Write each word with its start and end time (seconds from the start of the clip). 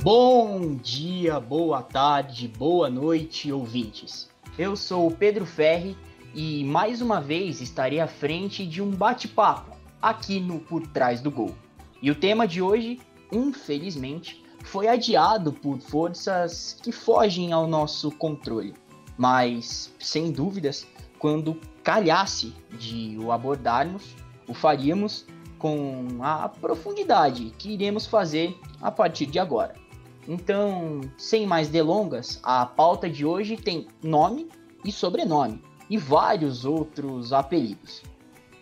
Bom 0.00 0.76
dia, 0.76 1.40
boa 1.40 1.82
tarde, 1.82 2.46
boa 2.46 2.88
noite, 2.88 3.50
ouvintes. 3.50 4.30
Eu 4.56 4.76
sou 4.76 5.08
o 5.08 5.10
Pedro 5.10 5.44
Ferri 5.44 5.96
e 6.32 6.62
mais 6.62 7.02
uma 7.02 7.20
vez 7.20 7.60
estarei 7.60 7.98
à 7.98 8.06
frente 8.06 8.64
de 8.64 8.80
um 8.80 8.92
bate-papo 8.92 9.76
aqui 10.00 10.38
no 10.38 10.60
Por 10.60 10.86
Trás 10.86 11.20
do 11.20 11.32
Gol. 11.32 11.52
E 12.00 12.12
o 12.12 12.14
tema 12.14 12.46
de 12.46 12.62
hoje, 12.62 13.00
infelizmente, 13.32 14.44
foi 14.62 14.86
adiado 14.86 15.52
por 15.52 15.80
forças 15.80 16.78
que 16.80 16.92
fogem 16.92 17.52
ao 17.52 17.66
nosso 17.66 18.12
controle. 18.12 18.74
Mas, 19.16 19.92
sem 19.98 20.30
dúvidas, 20.30 20.86
quando 21.18 21.60
calhasse 21.82 22.54
de 22.78 23.18
o 23.18 23.32
abordarmos, 23.32 24.14
o 24.46 24.54
faríamos 24.54 25.26
com 25.58 26.06
a 26.20 26.48
profundidade 26.48 27.52
que 27.58 27.72
iremos 27.72 28.06
fazer 28.06 28.56
a 28.80 28.92
partir 28.92 29.26
de 29.26 29.40
agora. 29.40 29.87
Então, 30.28 31.00
sem 31.16 31.46
mais 31.46 31.70
delongas, 31.70 32.38
a 32.42 32.66
pauta 32.66 33.08
de 33.08 33.24
hoje 33.24 33.56
tem 33.56 33.88
nome 34.02 34.50
e 34.84 34.92
sobrenome 34.92 35.62
e 35.88 35.96
vários 35.96 36.66
outros 36.66 37.32
apelidos. 37.32 38.02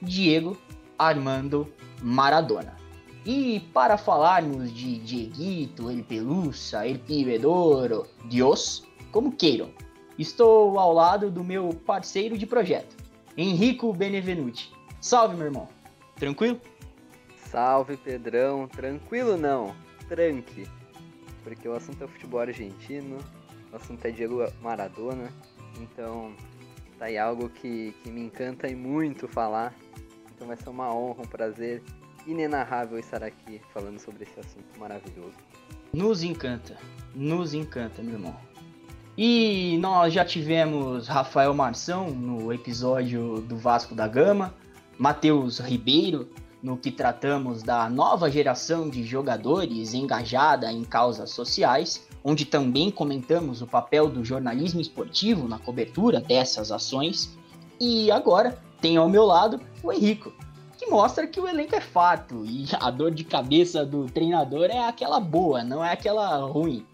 Diego 0.01 0.57
Armando 0.97 1.67
Maradona. 2.01 2.77
E 3.25 3.59
para 3.75 3.99
falarmos 3.99 4.73
de 4.73 4.99
Dieguito, 4.99 5.91
El 5.91 6.05
Pelusa, 6.05 6.87
El 6.87 7.01
Pibedoro, 7.01 8.07
Dios, 8.27 8.87
como 9.11 9.33
queiram, 9.33 9.71
estou 10.17 10.79
ao 10.79 10.93
lado 10.93 11.33
do 11.33 11.43
meu 11.43 11.71
parceiro 11.85 12.39
de 12.39 12.47
projeto, 12.47 12.97
Henrico 13.37 13.93
Benevenuti. 13.93 14.73
Salve, 15.01 15.35
meu 15.35 15.47
irmão. 15.47 15.67
Tranquilo? 16.15 16.61
Salve, 17.51 17.97
Pedrão. 17.97 18.69
Tranquilo 18.69 19.37
não, 19.37 19.75
tranque. 20.09 20.69
Porque 21.47 21.69
o 21.69 21.75
assunto 21.75 22.03
é 22.03 22.09
futebol 22.09 22.41
argentino, 22.41 23.19
o 23.73 23.77
assunto 23.77 24.05
é 24.05 24.11
Diego 24.11 24.45
Maradona, 24.61 25.33
então 25.81 26.35
tá 26.99 27.05
aí 27.05 27.17
algo 27.17 27.49
que, 27.49 27.95
que 28.03 28.11
me 28.11 28.21
encanta 28.21 28.67
e 28.67 28.75
muito 28.75 29.29
falar. 29.29 29.73
Então 30.35 30.49
vai 30.49 30.57
ser 30.57 30.69
uma 30.69 30.93
honra, 30.93 31.23
um 31.23 31.29
prazer 31.29 31.85
inenarrável 32.27 32.99
estar 32.99 33.23
aqui 33.23 33.61
falando 33.73 34.01
sobre 34.01 34.25
esse 34.25 34.41
assunto 34.41 34.77
maravilhoso. 34.77 35.37
Nos 35.93 36.25
encanta, 36.25 36.77
nos 37.15 37.55
encanta, 37.55 38.03
meu 38.03 38.15
irmão. 38.15 38.37
E 39.17 39.79
nós 39.79 40.13
já 40.13 40.25
tivemos 40.25 41.07
Rafael 41.07 41.55
Marção 41.55 42.11
no 42.11 42.53
episódio 42.53 43.41
do 43.41 43.57
Vasco 43.57 43.95
da 43.95 44.09
Gama, 44.09 44.53
Matheus 44.99 45.61
Ribeiro 45.61 46.29
no 46.67 46.77
que 46.77 46.91
tratamos 46.91 47.63
da 47.63 47.89
nova 47.89 48.29
geração 48.29 48.89
de 48.91 49.05
jogadores 49.05 49.95
engajada 49.95 50.73
em 50.73 50.83
causas 50.83 51.31
sociais, 51.31 52.05
onde 52.25 52.45
também 52.45 52.91
comentamos 52.91 53.63
o 53.63 53.69
papel 53.69 54.09
do 54.09 54.25
jornalismo 54.25 54.81
esportivo 54.81 55.47
na 55.47 55.61
cobertura 55.61 56.21
dessas 56.21 56.73
ações. 56.73 57.39
E 57.81 58.11
agora 58.11 58.61
tem 58.81 58.97
ao 58.97 59.09
meu 59.09 59.25
lado 59.25 59.61
o 59.81 59.93
Henrico, 59.93 60.33
que 60.77 60.87
mostra 60.87 61.29
que 61.29 61.39
o 61.39 61.47
elenco 61.47 61.77
é 61.77 61.81
fato 61.81 62.45
e 62.45 62.67
a 62.81 62.91
dor 62.91 63.13
de 63.13 63.23
cabeça 63.23 63.87
do 63.87 64.07
treinador 64.07 64.65
é 64.65 64.89
aquela 64.89 65.21
boa, 65.21 65.63
não 65.63 65.85
é 65.85 65.93
aquela 65.93 66.39
ruim. 66.39 66.85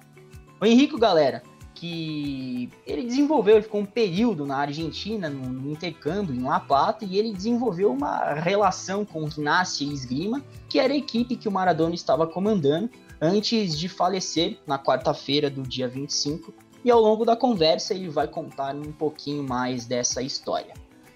O 0.60 0.66
Henrico, 0.66 0.98
galera, 0.98 1.42
que 1.82 2.70
ele 2.86 3.02
desenvolveu, 3.02 3.56
ele 3.56 3.64
ficou 3.64 3.80
um 3.80 3.84
período 3.84 4.46
na 4.46 4.58
Argentina, 4.58 5.28
no, 5.28 5.68
intercâmbio, 5.68 6.32
em 6.32 6.40
La 6.40 6.60
Plata, 6.60 7.04
e 7.04 7.18
ele 7.18 7.32
desenvolveu 7.32 7.92
uma 7.92 8.34
relação 8.34 9.04
com 9.04 9.28
Ginásio 9.28 9.90
e 9.90 9.92
Esgrima, 9.92 10.40
que 10.68 10.78
era 10.78 10.92
a 10.92 10.96
equipe 10.96 11.34
que 11.34 11.48
o 11.48 11.50
Maradona 11.50 11.92
estava 11.92 12.24
comandando 12.24 12.88
antes 13.20 13.76
de 13.76 13.88
falecer 13.88 14.58
na 14.64 14.78
quarta-feira 14.78 15.50
do 15.50 15.62
dia 15.62 15.88
25, 15.88 16.54
e 16.84 16.90
ao 16.90 17.00
longo 17.00 17.24
da 17.24 17.34
conversa 17.34 17.94
ele 17.94 18.08
vai 18.08 18.28
contar 18.28 18.76
um 18.76 18.92
pouquinho 18.92 19.42
mais 19.42 19.84
dessa 19.84 20.22
história. 20.22 20.74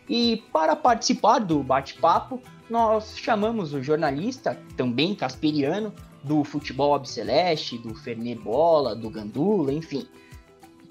E 0.08 0.42
para 0.52 0.74
participar 0.74 1.38
do 1.38 1.62
bate-papo, 1.62 2.42
nós 2.68 3.16
chamamos 3.16 3.72
o 3.72 3.80
jornalista, 3.80 4.58
também 4.76 5.14
casperiano, 5.14 5.94
do 6.24 6.42
futebol 6.42 6.92
Abceleste, 6.92 7.78
do 7.78 7.94
Fernet 7.94 8.40
Bola, 8.40 8.96
do 8.96 9.08
Gandula, 9.08 9.72
enfim, 9.72 10.08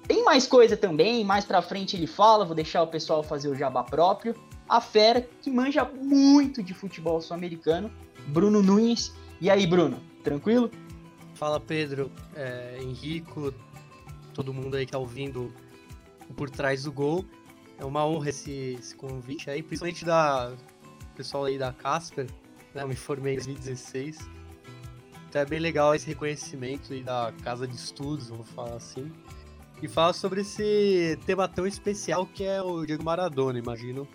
tem 0.08 0.24
mais 0.24 0.46
coisa 0.46 0.78
também, 0.78 1.24
mais 1.24 1.46
pra 1.46 1.62
frente 1.62 1.96
ele 1.96 2.08
fala, 2.08 2.46
vou 2.46 2.56
deixar 2.56 2.84
o 2.84 2.88
pessoal 2.88 3.24
fazer 3.24 3.50
o 3.50 3.56
jabá 3.56 3.84
próprio. 3.84 4.36
A 4.68 4.80
fera, 4.82 5.28
que 5.42 5.50
manja 5.50 5.84
muito 5.86 6.64
de 6.64 6.74
futebol 6.74 7.22
sul-americano, 7.22 7.92
Bruno 8.28 8.62
Nunes. 8.62 9.14
E 9.42 9.50
aí, 9.50 9.66
Bruno, 9.66 10.00
tranquilo? 10.24 10.72
Fala, 11.34 11.60
Pedro, 11.60 12.12
é, 12.36 12.78
Henrico, 12.82 13.54
todo 14.34 14.54
mundo 14.54 14.76
aí 14.76 14.86
que 14.86 14.92
tá 14.92 14.98
ouvindo 14.98 15.54
Por 16.36 16.50
Trás 16.50 16.84
do 16.84 16.92
Gol. 16.92 17.26
É 17.78 17.86
uma 17.86 18.06
honra 18.06 18.30
esse, 18.30 18.78
esse 18.80 18.96
convite 18.96 19.50
aí, 19.50 19.62
principalmente 19.62 20.06
da 20.06 20.54
pessoal 21.16 21.46
aí 21.46 21.58
da 21.58 21.74
Casper, 21.74 22.26
né? 22.74 22.84
Eu 22.84 22.88
me 22.88 22.96
formei 22.96 23.34
em 23.34 23.38
2016. 23.38 24.18
Então 25.28 25.42
é 25.42 25.46
bem 25.46 25.60
legal 25.60 25.94
esse 25.94 26.08
reconhecimento 26.08 26.94
aí 26.94 27.04
da 27.04 27.34
casa 27.44 27.68
de 27.68 27.76
estudos, 27.76 28.30
vamos 28.30 28.48
falar 28.50 28.76
assim 28.76 29.12
e 29.82 29.88
fala 29.88 30.14
sobre 30.14 30.42
esse 30.42 31.20
tema 31.26 31.48
tão 31.48 31.68
especial 31.68 32.26
que 32.26 32.44
é 32.44 32.62
o 32.62 32.86
Diego 32.86 33.04
Maradona, 33.04 33.60
imagino 33.60 34.08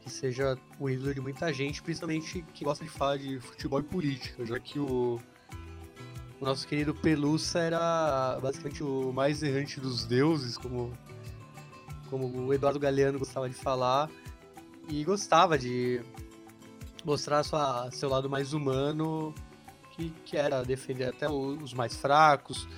que 0.00 0.10
seja 0.10 0.56
o 0.78 0.88
ídolo 0.88 1.14
de 1.14 1.20
muita 1.20 1.52
gente, 1.52 1.82
principalmente 1.82 2.44
que 2.54 2.64
gosta 2.64 2.84
de 2.84 2.90
falar 2.90 3.16
de 3.16 3.38
futebol 3.40 3.80
e 3.80 3.82
política, 3.82 4.44
já 4.44 4.58
que 4.58 4.78
o, 4.78 5.18
o 6.40 6.44
nosso 6.44 6.66
querido 6.66 6.94
Pelusa 6.94 7.60
era 7.60 8.38
basicamente 8.40 8.82
o 8.82 9.12
mais 9.12 9.42
errante 9.42 9.80
dos 9.80 10.04
deuses, 10.04 10.56
como, 10.56 10.92
como 12.08 12.46
o 12.46 12.54
Eduardo 12.54 12.78
Galeano 12.78 13.18
gostava 13.18 13.48
de 13.48 13.54
falar, 13.54 14.10
e 14.88 15.04
gostava 15.04 15.58
de 15.58 16.00
mostrar 17.04 17.42
sua, 17.44 17.90
seu 17.90 18.08
lado 18.08 18.28
mais 18.28 18.52
humano, 18.52 19.34
que, 19.92 20.10
que 20.24 20.36
era 20.36 20.62
defender 20.62 21.04
até 21.04 21.30
os 21.30 21.72
mais 21.72 21.96
fracos, 21.96 22.68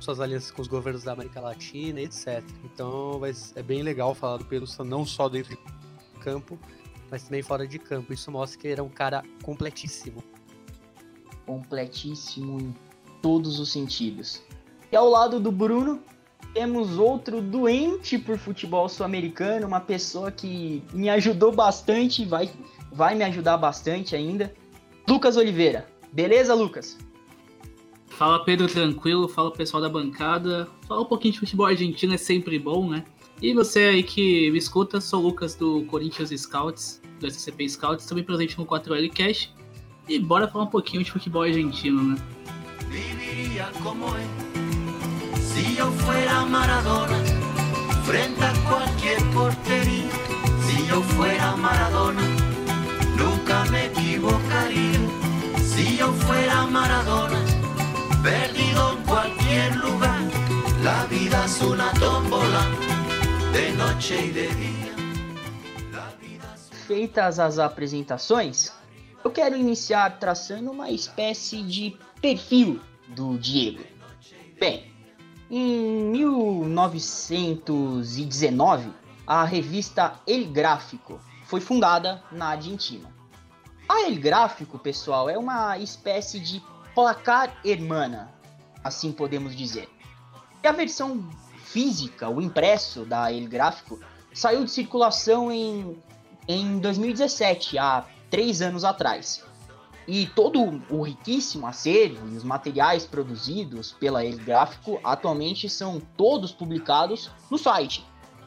suas 0.00 0.20
alianças 0.20 0.50
com 0.50 0.62
os 0.62 0.68
governos 0.68 1.04
da 1.04 1.12
América 1.12 1.40
Latina, 1.40 2.00
etc. 2.00 2.42
Então 2.64 3.20
é 3.54 3.62
bem 3.62 3.82
legal 3.82 4.14
falar 4.14 4.38
do 4.38 4.44
Pelusa 4.44 4.84
não 4.84 5.06
só 5.06 5.28
dentro 5.28 5.56
de 5.56 6.20
campo, 6.20 6.58
mas 7.10 7.24
também 7.24 7.42
fora 7.42 7.66
de 7.66 7.78
campo. 7.78 8.12
Isso 8.12 8.30
mostra 8.30 8.60
que 8.60 8.66
ele 8.66 8.74
era 8.74 8.82
um 8.82 8.88
cara 8.88 9.22
completíssimo. 9.42 10.22
Completíssimo 11.46 12.60
em 12.60 12.74
todos 13.22 13.58
os 13.58 13.72
sentidos. 13.72 14.42
E 14.90 14.96
ao 14.96 15.08
lado 15.08 15.40
do 15.40 15.50
Bruno, 15.50 16.00
temos 16.52 16.98
outro 16.98 17.40
doente 17.40 18.16
por 18.18 18.38
futebol 18.38 18.88
sul-americano, 18.88 19.66
uma 19.66 19.80
pessoa 19.80 20.30
que 20.30 20.82
me 20.92 21.10
ajudou 21.10 21.50
bastante, 21.50 22.24
vai, 22.24 22.50
vai 22.92 23.14
me 23.14 23.24
ajudar 23.24 23.56
bastante 23.56 24.14
ainda. 24.14 24.54
Lucas 25.08 25.36
Oliveira. 25.36 25.86
Beleza, 26.12 26.54
Lucas? 26.54 26.96
Fala 28.16 28.44
Pedro 28.44 28.68
Tranquilo, 28.68 29.28
fala 29.28 29.50
pessoal 29.50 29.82
da 29.82 29.88
bancada. 29.88 30.68
Fala 30.86 31.02
um 31.02 31.04
pouquinho 31.04 31.34
de 31.34 31.40
futebol 31.40 31.66
argentino, 31.66 32.14
é 32.14 32.16
sempre 32.16 32.58
bom, 32.58 32.88
né? 32.88 33.04
E 33.42 33.52
você 33.52 33.80
aí 33.80 34.02
que 34.04 34.50
me 34.52 34.58
escuta, 34.58 35.00
sou 35.00 35.20
o 35.20 35.26
Lucas 35.26 35.56
do 35.56 35.84
Corinthians 35.86 36.30
Scouts, 36.30 37.02
do 37.18 37.28
SCP 37.28 37.68
Scouts, 37.68 38.06
também 38.06 38.22
presente 38.22 38.56
no 38.56 38.64
4L 38.64 39.10
Cash. 39.12 39.52
E 40.08 40.18
bora 40.20 40.46
falar 40.46 40.64
um 40.64 40.68
pouquinho 40.68 41.02
de 41.02 41.10
futebol 41.10 41.42
argentino, 41.42 42.02
né? 42.02 42.16
Viviria 42.88 43.68
como 43.82 44.06
é, 44.16 45.38
se 45.40 45.76
eu 45.76 45.90
fuera 45.90 46.42
Maradona, 46.46 47.18
frente 48.04 48.40
a 48.44 48.52
qualquer 48.68 49.20
porteria. 49.32 50.10
Se 50.62 50.88
eu 50.88 51.02
fuera 51.02 51.56
Maradona, 51.56 52.22
nunca 53.18 53.64
me 53.70 53.86
equivocaria. 53.86 55.00
Se 55.58 55.98
eu 55.98 56.12
fuera 56.12 56.66
Maradona, 56.66 57.43
perdido 58.24 58.92
en 58.92 59.02
cualquier 59.04 59.76
lugar. 59.76 60.20
La 60.82 61.04
vida 61.06 61.44
es 61.44 61.60
una 61.60 61.92
tómbola 61.92 62.66
de 63.52 63.70
noche 63.72 64.26
y 64.26 64.30
de 64.30 64.48
dia. 64.48 64.94
Feitas 66.86 67.38
as 67.38 67.58
apresentações, 67.58 68.72
eu 69.22 69.30
quero 69.30 69.54
iniciar 69.56 70.18
traçando 70.18 70.70
uma 70.70 70.90
espécie 70.90 71.62
de 71.62 71.96
perfil 72.20 72.78
do 73.08 73.38
Diego. 73.38 73.82
Bem, 74.60 74.92
em 75.50 76.10
1919, 76.10 78.92
a 79.26 79.44
revista 79.44 80.20
El 80.26 80.44
Gráfico 80.46 81.18
foi 81.46 81.60
fundada 81.60 82.22
na 82.30 82.48
Argentina. 82.48 83.08
A 83.88 84.02
El 84.02 84.16
Gráfico, 84.16 84.78
pessoal, 84.78 85.30
é 85.30 85.38
uma 85.38 85.78
espécie 85.78 86.38
de 86.38 86.60
placar 86.94 87.58
hermana, 87.64 88.32
assim 88.82 89.12
podemos 89.12 89.54
dizer. 89.56 89.88
E 90.62 90.66
a 90.66 90.72
versão 90.72 91.28
física, 91.64 92.28
o 92.28 92.40
impresso 92.40 93.04
da 93.04 93.32
El 93.32 93.48
Gráfico, 93.48 93.98
saiu 94.32 94.64
de 94.64 94.70
circulação 94.70 95.50
em, 95.50 95.96
em 96.46 96.78
2017, 96.78 97.78
há 97.78 98.04
três 98.30 98.62
anos 98.62 98.84
atrás. 98.84 99.44
E 100.06 100.26
todo 100.26 100.60
o 100.90 101.02
riquíssimo 101.02 101.66
acervo 101.66 102.28
e 102.28 102.36
os 102.36 102.44
materiais 102.44 103.06
produzidos 103.06 103.92
pela 103.92 104.24
El 104.24 104.36
Gráfico 104.36 105.00
atualmente 105.02 105.68
são 105.68 106.00
todos 106.16 106.52
publicados 106.52 107.30
no 107.50 107.56
site. 107.56 108.04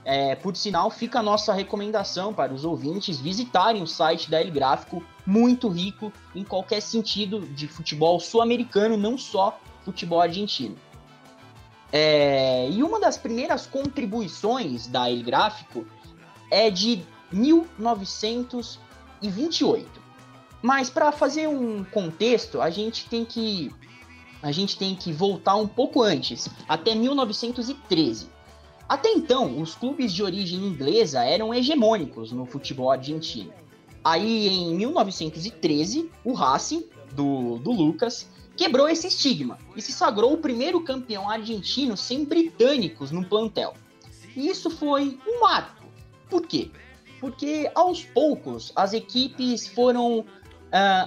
É, 0.09 0.35
por 0.35 0.55
sinal, 0.55 0.89
fica 0.89 1.19
a 1.19 1.21
nossa 1.21 1.51
recomendação 1.51 2.33
para 2.33 2.53
os 2.53 2.63
ouvintes 2.63 3.19
visitarem 3.19 3.83
o 3.83 3.87
site 3.87 4.31
da 4.31 4.41
El 4.41 4.51
Gráfico, 4.51 5.03
muito 5.25 5.67
rico 5.67 6.13
em 6.33 6.45
qualquer 6.45 6.79
sentido 6.79 7.41
de 7.41 7.67
futebol 7.67 8.17
sul-americano, 8.17 8.95
não 8.95 9.17
só 9.17 9.59
futebol 9.83 10.21
argentino. 10.21 10.77
É, 11.91 12.69
e 12.69 12.81
uma 12.81 13.01
das 13.01 13.17
primeiras 13.17 13.67
contribuições 13.67 14.87
da 14.87 15.11
El 15.11 15.23
Gráfico 15.23 15.85
é 16.49 16.69
de 16.69 17.03
1928. 17.29 20.01
Mas 20.61 20.89
para 20.89 21.11
fazer 21.11 21.49
um 21.49 21.83
contexto, 21.83 22.61
a 22.61 22.69
gente 22.69 23.09
tem 23.09 23.25
que 23.25 23.75
a 24.41 24.53
gente 24.53 24.77
tem 24.77 24.95
que 24.95 25.11
voltar 25.11 25.55
um 25.55 25.67
pouco 25.67 26.01
antes, 26.01 26.47
até 26.65 26.95
1913. 26.95 28.36
Até 28.87 29.11
então, 29.11 29.61
os 29.61 29.75
clubes 29.75 30.13
de 30.13 30.23
origem 30.23 30.59
inglesa 30.59 31.23
eram 31.23 31.53
hegemônicos 31.53 32.31
no 32.31 32.45
futebol 32.45 32.89
argentino. 32.89 33.53
Aí, 34.03 34.47
em 34.47 34.75
1913, 34.75 36.09
o 36.23 36.31
Racing, 36.31 36.85
do, 37.11 37.57
do 37.57 37.71
Lucas, 37.71 38.29
quebrou 38.55 38.87
esse 38.87 39.07
estigma 39.07 39.57
e 39.75 39.81
se 39.81 39.91
sagrou 39.91 40.33
o 40.33 40.37
primeiro 40.37 40.81
campeão 40.81 41.29
argentino 41.29 41.97
sem 41.97 42.23
britânicos 42.23 43.11
no 43.11 43.25
plantel. 43.25 43.73
E 44.35 44.47
isso 44.47 44.69
foi 44.69 45.19
um 45.27 45.41
marco. 45.41 45.85
Por 46.29 46.47
quê? 46.47 46.71
Porque 47.19 47.69
aos 47.75 48.03
poucos 48.03 48.71
as 48.75 48.93
equipes 48.93 49.67
foram 49.67 50.19
uh, 50.19 50.25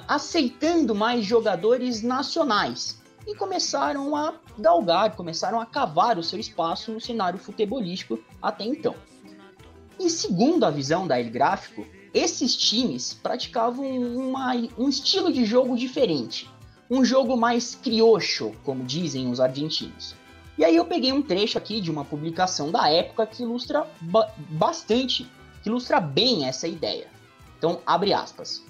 aceitando 0.07 0.95
mais 0.95 1.25
jogadores 1.25 2.03
nacionais 2.03 3.00
e 3.31 3.35
começaram 3.37 4.17
a 4.17 4.35
galgar, 4.59 5.15
começaram 5.15 5.61
a 5.61 5.67
cavar 5.67 6.19
o 6.19 6.23
seu 6.23 6.39
espaço 6.39 6.91
no 6.91 7.01
cenário 7.01 7.39
futebolístico 7.39 8.19
até 8.43 8.65
então. 8.65 8.95
E 9.99 10.11
segundo 10.11 10.65
a 10.65 10.71
visão 10.71 11.07
da 11.07 11.21
El 11.21 11.31
Gráfico, 11.31 11.87
esses 12.13 12.57
times 12.57 13.15
praticavam 13.15 13.87
uma, 13.87 14.53
um 14.77 14.89
estilo 14.89 15.33
de 15.33 15.45
jogo 15.45 15.77
diferente, 15.77 16.51
um 16.91 17.05
jogo 17.05 17.37
mais 17.37 17.77
criocho, 17.77 18.53
como 18.65 18.83
dizem 18.83 19.31
os 19.31 19.39
argentinos. 19.39 20.17
E 20.59 20.65
aí 20.65 20.75
eu 20.75 20.85
peguei 20.85 21.13
um 21.13 21.23
trecho 21.23 21.57
aqui 21.57 21.81
de 21.81 21.91
uma 21.91 22.05
publicação 22.05 22.73
da 22.73 22.91
época 22.91 23.27
que 23.27 23.45
ilustra 23.45 23.87
ba 24.01 24.29
bastante, 24.51 25.31
que 25.63 25.69
ilustra 25.69 26.01
bem 26.01 26.47
essa 26.47 26.67
ideia. 26.67 27.07
Então, 27.57 27.81
abre 27.87 28.13
aspas. 28.13 28.65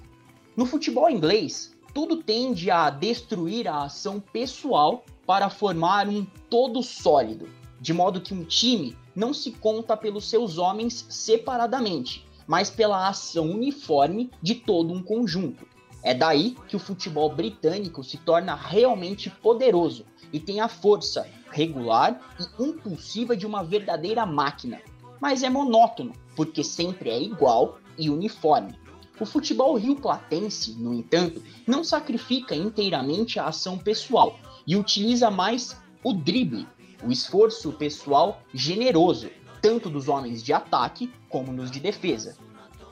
No 0.55 0.67
futebol 0.67 1.09
inglês, 1.09 1.73
tudo 1.93 2.23
tende 2.23 2.71
a 2.71 2.91
destruir 2.91 3.69
a 3.69 3.85
ação 3.85 4.21
pessoal 4.21 5.05
para 5.27 5.51
formar 5.51 6.09
um 6.09 6.25
todo 6.49 6.83
sólido, 6.83 7.49
de 7.81 7.93
modo 7.93 8.21
que 8.21 8.35
um 8.35 8.45
time 8.45 8.97
não 9.15 9.35
se 9.35 9.53
conta 9.53 9.97
pelos 9.97 10.29
seus 10.29 10.59
homens 10.59 11.07
separadamente, 11.09 12.27
mas 12.47 12.71
pela 12.71 13.09
ação 13.09 13.51
uniforme 13.51 14.31
de 14.43 14.55
todo 14.55 14.93
um 14.93 15.03
conjunto. 15.03 15.67
É 16.03 16.15
daí 16.15 16.57
que 16.67 16.77
o 16.77 16.81
futebol 16.81 17.29
britânico 17.29 18.03
se 18.03 18.17
torna 18.17 18.55
realmente 18.55 19.29
poderoso 19.29 20.07
e 20.33 20.41
tem 20.41 20.61
a 20.61 20.69
força 20.69 21.27
regular 21.51 22.21
e 22.39 22.63
impulsiva 22.63 23.37
de 23.37 23.47
uma 23.47 23.63
verdadeira 23.63 24.25
máquina. 24.25 24.81
Mas 25.21 25.43
é 25.43 25.51
monótono, 25.51 26.13
porque 26.35 26.65
sempre 26.65 27.11
é 27.11 27.21
igual 27.21 27.79
e 27.99 28.09
uniforme. 28.09 28.75
O 29.21 29.27
futebol 29.27 29.77
rio-platense, 29.77 30.73
no 30.79 30.95
entanto, 30.95 31.43
não 31.67 31.85
sacrifica 31.85 32.55
inteiramente 32.55 33.39
a 33.39 33.49
ação 33.49 33.77
pessoal 33.77 34.41
e 34.67 34.75
utiliza 34.77 35.31
mais 35.31 35.77
o 36.03 36.15
drible, 36.15 36.67
o 37.05 37.13
esforço 37.13 37.71
pessoal 37.73 38.41
generoso, 38.55 39.31
tanto 39.61 39.91
dos 39.91 40.09
homens 40.09 40.43
de 40.43 40.55
ataque 40.55 41.13
como 41.29 41.53
nos 41.53 41.71
de 41.71 41.81
defesa. 41.81 42.39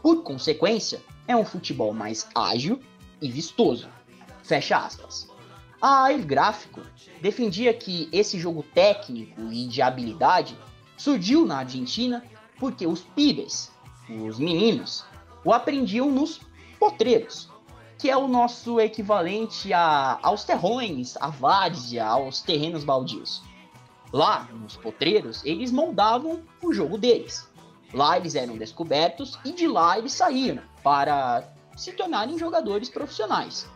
Por 0.02 0.22
consequência, 0.22 1.00
é 1.26 1.34
um 1.34 1.46
futebol 1.46 1.94
mais 1.94 2.28
ágil 2.34 2.78
e 3.22 3.30
vistoso. 3.30 3.88
Fecha 4.42 4.76
aspas. 4.76 5.28
A 5.80 6.12
El 6.12 6.24
Gráfico 6.24 6.82
defendia 7.22 7.72
que 7.72 8.06
esse 8.12 8.38
jogo 8.38 8.62
técnico 8.74 9.40
e 9.50 9.66
de 9.66 9.80
habilidade 9.80 10.58
surgiu 10.94 11.46
na 11.46 11.60
Argentina 11.60 12.22
porque 12.58 12.86
os 12.86 13.00
pibes, 13.00 13.70
os 14.10 14.38
meninos, 14.38 15.04
o 15.44 15.52
aprendiam 15.52 16.10
nos 16.10 16.40
potreiros, 16.78 17.48
que 17.98 18.10
é 18.10 18.16
o 18.16 18.28
nosso 18.28 18.80
equivalente 18.80 19.72
a, 19.72 20.18
aos 20.22 20.44
terrões, 20.44 21.16
à 21.16 21.28
várzea, 21.28 22.06
aos 22.06 22.40
terrenos 22.40 22.84
baldios. 22.84 23.42
Lá, 24.12 24.48
nos 24.52 24.76
potreiros, 24.76 25.44
eles 25.44 25.70
moldavam 25.70 26.42
o 26.62 26.72
jogo 26.72 26.96
deles. 26.96 27.48
Lá 27.92 28.16
eles 28.16 28.34
eram 28.34 28.56
descobertos 28.56 29.38
e 29.44 29.52
de 29.52 29.66
lá 29.66 29.98
eles 29.98 30.12
saíram 30.12 30.62
para 30.82 31.52
se 31.76 31.92
tornarem 31.92 32.38
jogadores 32.38 32.88
profissionais. 32.88 33.66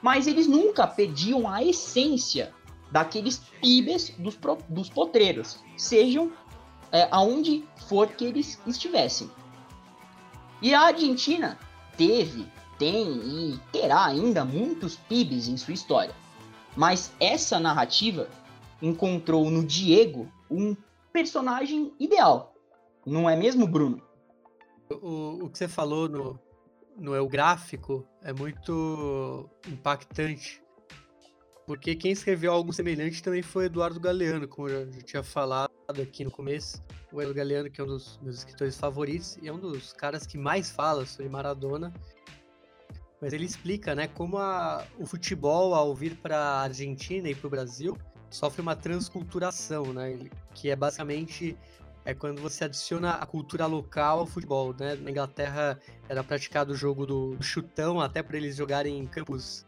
Mas 0.00 0.26
eles 0.26 0.46
nunca 0.46 0.86
perdiam 0.86 1.48
a 1.48 1.62
essência 1.62 2.52
daqueles 2.90 3.38
pibes 3.60 4.10
dos, 4.18 4.38
dos 4.68 4.90
potreiros, 4.90 5.58
sejam 5.76 6.32
é, 6.90 7.08
aonde 7.10 7.64
for 7.88 8.08
que 8.08 8.24
eles 8.24 8.60
estivessem. 8.66 9.30
E 10.62 10.72
a 10.72 10.82
Argentina 10.82 11.58
teve, 11.96 12.46
tem 12.78 13.04
e 13.04 13.60
terá 13.72 14.06
ainda 14.06 14.44
muitos 14.44 14.94
PIBs 14.96 15.48
em 15.48 15.56
sua 15.56 15.74
história. 15.74 16.14
Mas 16.76 17.12
essa 17.18 17.58
narrativa 17.58 18.28
encontrou 18.80 19.50
no 19.50 19.64
Diego 19.64 20.30
um 20.48 20.76
personagem 21.12 21.92
ideal. 21.98 22.54
Não 23.04 23.28
é 23.28 23.34
mesmo, 23.34 23.66
Bruno? 23.66 24.00
O, 24.88 25.46
o 25.46 25.50
que 25.50 25.58
você 25.58 25.66
falou 25.66 26.08
no, 26.08 26.38
no 26.96 27.14
El 27.14 27.28
Gráfico 27.28 28.06
é 28.22 28.32
muito 28.32 29.50
impactante. 29.66 30.62
Porque 31.66 31.96
quem 31.96 32.12
escreveu 32.12 32.52
algo 32.52 32.72
semelhante 32.72 33.22
também 33.22 33.42
foi 33.42 33.64
Eduardo 33.64 33.98
Galeano, 33.98 34.46
como 34.46 34.68
eu 34.68 34.92
já 34.92 35.00
tinha 35.00 35.22
falado 35.24 35.72
aqui 36.00 36.24
no 36.24 36.30
começo 36.30 36.82
o 37.12 37.20
Elo 37.20 37.34
Galeano, 37.34 37.70
que 37.70 37.80
é 37.80 37.84
um 37.84 37.88
dos 37.88 38.18
meus 38.22 38.38
escritores 38.38 38.76
favoritos, 38.78 39.36
e 39.42 39.48
é 39.48 39.52
um 39.52 39.58
dos 39.58 39.92
caras 39.92 40.26
que 40.26 40.38
mais 40.38 40.70
fala 40.70 41.04
sobre 41.04 41.28
Maradona. 41.28 41.92
Mas 43.20 43.32
ele 43.32 43.44
explica, 43.44 43.94
né, 43.94 44.08
como 44.08 44.38
a, 44.38 44.86
o 44.98 45.04
futebol, 45.04 45.74
ao 45.74 45.94
vir 45.94 46.16
para 46.16 46.38
a 46.38 46.62
Argentina 46.62 47.28
e 47.28 47.34
para 47.34 47.46
o 47.46 47.50
Brasil, 47.50 47.96
sofre 48.30 48.62
uma 48.62 48.74
transculturação, 48.74 49.92
né, 49.92 50.18
que 50.54 50.70
é 50.70 50.76
basicamente 50.76 51.56
é 52.04 52.14
quando 52.14 52.40
você 52.40 52.64
adiciona 52.64 53.12
a 53.12 53.26
cultura 53.26 53.66
local 53.66 54.20
ao 54.20 54.26
futebol, 54.26 54.74
né? 54.78 54.96
Na 54.96 55.10
Inglaterra 55.10 55.78
era 56.08 56.24
praticado 56.24 56.72
o 56.72 56.76
jogo 56.76 57.06
do 57.06 57.36
chutão, 57.40 58.00
até 58.00 58.22
para 58.22 58.36
eles 58.36 58.56
jogarem 58.56 58.98
em 58.98 59.06
campos 59.06 59.64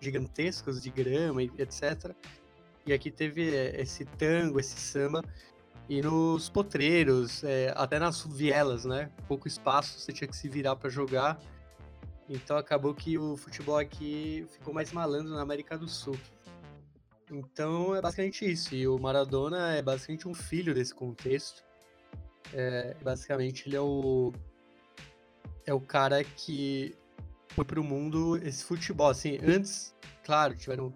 gigantescos 0.00 0.82
de 0.82 0.90
grama 0.90 1.42
etc. 1.42 2.12
E 2.86 2.92
aqui 2.92 3.10
teve 3.10 3.54
é, 3.54 3.80
esse 3.80 4.04
tango, 4.04 4.58
esse 4.58 4.78
samba, 4.78 5.22
e 5.88 6.02
nos 6.02 6.48
potreiros, 6.50 7.42
é, 7.42 7.72
até 7.74 7.98
nas 7.98 8.22
vielas, 8.26 8.84
né? 8.84 9.10
Pouco 9.26 9.48
espaço, 9.48 9.98
você 9.98 10.12
tinha 10.12 10.28
que 10.28 10.36
se 10.36 10.48
virar 10.48 10.76
para 10.76 10.90
jogar. 10.90 11.40
Então 12.28 12.58
acabou 12.58 12.94
que 12.94 13.16
o 13.16 13.36
futebol 13.36 13.78
aqui 13.78 14.46
ficou 14.50 14.74
mais 14.74 14.92
malandro 14.92 15.32
na 15.32 15.40
América 15.40 15.78
do 15.78 15.88
Sul. 15.88 16.18
Então 17.30 17.96
é 17.96 18.02
basicamente 18.02 18.50
isso. 18.50 18.74
E 18.74 18.86
o 18.86 18.98
Maradona 18.98 19.74
é 19.74 19.82
basicamente 19.82 20.28
um 20.28 20.34
filho 20.34 20.74
desse 20.74 20.94
contexto. 20.94 21.64
É, 22.52 22.94
basicamente 23.02 23.68
ele 23.68 23.76
é 23.76 23.80
o 23.80 24.32
é 25.66 25.72
o 25.72 25.80
cara 25.80 26.24
que 26.24 26.96
foi 27.48 27.64
pro 27.64 27.82
mundo 27.82 28.36
esse 28.38 28.64
futebol. 28.64 29.08
Assim, 29.08 29.38
antes, 29.42 29.94
claro, 30.22 30.54
tiveram 30.54 30.94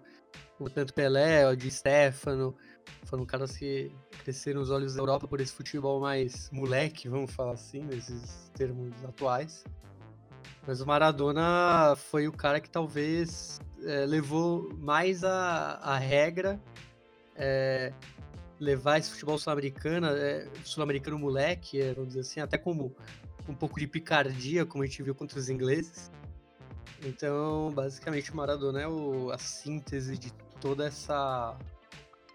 o 0.59 0.69
tanto 0.69 0.93
Pelé, 0.93 1.47
o 1.47 1.55
de 1.55 1.69
Stefano, 1.69 2.55
foram 3.05 3.25
caras 3.25 3.55
que 3.55 3.91
cresceram 4.23 4.61
os 4.61 4.69
olhos 4.69 4.95
da 4.95 5.01
Europa 5.01 5.27
por 5.27 5.39
esse 5.39 5.53
futebol 5.53 5.99
mais 5.99 6.49
moleque, 6.51 7.07
vamos 7.07 7.31
falar 7.31 7.53
assim, 7.53 7.83
nesses 7.83 8.49
termos 8.55 8.91
atuais. 9.03 9.63
Mas 10.65 10.81
o 10.81 10.85
Maradona 10.85 11.95
foi 11.95 12.27
o 12.27 12.31
cara 12.31 12.59
que 12.59 12.69
talvez 12.69 13.59
é, 13.83 14.05
levou 14.05 14.73
mais 14.77 15.23
a, 15.23 15.79
a 15.81 15.97
regra, 15.97 16.59
é, 17.35 17.93
levar 18.59 18.97
esse 18.97 19.11
futebol 19.11 19.37
sul-americano, 19.37 20.07
é, 20.07 20.47
sul-americano 20.63 21.19
moleque, 21.19 21.81
vamos 21.93 22.09
dizer 22.09 22.21
assim, 22.21 22.39
até 22.39 22.57
como 22.57 22.95
um 23.47 23.53
pouco 23.53 23.79
de 23.79 23.87
picardia, 23.87 24.65
como 24.65 24.83
a 24.83 24.87
gente 24.87 25.03
viu 25.03 25.13
contra 25.13 25.37
os 25.37 25.49
ingleses. 25.49 26.09
Então, 27.05 27.69
basicamente, 27.73 28.31
o 28.31 28.35
Maradona 28.35 28.81
é 28.81 28.87
o, 28.87 29.31
a 29.31 29.37
síntese 29.37 30.17
de 30.17 30.31
toda 30.61 30.85
essa 30.85 31.57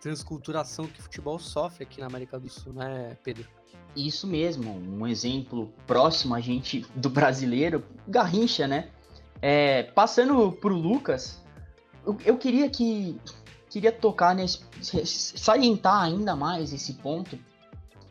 transculturação 0.00 0.86
que 0.86 1.00
o 1.00 1.02
futebol 1.02 1.38
sofre 1.38 1.84
aqui 1.84 2.00
na 2.00 2.06
América 2.06 2.38
do 2.38 2.48
Sul, 2.48 2.72
né, 2.72 3.16
Pedro? 3.22 3.46
Isso 3.96 4.26
mesmo, 4.26 4.72
um 4.72 5.06
exemplo 5.06 5.72
próximo 5.86 6.34
a 6.34 6.40
gente 6.40 6.86
do 6.94 7.08
brasileiro, 7.08 7.84
Garrincha, 8.06 8.66
né? 8.66 8.88
É, 9.40 9.84
passando 9.84 10.52
pro 10.52 10.74
Lucas, 10.74 11.40
eu, 12.06 12.16
eu 12.24 12.38
queria 12.38 12.68
que 12.68 13.20
queria 13.70 13.92
tocar 13.92 14.34
nesse 14.34 14.64
salientar 15.36 16.02
ainda 16.02 16.34
mais 16.34 16.72
esse 16.72 16.94
ponto, 16.94 17.38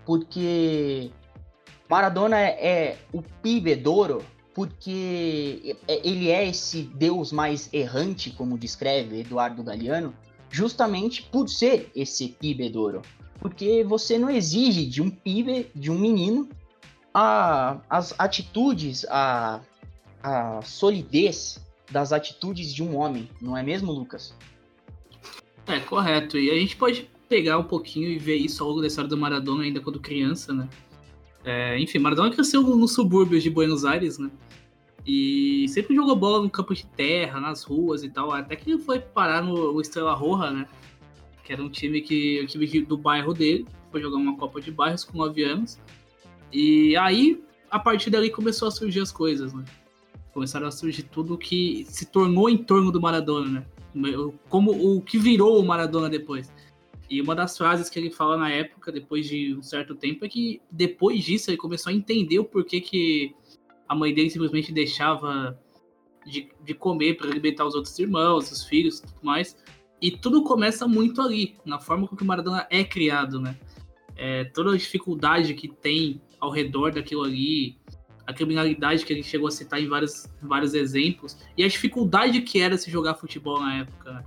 porque 0.05 1.11
Maradona 1.89 2.39
é, 2.39 2.67
é 2.67 2.97
o 3.11 3.21
pibedouro 3.21 4.23
porque 4.53 5.77
ele 5.87 6.31
é 6.31 6.47
esse 6.47 6.81
deus 6.81 7.31
mais 7.31 7.71
errante, 7.71 8.31
como 8.31 8.57
descreve 8.57 9.19
Eduardo 9.19 9.61
Galeano, 9.61 10.15
justamente 10.49 11.23
por 11.23 11.47
ser 11.49 11.91
esse 11.95 12.29
pibedouro. 12.29 13.01
Porque 13.39 13.83
você 13.83 14.17
não 14.17 14.29
exige 14.29 14.85
de 14.85 15.01
um 15.01 15.09
pibe, 15.09 15.69
de 15.75 15.91
um 15.91 15.97
menino, 15.97 16.49
a, 17.13 17.79
as 17.89 18.13
atitudes, 18.19 19.05
a, 19.09 19.61
a 20.23 20.61
solidez 20.63 21.59
das 21.91 22.11
atitudes 22.11 22.73
de 22.73 22.83
um 22.83 22.95
homem, 22.97 23.29
não 23.41 23.55
é 23.55 23.63
mesmo, 23.63 23.91
Lucas? 23.91 24.35
É, 25.67 25.79
correto. 25.79 26.37
E 26.37 26.49
a 26.49 26.55
gente 26.55 26.75
pode 26.75 27.09
pegar 27.27 27.57
um 27.57 27.63
pouquinho 27.63 28.09
e 28.09 28.17
ver 28.17 28.37
isso 28.37 28.63
ao 28.63 28.69
longo 28.69 28.81
da 28.81 28.87
história 28.87 29.09
do 29.09 29.17
Maradona 29.17 29.63
ainda 29.63 29.79
quando 29.79 29.99
criança, 29.99 30.53
né? 30.53 30.67
É, 31.43 31.79
enfim, 31.79 31.99
Maradona 31.99 32.31
cresceu 32.31 32.61
nos 32.61 32.93
subúrbios 32.93 33.43
de 33.43 33.49
Buenos 33.49 33.85
Aires, 33.85 34.17
né? 34.17 34.29
E 35.07 35.69
sempre 35.69 35.95
jogou 35.95 36.17
bola 36.17 36.43
no 36.43 36.49
campo 36.49 36.75
de 36.75 36.85
terra, 36.85 37.39
nas 37.39 37.63
ruas 37.63 38.03
e 38.03 38.09
tal. 38.09 38.33
Até 38.33 38.57
que 38.57 38.69
ele 38.69 38.79
foi 38.79 38.99
parar 38.99 39.41
no 39.41 39.79
Estrela 39.79 40.13
Roja, 40.13 40.51
né? 40.51 40.67
Que 41.45 41.53
era 41.53 41.63
um 41.63 41.69
time 41.69 42.01
que 42.01 42.41
o 42.41 42.45
time 42.45 42.81
do 42.81 42.97
bairro 42.97 43.33
dele. 43.33 43.65
Foi 43.89 44.01
jogar 44.01 44.17
uma 44.17 44.35
Copa 44.35 44.59
de 44.59 44.69
Bairros 44.69 45.05
com 45.05 45.17
9 45.17 45.43
anos. 45.43 45.79
E 46.51 46.97
aí, 46.97 47.41
a 47.71 47.79
partir 47.79 48.09
dali, 48.09 48.29
começou 48.29 48.67
a 48.67 48.71
surgir 48.71 48.99
as 48.99 49.13
coisas, 49.13 49.53
né? 49.53 49.63
Começaram 50.33 50.67
a 50.67 50.71
surgir 50.71 51.03
tudo 51.03 51.37
que 51.37 51.85
se 51.87 52.05
tornou 52.05 52.49
em 52.49 52.57
torno 52.57 52.91
do 52.91 52.99
Maradona, 52.99 53.65
né? 53.95 54.11
Como 54.49 54.71
o 54.71 55.01
que 55.01 55.17
virou 55.17 55.57
o 55.57 55.65
Maradona 55.65 56.09
depois. 56.09 56.51
E 57.09 57.21
uma 57.21 57.33
das 57.33 57.57
frases 57.57 57.89
que 57.89 57.97
ele 57.97 58.11
fala 58.11 58.35
na 58.35 58.51
época, 58.51 58.91
depois 58.91 59.25
de 59.25 59.55
um 59.55 59.63
certo 59.63 59.95
tempo, 59.95 60.25
é 60.25 60.27
que 60.27 60.61
depois 60.69 61.23
disso 61.23 61.49
ele 61.49 61.55
começou 61.55 61.89
a 61.89 61.95
entender 61.95 62.39
o 62.39 62.43
porquê 62.43 62.81
que 62.81 63.33
a 63.87 63.95
mãe 63.95 64.13
dele 64.13 64.29
simplesmente 64.29 64.71
deixava 64.71 65.59
de, 66.25 66.49
de 66.63 66.73
comer 66.73 67.15
para 67.15 67.27
alimentar 67.27 67.65
os 67.65 67.75
outros 67.75 67.97
irmãos, 67.97 68.51
os 68.51 68.63
filhos 68.65 68.99
e 68.99 69.01
tudo 69.03 69.19
mais. 69.23 69.57
E 70.01 70.11
tudo 70.11 70.43
começa 70.43 70.87
muito 70.87 71.21
ali, 71.21 71.55
na 71.65 71.79
forma 71.79 72.07
como 72.07 72.21
o 72.21 72.25
Maradona 72.25 72.67
é 72.69 72.83
criado, 72.83 73.39
né? 73.39 73.57
É, 74.15 74.43
toda 74.45 74.71
a 74.71 74.77
dificuldade 74.77 75.53
que 75.53 75.67
tem 75.67 76.21
ao 76.39 76.51
redor 76.51 76.91
daquilo 76.91 77.23
ali, 77.23 77.77
a 78.25 78.33
criminalidade 78.33 79.05
que 79.05 79.13
ele 79.13 79.23
chegou 79.23 79.47
a 79.47 79.51
citar 79.51 79.81
em 79.81 79.87
vários, 79.87 80.27
vários 80.41 80.73
exemplos, 80.73 81.37
e 81.57 81.63
a 81.63 81.67
dificuldade 81.67 82.41
que 82.41 82.59
era 82.59 82.77
se 82.77 82.91
jogar 82.91 83.15
futebol 83.15 83.59
na 83.59 83.77
época. 83.77 84.11
Né? 84.11 84.23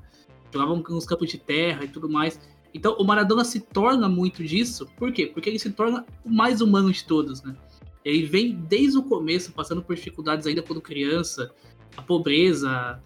Jogavam 0.52 0.83
nos 0.88 1.07
campos 1.07 1.31
de 1.31 1.38
terra 1.38 1.85
e 1.85 1.88
tudo 1.88 2.09
mais. 2.09 2.40
Então 2.73 2.97
o 2.99 3.05
Maradona 3.05 3.45
se 3.45 3.61
torna 3.61 4.09
muito 4.09 4.43
disso, 4.43 4.87
por 4.97 5.12
quê? 5.12 5.26
Porque 5.26 5.49
ele 5.49 5.59
se 5.59 5.71
torna 5.71 6.05
o 6.25 6.31
mais 6.31 6.61
humano 6.61 6.90
de 6.90 7.05
todos, 7.05 7.43
né? 7.43 7.55
Ele 8.04 8.25
vem 8.25 8.54
desde 8.54 8.99
o 8.99 9.02
começo, 9.02 9.52
passando 9.52 9.83
por 9.83 9.95
dificuldades 9.95 10.47
ainda 10.47 10.62
quando 10.62 10.80
criança, 10.80 11.52
a 11.97 12.02
pobreza, 12.02 13.02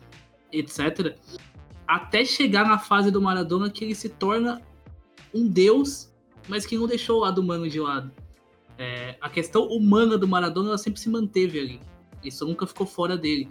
etc. 0.52 1.16
Até 1.86 2.24
chegar 2.24 2.66
na 2.66 2.78
fase 2.78 3.10
do 3.10 3.20
Maradona 3.20 3.70
que 3.70 3.84
ele 3.84 3.94
se 3.94 4.08
torna 4.08 4.62
um 5.34 5.48
deus, 5.48 6.12
mas 6.48 6.64
que 6.64 6.76
não 6.76 6.86
deixou 6.86 7.18
o 7.18 7.20
lado 7.20 7.40
humano 7.40 7.68
de 7.68 7.80
lado. 7.80 8.12
É, 8.78 9.16
a 9.20 9.28
questão 9.28 9.66
humana 9.66 10.16
do 10.16 10.26
Maradona 10.28 10.70
ela 10.70 10.78
sempre 10.78 11.00
se 11.00 11.08
manteve 11.08 11.58
ali. 11.58 11.80
Isso 12.22 12.46
nunca 12.46 12.66
ficou 12.66 12.86
fora 12.86 13.16
dele. 13.16 13.48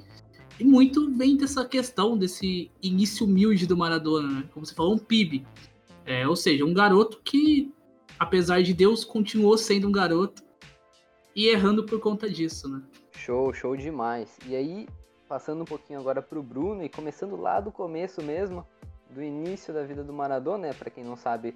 E 0.60 0.64
muito 0.64 1.12
vem 1.12 1.36
dessa 1.36 1.66
questão, 1.66 2.18
desse 2.18 2.72
início 2.82 3.26
humilde 3.26 3.66
do 3.66 3.76
Maradona, 3.76 4.28
né? 4.28 4.50
Como 4.54 4.66
você 4.66 4.74
falou, 4.74 4.94
um 4.94 4.98
PIB. 4.98 5.46
É, 6.06 6.28
ou 6.28 6.36
seja, 6.36 6.66
um 6.66 6.74
garoto 6.74 7.22
que, 7.24 7.72
apesar 8.20 8.62
de 8.62 8.74
Deus, 8.74 9.04
continuou 9.04 9.58
sendo 9.58 9.88
um 9.88 9.92
garoto 9.92 10.44
e 11.36 11.48
errando 11.48 11.86
por 11.86 12.00
conta 12.00 12.30
disso, 12.30 12.70
né? 12.70 12.82
Show, 13.14 13.54
show 13.54 13.76
demais. 13.76 14.38
E 14.46 14.56
aí, 14.56 14.88
passando 15.28 15.62
um 15.62 15.66
pouquinho 15.66 16.00
agora 16.00 16.22
pro 16.22 16.44
Bruno 16.44 16.84
e 16.84 16.90
começando 16.90 17.36
lá 17.36 17.60
do 17.60 17.72
começo 17.72 18.22
mesmo, 18.22 18.66
do 19.10 19.22
início 19.22 19.74
da 19.74 19.84
vida 19.84 20.04
do 20.04 20.14
Maradona, 20.14 20.68
né? 20.68 20.74
Para 20.74 20.90
quem 20.90 21.04
não 21.04 21.16
sabe, 21.16 21.56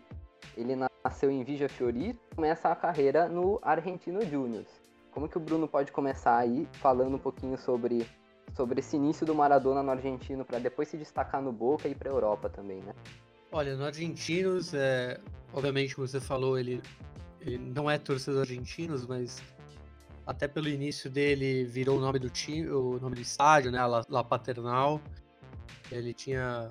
ele 0.56 0.76
nasceu 0.76 1.30
em 1.30 1.44
Vigia 1.44 1.70
Fiorito, 1.70 2.20
começa 2.36 2.70
a 2.70 2.76
carreira 2.76 3.28
no 3.28 3.60
Argentino 3.62 4.22
Juniors. 4.22 4.70
Como 5.12 5.28
que 5.28 5.38
o 5.38 5.40
Bruno 5.40 5.68
pode 5.68 5.92
começar 5.92 6.38
aí 6.38 6.68
falando 6.74 7.16
um 7.16 7.20
pouquinho 7.20 7.58
sobre 7.58 8.08
sobre 8.56 8.80
esse 8.80 8.96
início 8.96 9.26
do 9.26 9.36
Maradona 9.36 9.84
no 9.84 9.92
Argentino 9.92 10.44
para 10.44 10.58
depois 10.58 10.88
se 10.88 10.98
destacar 10.98 11.42
no 11.42 11.52
Boca 11.52 11.88
e 11.88 11.94
para 11.94 12.10
Europa 12.10 12.50
também, 12.50 12.82
né? 12.82 12.94
Olha, 13.52 13.76
no 13.76 13.86
Argentinos, 13.86 14.74
é, 14.74 15.20
obviamente, 15.54 15.96
como 15.96 16.08
você 16.08 16.20
falou, 16.20 16.58
ele, 16.58 16.82
ele 17.42 17.58
não 17.58 17.90
é 17.90 17.98
torcedor 17.98 18.42
argentinos, 18.42 19.06
mas 19.06 19.42
até 20.28 20.46
pelo 20.46 20.68
início 20.68 21.10
dele 21.10 21.64
virou 21.64 21.98
o 21.98 22.02
nome 22.02 22.20
do 22.20 22.30
time, 22.30 22.68
o 22.70 23.00
nome 23.00 23.16
do 23.16 23.22
estádio, 23.22 23.72
né? 23.72 23.84
La, 23.86 24.04
La 24.10 24.24
Paternal. 24.26 25.02
Ele 25.90 26.14
tinha, 26.14 26.70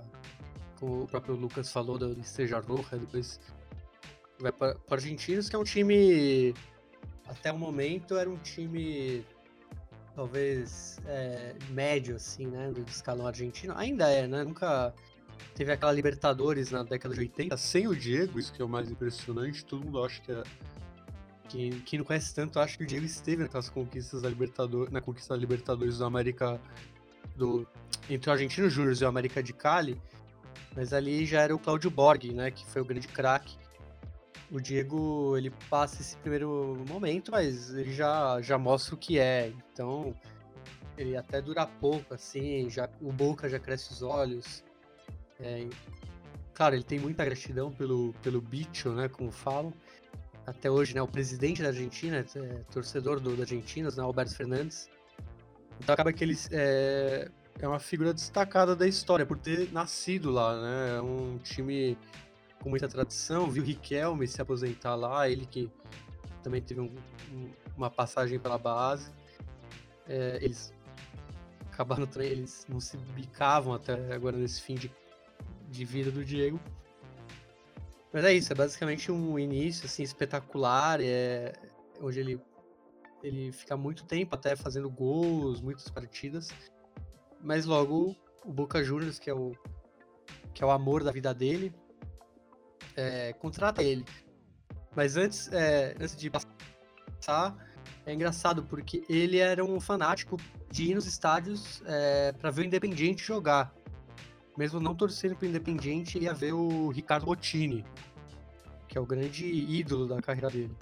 como 0.79 1.05
o 1.05 1.07
próprio 1.07 1.35
Lucas 1.35 1.73
falou, 1.73 1.97
do 1.97 2.13
Esteja 2.21 2.61
Roja, 2.61 2.99
depois 2.99 3.41
vai 4.39 4.53
para 4.53 4.77
Argentinos, 4.91 5.49
que 5.49 5.57
é 5.57 5.59
um 5.59 5.65
time, 5.65 6.55
até 7.27 7.51
o 7.51 7.59
momento, 7.59 8.17
era 8.17 8.29
um 8.29 8.37
time 8.37 9.25
talvez 10.15 10.99
é, 11.07 11.55
médio, 11.71 12.17
assim, 12.17 12.47
né? 12.47 12.71
Do 12.71 12.83
escalão 12.83 13.27
argentino. 13.27 13.73
Ainda 13.75 14.11
é, 14.11 14.27
né? 14.27 14.45
Nunca 14.45 14.95
teve 15.55 15.73
aquela 15.73 15.93
Libertadores 15.93 16.71
na 16.71 16.83
década 16.83 17.15
de 17.15 17.21
80 17.21 17.57
sem 17.57 17.89
o 17.89 17.97
Diego, 17.97 18.39
isso 18.39 18.53
que 18.53 18.61
é 18.61 18.65
o 18.65 18.69
mais 18.69 18.91
impressionante. 18.91 19.65
Todo 19.65 19.83
mundo 19.83 20.05
acha 20.05 20.21
que 20.21 20.31
é 20.31 20.43
quem, 21.49 21.71
quem 21.81 21.99
não 21.99 22.07
conhece 22.07 22.35
tanto 22.35 22.59
acha 22.59 22.77
que 22.77 22.85
o 22.85 22.87
Diego 22.87 23.05
esteve 23.05 23.43
naquelas 23.43 23.69
conquistas 23.69 24.23
da 24.23 24.29
Libertadores, 24.29 24.93
na 24.93 25.01
conquista 25.01 25.35
da 25.35 25.41
Libertadores 25.41 25.99
da 25.99 26.07
América 26.07 26.61
do 27.35 27.67
entre 28.09 28.31
o 28.31 28.33
Argentino 28.33 28.71
Júnior 28.71 28.97
e 29.01 29.05
o 29.05 29.09
América 29.09 29.43
de 29.43 29.53
Cali, 29.53 30.01
mas 30.75 30.93
ali 30.93 31.27
já 31.27 31.43
era 31.43 31.55
o 31.55 31.59
Cláudio 31.59 31.91
Borg, 31.91 32.33
né, 32.33 32.51
que 32.51 32.65
foi 32.67 32.83
o 32.83 32.85
grande 32.85 33.09
craque. 33.09 33.57
O 34.51 34.61
Diego, 34.61 35.37
ele 35.37 35.51
passa 35.69 36.01
esse 36.01 36.17
primeiro 36.19 36.85
momento, 36.89 37.33
mas 37.33 37.75
ele 37.75 37.93
já 37.93 38.41
já 38.41 38.57
mostra 38.57 38.95
o 38.95 38.99
que 38.99 39.19
é. 39.19 39.53
Então, 39.73 40.15
ele 40.97 41.17
até 41.17 41.41
dura 41.43 41.67
pouco 41.67 42.15
assim, 42.15 42.71
já 42.71 42.89
o 43.01 43.13
Boca 43.13 43.49
já 43.49 43.59
cresce 43.59 43.93
os 43.93 44.03
olhos. 44.03 44.63
É, 45.41 45.67
claro, 46.55 46.77
ele 46.77 46.85
tem 46.85 46.99
muita 46.99 47.25
gratidão 47.25 47.73
pelo 47.73 48.15
pelo 48.23 48.41
bicho, 48.41 48.91
né, 48.91 49.09
como 49.09 49.33
falam 49.33 49.73
até 50.47 50.71
hoje, 50.71 50.95
né, 50.95 51.03
o 51.03 51.09
presidente 51.09 51.61
da 51.61 51.69
Argentina, 51.69 52.25
é, 52.37 52.41
torcedor 52.71 53.19
do, 53.19 53.35
do 53.35 53.43
Argentinos, 53.43 53.97
né, 53.97 54.03
Alberto 54.03 54.35
Fernandes. 54.35 54.89
Então 55.81 55.93
acaba 55.93 56.13
que 56.13 56.23
ele 56.23 56.37
é, 56.53 57.29
é 57.59 57.69
uma 57.69 57.81
figura 57.81 58.15
destacada 58.15 58.77
da 58.77 58.87
história 58.87 59.27
por 59.27 59.39
ter 59.39 59.73
nascido 59.73 60.31
lá, 60.31 60.61
né? 60.61 60.97
É 60.97 61.03
um 61.03 61.39
time 61.39 61.99
com 62.63 62.71
muita 62.71 62.89
tradição, 62.89 63.51
viu 63.51 63.63
Riquelme 63.63 64.27
se 64.27 64.41
aposentar 64.41 64.95
lá, 64.95 65.29
ele 65.29 65.47
que 65.47 65.71
também 66.43 66.63
teve 66.63 66.81
um, 66.81 66.95
um, 67.33 67.51
uma 67.77 67.91
passagem 67.91 68.39
pela 68.39 68.57
base. 68.57 69.11
É, 70.09 70.39
eles 70.41 70.73
acabaram 71.73 72.09
eles 72.17 72.65
não 72.69 72.81
se 72.81 72.97
bicavam 72.97 73.75
até 73.75 74.15
agora 74.15 74.37
nesse 74.37 74.63
fim 74.63 74.77
de, 74.77 74.91
de 75.69 75.85
vida 75.85 76.11
do 76.11 76.25
Diego. 76.25 76.61
Mas 78.17 78.25
é 78.25 78.33
isso, 78.33 78.51
é 78.51 78.57
basicamente 78.57 79.13
um 79.13 79.39
início 79.39 79.85
assim 79.85 80.03
espetacular, 80.03 81.03
é 81.03 81.53
onde 82.01 82.19
ele 82.19 82.41
ele 83.23 83.53
fica 83.53 83.77
muito 83.77 84.07
tempo 84.07 84.35
até 84.35 84.57
fazendo 84.57 84.89
gols, 84.89 85.61
muitas 85.61 85.91
partidas. 85.91 86.49
Mas 87.43 87.67
logo 87.67 88.17
o 88.43 88.51
Boca 88.51 88.83
Juniors, 88.83 89.19
que 89.19 89.29
é 89.29 89.35
o 89.35 89.53
que 90.55 90.65
é 90.65 90.67
o 90.67 90.71
amor 90.71 91.05
da 91.05 91.13
vida 91.13 91.35
dele, 91.35 91.75
é, 92.97 93.35
contrata 93.35 93.83
ele. 93.83 94.07
Mas 94.95 95.19
antes, 95.19 95.53
é, 95.53 95.95
antes 96.01 96.17
de 96.17 96.31
passar, 96.31 97.55
é 98.07 98.15
engraçado 98.15 98.65
porque 98.65 99.05
ele 99.11 99.41
era 99.41 99.63
um 99.63 99.79
fanático 99.79 100.39
de 100.71 100.91
ir 100.91 100.95
nos 100.95 101.05
estádios 101.05 101.83
é, 101.85 102.33
para 102.33 102.51
ver 102.51 102.63
o 102.63 102.65
Independiente 102.65 103.23
jogar 103.23 103.75
mesmo 104.57 104.81
não 104.81 104.95
torcendo 104.95 105.37
pro 105.37 105.47
Independiente, 105.47 106.19
ia 106.19 106.33
ver 106.33 106.53
o 106.53 106.89
Ricardo 106.89 107.27
Bottini, 107.27 107.85
que 108.89 108.97
é 108.97 109.01
o 109.01 109.07
grande 109.07 109.47
ídolo 109.47 110.07
da 110.07 110.21
carreira 110.21 110.51
dele. 110.51 110.77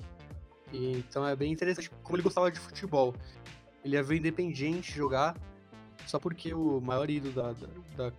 E, 0.72 0.92
então 0.92 1.26
é 1.26 1.34
bem 1.34 1.52
interessante 1.52 1.90
como 2.02 2.16
ele 2.16 2.22
gostava 2.22 2.50
de 2.50 2.58
futebol. 2.58 3.14
Ele 3.84 3.96
ia 3.96 4.02
ver 4.02 4.14
o 4.14 4.16
Independiente 4.16 4.92
jogar 4.92 5.36
só 6.06 6.18
porque 6.18 6.52
o 6.54 6.80
maior 6.80 7.08
ídolo 7.08 7.34
da, 7.34 7.52
da, 7.52 7.66
da, 7.96 8.12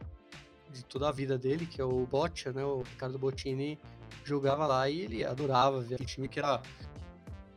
de 0.71 0.83
toda 0.85 1.09
a 1.09 1.11
vida 1.11 1.37
dele, 1.37 1.65
que 1.65 1.79
é 1.79 1.85
o 1.85 2.05
Boccia, 2.05 2.51
né, 2.51 2.63
o 2.63 2.81
Ricardo 2.81 3.17
Bottini, 3.17 3.79
jogava 4.23 4.65
lá 4.65 4.89
e 4.89 5.01
ele 5.01 5.23
adorava 5.23 5.81
ver 5.81 5.95
aquele 5.95 6.09
time 6.09 6.27
que 6.27 6.39
era 6.39 6.61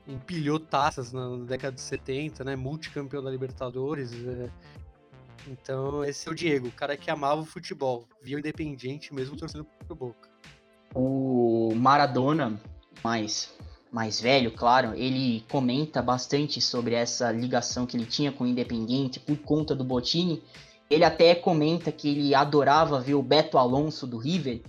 empilhou 0.07 0.59
taças 0.59 1.13
na 1.13 1.37
década 1.45 1.75
de 1.75 1.83
70, 1.83 2.43
né, 2.43 2.57
multicampeão 2.57 3.23
da 3.23 3.31
Libertadores, 3.31 4.13
é, 4.13 4.49
Então, 5.51 6.05
esse 6.05 6.29
é 6.29 6.31
o 6.31 6.35
Diego, 6.35 6.69
o 6.69 6.73
cara 6.73 6.97
que 6.97 7.11
amava 7.11 7.41
o 7.41 7.47
futebol, 7.47 8.07
via 8.23 8.37
o 8.37 8.39
Independiente 8.39 9.15
mesmo 9.15 9.37
torcendo 9.37 9.65
pro 9.87 9.97
Boca. 9.97 10.29
O 10.95 11.73
Maradona, 11.75 12.61
mais, 13.03 13.55
mais 13.91 14.21
velho, 14.21 14.51
claro, 14.53 14.95
ele 14.95 15.45
comenta 15.49 16.03
bastante 16.03 16.61
sobre 16.61 16.95
essa 16.95 17.33
ligação 17.33 17.87
que 17.87 17.97
ele 17.97 18.07
tinha 18.07 18.31
com 18.31 18.45
o 18.45 18.47
Independiente 18.47 19.19
por 19.19 19.39
conta 19.39 19.75
do 19.75 19.85
Botini. 19.85 20.43
Ele 20.91 21.05
até 21.05 21.35
comenta 21.35 21.91
que 21.91 22.09
ele 22.09 22.35
adorava 22.35 23.01
ver 23.01 23.15
o 23.15 23.23
Beto 23.23 23.57
Alonso 23.57 24.07
do 24.07 24.19
River, 24.19 24.61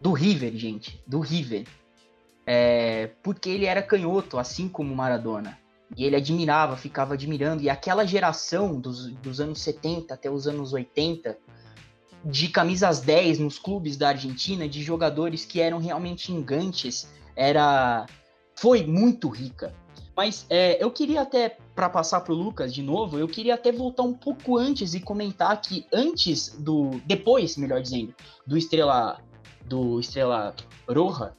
do 0.00 0.12
River, 0.12 0.54
gente, 0.56 1.02
do 1.06 1.20
River, 1.20 1.66
é, 2.46 3.10
porque 3.22 3.48
ele 3.50 3.66
era 3.66 3.82
canhoto, 3.82 4.38
assim 4.38 4.68
como 4.68 4.92
o 4.92 4.96
Maradona. 4.96 5.58
E 5.96 6.04
ele 6.04 6.16
admirava, 6.16 6.76
ficava 6.76 7.14
admirando. 7.14 7.62
E 7.62 7.70
aquela 7.70 8.04
geração 8.04 8.78
dos, 8.78 9.10
dos 9.16 9.40
anos 9.40 9.60
70 9.60 10.14
até 10.14 10.30
os 10.30 10.46
anos 10.46 10.72
80, 10.72 11.38
de 12.24 12.48
camisas 12.48 13.00
10 13.00 13.38
nos 13.38 13.58
clubes 13.58 13.96
da 13.96 14.08
Argentina, 14.08 14.68
de 14.68 14.82
jogadores 14.82 15.44
que 15.44 15.60
eram 15.60 15.78
realmente 15.78 16.32
engantes, 16.32 17.08
era 17.34 18.06
foi 18.54 18.84
muito 18.84 19.28
rica. 19.28 19.72
Mas 20.16 20.44
é, 20.50 20.82
eu 20.82 20.90
queria 20.90 21.20
até, 21.20 21.56
para 21.76 21.88
passar 21.88 22.20
para 22.22 22.32
o 22.32 22.36
Lucas 22.36 22.74
de 22.74 22.82
novo, 22.82 23.20
eu 23.20 23.28
queria 23.28 23.54
até 23.54 23.70
voltar 23.70 24.02
um 24.02 24.12
pouco 24.12 24.58
antes 24.58 24.92
e 24.92 24.98
comentar 24.98 25.60
que 25.60 25.86
antes 25.92 26.48
do. 26.58 27.00
Depois, 27.06 27.56
melhor 27.56 27.80
dizendo, 27.80 28.12
do 28.44 28.58
Estrela. 28.58 29.20
Do 29.64 30.00
Estrela 30.00 30.56
Roja, 30.88 31.34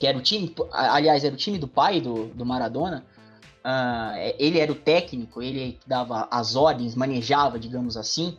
que 0.00 0.06
era 0.06 0.16
o 0.16 0.22
time. 0.22 0.54
Aliás, 0.72 1.24
era 1.24 1.34
o 1.34 1.36
time 1.36 1.58
do 1.58 1.68
pai 1.68 2.00
do, 2.00 2.28
do 2.28 2.46
Maradona. 2.46 3.04
Uh, 3.64 4.34
ele 4.38 4.58
era 4.58 4.70
o 4.70 4.74
técnico, 4.74 5.40
ele 5.40 5.78
dava 5.86 6.28
as 6.30 6.54
ordens, 6.54 6.94
manejava, 6.94 7.58
digamos 7.58 7.96
assim. 7.96 8.36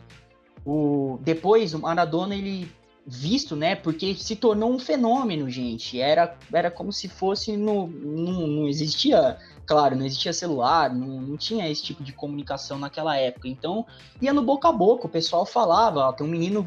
O, 0.64 1.18
depois, 1.22 1.74
o 1.74 1.80
Maradona, 1.80 2.34
ele 2.34 2.70
visto, 3.06 3.54
né? 3.54 3.76
Porque 3.76 4.14
se 4.14 4.34
tornou 4.34 4.70
um 4.70 4.78
fenômeno, 4.78 5.48
gente. 5.48 6.00
Era, 6.00 6.36
era 6.52 6.70
como 6.70 6.92
se 6.92 7.08
fosse 7.08 7.56
no, 7.56 7.86
no 7.86 8.46
não 8.46 8.68
existia, 8.68 9.38
claro, 9.64 9.94
não 9.94 10.04
existia 10.04 10.32
celular, 10.32 10.92
não, 10.92 11.20
não 11.20 11.36
tinha 11.36 11.68
esse 11.68 11.82
tipo 11.82 12.02
de 12.02 12.12
comunicação 12.12 12.78
naquela 12.78 13.16
época. 13.16 13.48
Então 13.48 13.86
ia 14.20 14.32
no 14.32 14.42
boca 14.42 14.68
a 14.68 14.72
boca, 14.72 15.06
o 15.06 15.10
pessoal 15.10 15.46
falava, 15.46 16.00
ó, 16.00 16.12
tem 16.12 16.26
um 16.26 16.30
menino 16.30 16.66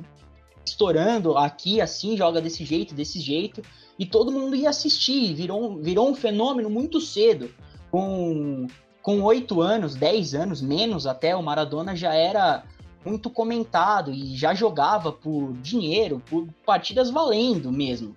estourando 0.65 1.37
aqui, 1.37 1.81
assim, 1.81 2.15
joga 2.15 2.39
desse 2.39 2.63
jeito, 2.63 2.93
desse 2.93 3.19
jeito, 3.19 3.61
e 3.97 4.05
todo 4.05 4.31
mundo 4.31 4.55
ia 4.55 4.69
assistir. 4.69 5.33
Virou, 5.33 5.77
virou 5.81 6.09
um 6.09 6.15
fenômeno 6.15 6.69
muito 6.69 7.01
cedo. 7.01 7.53
Com 7.91 8.67
com 9.01 9.21
oito 9.21 9.61
anos, 9.61 9.95
dez 9.95 10.35
anos, 10.35 10.61
menos 10.61 11.07
até, 11.07 11.35
o 11.35 11.41
Maradona 11.41 11.95
já 11.95 12.13
era 12.13 12.63
muito 13.05 13.29
comentado 13.29 14.11
e 14.11 14.35
já 14.35 14.53
jogava 14.53 15.11
por 15.11 15.53
dinheiro, 15.53 16.21
por 16.29 16.47
partidas 16.65 17.09
valendo 17.09 17.71
mesmo. 17.71 18.13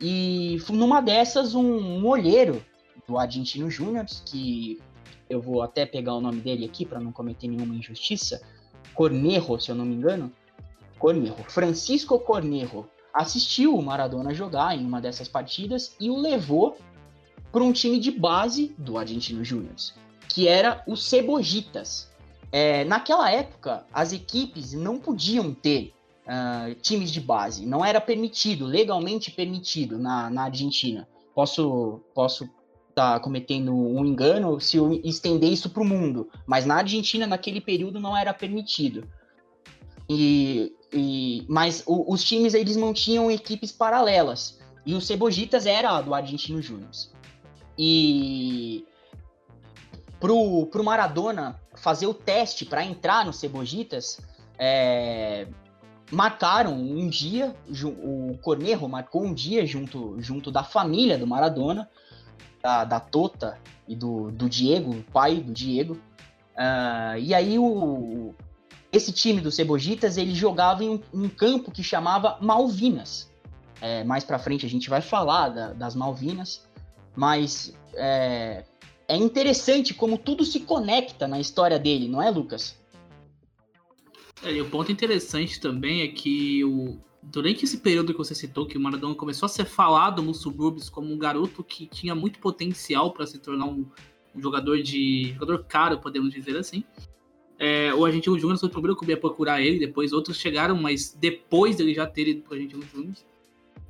E 0.00 0.58
numa 0.68 1.00
dessas, 1.00 1.54
um, 1.54 1.62
um 1.62 2.06
olheiro 2.06 2.64
do 3.08 3.18
Argentino 3.18 3.70
Júnior, 3.70 4.06
que 4.24 4.78
eu 5.28 5.40
vou 5.40 5.62
até 5.62 5.84
pegar 5.86 6.14
o 6.14 6.20
nome 6.20 6.40
dele 6.40 6.64
aqui 6.64 6.84
para 6.84 7.00
não 7.00 7.12
cometer 7.12 7.48
nenhuma 7.48 7.74
injustiça, 7.74 8.40
Cornejo, 8.94 9.58
se 9.58 9.70
eu 9.70 9.74
não 9.74 9.84
me 9.84 9.94
engano, 9.94 10.30
Cornejo, 10.98 11.34
Francisco 11.48 12.18
Cornejo, 12.18 12.86
assistiu 13.12 13.74
o 13.74 13.82
Maradona 13.82 14.34
jogar 14.34 14.76
em 14.76 14.84
uma 14.84 15.00
dessas 15.00 15.28
partidas 15.28 15.96
e 15.98 16.10
o 16.10 16.16
levou 16.16 16.76
para 17.52 17.62
um 17.62 17.72
time 17.72 17.98
de 17.98 18.10
base 18.10 18.74
do 18.78 18.96
Argentino 18.96 19.44
Júnior, 19.44 19.74
que 20.28 20.46
era 20.46 20.82
o 20.86 20.96
Cebojitas. 20.96 22.08
É, 22.52 22.84
naquela 22.84 23.30
época, 23.30 23.84
as 23.92 24.12
equipes 24.12 24.72
não 24.72 24.98
podiam 24.98 25.54
ter 25.54 25.92
uh, 26.26 26.74
times 26.76 27.10
de 27.10 27.20
base, 27.20 27.66
não 27.66 27.84
era 27.84 28.00
permitido, 28.00 28.66
legalmente 28.66 29.30
permitido 29.30 29.98
na, 29.98 30.30
na 30.30 30.44
Argentina. 30.44 31.08
Posso 31.34 32.00
posso 32.14 32.44
estar 32.90 33.14
tá 33.14 33.20
cometendo 33.20 33.72
um 33.72 34.04
engano 34.04 34.60
se 34.60 34.76
eu 34.76 35.00
estender 35.04 35.50
isso 35.50 35.70
para 35.70 35.82
o 35.82 35.86
mundo, 35.86 36.28
mas 36.46 36.66
na 36.66 36.76
Argentina, 36.76 37.26
naquele 37.26 37.60
período, 37.60 38.00
não 38.00 38.16
era 38.16 38.34
permitido. 38.34 39.08
E, 40.08 40.72
e 40.92 41.44
mas 41.48 41.84
o, 41.86 42.12
os 42.12 42.22
times 42.24 42.52
eles 42.54 42.76
mantinham 42.76 43.30
equipes 43.30 43.70
paralelas 43.70 44.58
e 44.84 44.94
o 44.94 45.00
Cebojitas 45.00 45.66
era 45.66 46.00
do 46.00 46.12
Argentino 46.12 46.60
Júnior. 46.60 46.90
E 47.82 48.86
pro, 50.20 50.66
pro 50.66 50.84
Maradona 50.84 51.58
fazer 51.76 52.06
o 52.06 52.12
teste 52.12 52.66
para 52.66 52.84
entrar 52.84 53.24
no 53.24 53.32
Cebojitas, 53.32 54.20
é, 54.58 55.48
marcaram 56.12 56.74
um 56.74 57.08
dia, 57.08 57.56
o 57.86 58.36
Cornejo 58.42 58.86
marcou 58.86 59.24
um 59.24 59.32
dia 59.32 59.64
junto, 59.64 60.20
junto 60.20 60.50
da 60.50 60.62
família 60.62 61.16
do 61.16 61.26
Maradona, 61.26 61.88
da, 62.62 62.84
da 62.84 63.00
Tota 63.00 63.58
e 63.88 63.96
do, 63.96 64.30
do 64.30 64.46
Diego, 64.46 64.90
o 64.90 65.02
pai 65.04 65.36
do 65.36 65.50
Diego. 65.50 65.94
Uh, 65.94 67.18
e 67.18 67.32
aí 67.32 67.58
o, 67.58 68.34
esse 68.92 69.10
time 69.10 69.40
do 69.40 69.50
Cebojitas 69.50 70.18
ele 70.18 70.34
jogava 70.34 70.84
em 70.84 70.90
um, 70.90 71.00
um 71.14 71.28
campo 71.30 71.70
que 71.70 71.82
chamava 71.82 72.36
Malvinas. 72.42 73.30
É, 73.80 74.04
mais 74.04 74.22
para 74.22 74.38
frente 74.38 74.66
a 74.66 74.68
gente 74.68 74.90
vai 74.90 75.00
falar 75.00 75.48
da, 75.48 75.72
das 75.72 75.94
Malvinas, 75.94 76.68
mas 77.16 77.74
é, 77.94 78.64
é 79.08 79.16
interessante 79.16 79.92
como 79.92 80.16
tudo 80.16 80.44
se 80.44 80.60
conecta 80.60 81.26
na 81.26 81.40
história 81.40 81.78
dele, 81.78 82.08
não 82.08 82.22
é, 82.22 82.30
Lucas? 82.30 82.78
É, 84.42 84.52
e 84.52 84.60
o 84.60 84.70
ponto 84.70 84.90
interessante 84.90 85.60
também 85.60 86.02
é 86.02 86.08
que 86.08 86.64
o, 86.64 86.98
durante 87.22 87.64
esse 87.64 87.78
período 87.78 88.12
que 88.12 88.18
você 88.18 88.34
citou, 88.34 88.66
que 88.66 88.78
o 88.78 88.80
Maradona 88.80 89.14
começou 89.14 89.46
a 89.46 89.48
ser 89.48 89.66
falado 89.66 90.22
nos 90.22 90.40
subúrbios 90.40 90.88
como 90.88 91.12
um 91.12 91.18
garoto 91.18 91.62
que 91.62 91.86
tinha 91.86 92.14
muito 92.14 92.38
potencial 92.38 93.12
para 93.12 93.26
se 93.26 93.38
tornar 93.38 93.66
um, 93.66 93.86
um, 94.34 94.40
jogador 94.40 94.82
de 94.82 95.32
jogador 95.34 95.64
caro, 95.64 95.98
podemos 95.98 96.32
dizer 96.32 96.56
assim. 96.56 96.84
É, 97.58 97.92
o 97.92 98.06
Argentino 98.06 98.38
Júnior 98.38 98.58
foi 98.58 98.68
o 98.70 98.72
primeiro 98.72 98.96
clube 98.96 99.12
a 99.12 99.16
procurar 99.18 99.60
ele, 99.60 99.78
depois 99.78 100.14
outros 100.14 100.38
chegaram, 100.38 100.74
mas 100.74 101.12
depois 101.12 101.76
dele 101.76 101.92
já 101.92 102.06
ter 102.06 102.26
ido 102.26 102.42
para 102.42 102.52
o 102.52 102.54
Argentino 102.54 102.82
Júnior. 102.82 103.14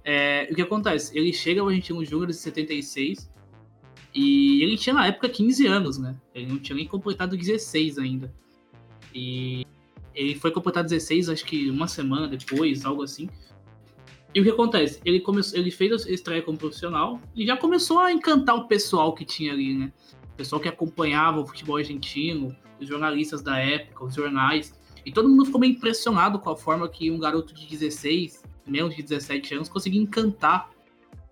É, 0.04 0.48
o 0.50 0.54
que 0.54 0.62
acontece? 0.62 1.16
Ele 1.16 1.32
chega 1.32 1.60
ao 1.60 1.68
Argentino 1.68 2.04
Júnior 2.04 2.30
em 2.30 2.32
76, 2.32 3.30
e 4.14 4.62
ele 4.62 4.76
tinha 4.76 4.94
na 4.94 5.06
época 5.06 5.28
15 5.28 5.66
anos, 5.66 5.98
né? 5.98 6.16
Ele 6.34 6.46
não 6.46 6.58
tinha 6.58 6.76
nem 6.76 6.86
completado 6.86 7.36
16 7.36 7.98
ainda. 7.98 8.32
E 9.14 9.66
ele 10.14 10.34
foi 10.34 10.50
completar 10.50 10.82
16, 10.82 11.28
acho 11.28 11.44
que 11.44 11.70
uma 11.70 11.86
semana 11.86 12.26
depois, 12.26 12.84
algo 12.84 13.02
assim. 13.02 13.28
E 14.34 14.40
o 14.40 14.44
que 14.44 14.50
acontece? 14.50 15.00
Ele, 15.04 15.20
começou, 15.20 15.58
ele 15.58 15.70
fez 15.70 16.06
a 16.06 16.10
estreia 16.10 16.42
como 16.42 16.56
profissional 16.56 17.20
e 17.34 17.46
já 17.46 17.56
começou 17.56 17.98
a 17.98 18.12
encantar 18.12 18.56
o 18.56 18.68
pessoal 18.68 19.12
que 19.14 19.24
tinha 19.24 19.52
ali, 19.52 19.74
né? 19.74 19.92
O 20.32 20.36
pessoal 20.36 20.60
que 20.60 20.68
acompanhava 20.68 21.40
o 21.40 21.46
futebol 21.46 21.76
argentino, 21.76 22.54
os 22.80 22.88
jornalistas 22.88 23.42
da 23.42 23.58
época, 23.58 24.04
os 24.04 24.14
jornais. 24.14 24.78
E 25.04 25.12
todo 25.12 25.28
mundo 25.28 25.46
ficou 25.46 25.60
bem 25.60 25.72
impressionado 25.72 26.38
com 26.38 26.50
a 26.50 26.56
forma 26.56 26.88
que 26.88 27.10
um 27.10 27.18
garoto 27.18 27.54
de 27.54 27.66
16, 27.66 28.39
menos 28.66 28.94
de 28.94 29.02
17 29.02 29.54
anos, 29.54 29.68
conseguia 29.68 30.00
encantar 30.00 30.70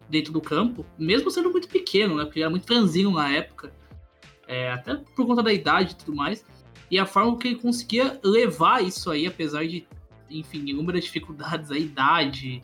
dentro 0.09 0.33
do 0.33 0.41
campo, 0.41 0.87
mesmo 0.99 1.31
sendo 1.31 1.51
muito 1.51 1.69
pequeno, 1.69 2.17
né? 2.17 2.25
Porque 2.25 2.41
era 2.41 2.51
muito 2.51 2.67
franzino 2.67 3.11
na 3.11 3.31
época, 3.31 3.73
é, 4.47 4.73
até 4.73 4.97
por 4.97 5.27
conta 5.27 5.43
da 5.43 5.53
idade 5.53 5.93
e 5.93 5.97
tudo 5.97 6.14
mais. 6.14 6.45
E 6.91 6.99
a 6.99 7.05
forma 7.05 7.37
que 7.37 7.49
ele 7.49 7.57
conseguia 7.57 8.19
levar 8.25 8.83
isso 8.83 9.11
aí, 9.11 9.27
apesar 9.27 9.67
de, 9.67 9.87
enfim, 10.31 10.64
inúmeras 10.67 11.05
dificuldades, 11.05 11.71
a 11.71 11.79
idade 11.79 12.62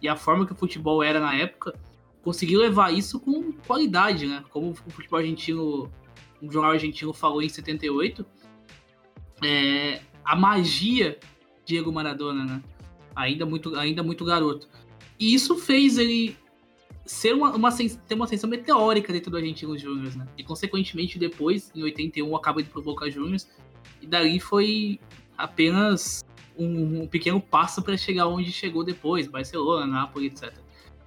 e 0.00 0.08
a 0.08 0.14
forma 0.14 0.46
que 0.46 0.52
o 0.52 0.56
futebol 0.56 1.02
era 1.02 1.18
na 1.18 1.34
época, 1.34 1.74
conseguiu 2.22 2.60
levar 2.60 2.92
isso 2.92 3.18
com 3.18 3.52
qualidade, 3.52 4.26
né? 4.26 4.44
Como 4.50 4.70
o 4.70 4.74
futebol 4.74 5.18
argentino, 5.18 5.90
um 6.40 6.50
jornal 6.50 6.72
argentino 6.72 7.12
falou 7.12 7.42
em 7.42 7.48
78, 7.48 8.24
é, 9.44 10.00
a 10.24 10.36
magia 10.36 11.18
Diego 11.64 11.90
Maradona, 11.92 12.44
né? 12.44 12.62
Ainda 13.16 13.46
muito, 13.46 13.74
ainda 13.74 14.02
muito 14.02 14.24
garoto. 14.24 14.68
E 15.18 15.34
isso 15.34 15.56
fez 15.56 15.96
ele 15.96 16.36
ser 17.06 17.32
uma, 17.32 17.56
uma, 17.56 17.72
ter 17.72 18.14
uma 18.14 18.26
ascensão 18.26 18.50
meteórica 18.50 19.12
dentro 19.12 19.30
do 19.30 19.36
Argentinos 19.36 19.80
Júnior, 19.80 20.14
né? 20.16 20.26
E 20.36 20.44
consequentemente 20.44 21.18
depois, 21.18 21.72
em 21.74 21.82
81, 21.82 22.36
acaba 22.36 22.60
indo 22.60 22.70
pro 22.70 22.82
Boca 22.82 23.10
Juniors. 23.10 23.48
E 24.02 24.06
dali 24.06 24.38
foi 24.38 25.00
apenas 25.38 26.24
um, 26.58 27.02
um 27.02 27.06
pequeno 27.06 27.40
passo 27.40 27.82
para 27.82 27.96
chegar 27.96 28.26
onde 28.26 28.52
chegou 28.52 28.84
depois, 28.84 29.26
Barcelona, 29.26 29.86
Nápoles, 29.86 30.42
etc. 30.42 30.54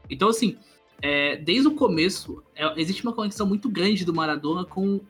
Então, 0.10 0.30
assim, 0.30 0.58
é, 1.02 1.38
desde 1.38 1.68
o 1.68 1.76
começo, 1.76 2.44
é, 2.56 2.80
existe 2.80 3.04
uma 3.04 3.14
conexão 3.14 3.46
muito 3.46 3.70
grande 3.70 4.04
do 4.04 4.14
Maradona 4.14 4.66
com 4.66 5.02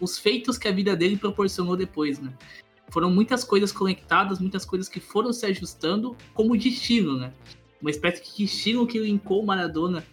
os 0.00 0.18
feitos 0.18 0.58
que 0.58 0.68
a 0.68 0.72
vida 0.72 0.96
dele 0.96 1.16
proporcionou 1.16 1.76
depois, 1.76 2.18
né? 2.18 2.32
Foram 2.90 3.10
muitas 3.10 3.44
coisas 3.44 3.72
conectadas, 3.72 4.38
muitas 4.38 4.64
coisas 4.64 4.88
que 4.88 5.00
foram 5.00 5.32
se 5.32 5.44
ajustando 5.46 6.16
como 6.32 6.56
destino, 6.56 7.16
né? 7.16 7.32
Uma 7.80 7.90
espécie 7.90 8.22
de 8.22 8.44
destino 8.44 8.86
que 8.86 8.98
linkou 8.98 9.44
Maradona 9.44 10.04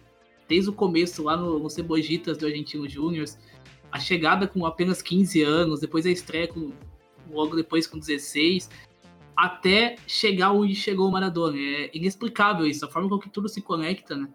desde 0.48 0.70
o 0.70 0.72
começo, 0.72 1.22
lá 1.22 1.36
no, 1.36 1.58
no 1.58 1.70
Cebojitas 1.70 2.36
do 2.36 2.46
Argentino 2.46 2.88
Júnior, 2.88 3.26
a 3.90 3.98
chegada 3.98 4.46
com 4.46 4.66
apenas 4.66 5.00
15 5.00 5.42
anos, 5.42 5.80
depois 5.80 6.04
a 6.04 6.10
estreia 6.10 6.48
com 6.48 6.72
logo 7.30 7.56
depois 7.56 7.86
com 7.86 7.98
16, 7.98 8.68
até 9.36 9.96
chegar 10.06 10.52
onde 10.52 10.74
chegou 10.74 11.08
o 11.08 11.12
Maradona. 11.12 11.56
É 11.58 11.90
inexplicável 11.94 12.66
isso, 12.66 12.84
a 12.84 12.88
forma 12.88 13.08
com 13.08 13.18
que 13.18 13.30
tudo 13.30 13.48
se 13.48 13.62
conecta, 13.62 14.16
né? 14.16 14.28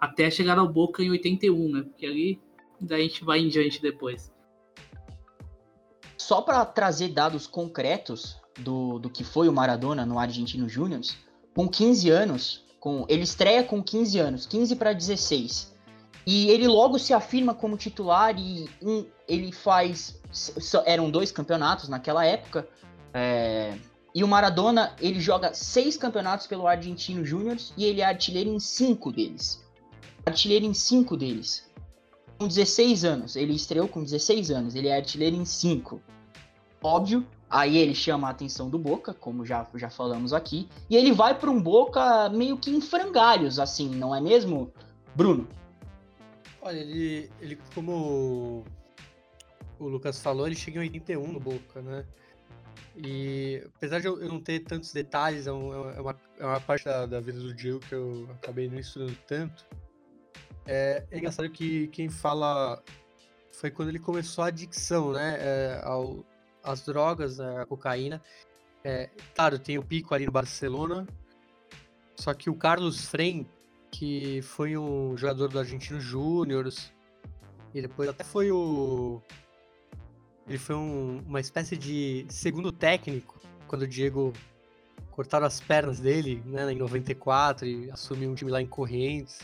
Até 0.00 0.30
chegar 0.30 0.58
ao 0.58 0.68
Boca 0.68 1.02
em 1.02 1.10
81, 1.10 1.68
né? 1.68 1.82
Porque 1.82 2.06
ali 2.06 2.40
daí 2.80 3.02
a 3.02 3.04
gente 3.04 3.24
vai 3.24 3.38
em 3.38 3.48
diante 3.48 3.80
depois. 3.80 4.32
Só 6.22 6.40
para 6.40 6.64
trazer 6.64 7.08
dados 7.08 7.48
concretos 7.48 8.36
do, 8.60 9.00
do 9.00 9.10
que 9.10 9.24
foi 9.24 9.48
o 9.48 9.52
Maradona 9.52 10.06
no 10.06 10.20
Argentino 10.20 10.68
Júnior, 10.68 11.00
com 11.52 11.68
15 11.68 12.10
anos, 12.10 12.64
com 12.78 13.04
ele 13.08 13.24
estreia 13.24 13.64
com 13.64 13.82
15 13.82 14.18
anos, 14.20 14.46
15 14.46 14.76
para 14.76 14.92
16. 14.92 15.74
E 16.24 16.48
ele 16.48 16.68
logo 16.68 16.96
se 16.96 17.12
afirma 17.12 17.54
como 17.54 17.76
titular 17.76 18.38
e 18.38 18.70
um, 18.80 19.04
ele 19.26 19.50
faz. 19.50 20.20
Eram 20.86 21.10
dois 21.10 21.32
campeonatos 21.32 21.88
naquela 21.88 22.24
época. 22.24 22.68
É, 23.12 23.76
e 24.14 24.22
o 24.22 24.28
Maradona 24.28 24.94
ele 25.00 25.18
joga 25.18 25.52
seis 25.52 25.96
campeonatos 25.96 26.46
pelo 26.46 26.68
Argentino 26.68 27.26
Júnior 27.26 27.56
e 27.76 27.84
ele 27.84 28.00
é 28.00 28.04
artilheiro 28.04 28.48
em 28.48 28.60
cinco 28.60 29.10
deles. 29.10 29.60
Artilheiro 30.24 30.64
em 30.64 30.72
cinco 30.72 31.16
deles. 31.16 31.68
Com 32.42 32.48
16 32.48 33.04
anos, 33.04 33.36
ele 33.36 33.54
estreou 33.54 33.86
com 33.86 34.02
16 34.02 34.50
anos, 34.50 34.74
ele 34.74 34.88
é 34.88 34.96
artilheiro 34.96 35.36
em 35.36 35.44
cinco. 35.44 36.02
Óbvio, 36.82 37.24
aí 37.48 37.78
ele 37.78 37.94
chama 37.94 38.26
a 38.26 38.32
atenção 38.32 38.68
do 38.68 38.80
Boca, 38.80 39.14
como 39.14 39.46
já, 39.46 39.64
já 39.76 39.88
falamos 39.88 40.32
aqui, 40.32 40.68
e 40.90 40.96
ele 40.96 41.12
vai 41.12 41.38
para 41.38 41.48
um 41.48 41.62
Boca 41.62 42.28
meio 42.30 42.58
que 42.58 42.68
em 42.68 42.80
frangalhos, 42.80 43.60
assim, 43.60 43.88
não 43.88 44.12
é 44.12 44.20
mesmo, 44.20 44.72
Bruno? 45.14 45.46
Olha, 46.60 46.78
ele, 46.80 47.30
ele 47.40 47.56
como 47.76 48.64
o 49.78 49.86
Lucas 49.86 50.20
falou, 50.20 50.44
ele 50.44 50.56
chega 50.56 50.78
em 50.78 50.88
81 50.88 51.32
no 51.32 51.38
Boca, 51.38 51.80
né? 51.80 52.04
E 52.96 53.62
apesar 53.76 54.00
de 54.00 54.08
eu 54.08 54.16
não 54.16 54.40
ter 54.40 54.64
tantos 54.64 54.92
detalhes, 54.92 55.46
é, 55.46 55.50
é, 55.50 55.52
uma, 55.52 56.20
é 56.40 56.44
uma 56.44 56.60
parte 56.60 56.86
da, 56.86 57.06
da, 57.06 57.20
vida 57.20 57.38
do 57.38 57.54
Diego 57.54 57.78
que 57.78 57.94
eu 57.94 58.28
acabei 58.32 58.68
não 58.68 58.80
estudando 58.80 59.16
tanto. 59.28 59.64
É, 60.66 61.04
é 61.10 61.18
engraçado 61.18 61.48
que 61.50 61.88
quem 61.88 62.08
fala 62.08 62.82
foi 63.52 63.70
quando 63.70 63.88
ele 63.88 63.98
começou 63.98 64.44
a 64.44 64.48
adicção, 64.48 65.12
né? 65.12 65.36
É, 65.38 65.80
ao, 65.84 66.24
as 66.62 66.84
drogas, 66.84 67.40
a 67.40 67.66
cocaína. 67.66 68.22
É, 68.84 69.08
claro, 69.34 69.58
tem 69.58 69.78
o 69.78 69.82
pico 69.82 70.14
ali 70.14 70.26
no 70.26 70.32
Barcelona. 70.32 71.06
Só 72.16 72.32
que 72.34 72.48
o 72.48 72.54
Carlos 72.54 73.04
Frem, 73.06 73.46
que 73.90 74.40
foi 74.42 74.76
um 74.76 75.16
jogador 75.16 75.48
do 75.48 75.58
Argentino 75.58 76.00
Júnior. 76.00 76.68
E 77.74 77.82
depois 77.82 78.08
até 78.08 78.24
foi 78.24 78.50
o. 78.50 79.20
Ele 80.46 80.58
foi 80.58 80.76
um, 80.76 81.22
uma 81.26 81.40
espécie 81.40 81.76
de 81.76 82.26
segundo 82.28 82.72
técnico 82.72 83.40
quando 83.68 83.82
o 83.82 83.88
Diego 83.88 84.32
cortaram 85.12 85.46
as 85.46 85.60
pernas 85.60 86.00
dele, 86.00 86.42
né, 86.44 86.70
em 86.72 86.76
94 86.76 87.66
e 87.66 87.90
assumiu 87.90 88.30
um 88.30 88.34
time 88.34 88.50
lá 88.50 88.60
em 88.60 88.66
Correntes. 88.66 89.40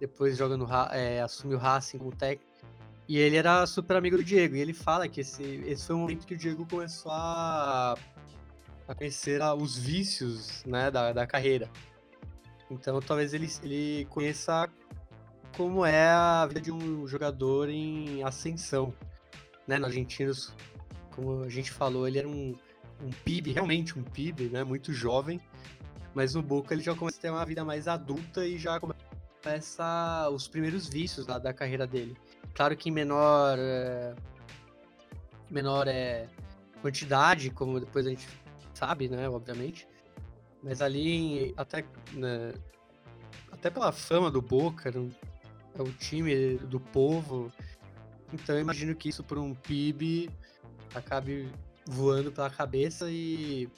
Depois 0.00 0.36
joga 0.36 0.56
no, 0.56 0.66
é, 0.92 1.20
assumiu 1.20 1.58
o 1.58 1.60
Racing 1.60 1.98
como 1.98 2.14
técnico. 2.14 2.52
E 3.06 3.18
ele 3.18 3.36
era 3.36 3.66
super 3.66 3.96
amigo 3.96 4.16
do 4.16 4.24
Diego. 4.24 4.56
E 4.56 4.60
ele 4.60 4.72
fala 4.72 5.08
que 5.08 5.20
esse, 5.20 5.42
esse 5.66 5.86
foi 5.86 5.96
o 5.96 5.98
momento 5.98 6.26
que 6.26 6.34
o 6.34 6.38
Diego 6.38 6.66
começou 6.66 7.12
a, 7.12 7.94
a 8.88 8.94
conhecer 8.94 9.40
os 9.58 9.76
vícios 9.76 10.64
né, 10.64 10.90
da, 10.90 11.12
da 11.12 11.26
carreira. 11.26 11.70
Então 12.70 13.00
talvez 13.00 13.34
ele, 13.34 13.48
ele 13.62 14.06
conheça 14.06 14.68
como 15.56 15.84
é 15.84 16.08
a 16.08 16.46
vida 16.46 16.60
de 16.60 16.72
um 16.72 17.06
jogador 17.06 17.68
em 17.68 18.22
ascensão. 18.22 18.92
Né? 19.66 19.78
No 19.78 19.86
Argentinos, 19.86 20.52
como 21.10 21.42
a 21.42 21.48
gente 21.48 21.70
falou, 21.70 22.08
ele 22.08 22.18
era 22.18 22.28
um, 22.28 22.54
um 23.02 23.10
PIB, 23.24 23.52
realmente 23.52 23.98
um 23.98 24.02
PIB, 24.02 24.48
né? 24.48 24.64
muito 24.64 24.92
jovem. 24.92 25.40
Mas 26.14 26.34
no 26.34 26.42
Boca 26.42 26.72
ele 26.72 26.82
já 26.82 26.94
começa 26.94 27.18
a 27.18 27.20
ter 27.20 27.30
uma 27.30 27.44
vida 27.44 27.64
mais 27.64 27.88
adulta 27.88 28.46
e 28.46 28.56
já 28.56 28.78
começa 28.78 29.03
os 30.32 30.48
primeiros 30.48 30.88
vícios 30.88 31.26
da, 31.26 31.38
da 31.38 31.52
carreira 31.52 31.86
dele. 31.86 32.16
Claro 32.54 32.76
que 32.76 32.88
em 32.88 32.92
menor, 32.92 33.58
é, 33.58 34.14
menor 35.50 35.88
é, 35.88 36.26
quantidade, 36.80 37.50
como 37.50 37.80
depois 37.80 38.06
a 38.06 38.10
gente 38.10 38.28
sabe, 38.72 39.08
né? 39.08 39.28
Obviamente. 39.28 39.88
Mas 40.62 40.80
ali, 40.80 41.52
até, 41.56 41.84
né, 42.12 42.54
até 43.52 43.70
pela 43.70 43.92
fama 43.92 44.30
do 44.30 44.40
Boca, 44.40 44.90
é 45.76 45.82
o 45.82 45.92
time 45.92 46.56
do 46.56 46.80
povo. 46.80 47.52
Então 48.32 48.54
eu 48.54 48.60
imagino 48.60 48.94
que 48.94 49.08
isso 49.08 49.22
por 49.22 49.38
um 49.38 49.54
PIB 49.54 50.30
acabe 50.94 51.50
voando 51.86 52.32
pela 52.32 52.48
cabeça 52.48 53.10
e, 53.10 53.68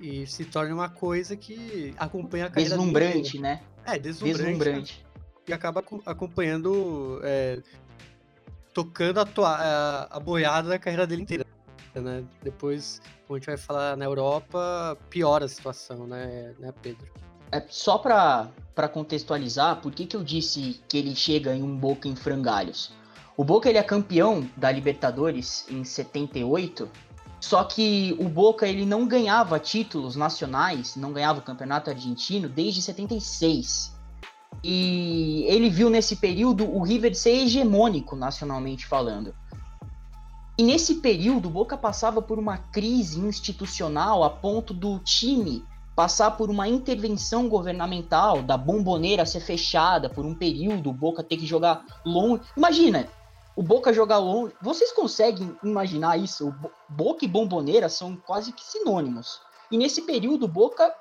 e 0.00 0.26
se 0.26 0.44
torne 0.44 0.72
uma 0.72 0.88
coisa 0.88 1.36
que 1.36 1.94
acompanha 1.96 2.46
a 2.46 2.50
carreira 2.50 2.76
Deslumbrante, 2.76 3.38
né? 3.38 3.62
É, 3.84 3.98
deslumbrante. 3.98 4.42
deslumbrante. 4.42 5.05
E 5.48 5.52
acaba 5.52 5.82
acompanhando, 6.04 7.20
é, 7.22 7.60
tocando 8.74 9.20
a, 9.20 9.26
a, 9.44 10.16
a 10.16 10.20
boiada 10.20 10.68
da 10.68 10.78
carreira 10.78 11.06
dele 11.06 11.22
inteira. 11.22 11.46
Né? 11.94 12.24
Depois 12.42 13.00
como 13.26 13.36
a 13.36 13.38
gente 13.40 13.46
vai 13.46 13.56
falar 13.56 13.96
na 13.96 14.04
Europa, 14.04 14.96
piora 15.10 15.46
a 15.46 15.48
situação, 15.48 16.06
né, 16.06 16.54
né 16.60 16.72
Pedro? 16.80 17.06
É, 17.50 17.60
só 17.68 17.98
para 17.98 18.88
contextualizar, 18.92 19.80
por 19.80 19.92
que, 19.92 20.06
que 20.06 20.16
eu 20.16 20.22
disse 20.22 20.80
que 20.88 20.96
ele 20.96 21.14
chega 21.14 21.54
em 21.54 21.62
um 21.62 21.76
Boca 21.76 22.08
em 22.08 22.14
frangalhos? 22.14 22.92
O 23.36 23.44
Boca 23.44 23.68
ele 23.68 23.78
é 23.78 23.82
campeão 23.82 24.48
da 24.56 24.70
Libertadores 24.70 25.66
em 25.68 25.82
78, 25.82 26.88
só 27.40 27.64
que 27.64 28.16
o 28.18 28.28
Boca 28.28 28.66
ele 28.66 28.86
não 28.86 29.06
ganhava 29.06 29.58
títulos 29.58 30.14
nacionais, 30.14 30.94
não 30.96 31.12
ganhava 31.12 31.40
o 31.40 31.42
campeonato 31.42 31.90
argentino 31.90 32.48
desde 32.48 32.80
76. 32.80 33.92
E 34.62 35.44
ele 35.48 35.70
viu 35.70 35.88
nesse 35.88 36.16
período 36.16 36.64
o 36.64 36.82
River 36.82 37.14
ser 37.14 37.30
hegemônico 37.30 38.16
nacionalmente 38.16 38.86
falando. 38.86 39.34
E 40.58 40.62
nesse 40.62 40.96
período, 40.96 41.50
Boca 41.50 41.76
passava 41.76 42.22
por 42.22 42.38
uma 42.38 42.56
crise 42.56 43.20
institucional 43.20 44.24
a 44.24 44.30
ponto 44.30 44.72
do 44.72 44.98
time 45.00 45.62
passar 45.94 46.32
por 46.32 46.50
uma 46.50 46.68
intervenção 46.68 47.48
governamental, 47.48 48.42
da 48.42 48.56
bomboneira 48.58 49.24
ser 49.24 49.40
fechada 49.40 50.10
por 50.10 50.26
um 50.26 50.34
período, 50.34 50.90
o 50.90 50.92
Boca 50.92 51.22
ter 51.22 51.38
que 51.38 51.46
jogar 51.46 51.84
longe. 52.04 52.42
Imagina, 52.54 53.08
o 53.56 53.62
Boca 53.62 53.94
jogar 53.94 54.18
longe. 54.18 54.54
Vocês 54.60 54.92
conseguem 54.92 55.56
imaginar 55.64 56.18
isso? 56.18 56.48
O 56.48 56.54
Boca 56.88 57.24
e 57.24 57.28
bomboneira 57.28 57.88
são 57.88 58.14
quase 58.14 58.52
que 58.52 58.62
sinônimos. 58.62 59.40
E 59.70 59.78
nesse 59.78 60.02
período, 60.02 60.44
o 60.44 60.48
Boca 60.48 60.94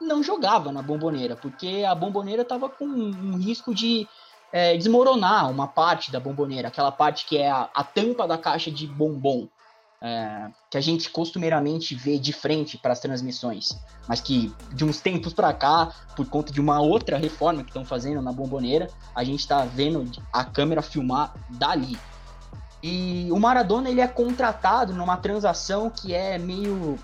não 0.00 0.22
jogava 0.22 0.72
na 0.72 0.82
bomboneira, 0.82 1.36
porque 1.36 1.84
a 1.88 1.94
bomboneira 1.94 2.42
estava 2.42 2.68
com 2.68 2.84
um 2.84 3.36
risco 3.36 3.74
de 3.74 4.08
é, 4.52 4.76
desmoronar 4.76 5.50
uma 5.50 5.66
parte 5.66 6.10
da 6.10 6.20
bomboneira, 6.20 6.68
aquela 6.68 6.92
parte 6.92 7.26
que 7.26 7.38
é 7.38 7.50
a, 7.50 7.68
a 7.74 7.84
tampa 7.84 8.26
da 8.26 8.38
caixa 8.38 8.70
de 8.70 8.86
bombom, 8.86 9.48
é, 10.00 10.48
que 10.70 10.76
a 10.76 10.80
gente 10.80 11.10
costumeiramente 11.10 11.94
vê 11.94 12.18
de 12.18 12.32
frente 12.32 12.76
para 12.76 12.92
as 12.92 13.00
transmissões, 13.00 13.78
mas 14.06 14.20
que 14.20 14.54
de 14.72 14.84
uns 14.84 15.00
tempos 15.00 15.32
para 15.32 15.52
cá, 15.52 15.92
por 16.14 16.26
conta 16.26 16.52
de 16.52 16.60
uma 16.60 16.80
outra 16.80 17.16
reforma 17.16 17.62
que 17.62 17.70
estão 17.70 17.84
fazendo 17.84 18.20
na 18.20 18.32
bomboneira, 18.32 18.88
a 19.14 19.24
gente 19.24 19.40
está 19.40 19.64
vendo 19.64 20.10
a 20.32 20.44
câmera 20.44 20.82
filmar 20.82 21.34
dali. 21.50 21.98
E 22.82 23.28
o 23.32 23.40
Maradona 23.40 23.88
ele 23.88 24.00
é 24.00 24.06
contratado 24.06 24.94
numa 24.94 25.16
transação 25.16 25.90
que 25.90 26.14
é 26.14 26.38
meio 26.38 26.98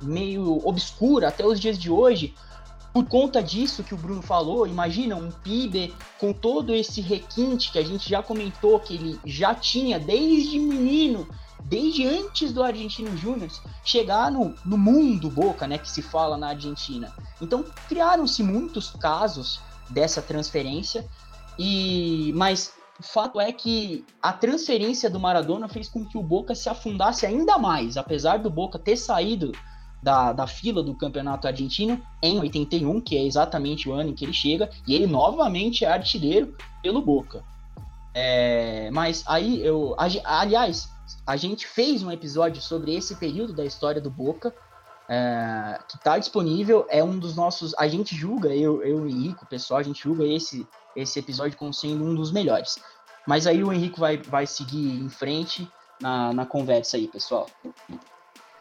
meio 0.00 0.66
obscura 0.66 1.28
até 1.28 1.44
os 1.44 1.58
dias 1.60 1.78
de 1.78 1.90
hoje, 1.90 2.34
por 2.96 3.04
conta 3.06 3.42
disso 3.42 3.84
que 3.84 3.92
o 3.92 3.96
Bruno 3.98 4.22
falou, 4.22 4.66
imagina 4.66 5.16
um 5.16 5.30
PIB 5.30 5.94
com 6.18 6.32
todo 6.32 6.74
esse 6.74 7.02
requinte 7.02 7.70
que 7.70 7.78
a 7.78 7.84
gente 7.84 8.08
já 8.08 8.22
comentou 8.22 8.80
que 8.80 8.94
ele 8.94 9.20
já 9.22 9.54
tinha 9.54 10.00
desde 10.00 10.58
menino, 10.58 11.28
desde 11.62 12.06
antes 12.06 12.54
do 12.54 12.62
Argentino 12.62 13.14
Júnior, 13.14 13.50
chegar 13.84 14.30
no, 14.32 14.54
no 14.64 14.78
mundo 14.78 15.28
Boca, 15.28 15.66
né, 15.66 15.76
que 15.76 15.90
se 15.90 16.00
fala 16.00 16.38
na 16.38 16.48
Argentina. 16.48 17.12
Então 17.38 17.66
criaram-se 17.86 18.42
muitos 18.42 18.88
casos 18.90 19.60
dessa 19.90 20.22
transferência, 20.22 21.06
e 21.58 22.32
mas 22.34 22.72
o 22.98 23.02
fato 23.02 23.38
é 23.38 23.52
que 23.52 24.06
a 24.22 24.32
transferência 24.32 25.10
do 25.10 25.20
Maradona 25.20 25.68
fez 25.68 25.86
com 25.86 26.02
que 26.02 26.16
o 26.16 26.22
Boca 26.22 26.54
se 26.54 26.68
afundasse 26.70 27.26
ainda 27.26 27.58
mais, 27.58 27.98
apesar 27.98 28.38
do 28.38 28.48
Boca 28.48 28.78
ter 28.78 28.96
saído 28.96 29.52
da, 30.02 30.32
da 30.32 30.46
fila 30.46 30.82
do 30.82 30.94
campeonato 30.94 31.46
argentino 31.46 32.00
em 32.22 32.38
81, 32.38 33.00
que 33.00 33.16
é 33.16 33.24
exatamente 33.24 33.88
o 33.88 33.92
ano 33.92 34.10
em 34.10 34.14
que 34.14 34.24
ele 34.24 34.32
chega, 34.32 34.70
e 34.86 34.94
ele 34.94 35.06
novamente 35.06 35.84
é 35.84 35.88
artilheiro 35.88 36.56
pelo 36.82 37.02
Boca. 37.02 37.42
É, 38.14 38.90
mas 38.92 39.22
aí 39.26 39.60
eu. 39.64 39.94
Aliás, 40.24 40.88
a 41.26 41.36
gente 41.36 41.66
fez 41.66 42.02
um 42.02 42.10
episódio 42.10 42.62
sobre 42.62 42.94
esse 42.94 43.14
período 43.16 43.52
da 43.52 43.64
história 43.64 44.00
do 44.00 44.10
Boca. 44.10 44.54
É, 45.08 45.78
que 45.88 45.96
está 45.96 46.18
disponível, 46.18 46.84
é 46.88 47.04
um 47.04 47.18
dos 47.18 47.36
nossos. 47.36 47.74
A 47.78 47.86
gente 47.86 48.16
julga, 48.16 48.48
eu, 48.48 48.82
eu 48.82 49.00
e 49.00 49.02
o 49.02 49.08
Henrique, 49.08 49.44
o 49.44 49.46
pessoal, 49.46 49.78
a 49.78 49.82
gente 49.82 50.02
julga 50.02 50.24
esse, 50.24 50.66
esse 50.96 51.18
episódio 51.18 51.56
como 51.56 51.72
sendo 51.72 52.02
um 52.04 52.14
dos 52.14 52.32
melhores. 52.32 52.76
Mas 53.26 53.46
aí 53.46 53.62
o 53.62 53.72
Henrique 53.72 54.00
vai, 54.00 54.16
vai 54.16 54.46
seguir 54.46 54.98
em 54.98 55.08
frente 55.08 55.70
na, 56.00 56.32
na 56.32 56.46
conversa 56.46 56.96
aí, 56.96 57.06
pessoal. 57.08 57.46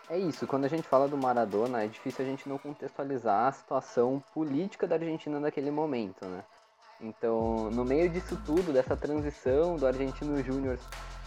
É 0.08 0.20
isso, 0.20 0.46
quando 0.46 0.66
a 0.66 0.68
gente 0.68 0.88
fala 0.88 1.08
do 1.08 1.18
Maradona, 1.18 1.84
é 1.84 1.88
difícil 1.88 2.24
a 2.24 2.28
gente 2.28 2.48
não 2.48 2.60
contextualizar 2.60 3.48
a 3.48 3.52
situação 3.52 4.22
política 4.36 4.86
da 4.86 4.96
Argentina 4.96 5.40
naquele 5.40 5.72
momento, 5.72 6.26
né? 6.28 6.44
Então, 7.02 7.72
no 7.72 7.84
meio 7.84 8.08
disso 8.10 8.40
tudo, 8.46 8.72
dessa 8.72 8.96
transição 8.96 9.78
do 9.78 9.88
Argentino 9.88 10.42
Júnior 10.44 10.78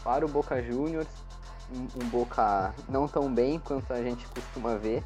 para 0.04 0.24
o 0.24 0.28
Boca 0.28 0.62
Juniors, 0.62 1.08
um, 1.74 2.04
um 2.04 2.08
Boca 2.08 2.72
não 2.88 3.08
tão 3.08 3.32
bem 3.32 3.58
quanto 3.58 3.92
a 3.92 4.00
gente 4.00 4.26
costuma 4.28 4.76
ver, 4.76 5.02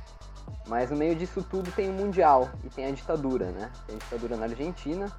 mas 0.67 0.91
no 0.91 0.97
meio 0.97 1.17
disso 1.17 1.43
tudo 1.43 1.73
tem 1.73 1.89
o 1.89 1.93
Mundial 1.95 2.51
e 2.63 2.69
tem 2.69 2.85
a 2.85 2.91
ditadura, 2.91 3.53
né? 3.53 3.73
Tem 3.87 3.97
a 3.97 3.99
ditadura 3.99 4.37
na 4.37 4.45
Argentina, 4.45 5.11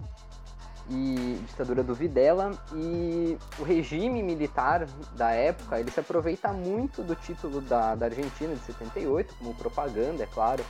e 0.89 1.39
ditadura 1.47 1.81
do 1.81 1.95
Videla 1.95 2.51
e 2.73 3.37
o 3.57 3.63
regime 3.63 4.21
militar 4.21 4.85
da 5.15 5.31
época 5.31 5.79
ele 5.79 5.89
se 5.89 5.99
aproveita 5.99 6.51
muito 6.51 7.01
do 7.01 7.15
título 7.15 7.61
da, 7.61 7.95
da 7.95 8.07
Argentina 8.07 8.53
de 8.53 8.61
78 8.61 9.33
como 9.35 9.53
propaganda 9.55 10.23
é 10.23 10.27
claro 10.27 10.63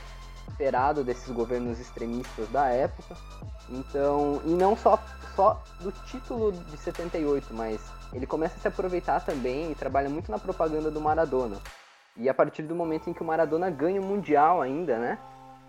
esperado 0.48 1.02
desses 1.02 1.30
governos 1.30 1.80
extremistas 1.80 2.48
da 2.50 2.68
época. 2.68 3.16
Então 3.68 4.40
e 4.44 4.50
não 4.50 4.76
só 4.76 5.02
só 5.34 5.60
do 5.80 5.90
título 6.06 6.52
de 6.52 6.76
78 6.76 7.52
mas 7.52 7.80
ele 8.12 8.26
começa 8.26 8.56
a 8.56 8.60
se 8.60 8.68
aproveitar 8.68 9.24
também 9.24 9.72
e 9.72 9.74
trabalha 9.74 10.08
muito 10.08 10.30
na 10.30 10.38
propaganda 10.38 10.90
do 10.90 11.00
Maradona. 11.00 11.56
E 12.16 12.28
a 12.28 12.34
partir 12.34 12.62
do 12.62 12.74
momento 12.76 13.10
em 13.10 13.12
que 13.12 13.22
o 13.22 13.24
Maradona 13.26 13.68
ganha 13.68 14.00
o 14.00 14.04
mundial 14.04 14.62
ainda 14.62 14.96
né 14.96 15.18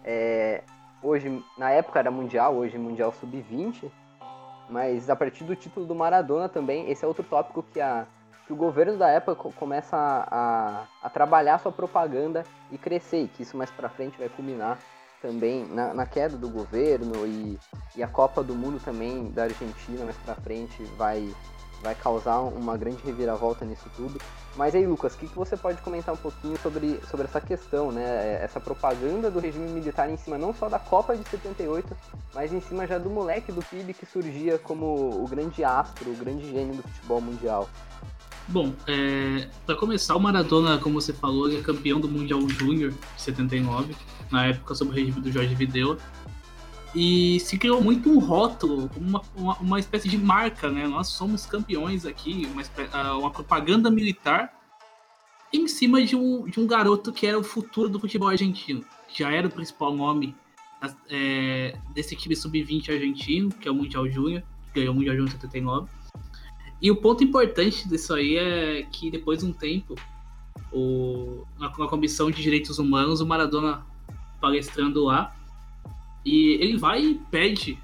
é, 0.04 0.62
hoje 1.02 1.44
na 1.58 1.72
época 1.72 1.98
era 1.98 2.12
mundial 2.12 2.56
hoje 2.56 2.78
mundial 2.78 3.12
sub 3.12 3.42
20 3.42 4.05
mas 4.70 5.10
a 5.10 5.16
partir 5.16 5.44
do 5.44 5.56
título 5.56 5.86
do 5.86 5.96
Maradona 5.96 6.50
também, 6.50 6.90
esse 6.90 7.04
é 7.04 7.08
outro 7.08 7.24
tópico 7.24 7.64
que, 7.74 7.80
a, 7.80 8.06
que 8.46 8.54
o 8.54 8.56
governo 8.56 8.98
da 8.98 9.10
época 9.10 9.50
começa 9.52 9.96
a, 9.96 10.28
a, 10.30 10.84
a 11.04 11.10
trabalhar 11.10 11.60
sua 11.60 11.72
propaganda 11.72 12.44
e 12.72 12.78
crescer, 12.78 13.24
e 13.24 13.28
que 13.28 13.44
isso 13.44 13.58
mais 13.58 13.72
para 13.72 13.90
frente 13.90 14.18
vai 14.18 14.30
culminar 14.30 14.78
também 15.22 15.66
na, 15.66 15.94
na, 15.94 16.06
queda 16.06 16.38
do 16.38 16.50
governo 16.50 17.26
e, 17.26 17.58
e 17.96 18.04
a 18.04 18.08
Copa 18.08 18.44
do 18.44 18.54
Mundo 18.54 18.80
também 18.84 19.32
da 19.32 19.44
Argentina 19.44 20.04
mais 20.04 20.18
para 20.18 20.36
frente 20.36 20.84
vai, 20.98 21.34
vai 21.82 21.96
causar 21.96 22.40
uma 22.40 22.78
grande 22.78 23.04
reviravolta 23.04 23.66
nisso 23.66 23.86
tudo. 23.96 24.20
Mas 24.56 24.74
aí, 24.74 24.86
Lucas, 24.88 25.14
o 25.14 25.18
que, 25.18 25.28
que 25.28 25.36
você 25.36 25.58
pode 25.58 25.82
comentar 25.82 26.14
um 26.14 26.18
pouquinho 26.18 26.58
sobre, 26.60 27.00
sobre 27.10 27.26
essa 27.26 27.42
questão, 27.42 27.92
né? 27.92 28.04
É, 28.04 28.44
essa 28.44 28.60
propaganda 28.60 29.30
do 29.30 29.40
regime 29.40 29.70
militar 29.70 30.10
em 30.10 30.18
cima 30.18 30.38
não 30.38 30.54
só 30.54 30.70
da 30.70 30.80
Copa 30.80 31.16
de 31.16 31.28
78, 31.28 31.96
mas 32.34 32.54
em 32.54 32.62
cima 32.62 32.88
já 32.88 32.98
do 32.98 33.10
moleque 33.10 33.52
do 33.52 33.62
PIB 33.62 33.94
que 33.94 34.06
surgia 34.06 34.58
como 34.58 35.24
o 35.24 35.28
grande 35.28 35.64
astro, 35.64 36.10
o 36.10 36.16
grande 36.16 36.50
gênio 36.50 36.76
do 36.76 36.84
futebol 36.84 37.22
mundial. 37.22 37.70
Bom, 38.48 38.74
é, 38.88 39.48
para 39.66 39.76
começar, 39.76 40.16
o 40.16 40.20
Maradona, 40.20 40.78
como 40.78 41.02
você 41.02 41.12
falou, 41.12 41.52
é 41.52 41.62
campeão 41.62 42.00
do 42.00 42.08
Mundial 42.08 42.48
Júnior 42.48 42.92
de 42.92 43.22
79, 43.22 43.96
na 44.32 44.46
época 44.46 44.76
sob 44.76 44.92
o 44.92 44.94
regime 44.94 45.20
do 45.20 45.32
Jorge 45.32 45.56
Videla. 45.56 45.98
E 46.96 47.42
se 47.42 47.58
criou 47.58 47.84
muito 47.84 48.10
um 48.10 48.20
rótulo, 48.20 48.90
uma, 48.96 49.22
uma, 49.36 49.58
uma, 49.58 49.80
espécie 49.80 50.08
de 50.08 50.18
marca, 50.18 50.72
né? 50.72 50.88
Nós 50.88 51.10
somos 51.10 51.46
campeões 51.46 52.06
aqui, 52.06 52.48
uma, 52.50 52.64
ah, 52.94 53.18
uma 53.18 53.30
propaganda 53.30 53.92
militar 53.92 54.54
em 55.52 55.68
cima 55.68 56.02
de 56.04 56.16
um, 56.16 56.46
de 56.46 56.58
um 56.58 56.66
garoto 56.66 57.12
que 57.12 57.28
era 57.28 57.38
o 57.38 57.44
futuro 57.44 57.90
do 57.90 58.00
futebol 58.00 58.30
argentino. 58.30 58.86
Já 59.14 59.30
era 59.30 59.46
o 59.46 59.52
principal 59.52 59.94
nome 59.94 60.34
é, 61.10 61.78
desse 61.94 62.16
time 62.16 62.34
sub-20 62.34 62.94
argentino, 62.94 63.50
que 63.50 63.68
é 63.68 63.72
o 63.72 63.76
Mundial 63.76 64.10
Júnior, 64.10 64.42
que 64.74 64.80
ganhou 64.80 64.94
o 64.94 64.96
Mundial 64.96 65.16
Júnior 65.16 65.32
79. 65.32 65.90
E 66.82 66.90
o 66.92 66.96
ponto 66.96 67.24
importante 67.24 67.90
disso 67.90 68.14
aí 68.14 68.38
é 68.38 68.84
que 68.84 69.12
depois 69.12 69.40
de 69.40 69.46
um 69.46 69.52
tempo, 69.52 69.96
o, 70.72 71.46
na, 71.60 71.68
na 71.78 71.88
Comissão 71.88 72.32
de 72.32 72.42
Direitos 72.42 72.80
Humanos, 72.80 73.20
o 73.20 73.26
Maradona 73.26 73.86
palestrando 74.40 75.04
lá, 75.04 75.35
e 76.26 76.58
ele 76.60 76.78
vai 76.78 77.02
e 77.02 77.16
pede 77.30 77.78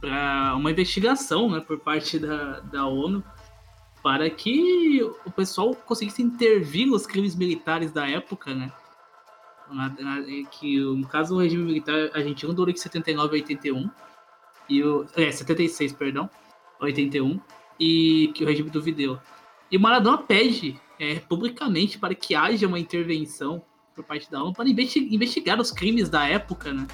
para 0.00 0.54
uma 0.54 0.70
investigação 0.70 1.50
né, 1.50 1.60
por 1.60 1.78
parte 1.80 2.18
da, 2.18 2.60
da 2.60 2.86
ONU 2.86 3.24
para 4.02 4.30
que 4.30 5.02
o 5.24 5.30
pessoal 5.30 5.74
conseguisse 5.74 6.22
intervir 6.22 6.86
nos 6.86 7.06
crimes 7.06 7.34
militares 7.34 7.90
da 7.90 8.08
época, 8.08 8.54
né? 8.54 8.72
Na, 9.70 9.88
na, 9.88 10.22
que 10.50 10.80
no 10.80 11.06
caso 11.06 11.34
o 11.34 11.40
regime 11.40 11.64
militar 11.64 12.10
argentino 12.14 12.54
durou 12.54 12.72
de 12.72 12.80
79 12.80 13.28
a 13.28 13.32
81 13.32 13.90
e 14.68 14.82
o 14.82 15.06
é 15.16 15.30
76, 15.30 15.92
perdão, 15.92 16.30
81 16.80 17.40
e 17.78 18.30
que 18.34 18.44
o 18.44 18.46
regime 18.46 18.70
do 18.70 18.80
Videla. 18.80 19.22
E 19.70 19.76
o 19.76 19.80
Maradona 19.80 20.18
pede 20.18 20.80
é, 20.98 21.16
publicamente 21.16 21.98
para 21.98 22.14
que 22.14 22.34
haja 22.34 22.66
uma 22.66 22.78
intervenção 22.78 23.62
por 23.94 24.04
parte 24.04 24.30
da 24.30 24.42
ONU 24.42 24.52
para 24.52 24.68
investigar 24.68 25.60
os 25.60 25.70
crimes 25.70 26.08
da 26.08 26.26
época, 26.26 26.72
né? 26.72 26.86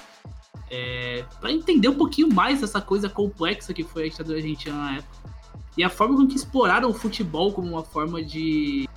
É, 0.71 1.25
para 1.41 1.53
entender 1.53 1.89
um 1.89 1.95
pouquinho 1.95 2.33
mais 2.33 2.63
essa 2.63 2.81
coisa 2.81 3.09
complexa 3.09 3.73
que 3.75 3.85
foi 3.85 4.07
a 4.07 4.09
ditadura 4.09 4.39
argentina 4.39 4.77
na 4.77 4.97
época. 4.97 5.35
E 5.77 5.83
a 5.83 5.91
forma 5.91 6.17
com 6.17 6.27
que 6.27 6.37
exploraram 6.37 6.89
o 6.89 6.95
futebol 6.95 7.53
como 7.53 7.69
uma 7.69 7.83
forma 7.83 8.23
de, 8.23 8.89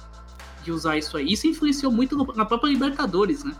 de 0.63 0.71
usar 0.71 0.97
isso 0.97 1.17
aí. 1.17 1.31
Isso 1.31 1.47
influenciou 1.47 1.91
muito 1.91 2.15
na 2.35 2.45
própria 2.45 2.69
Libertadores, 2.69 3.43
né? 3.43 3.55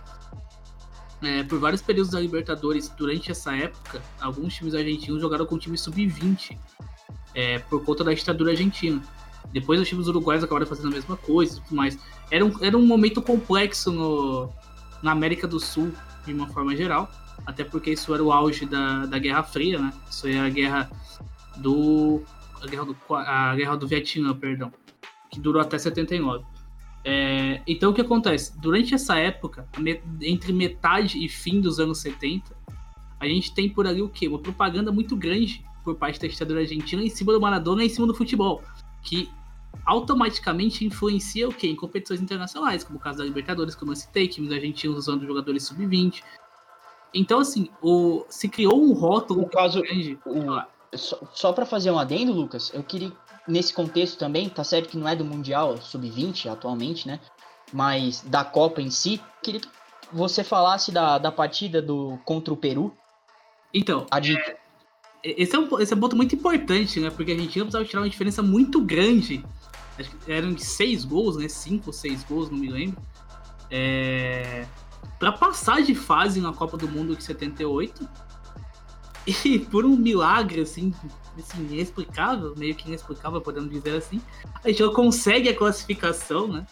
É, 1.21 1.43
por 1.43 1.59
vários 1.59 1.81
períodos 1.81 2.11
da 2.11 2.19
Libertadores, 2.19 2.89
durante 2.89 3.31
essa 3.31 3.55
época, 3.55 4.01
alguns 4.21 4.53
times 4.53 4.75
argentinos 4.75 5.19
jogaram 5.19 5.47
com 5.47 5.55
o 5.55 5.59
time 5.59 5.75
sub-20 5.75 6.55
é, 7.33 7.57
por 7.57 7.83
conta 7.83 8.03
da 8.03 8.13
ditadura 8.13 8.51
argentina. 8.51 9.01
Depois 9.51 9.81
os 9.81 9.87
times 9.87 10.07
uruguaios 10.07 10.43
acabaram 10.43 10.67
fazendo 10.67 10.89
a 10.89 10.91
mesma 10.91 11.17
coisa 11.17 11.57
e 11.57 11.61
tudo 11.61 11.75
mais. 11.75 11.97
Era 12.29 12.45
um, 12.45 12.53
era 12.63 12.77
um 12.77 12.85
momento 12.85 13.19
complexo 13.19 13.91
no, 13.91 14.49
na 15.01 15.11
América 15.11 15.47
do 15.47 15.59
Sul, 15.59 15.91
de 16.23 16.33
uma 16.33 16.47
forma 16.47 16.75
geral 16.75 17.09
até 17.45 17.63
porque 17.63 17.91
isso 17.91 18.13
era 18.13 18.23
o 18.23 18.31
auge 18.31 18.65
da, 18.65 19.05
da 19.05 19.19
Guerra 19.19 19.43
Fria, 19.43 19.79
né? 19.79 19.93
Isso 20.09 20.27
era 20.27 20.45
a 20.45 20.49
guerra 20.49 20.89
do 21.57 22.21
a 22.61 22.67
guerra 22.67 22.85
do 22.85 22.97
a 23.13 23.55
guerra 23.55 23.77
do 23.77 23.87
Vietnã, 23.87 24.35
perdão, 24.35 24.71
que 25.29 25.39
durou 25.39 25.61
até 25.61 25.77
79. 25.77 26.43
É, 27.03 27.61
então 27.65 27.91
o 27.91 27.93
que 27.93 28.01
acontece? 28.01 28.59
Durante 28.59 28.93
essa 28.93 29.17
época, 29.17 29.67
entre 30.21 30.51
metade 30.51 31.23
e 31.23 31.29
fim 31.29 31.61
dos 31.61 31.79
anos 31.79 31.99
70, 31.99 32.55
a 33.19 33.25
gente 33.25 33.53
tem 33.53 33.69
por 33.69 33.87
ali 33.87 34.01
o 34.01 34.09
quê? 34.09 34.27
Uma 34.27 34.39
propaganda 34.39 34.91
muito 34.91 35.15
grande 35.15 35.65
por 35.83 35.95
parte 35.95 36.19
da 36.19 36.27
ditadura 36.27 36.59
argentina 36.59 37.01
em 37.01 37.09
cima 37.09 37.31
do 37.31 37.39
Maradona 37.39 37.83
em 37.83 37.89
cima 37.89 38.05
do 38.05 38.13
futebol, 38.13 38.61
que 39.01 39.29
automaticamente 39.85 40.85
influencia 40.85 41.47
o 41.47 41.53
quê? 41.53 41.67
Em 41.67 41.75
competições 41.75 42.21
internacionais, 42.21 42.83
como 42.83 42.99
o 42.99 43.01
caso 43.01 43.19
da 43.19 43.23
Libertadores, 43.23 43.73
como 43.73 43.93
eu 43.93 43.95
citei, 43.95 44.27
times 44.27 44.51
argentinos 44.51 44.97
usando 44.97 45.25
jogadores 45.25 45.63
sub-20, 45.63 46.21
então, 47.13 47.39
assim, 47.39 47.69
o, 47.81 48.25
se 48.29 48.47
criou 48.49 48.81
um 48.81 48.93
rótulo 48.93 49.41
no 49.41 49.49
caso, 49.49 49.81
grande. 49.81 50.19
O, 50.25 50.97
só, 50.97 51.19
só 51.33 51.53
para 51.53 51.65
fazer 51.65 51.91
um 51.91 51.99
adendo, 51.99 52.31
Lucas, 52.31 52.71
eu 52.73 52.83
queria, 52.83 53.11
nesse 53.47 53.73
contexto 53.73 54.17
também, 54.17 54.49
tá 54.49 54.63
certo 54.63 54.89
que 54.89 54.97
não 54.97 55.07
é 55.07 55.15
do 55.15 55.25
Mundial 55.25 55.77
Sub-20 55.77 56.51
atualmente, 56.51 57.07
né? 57.07 57.19
Mas 57.73 58.21
da 58.21 58.45
Copa 58.45 58.81
em 58.81 58.89
si, 58.89 59.21
queria 59.43 59.59
que 59.59 59.67
você 60.11 60.43
falasse 60.43 60.91
da, 60.91 61.17
da 61.17 61.31
partida 61.31 61.81
do 61.81 62.17
contra 62.23 62.53
o 62.53 62.57
Peru. 62.57 62.95
Então, 63.73 64.05
é, 65.23 65.41
esse, 65.41 65.55
é 65.55 65.59
um, 65.59 65.79
esse 65.79 65.93
é 65.93 65.95
um 65.95 65.99
ponto 65.99 66.15
muito 66.15 66.35
importante, 66.35 66.99
né? 66.99 67.09
Porque 67.09 67.31
a 67.31 67.35
Argentina 67.35 67.65
precisava 67.65 67.85
tirar 67.85 68.01
uma 68.01 68.09
diferença 68.09 68.41
muito 68.41 68.81
grande. 68.81 69.43
Acho 69.99 70.09
que 70.11 70.31
eram 70.31 70.53
de 70.53 70.63
seis 70.63 71.03
gols, 71.03 71.37
né? 71.37 71.49
Cinco 71.49 71.87
ou 71.87 71.93
seis 71.93 72.23
gols, 72.23 72.49
não 72.49 72.57
me 72.57 72.69
lembro. 72.69 73.01
É, 73.69 74.65
para 75.19 75.31
passar 75.31 75.81
de 75.81 75.95
fase 75.95 76.39
na 76.39 76.53
Copa 76.53 76.77
do 76.77 76.87
Mundo 76.87 77.15
de 77.15 77.23
78. 77.23 78.07
E 79.25 79.59
por 79.71 79.85
um 79.85 79.95
milagre, 79.95 80.61
assim, 80.61 80.93
assim, 81.37 81.67
inexplicável, 81.71 82.53
meio 82.55 82.75
que 82.75 82.87
inexplicável, 82.87 83.41
podemos 83.41 83.69
dizer 83.69 83.97
assim, 83.97 84.21
a 84.63 84.69
gente 84.69 84.87
consegue 84.93 85.49
a 85.49 85.55
classificação, 85.55 86.47
né? 86.47 86.65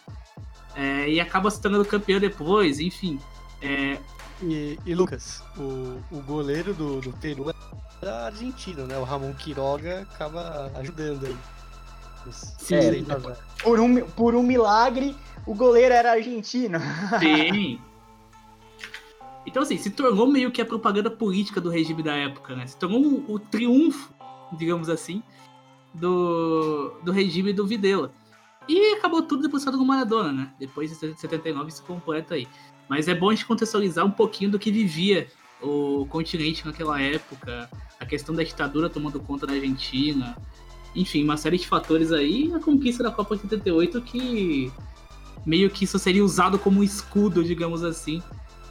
É, 0.75 1.09
e 1.09 1.19
acaba 1.19 1.49
se 1.49 1.61
tornando 1.61 1.85
campeão 1.85 2.19
depois, 2.19 2.79
enfim. 2.79 3.19
É... 3.61 3.97
E, 4.41 4.77
e, 4.85 4.93
Lucas, 4.93 5.41
o, 5.57 5.97
o 6.11 6.21
goleiro 6.21 6.73
do, 6.73 6.99
do 6.99 7.13
Peru 7.13 7.49
é 7.49 8.07
argentino, 8.27 8.85
né? 8.85 8.97
O 8.97 9.03
Ramon 9.03 9.33
Quiroga 9.33 10.01
acaba 10.01 10.69
ajudando 10.75 11.25
aí. 11.25 11.37
Sim, 12.31 12.75
é, 12.75 13.03
por, 13.63 13.79
um, 13.79 14.01
por 14.09 14.35
um 14.35 14.43
milagre, 14.43 15.15
o 15.45 15.53
goleiro 15.53 15.93
era 15.93 16.11
argentino. 16.11 16.79
Sim. 17.19 17.79
Então, 19.45 19.61
assim, 19.61 19.77
se 19.77 19.91
tornou 19.91 20.27
meio 20.27 20.51
que 20.51 20.61
a 20.61 20.65
propaganda 20.65 21.09
política 21.09 21.61
do 21.61 21.69
regime 21.69 22.01
da 22.01 22.15
época, 22.15 22.55
né? 22.55 22.65
Se 22.65 22.77
tornou 22.77 23.23
o, 23.27 23.39
triunfo, 23.39 24.13
digamos 24.57 24.89
assim, 24.89 25.21
do, 25.93 26.93
do 27.03 27.11
regime 27.11 27.53
do 27.53 27.65
Videla. 27.65 28.11
E 28.67 28.93
acabou 28.95 29.21
tudo 29.21 29.43
depositado 29.43 29.77
no 29.77 29.85
Maradona, 29.85 30.31
né? 30.31 30.53
Depois 30.59 30.89
de 30.89 31.15
79 31.15 31.71
se 31.71 31.81
completa 31.83 32.33
aí. 32.33 32.47
Mas 32.89 33.07
é 33.07 33.13
bom 33.13 33.29
a 33.29 33.35
gente 33.35 33.45
contextualizar 33.45 34.05
um 34.05 34.11
pouquinho 34.11 34.51
do 34.51 34.59
que 34.59 34.71
vivia 34.71 35.27
o 35.61 36.05
continente 36.07 36.65
naquela 36.65 36.99
época, 36.99 37.69
a 37.99 38.05
questão 38.05 38.33
da 38.35 38.43
ditadura 38.43 38.89
tomando 38.89 39.19
conta 39.19 39.47
da 39.47 39.53
Argentina, 39.53 40.35
enfim, 40.95 41.23
uma 41.23 41.37
série 41.37 41.57
de 41.57 41.67
fatores 41.67 42.11
aí, 42.11 42.51
a 42.53 42.59
conquista 42.59 43.03
da 43.03 43.11
Copa 43.11 43.35
78 43.35 44.01
que 44.01 44.71
meio 45.45 45.69
que 45.69 45.83
isso 45.83 45.99
seria 45.99 46.23
usado 46.23 46.57
como 46.57 46.83
escudo, 46.83 47.43
digamos 47.43 47.83
assim, 47.83 48.21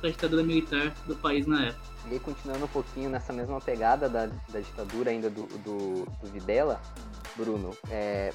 da 0.04 0.10
ditadura 0.10 0.42
militar 0.42 0.92
do 1.06 1.16
país 1.16 1.46
na 1.46 1.66
época. 1.66 1.94
E 2.10 2.18
continuando 2.18 2.66
um 2.66 2.68
pouquinho 2.68 3.08
nessa 3.08 3.32
mesma 3.32 3.58
pegada 3.58 4.06
da, 4.06 4.26
da 4.26 4.60
ditadura 4.60 5.10
ainda 5.10 5.30
do, 5.30 5.44
do, 5.60 6.04
do 6.04 6.30
Videla, 6.30 6.78
Bruno, 7.34 7.74
é, 7.90 8.30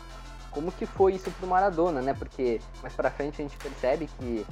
como 0.49 0.71
que 0.71 0.87
foi 0.87 1.13
isso 1.13 1.29
pro 1.29 1.45
Maradona, 1.45 2.01
né? 2.01 2.15
Porque 2.15 2.59
mais 2.81 2.95
pra 2.95 3.11
frente 3.11 3.39
a 3.39 3.45
gente 3.45 3.55
percebe 3.57 4.09
que 4.17 4.43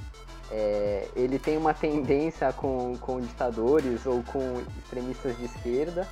é, 0.52 1.10
ele 1.16 1.40
tem 1.40 1.58
uma 1.58 1.74
tendência 1.74 2.54
com, 2.54 2.96
com 2.98 3.20
ditadores 3.20 4.06
ou 4.06 4.22
com 4.22 4.62
extremistas 4.84 5.36
de 5.38 5.46
esquerda, 5.46 6.08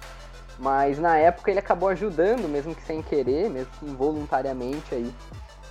mas 0.57 0.97
na 0.97 1.17
época 1.17 1.51
ele 1.51 1.59
acabou 1.59 1.89
ajudando, 1.89 2.49
mesmo 2.49 2.73
que 2.73 2.81
sem 2.81 3.03
querer, 3.03 3.47
mesmo 3.51 3.71
que 3.79 3.85
involuntariamente 3.85 4.95
aí, 4.95 5.13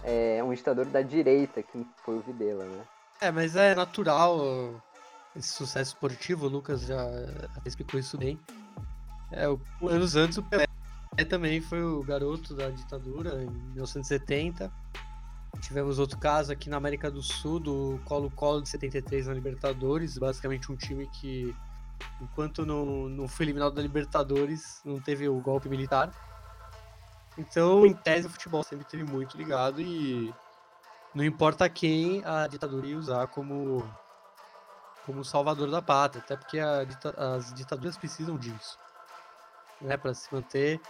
é, 0.04 0.40
um 0.44 0.54
ditador 0.54 0.86
da 0.86 1.02
direita, 1.02 1.60
que 1.60 1.84
foi 2.04 2.14
o 2.14 2.20
Videla, 2.20 2.64
né? 2.64 2.82
É, 3.20 3.32
mas 3.32 3.56
é 3.56 3.74
natural 3.74 4.38
esse 5.36 5.48
sucesso 5.48 5.94
esportivo, 5.94 6.46
o 6.46 6.48
Lucas 6.48 6.82
já 6.82 7.06
explicou 7.64 7.98
isso 7.98 8.16
bem. 8.16 8.38
É, 9.32 9.46
anos 9.82 10.14
antes 10.14 10.38
o 10.38 10.42
Pelé 10.42 10.66
também 11.28 11.60
foi 11.60 11.82
o 11.82 12.02
garoto 12.02 12.54
da 12.54 12.70
ditadura, 12.70 13.42
em 13.42 13.50
1970. 13.74 14.72
Tivemos 15.60 15.98
outro 15.98 16.18
caso 16.18 16.52
aqui 16.52 16.68
na 16.68 16.76
América 16.76 17.10
do 17.10 17.22
Sul, 17.22 17.60
do 17.60 18.00
Colo-Colo 18.04 18.62
de 18.62 18.68
73 18.68 19.26
na 19.26 19.34
Libertadores, 19.34 20.18
basicamente 20.18 20.70
um 20.70 20.76
time 20.76 21.06
que, 21.08 21.54
enquanto 22.20 22.66
não, 22.66 23.08
não 23.08 23.28
foi 23.28 23.46
eliminado 23.46 23.74
da 23.74 23.82
Libertadores, 23.82 24.80
não 24.84 25.00
teve 25.00 25.28
o 25.28 25.40
golpe 25.40 25.68
militar. 25.68 26.12
Então, 27.38 27.84
em 27.86 27.94
tese, 27.94 28.26
o 28.26 28.30
futebol 28.30 28.62
sempre 28.62 28.84
teve 28.84 29.04
muito 29.04 29.36
ligado 29.36 29.80
e 29.80 30.32
não 31.14 31.24
importa 31.24 31.68
quem 31.68 32.24
a 32.24 32.46
ditadura 32.46 32.86
ia 32.86 32.98
usar 32.98 33.26
como 33.28 33.84
como 35.04 35.24
salvador 35.24 35.70
da 35.70 35.82
pátria, 35.82 36.22
até 36.22 36.36
porque 36.36 36.58
as 36.58 37.52
ditaduras 37.54 37.96
precisam 37.96 38.36
disso, 38.36 38.78
né, 39.80 39.96
para 39.96 40.14
se 40.14 40.32
manter. 40.32 40.80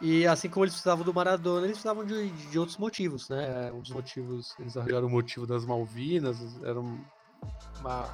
E 0.00 0.26
assim 0.26 0.48
como 0.48 0.64
eles 0.64 0.74
precisavam 0.74 1.04
do 1.04 1.12
Maradona, 1.12 1.66
eles 1.66 1.76
precisavam 1.78 2.04
de, 2.04 2.30
de 2.30 2.58
outros 2.58 2.78
motivos, 2.78 3.28
né? 3.28 3.70
Um 3.70 3.80
dos 3.80 3.90
motivos, 3.90 4.54
eles 4.58 4.74
arranjaram 4.74 5.06
o 5.06 5.10
motivo 5.10 5.46
das 5.46 5.66
Malvinas, 5.66 6.38
era 6.62 6.80
uma, 6.80 8.08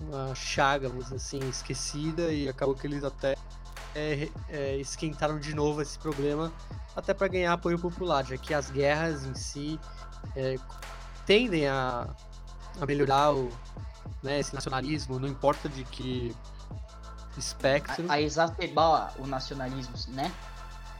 uma 0.00 0.34
chaga, 0.36 0.88
vamos 0.88 1.06
dizer 1.06 1.16
assim, 1.16 1.48
esquecida, 1.48 2.32
e 2.32 2.48
acabou 2.48 2.76
que 2.76 2.86
eles 2.86 3.02
até 3.02 3.36
é, 3.92 4.28
é, 4.48 4.76
esquentaram 4.76 5.40
de 5.40 5.52
novo 5.52 5.82
esse 5.82 5.98
problema, 5.98 6.52
até 6.94 7.12
para 7.12 7.26
ganhar 7.26 7.52
apoio 7.52 7.78
popular, 7.78 8.24
já 8.24 8.36
que 8.36 8.54
as 8.54 8.70
guerras 8.70 9.24
em 9.24 9.34
si 9.34 9.80
é, 10.36 10.56
tendem 11.26 11.66
a, 11.66 12.08
a 12.80 12.86
melhorar 12.86 13.32
o, 13.32 13.50
né, 14.22 14.40
esse 14.40 14.54
nacionalismo, 14.54 15.18
não 15.18 15.28
importa 15.28 15.68
de 15.68 15.84
que 15.84 16.34
espectro. 17.38 18.04
A, 18.08 18.14
a 18.14 18.20
exacerbar 18.20 19.14
o 19.18 19.26
nacionalismo, 19.26 19.94
né? 20.14 20.32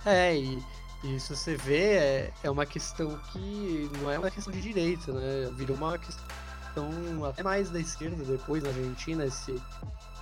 É, 0.05 0.37
e, 0.37 0.63
e 1.05 1.19
se 1.19 1.35
você 1.35 1.57
vê, 1.57 1.97
é, 1.97 2.33
é 2.45 2.51
uma 2.51 2.67
questão 2.67 3.19
que 3.33 3.91
não 3.99 4.11
é 4.11 4.19
uma 4.19 4.31
questão 4.31 4.53
de 4.53 4.61
direita, 4.61 5.13
né? 5.13 5.51
Virou 5.55 5.77
uma 5.77 5.99
questão 5.99 7.25
até 7.29 7.43
mais 7.43 7.71
da 7.71 7.81
esquerda 7.81 8.23
depois 8.25 8.63
na 8.63 8.69
Argentina, 8.69 9.25
esse, 9.25 9.61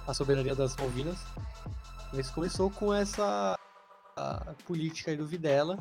a 0.06 0.14
soberania 0.14 0.54
das 0.54 0.76
Malvinas. 0.76 1.18
Mas 2.12 2.30
começou 2.30 2.70
com 2.70 2.94
essa 2.94 3.58
política 4.64 5.10
aí 5.10 5.16
do 5.16 5.26
Videla. 5.26 5.78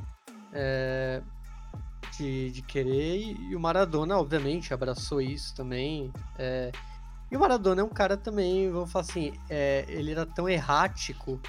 É, 0.51 1.21
de, 2.17 2.51
de 2.51 2.61
querer, 2.61 3.35
e 3.39 3.55
o 3.55 3.59
Maradona, 3.59 4.17
obviamente, 4.17 4.73
abraçou 4.73 5.21
isso 5.21 5.55
também. 5.55 6.11
É, 6.37 6.71
e 7.31 7.37
o 7.37 7.39
Maradona 7.39 7.81
é 7.81 7.83
um 7.83 7.89
cara 7.89 8.15
também, 8.15 8.71
vamos 8.71 8.91
falar 8.91 9.05
assim, 9.05 9.33
é, 9.49 9.85
ele 9.87 10.11
era 10.11 10.25
tão 10.25 10.47
errático 10.47 11.39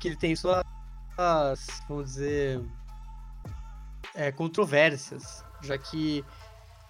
que 0.00 0.08
ele 0.08 0.16
tem 0.16 0.34
suas, 0.34 0.64
vamos 1.88 2.06
dizer, 2.06 2.60
é, 4.14 4.32
controvérsias, 4.32 5.44
já 5.62 5.78
que 5.78 6.24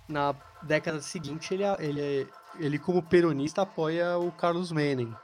na 0.08 0.34
década 0.62 1.00
seguinte 1.00 1.52
ele, 1.52 1.64
ele, 1.78 2.28
ele 2.58 2.78
como 2.78 3.02
peronista 3.02 3.62
apoia 3.62 4.18
o 4.18 4.32
Carlos 4.32 4.72
Menem, 4.72 5.14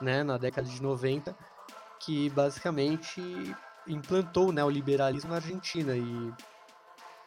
né, 0.00 0.22
na 0.22 0.36
década 0.36 0.68
de 0.68 0.82
90, 0.82 1.34
que 2.00 2.28
basicamente 2.30 3.20
implantou 3.86 4.52
né, 4.52 4.62
o 4.62 4.70
liberalismo 4.70 5.30
na 5.30 5.36
Argentina 5.36 5.96
e 5.96 6.32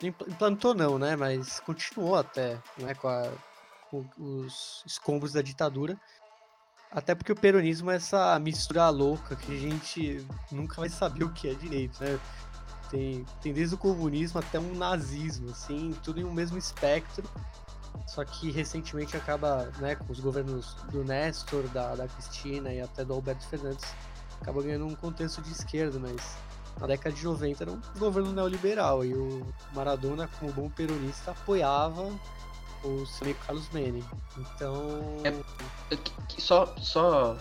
implantou 0.07 0.73
não, 0.73 0.97
né? 0.97 1.15
Mas 1.15 1.59
continuou 1.59 2.15
até, 2.15 2.59
né? 2.77 2.93
Com, 2.95 3.07
a, 3.07 3.29
com 3.89 4.05
os 4.17 4.83
escombros 4.85 5.33
da 5.33 5.41
ditadura. 5.41 5.99
Até 6.91 7.15
porque 7.15 7.31
o 7.31 7.35
peronismo 7.35 7.89
é 7.89 7.95
essa 7.95 8.37
mistura 8.39 8.89
louca 8.89 9.35
que 9.35 9.55
a 9.55 9.59
gente 9.59 10.25
nunca 10.51 10.75
vai 10.75 10.89
saber 10.89 11.23
o 11.23 11.31
que 11.31 11.47
é 11.49 11.53
direito, 11.53 12.03
né? 12.03 12.19
Tem, 12.89 13.25
tem 13.41 13.53
desde 13.53 13.75
o 13.75 13.77
comunismo 13.77 14.39
até 14.39 14.59
um 14.59 14.75
nazismo, 14.75 15.51
assim, 15.51 15.95
tudo 16.03 16.19
em 16.19 16.25
um 16.25 16.33
mesmo 16.33 16.57
espectro. 16.57 17.23
Só 18.07 18.25
que 18.25 18.51
recentemente 18.51 19.15
acaba, 19.15 19.71
né, 19.79 19.95
com 19.95 20.11
os 20.11 20.19
governos 20.19 20.73
do 20.91 21.01
Néstor, 21.03 21.63
da, 21.69 21.95
da 21.95 22.07
Cristina 22.09 22.73
e 22.73 22.81
até 22.81 23.05
do 23.05 23.13
Alberto 23.13 23.47
Fernandes, 23.47 23.85
acaba 24.41 24.61
ganhando 24.61 24.85
um 24.85 24.95
contexto 24.95 25.41
de 25.41 25.51
esquerda, 25.51 25.97
mas 25.97 26.35
na 26.79 26.87
década 26.87 27.15
de 27.15 27.23
90 27.23 27.63
era 27.63 27.71
um 27.71 27.79
governo 27.97 28.31
neoliberal 28.31 29.03
e 29.05 29.13
o 29.13 29.45
Maradona, 29.73 30.29
como 30.39 30.51
bom 30.51 30.69
peronista, 30.69 31.31
apoiava 31.31 32.11
o 32.83 33.05
seu 33.05 33.25
amigo 33.25 33.39
Carlos 33.45 33.69
Menem. 33.71 34.03
Então. 34.37 34.99
É, 35.23 35.33
só 36.37 36.73
só 36.77 37.37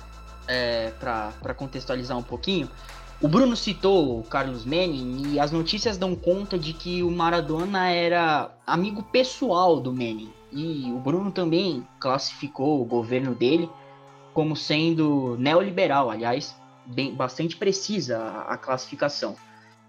é, 0.46 0.90
para 0.98 1.54
contextualizar 1.54 2.16
um 2.16 2.22
pouquinho, 2.22 2.68
o 3.20 3.28
Bruno 3.28 3.54
citou 3.56 4.20
o 4.20 4.22
Carlos 4.24 4.64
Menem 4.64 5.34
e 5.34 5.40
as 5.40 5.52
notícias 5.52 5.98
dão 5.98 6.14
conta 6.14 6.58
de 6.58 6.72
que 6.72 7.02
o 7.02 7.10
Maradona 7.10 7.90
era 7.90 8.50
amigo 8.66 9.02
pessoal 9.02 9.78
do 9.78 9.92
Menem. 9.92 10.32
E 10.50 10.90
o 10.90 10.98
Bruno 10.98 11.30
também 11.30 11.86
classificou 12.00 12.80
o 12.80 12.84
governo 12.84 13.34
dele 13.34 13.70
como 14.32 14.56
sendo 14.56 15.36
neoliberal, 15.38 16.10
aliás, 16.10 16.56
bem, 16.90 17.14
bastante 17.14 17.56
precisa 17.56 18.18
a, 18.18 18.54
a 18.54 18.56
classificação. 18.56 19.36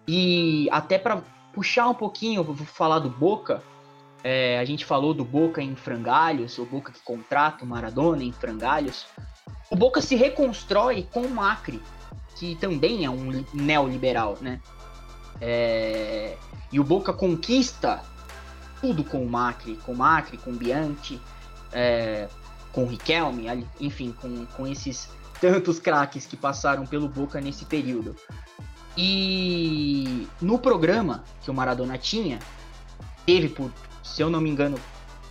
E 0.08 0.68
até 0.72 0.98
para 0.98 1.22
puxar 1.54 1.88
um 1.88 1.94
pouquinho, 1.94 2.44
vou 2.44 2.56
falar 2.56 3.00
do 3.00 3.10
Boca. 3.10 3.62
É, 4.24 4.60
a 4.60 4.66
gente 4.66 4.86
falou 4.86 5.14
do 5.14 5.26
Boca 5.26 5.62
em 5.62 5.76
frangalhos, 5.76 6.58
o 6.58 6.66
Boca 6.66 6.92
que 6.92 7.02
contrata 7.02 7.64
o 7.64 7.68
Maradona 7.68 8.24
em 8.24 8.32
frangalhos. 8.32 9.08
O 9.70 9.76
Boca 9.76 10.02
se 10.02 10.16
reconstrói 10.16 11.08
com 11.12 11.22
o 11.22 11.30
Macri, 11.30 11.82
que 12.36 12.56
também 12.56 13.06
é 13.06 13.10
um 13.10 13.44
neoliberal, 13.54 14.38
né? 14.42 14.60
É, 15.40 16.38
e 16.72 16.80
o 16.80 16.84
Boca 16.84 17.12
conquista 17.12 18.04
tudo 18.80 19.04
com 19.04 19.24
o 19.24 19.30
Macri, 19.30 19.76
com 19.86 19.94
o 19.94 19.96
Macri, 19.96 20.38
com 20.38 20.52
o 20.52 20.56
Bianchi, 20.56 21.20
é, 21.72 22.28
com 22.72 22.84
o 22.84 22.88
Riquelme, 22.88 23.46
enfim, 23.80 24.12
com, 24.12 24.46
com 24.48 24.68
esses 24.68 25.10
tantos 25.42 25.80
craques 25.80 26.26
que 26.28 26.38
passaram 26.38 26.86
pelo 26.86 27.10
Boca 27.10 27.42
nesse 27.42 27.66
período. 27.66 28.16
E 28.96 30.28
no 30.40 30.60
programa 30.60 31.24
que 31.42 31.50
o 31.50 31.54
Maradona 31.54 31.98
tinha, 31.98 32.40
teve 33.26 33.50
por, 33.50 33.72
se 34.04 34.22
eu 34.22 34.30
não 34.30 34.40
me 34.40 34.50
engano, 34.50 34.78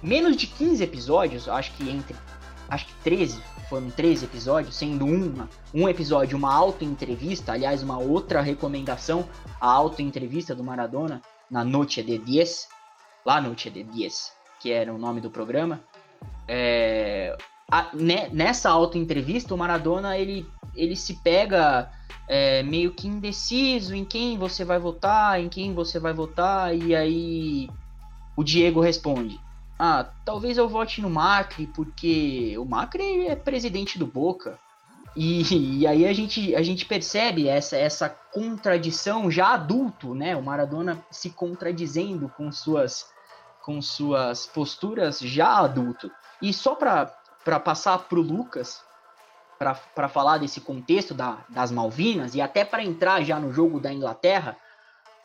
menos 0.03 0.37
de 0.37 0.49
15 0.49 0.83
episódios, 0.83 1.49
acho 1.49 1.73
que 1.73 1.88
entre 1.88 2.16
acho 2.68 2.87
que 2.87 2.94
13, 3.03 3.42
foram 3.68 3.90
13 3.90 4.25
episódios, 4.25 4.77
sendo 4.77 5.05
uma, 5.05 5.49
um 5.75 5.88
episódio 5.88 6.38
uma 6.38 6.55
auto-entrevista, 6.55 7.53
aliás, 7.53 7.83
uma 7.83 7.99
outra 7.99 8.40
recomendação, 8.40 9.29
a 9.61 9.68
auto-entrevista 9.68 10.54
do 10.54 10.63
Maradona 10.63 11.21
na 11.50 11.65
Noite 11.65 12.00
de 12.00 12.17
Diez, 12.19 12.69
lá 13.27 13.40
Noite 13.40 13.69
de 13.71 13.83
Diez, 13.83 14.33
que 14.61 14.71
era 14.71 14.92
o 14.92 14.98
nome 14.98 15.21
do 15.21 15.31
programa. 15.31 15.81
É, 16.46 17.37
a, 17.71 17.88
né, 17.94 18.29
nessa 18.33 18.71
auto-entrevista, 18.71 19.54
o 19.54 19.58
Maradona 19.58 20.16
ele, 20.16 20.46
ele 20.75 20.96
se 20.96 21.14
pega 21.14 21.90
é, 22.29 22.62
meio 22.62 22.92
que 22.92 23.06
indeciso 23.06 23.94
em 23.94 24.04
quem 24.04 24.37
você 24.37 24.64
vai 24.64 24.79
votar, 24.79 25.40
em 25.40 25.48
quem 25.48 25.75
você 25.75 25.98
vai 25.98 26.12
votar, 26.12 26.77
e 26.77 26.94
aí 26.94 27.71
o 28.37 28.42
Diego 28.42 28.81
responde: 28.81 29.40
Ah, 29.79 30.08
talvez 30.25 30.58
eu 30.58 30.68
vote 30.68 31.00
no 31.00 31.10
Macri, 31.10 31.66
porque 31.68 32.56
o 32.58 32.64
Macri 32.64 33.27
é 33.27 33.37
presidente 33.37 33.98
do 33.98 34.06
Boca. 34.06 34.58
E, 35.16 35.81
e, 35.81 35.87
aí 35.88 36.06
a 36.06 36.12
gente, 36.12 36.54
a 36.54 36.62
gente 36.62 36.87
percebe 36.87 37.48
essa, 37.48 37.77
essa 37.77 38.08
contradição 38.08 39.29
já 39.29 39.54
adulto, 39.54 40.14
né? 40.14 40.37
O 40.37 40.42
Maradona 40.42 41.04
se 41.10 41.31
contradizendo 41.31 42.29
com 42.37 42.52
suas, 42.52 43.06
com 43.64 43.83
suas 43.83 44.46
posturas 44.46 45.18
já 45.18 45.58
adulto. 45.58 46.08
E 46.40 46.54
só 46.54 46.77
para 46.77 47.12
para 47.45 47.59
passar 47.59 47.99
para 47.99 48.19
o 48.19 48.23
Lucas, 48.23 48.83
para 49.59 50.09
falar 50.09 50.38
desse 50.38 50.61
contexto 50.61 51.13
da, 51.13 51.45
das 51.49 51.71
Malvinas 51.71 52.35
e 52.35 52.41
até 52.41 52.65
para 52.65 52.83
entrar 52.83 53.23
já 53.23 53.38
no 53.38 53.53
jogo 53.53 53.79
da 53.79 53.93
Inglaterra, 53.93 54.57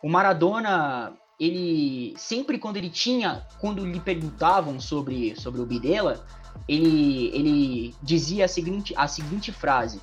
o 0.03 0.09
Maradona 0.09 1.13
ele 1.39 2.13
sempre 2.17 2.57
quando 2.57 2.77
ele 2.77 2.89
tinha, 2.89 3.45
quando 3.59 3.85
lhe 3.85 3.99
perguntavam 3.99 4.79
sobre, 4.79 5.35
sobre 5.35 5.61
o 5.61 5.65
Bidela, 5.65 6.25
ele, 6.67 7.29
ele 7.33 7.95
dizia 8.01 8.45
a 8.45 8.47
seguinte, 8.47 8.93
a 8.95 9.07
seguinte 9.07 9.51
frase: 9.51 10.01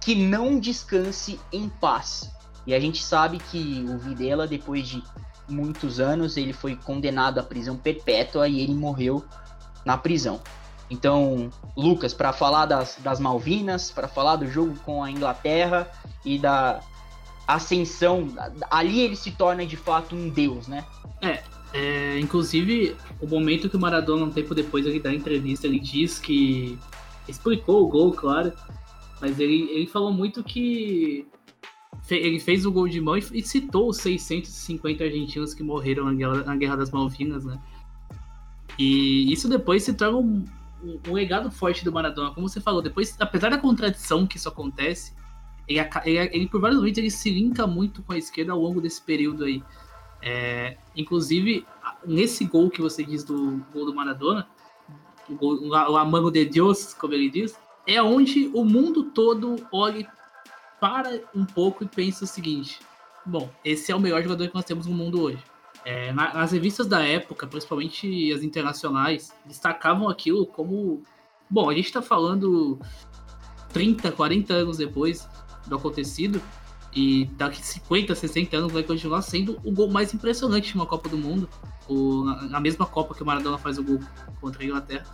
que 0.00 0.14
não 0.14 0.58
descanse 0.58 1.40
em 1.52 1.68
paz. 1.68 2.30
E 2.66 2.74
a 2.74 2.80
gente 2.80 3.02
sabe 3.02 3.38
que 3.38 3.84
o 3.88 3.98
Videla, 3.98 4.46
depois 4.46 4.88
de 4.88 5.02
muitos 5.48 6.00
anos, 6.00 6.36
ele 6.36 6.52
foi 6.52 6.76
condenado 6.76 7.38
à 7.38 7.42
prisão 7.42 7.76
perpétua 7.76 8.48
e 8.48 8.60
ele 8.60 8.74
morreu 8.74 9.24
na 9.84 9.98
prisão. 9.98 10.40
Então, 10.90 11.50
Lucas, 11.76 12.12
para 12.12 12.32
falar 12.32 12.66
das, 12.66 12.98
das 13.02 13.18
Malvinas, 13.18 13.90
para 13.90 14.06
falar 14.06 14.36
do 14.36 14.46
jogo 14.46 14.76
com 14.84 15.02
a 15.02 15.10
Inglaterra 15.10 15.90
e 16.24 16.38
da 16.38 16.80
ascensão, 17.46 18.28
ali 18.70 19.00
ele 19.00 19.16
se 19.16 19.30
torna 19.32 19.64
de 19.66 19.76
fato 19.76 20.14
um 20.14 20.28
deus, 20.28 20.68
né? 20.68 20.84
É, 21.20 21.42
é 21.72 22.18
inclusive 22.20 22.96
o 23.20 23.26
momento 23.26 23.68
que 23.68 23.76
o 23.76 23.80
Maradona, 23.80 24.24
um 24.24 24.30
tempo 24.30 24.54
depois 24.54 24.86
ele 24.86 25.00
dá 25.00 25.12
entrevista, 25.12 25.66
ele 25.66 25.80
diz 25.80 26.18
que 26.18 26.78
explicou 27.28 27.84
o 27.84 27.88
gol, 27.88 28.12
claro, 28.12 28.52
mas 29.20 29.40
ele, 29.40 29.68
ele 29.70 29.86
falou 29.86 30.12
muito 30.12 30.42
que 30.42 31.26
ele 32.10 32.38
fez 32.38 32.66
o 32.66 32.72
gol 32.72 32.88
de 32.88 33.00
mão 33.00 33.16
e, 33.16 33.42
citou 33.42 33.88
os 33.88 33.96
650 33.98 35.02
argentinos 35.02 35.54
que 35.54 35.62
morreram 35.62 36.04
na 36.04 36.12
Guerra, 36.12 36.44
na 36.44 36.56
Guerra 36.56 36.76
das 36.76 36.90
Malvinas, 36.90 37.44
né? 37.44 37.58
E 38.78 39.32
isso 39.32 39.48
depois 39.48 39.84
se 39.84 39.94
torna 39.94 40.18
um, 40.18 40.44
um, 40.84 41.00
um, 41.08 41.12
legado 41.12 41.50
forte 41.50 41.84
do 41.84 41.92
Maradona. 41.92 42.30
Como 42.32 42.48
você 42.48 42.60
falou, 42.60 42.82
depois, 42.82 43.16
apesar 43.18 43.50
da 43.50 43.58
contradição 43.58 44.26
que 44.26 44.36
isso 44.36 44.48
acontece, 44.48 45.14
ele, 45.66 45.80
ele, 46.04 46.18
ele 46.32 46.48
por 46.48 46.60
vários 46.60 46.78
momentos 46.78 46.98
ele 46.98 47.10
se 47.10 47.30
linka 47.30 47.66
muito 47.66 48.02
com 48.02 48.12
a 48.12 48.18
esquerda 48.18 48.52
ao 48.52 48.60
longo 48.60 48.80
desse 48.80 49.00
período 49.00 49.44
aí. 49.44 49.62
É, 50.22 50.76
inclusive, 50.96 51.66
nesse 52.06 52.44
gol 52.44 52.70
que 52.70 52.80
você 52.80 53.02
diz 53.02 53.24
do 53.24 53.62
gol 53.72 53.86
do 53.86 53.94
Maradona, 53.94 54.48
o, 55.28 55.34
gol, 55.34 55.68
o 55.68 55.96
Amano 55.96 56.30
de 56.30 56.44
Deus, 56.44 56.94
como 56.94 57.14
ele 57.14 57.30
diz, 57.30 57.58
é 57.86 58.02
onde 58.02 58.50
o 58.54 58.64
mundo 58.64 59.04
todo 59.04 59.56
olha 59.72 60.06
para 60.80 61.20
um 61.34 61.44
pouco 61.44 61.84
e 61.84 61.88
pensa 61.88 62.24
o 62.24 62.26
seguinte: 62.26 62.80
bom, 63.24 63.50
esse 63.64 63.90
é 63.92 63.96
o 63.96 64.00
melhor 64.00 64.22
jogador 64.22 64.48
que 64.48 64.54
nós 64.54 64.64
temos 64.64 64.86
no 64.86 64.94
mundo 64.94 65.20
hoje. 65.20 65.42
É, 65.84 66.12
nas 66.12 66.52
revistas 66.52 66.86
da 66.86 67.02
época, 67.02 67.46
principalmente 67.46 68.32
as 68.32 68.42
internacionais, 68.42 69.34
destacavam 69.44 70.08
aquilo 70.08 70.46
como. 70.46 71.02
Bom, 71.48 71.68
a 71.68 71.74
gente 71.74 71.86
está 71.86 72.00
falando 72.00 72.78
30, 73.72 74.12
40 74.12 74.54
anos 74.54 74.78
depois 74.78 75.28
do 75.66 75.76
acontecido, 75.76 76.40
e 76.94 77.24
daqui 77.36 77.64
50, 77.64 78.14
60 78.14 78.56
anos 78.56 78.72
vai 78.72 78.82
continuar 78.82 79.20
sendo 79.22 79.60
o 79.64 79.72
gol 79.72 79.90
mais 79.90 80.14
impressionante 80.14 80.68
de 80.68 80.74
uma 80.76 80.86
Copa 80.86 81.08
do 81.08 81.18
Mundo. 81.18 81.48
O, 81.88 82.24
na 82.24 82.60
mesma 82.60 82.86
Copa 82.86 83.14
que 83.14 83.22
o 83.22 83.26
Maradona 83.26 83.58
faz 83.58 83.78
o 83.78 83.82
gol 83.82 84.00
contra 84.40 84.62
a 84.62 84.64
Inglaterra. 84.64 85.04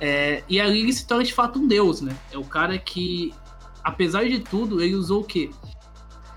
É, 0.00 0.44
e 0.48 0.60
ali 0.60 0.80
ele 0.80 0.92
se 0.92 1.06
torna 1.06 1.24
de 1.24 1.34
fato 1.34 1.58
um 1.58 1.66
deus, 1.66 2.00
né? 2.00 2.16
É 2.30 2.38
o 2.38 2.44
cara 2.44 2.78
que, 2.78 3.34
apesar 3.82 4.24
de 4.24 4.38
tudo, 4.38 4.80
ele 4.80 4.94
usou 4.94 5.22
o 5.22 5.24
quê? 5.24 5.50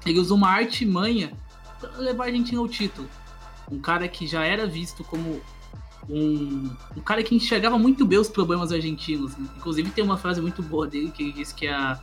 Ele 0.05 0.19
usou 0.19 0.35
uma 0.35 0.49
artimanha 0.49 1.31
para 1.79 1.97
levar 1.97 2.25
a 2.25 2.27
Argentina 2.27 2.59
ao 2.59 2.67
título. 2.67 3.07
Um 3.71 3.79
cara 3.79 4.07
que 4.07 4.25
já 4.25 4.45
era 4.45 4.65
visto 4.65 5.03
como 5.03 5.41
um, 6.09 6.69
um 6.95 7.01
cara 7.01 7.21
que 7.21 7.35
enxergava 7.35 7.77
muito 7.77 8.05
bem 8.05 8.17
os 8.17 8.29
problemas 8.29 8.71
argentinos. 8.71 9.37
Inclusive 9.57 9.91
tem 9.91 10.03
uma 10.03 10.17
frase 10.17 10.41
muito 10.41 10.63
boa 10.63 10.87
dele 10.87 11.11
que 11.11 11.23
ele 11.23 11.33
diz 11.33 11.51
que 11.51 11.67
a, 11.67 12.01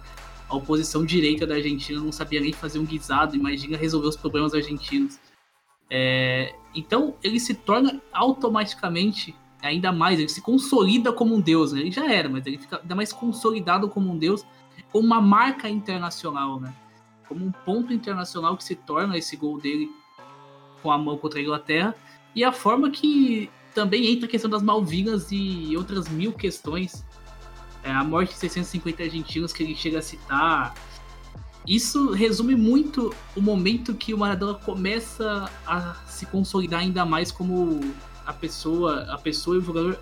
a 0.49 0.57
oposição 0.57 1.05
direita 1.05 1.47
da 1.47 1.55
Argentina 1.55 2.01
não 2.01 2.13
sabia 2.13 2.41
nem 2.41 2.53
fazer 2.53 2.79
um 2.79 2.85
guisado, 2.85 3.35
imagina 3.35 3.77
resolver 3.77 4.09
os 4.09 4.17
problemas 4.17 4.55
argentinos. 4.55 5.19
É, 5.91 6.55
então 6.75 7.15
ele 7.23 7.39
se 7.39 7.55
torna 7.55 8.01
automaticamente 8.13 9.35
ainda 9.63 9.91
mais, 9.93 10.19
ele 10.19 10.29
se 10.29 10.43
consolida 10.43 11.13
como 11.13 11.35
um 11.35 11.41
deus, 11.41 11.73
né? 11.73 11.81
Ele 11.81 11.91
já 11.91 12.11
era, 12.11 12.29
mas 12.29 12.47
ele 12.47 12.59
fica 12.59 12.81
ainda 12.81 12.95
mais 12.95 13.13
consolidado 13.13 13.89
como 13.89 14.13
um 14.13 14.19
deus, 14.19 14.45
como 14.93 15.07
uma 15.07 15.21
marca 15.21 15.69
internacional, 15.69 16.61
né? 16.61 16.75
Como 17.27 17.45
um 17.47 17.51
ponto 17.51 17.93
internacional 17.93 18.57
que 18.57 18.65
se 18.65 18.75
torna 18.75 19.17
esse 19.17 19.37
gol 19.37 19.59
dele 19.59 19.91
com 20.85 20.93
a 20.93 20.99
mão 20.99 21.17
contra 21.17 21.41
a 21.41 21.43
Inglaterra. 21.43 21.95
E 22.35 22.45
a 22.45 22.53
forma 22.53 22.91
que 22.91 23.51
também 23.75 24.13
entra 24.13 24.27
a 24.27 24.31
questão 24.31 24.51
das 24.51 24.63
Malvinas 24.63 25.29
e 25.33 25.75
outras 25.77 26.09
mil 26.09 26.33
questões. 26.33 27.03
É, 27.83 27.91
a 27.91 28.05
morte 28.05 28.35
de 28.35 28.39
650 28.39 29.03
argentinos 29.03 29.53
que 29.53 29.63
ele 29.63 29.75
chega 29.75 29.99
a 29.99 30.03
citar. 30.03 30.75
Isso 31.67 32.13
resume 32.13 32.55
muito 32.55 33.15
o 33.35 33.41
momento 33.41 33.95
que 33.95 34.13
o 34.13 34.19
Maradona 34.19 34.55
começa 34.59 35.51
a 35.67 35.95
se 36.07 36.27
consolidar 36.27 36.81
ainda 36.81 37.07
mais 37.07 37.33
como 37.33 37.81
a 38.27 38.33
pessoa, 38.33 39.07
a 39.11 39.17
pessoa 39.17 39.57
e 39.57 39.59
o 39.61 39.63
jogador, 39.63 39.99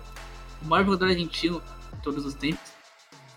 o 0.61 0.67
maior 0.67 0.83
jogador 0.83 1.09
argentino 1.09 1.61
de 1.93 2.01
todos 2.01 2.25
os 2.25 2.33
tempos, 2.33 2.71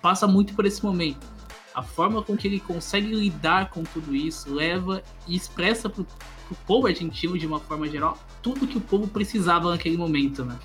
passa 0.03 0.27
muito 0.27 0.55
por 0.55 0.67
esse 0.67 0.85
momento. 0.85 1.25
A 1.73 1.83
forma 1.83 2.23
com 2.23 2.37
que 2.37 2.49
ele 2.49 2.59
consegue 2.59 3.15
lidar 3.15 3.71
com 3.71 3.85
tudo 3.85 4.15
isso 4.15 4.53
leva 4.53 5.03
e 5.29 5.37
expressa 5.37 5.89
para 5.89 6.05
o 6.53 6.57
povo 6.67 6.87
argentino, 6.87 7.39
de 7.39 7.47
uma 7.47 7.61
forma 7.61 7.89
geral, 7.89 8.19
tudo 8.43 8.67
que 8.67 8.79
o 8.79 8.81
povo 8.81 9.09
precisava 9.09 9.71
naquele 9.71 9.97
momento, 9.97 10.45
né? 10.45 10.59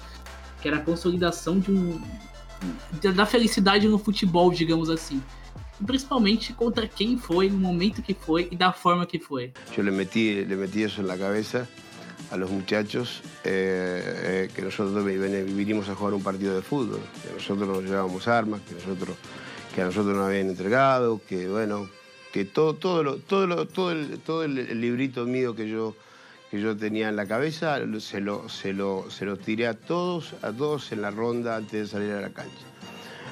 Que 0.62 0.68
era 0.68 0.78
a 0.78 0.82
consolidação 0.82 1.60
de 1.60 1.72
um, 1.72 2.02
da 3.16 3.26
felicidade 3.26 3.88
no 3.88 3.98
futebol, 3.98 4.52
digamos 4.52 4.90
assim. 4.90 5.22
principalmente 5.86 6.54
contra 6.54 6.88
quem 6.88 7.18
foi, 7.18 7.50
no 7.50 7.58
momento 7.58 8.02
que 8.02 8.14
foi 8.14 8.48
e 8.52 8.56
da 8.56 8.72
forma 8.72 9.06
que 9.06 9.20
foi. 9.20 9.54
Eu 9.76 9.84
le 9.84 9.92
meti, 9.92 10.46
le 10.46 10.56
meti 10.56 10.84
isso 10.84 11.02
na 11.02 11.18
cabeça 11.18 11.68
a 12.30 12.38
los 12.38 12.50
muchachos 12.50 13.22
eh, 13.44 14.48
eh, 14.48 14.50
que 14.54 14.62
nosotros 14.62 15.04
vinimos 15.04 15.90
a 15.90 15.96
jugar 15.96 16.14
un 16.14 16.24
partido 16.24 16.56
de 16.56 16.62
fútbol, 16.62 17.02
que 17.22 17.34
nosotros 17.34 17.68
nos 17.68 17.84
llevábamos 17.84 18.28
armas, 18.28 18.62
que 18.62 18.76
nosotros 18.76 19.18
que 19.74 19.82
a 19.82 19.86
nosotros 19.86 20.16
nos 20.16 20.26
habían 20.26 20.50
entregado, 20.50 21.22
que 21.28 21.48
bueno, 21.48 21.90
que 22.32 22.46
todo, 22.46 22.76
todo, 22.76 23.04
lo, 23.04 23.18
todo, 23.18 23.48
lo, 23.48 23.68
todo, 23.68 23.92
el, 23.92 24.20
todo 24.20 24.44
el, 24.44 24.80
librito 24.80 25.26
mío 25.26 25.56
que 25.56 25.70
yo, 25.70 25.96
que 26.50 26.62
yo 26.62 26.76
tenía 26.78 27.10
en 27.10 27.16
la 27.16 27.26
cabeza, 27.26 27.78
se 28.00 28.22
lo, 28.22 28.50
se, 28.50 28.74
lo, 28.74 29.10
se 29.10 29.26
lo 29.26 29.38
tiré 29.38 29.68
a 29.68 29.74
todos, 29.74 30.34
a 30.42 30.52
todos 30.52 30.92
en 30.92 31.02
la 31.02 31.12
ronda 31.12 31.58
antes 31.58 31.72
de 31.72 31.88
salir 31.88 32.12
a 32.14 32.22
la 32.22 32.30
cancha. 32.30 32.66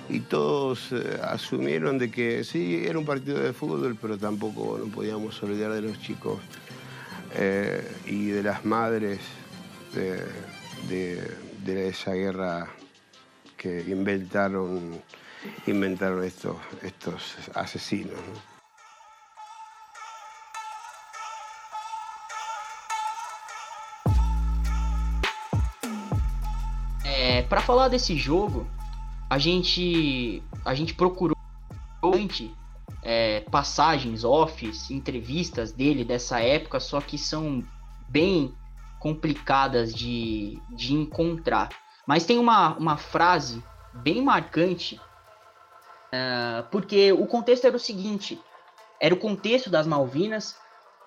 Y 0.10 0.22
todos 0.22 0.92
eh, 0.92 1.20
asumieron 1.24 1.98
de 1.98 2.10
que 2.12 2.44
sí, 2.44 2.84
era 2.86 2.98
un 2.98 3.06
partido 3.06 3.40
de 3.40 3.54
fútbol, 3.54 3.98
pero 4.02 4.18
tampoco 4.18 4.80
no 4.84 4.92
podíamos 4.92 5.42
olvidar 5.44 5.72
de 5.72 5.82
los 5.82 6.00
chicos 6.02 6.40
eh, 7.36 7.88
y 8.08 8.28
de 8.28 8.44
las 8.44 8.66
madres 8.66 9.20
de, 9.94 11.88
esa 11.90 12.14
guerra 12.14 12.68
que 13.58 13.82
inventaron, 13.88 15.02
inventaron 15.68 16.24
estos, 16.24 16.58
estos 16.84 17.36
asesinos. 17.54 18.20
Para 27.50 27.62
falar 27.62 27.88
desse 27.88 28.16
jogo, 28.16 28.70
a 29.30 29.38
gente 29.38 30.44
a 30.64 30.74
gente 30.76 30.94
procurou 30.94 31.36
é, 33.02 33.42
passagens, 33.52 34.24
offs, 34.24 34.92
entrevistas 34.92 35.72
dele 35.72 36.06
dessa 36.06 36.40
época, 36.40 36.80
só 36.80 37.02
que 37.02 37.18
são 37.18 37.64
bem 38.08 38.54
complicadas 39.00 39.94
de, 39.94 40.62
de 40.70 40.94
encontrar. 40.94 41.70
Mas 42.06 42.26
tem 42.26 42.38
uma, 42.38 42.76
uma 42.78 42.98
frase 42.98 43.64
bem 43.94 44.22
marcante, 44.22 45.00
uh, 46.14 46.68
porque 46.72 47.12
o 47.12 47.26
contexto 47.26 47.66
era 47.66 47.76
o 47.76 47.80
seguinte: 47.80 48.40
era 49.00 49.14
o 49.14 49.18
contexto 49.18 49.70
das 49.70 49.88
Malvinas, 49.88 50.56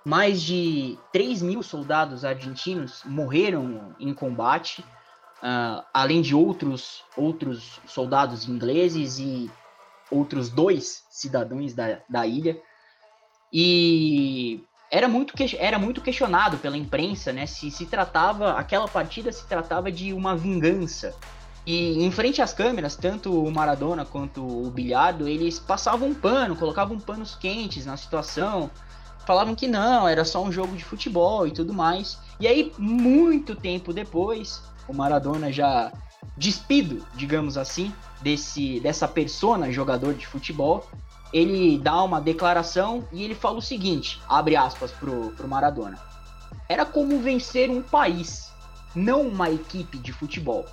mais 0.05 0.43
de 0.43 0.99
3 1.13 1.43
mil 1.43 1.63
soldados 1.63 2.25
argentinos 2.25 3.03
morreram 3.05 3.95
em 4.01 4.13
combate, 4.13 4.85
uh, 5.43 5.85
além 5.93 6.23
de 6.23 6.35
outros, 6.35 7.03
outros 7.17 7.81
soldados 7.87 8.49
ingleses 8.49 9.19
e 9.19 9.51
outros 10.11 10.49
dois 10.49 11.05
cidadãos 11.11 11.75
da, 11.75 12.01
da 12.09 12.27
ilha. 12.27 12.61
E 13.53 14.63
era 14.91 15.09
muito, 15.09 15.35
era 15.59 15.79
muito 15.79 16.01
questionado 16.01 16.57
pela 16.59 16.77
imprensa, 16.77 17.33
né? 17.33 17.47
Se 17.47 17.71
se 17.71 17.87
tratava, 17.87 18.53
aquela 18.53 18.87
partida 18.87 19.33
se 19.33 19.47
tratava 19.47 19.91
de 19.91 20.13
uma 20.13 20.37
vingança. 20.37 21.15
E 21.65 22.03
em 22.03 22.11
frente 22.11 22.43
às 22.43 22.53
câmeras, 22.53 22.97
tanto 22.97 23.33
o 23.33 23.51
Maradona 23.51 24.05
quanto 24.05 24.45
o 24.45 24.71
Bilhardo, 24.71 25.29
eles 25.29 25.61
passavam 25.61 26.09
um 26.09 26.15
pano, 26.15 26.57
colocavam 26.57 26.99
panos 26.99 27.37
quentes 27.37 27.87
na 27.87 27.97
situação, 27.97 28.69
falavam 29.25 29.55
que 29.55 29.69
não, 29.69 30.09
era 30.09 30.25
só 30.25 30.43
um 30.43 30.51
jogo 30.51 30.77
de 30.77 30.85
futebol 30.85 31.47
e 31.47 31.53
tudo 31.53 31.73
mais. 31.73 32.19
E 32.41 32.49
aí, 32.49 32.73
muito 32.77 33.55
tempo 33.55 33.93
depois, 33.93 34.61
o 34.89 34.93
Maradona 34.93 35.53
já 35.53 35.93
despido, 36.37 37.07
digamos 37.15 37.57
assim, 37.57 37.93
desse 38.21 38.81
dessa 38.81 39.07
persona 39.07 39.71
jogador 39.71 40.15
de 40.15 40.27
futebol, 40.27 40.87
ele 41.33 41.79
dá 41.79 42.03
uma 42.03 42.21
declaração 42.21 43.07
e 43.11 43.23
ele 43.23 43.35
fala 43.35 43.59
o 43.59 43.63
seguinte, 43.63 44.21
abre 44.29 44.55
aspas 44.55 44.91
pro, 44.93 45.31
pro 45.31 45.49
Maradona. 45.49 45.99
era 46.69 46.85
como 46.85 47.19
vencer 47.21 47.71
um 47.71 47.83
país, 47.83 48.53
não 48.95 49.23
uma 49.23 49.51
equipe 49.51 49.99
de 49.99 50.13
futebol. 50.13 50.65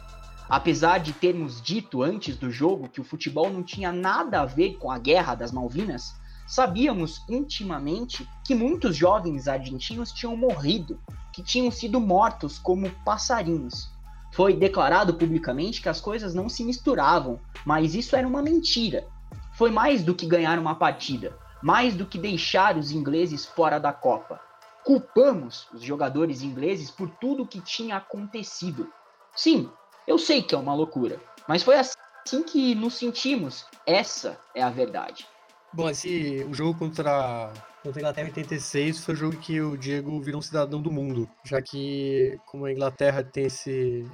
Apesar 0.50 1.00
de 1.00 1.14
termos 1.14 1.62
dito 1.62 2.02
antes 2.02 2.36
do 2.36 2.52
jogo 2.52 2.90
que 2.90 3.00
o 3.00 3.04
futebol 3.04 3.50
não 3.52 3.62
tinha 3.62 3.92
nada 3.92 4.42
a 4.42 4.46
ver 4.46 4.78
com 4.78 4.92
a 4.92 4.98
guerra 4.98 5.36
das 5.36 5.52
Malvinas, 5.52 6.16
sabíamos 6.48 7.24
intimamente 7.30 8.28
que 8.44 8.56
muitos 8.56 8.96
jovens 8.96 9.48
argentinos 9.48 10.12
tinham 10.12 10.36
morrido, 10.36 11.00
que 11.32 11.44
tinham 11.44 11.70
sido 11.70 12.00
mortos 12.00 12.58
como 12.58 12.90
passarinhos. 13.06 13.92
Foi 14.32 14.54
declarado 14.54 15.16
publicamente 15.16 15.82
que 15.82 15.90
as 15.90 16.00
coisas 16.00 16.34
não 16.34 16.48
se 16.48 16.64
misturavam, 16.64 17.40
mas 17.66 17.96
isso 17.96 18.16
era 18.16 18.28
uma 18.28 18.42
mentira. 18.42 19.08
Foi 19.54 19.72
mais 19.72 20.04
do 20.04 20.16
que 20.16 20.26
ganhar 20.26 20.58
uma 20.60 20.76
partida, 20.76 21.38
mais 21.62 21.96
do 21.96 22.06
que 22.06 22.18
deixar 22.18 22.78
os 22.78 22.92
ingleses 22.92 23.46
fora 23.46 23.80
da 23.80 23.92
Copa. 23.92 24.40
Culpamos 24.84 25.68
os 25.74 25.84
jogadores 25.84 26.42
ingleses 26.42 26.90
por 26.90 27.10
tudo 27.10 27.44
o 27.44 27.48
que 27.48 27.60
tinha 27.60 27.98
acontecido. 27.98 28.92
Sim, 29.36 29.70
eu 30.08 30.18
sei 30.18 30.42
que 30.42 30.56
é 30.56 30.58
uma 30.58 30.74
loucura, 30.74 31.20
mas 31.48 31.64
foi 31.64 31.76
assim 31.78 32.44
que 32.44 32.76
nos 32.76 32.96
sentimos. 32.96 33.66
Essa 33.86 34.40
é 34.54 34.62
a 34.62 34.70
verdade. 34.70 35.28
Bom, 35.74 35.90
esse, 35.90 36.46
o 36.50 36.54
jogo 36.54 36.80
contra, 36.80 37.52
contra 37.84 38.00
a 38.00 38.02
Inglaterra 38.02 38.28
em 38.28 38.32
86 38.32 39.00
foi 39.00 39.14
o 39.14 39.18
jogo 39.18 39.38
que 39.38 39.62
o 39.62 39.78
Diego 39.78 40.22
virou 40.22 40.40
um 40.40 40.42
cidadão 40.42 40.82
do 40.82 40.92
mundo, 40.92 41.30
já 41.44 41.62
que 41.62 42.38
como 42.46 42.66
a 42.66 42.72
Inglaterra 42.72 43.24
tem 43.24 43.46
esse, 43.46 44.06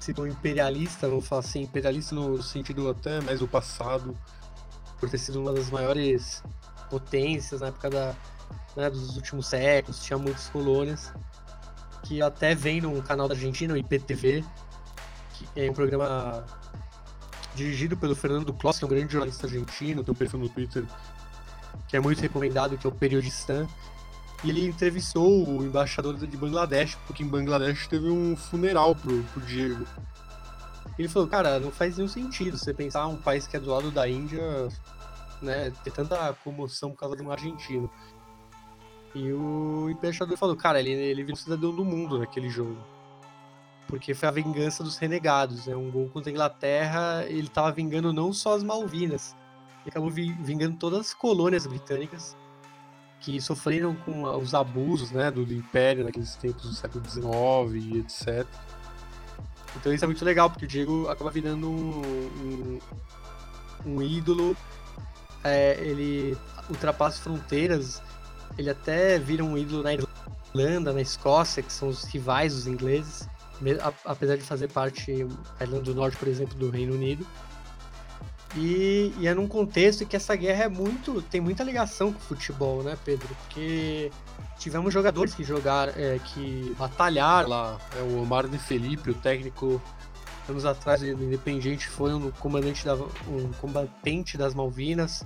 esse 0.00 0.14
tom 0.14 0.26
imperialista, 0.26 1.08
vamos 1.08 1.26
falar 1.26 1.40
assim, 1.40 1.62
imperialista 1.62 2.14
no 2.14 2.42
sentido 2.42 2.88
até 2.88 3.20
mais 3.20 3.40
do 3.40 3.48
passado, 3.48 4.16
por 5.00 5.10
ter 5.10 5.18
sido 5.18 5.40
uma 5.40 5.52
das 5.52 5.70
maiores 5.70 6.42
potências 6.88 7.60
na 7.60 7.68
época 7.68 7.90
da, 7.90 8.14
né, 8.76 8.88
dos 8.88 9.16
últimos 9.16 9.48
séculos, 9.48 10.02
tinha 10.02 10.18
muitas 10.18 10.48
colônias, 10.48 11.12
que 12.04 12.22
até 12.22 12.54
vem 12.54 12.80
num 12.80 13.00
canal 13.02 13.26
da 13.26 13.34
Argentina, 13.34 13.74
o 13.74 13.76
IPTV, 13.76 14.44
que 15.34 15.48
é 15.60 15.70
um 15.70 15.74
programa 15.74 16.46
dirigido 17.54 17.96
pelo 17.96 18.14
Fernando 18.14 18.54
Kloss, 18.54 18.78
que 18.78 18.84
é 18.84 18.86
um 18.86 18.90
grande 18.90 19.12
jornalista 19.12 19.46
argentino, 19.46 20.04
tem 20.04 20.12
um 20.12 20.16
perfil 20.16 20.38
no 20.38 20.48
Twitter 20.48 20.84
que 21.88 21.96
é 21.96 22.00
muito 22.00 22.20
recomendado, 22.20 22.76
que 22.76 22.86
é 22.86 22.90
o 22.90 22.92
Periodistan. 22.92 23.66
E 24.44 24.50
ele 24.50 24.66
entrevistou 24.66 25.48
o 25.48 25.64
embaixador 25.64 26.14
de 26.14 26.36
Bangladesh, 26.36 26.96
porque 27.06 27.22
em 27.22 27.28
Bangladesh 27.28 27.86
teve 27.86 28.08
um 28.08 28.36
funeral 28.36 28.94
pro, 28.94 29.22
pro 29.24 29.40
Diego. 29.42 29.86
Ele 30.98 31.08
falou, 31.08 31.28
cara, 31.28 31.58
não 31.58 31.70
faz 31.70 31.96
nenhum 31.96 32.08
sentido 32.08 32.56
você 32.56 32.72
pensar 32.72 33.06
um 33.06 33.16
país 33.16 33.46
que 33.46 33.56
é 33.56 33.60
do 33.60 33.70
lado 33.70 33.90
da 33.90 34.08
Índia, 34.08 34.68
né, 35.42 35.72
ter 35.84 35.90
tanta 35.90 36.32
comoção 36.44 36.90
por 36.90 36.98
causa 36.98 37.16
de 37.16 37.22
um 37.22 37.30
argentino. 37.30 37.90
E 39.14 39.32
o 39.32 39.88
embaixador 39.90 40.36
falou, 40.36 40.56
cara, 40.56 40.80
ele, 40.80 40.90
ele 40.90 41.22
virou 41.22 41.36
cidadão 41.36 41.74
do 41.74 41.84
mundo 41.84 42.18
naquele 42.18 42.48
jogo 42.48 42.76
porque 43.86 44.14
foi 44.14 44.28
a 44.28 44.32
vingança 44.32 44.82
dos 44.82 44.96
renegados. 44.98 45.66
Né? 45.66 45.76
Um 45.76 45.90
gol 45.90 46.08
contra 46.08 46.30
a 46.30 46.32
Inglaterra, 46.32 47.24
ele 47.26 47.46
estava 47.46 47.70
vingando 47.72 48.12
não 48.12 48.32
só 48.32 48.54
as 48.54 48.62
Malvinas, 48.62 49.34
ele 49.86 49.90
acabou 49.90 50.10
vingando 50.10 50.76
todas 50.76 51.00
as 51.00 51.14
colônias 51.14 51.64
britânicas 51.64 52.36
que 53.20 53.40
sofreram 53.40 53.94
com 53.94 54.24
os 54.24 54.52
abusos 54.52 55.12
né, 55.12 55.30
do, 55.30 55.46
do 55.46 55.54
Império 55.54 56.04
naqueles 56.04 56.34
tempos 56.34 56.64
do 56.64 56.74
século 56.74 57.04
XIX 57.08 57.84
e 57.84 57.98
etc. 57.98 58.46
Então 59.76 59.92
isso 59.92 60.04
é 60.04 60.08
muito 60.08 60.24
legal, 60.24 60.50
porque 60.50 60.64
o 60.64 60.68
Diego 60.68 61.08
acaba 61.08 61.30
virando 61.30 61.70
um, 61.70 62.00
um, 62.04 62.80
um 63.86 64.02
ídolo, 64.02 64.56
é, 65.44 65.78
ele 65.80 66.36
ultrapassa 66.68 67.22
fronteiras, 67.22 68.02
ele 68.58 68.70
até 68.70 69.18
vira 69.18 69.44
um 69.44 69.56
ídolo 69.56 69.84
na 69.84 69.94
Irlanda, 69.94 70.92
na 70.92 71.00
Escócia, 71.00 71.62
que 71.62 71.72
são 71.72 71.88
os 71.88 72.04
rivais 72.04 72.54
dos 72.54 72.66
ingleses 72.66 73.28
apesar 74.04 74.36
de 74.36 74.42
fazer 74.42 74.68
parte 74.68 75.24
da 75.58 75.64
Irlanda 75.64 75.84
do 75.84 75.94
Norte, 75.94 76.16
por 76.16 76.28
exemplo, 76.28 76.54
do 76.56 76.70
Reino 76.70 76.94
Unido. 76.94 77.26
E, 78.56 79.12
e, 79.18 79.26
é 79.26 79.34
num 79.34 79.46
contexto 79.46 80.06
que 80.06 80.16
essa 80.16 80.34
guerra 80.34 80.64
é 80.64 80.68
muito 80.68 81.20
tem 81.22 81.40
muita 81.40 81.62
ligação 81.62 82.12
com 82.12 82.18
o 82.18 82.22
futebol, 82.22 82.82
né, 82.82 82.96
Pedro? 83.04 83.28
Porque 83.28 84.10
tivemos 84.58 84.94
jogadores 84.94 85.34
que 85.34 85.44
jogaram, 85.44 85.92
é, 85.94 86.18
que 86.18 86.74
batalharam 86.78 87.50
lá. 87.50 87.78
É, 87.98 88.02
o 88.02 88.22
Omar 88.22 88.48
de 88.48 88.58
Felipe, 88.58 89.10
o 89.10 89.14
técnico 89.14 89.80
anos 90.48 90.64
atrás 90.64 91.00
do 91.00 91.24
Independiente, 91.24 91.86
foi 91.86 92.14
um 92.14 92.30
comandante 92.30 92.84
da, 92.84 92.94
um 92.94 93.52
combatente 93.60 94.38
das 94.38 94.54
Malvinas. 94.54 95.24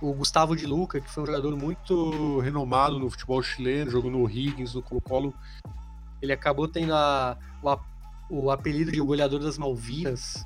O 0.00 0.12
Gustavo 0.12 0.56
de 0.56 0.66
Luca, 0.66 1.00
que 1.00 1.08
foi 1.08 1.22
um 1.22 1.26
jogador 1.26 1.56
muito 1.56 2.40
renomado 2.40 2.98
no 2.98 3.08
futebol 3.08 3.40
chileno, 3.40 3.92
jogou 3.92 4.10
no 4.10 4.28
Higgins, 4.28 4.74
no 4.74 4.82
Colo-Colo, 4.82 5.32
ele 6.20 6.32
acabou 6.32 6.66
tendo 6.66 6.92
a, 6.92 7.36
o, 7.62 8.46
o, 8.46 8.50
apelido 8.50 8.90
de 8.90 9.00
goleador 9.00 9.38
das 9.38 9.56
Malvinas 9.56 10.44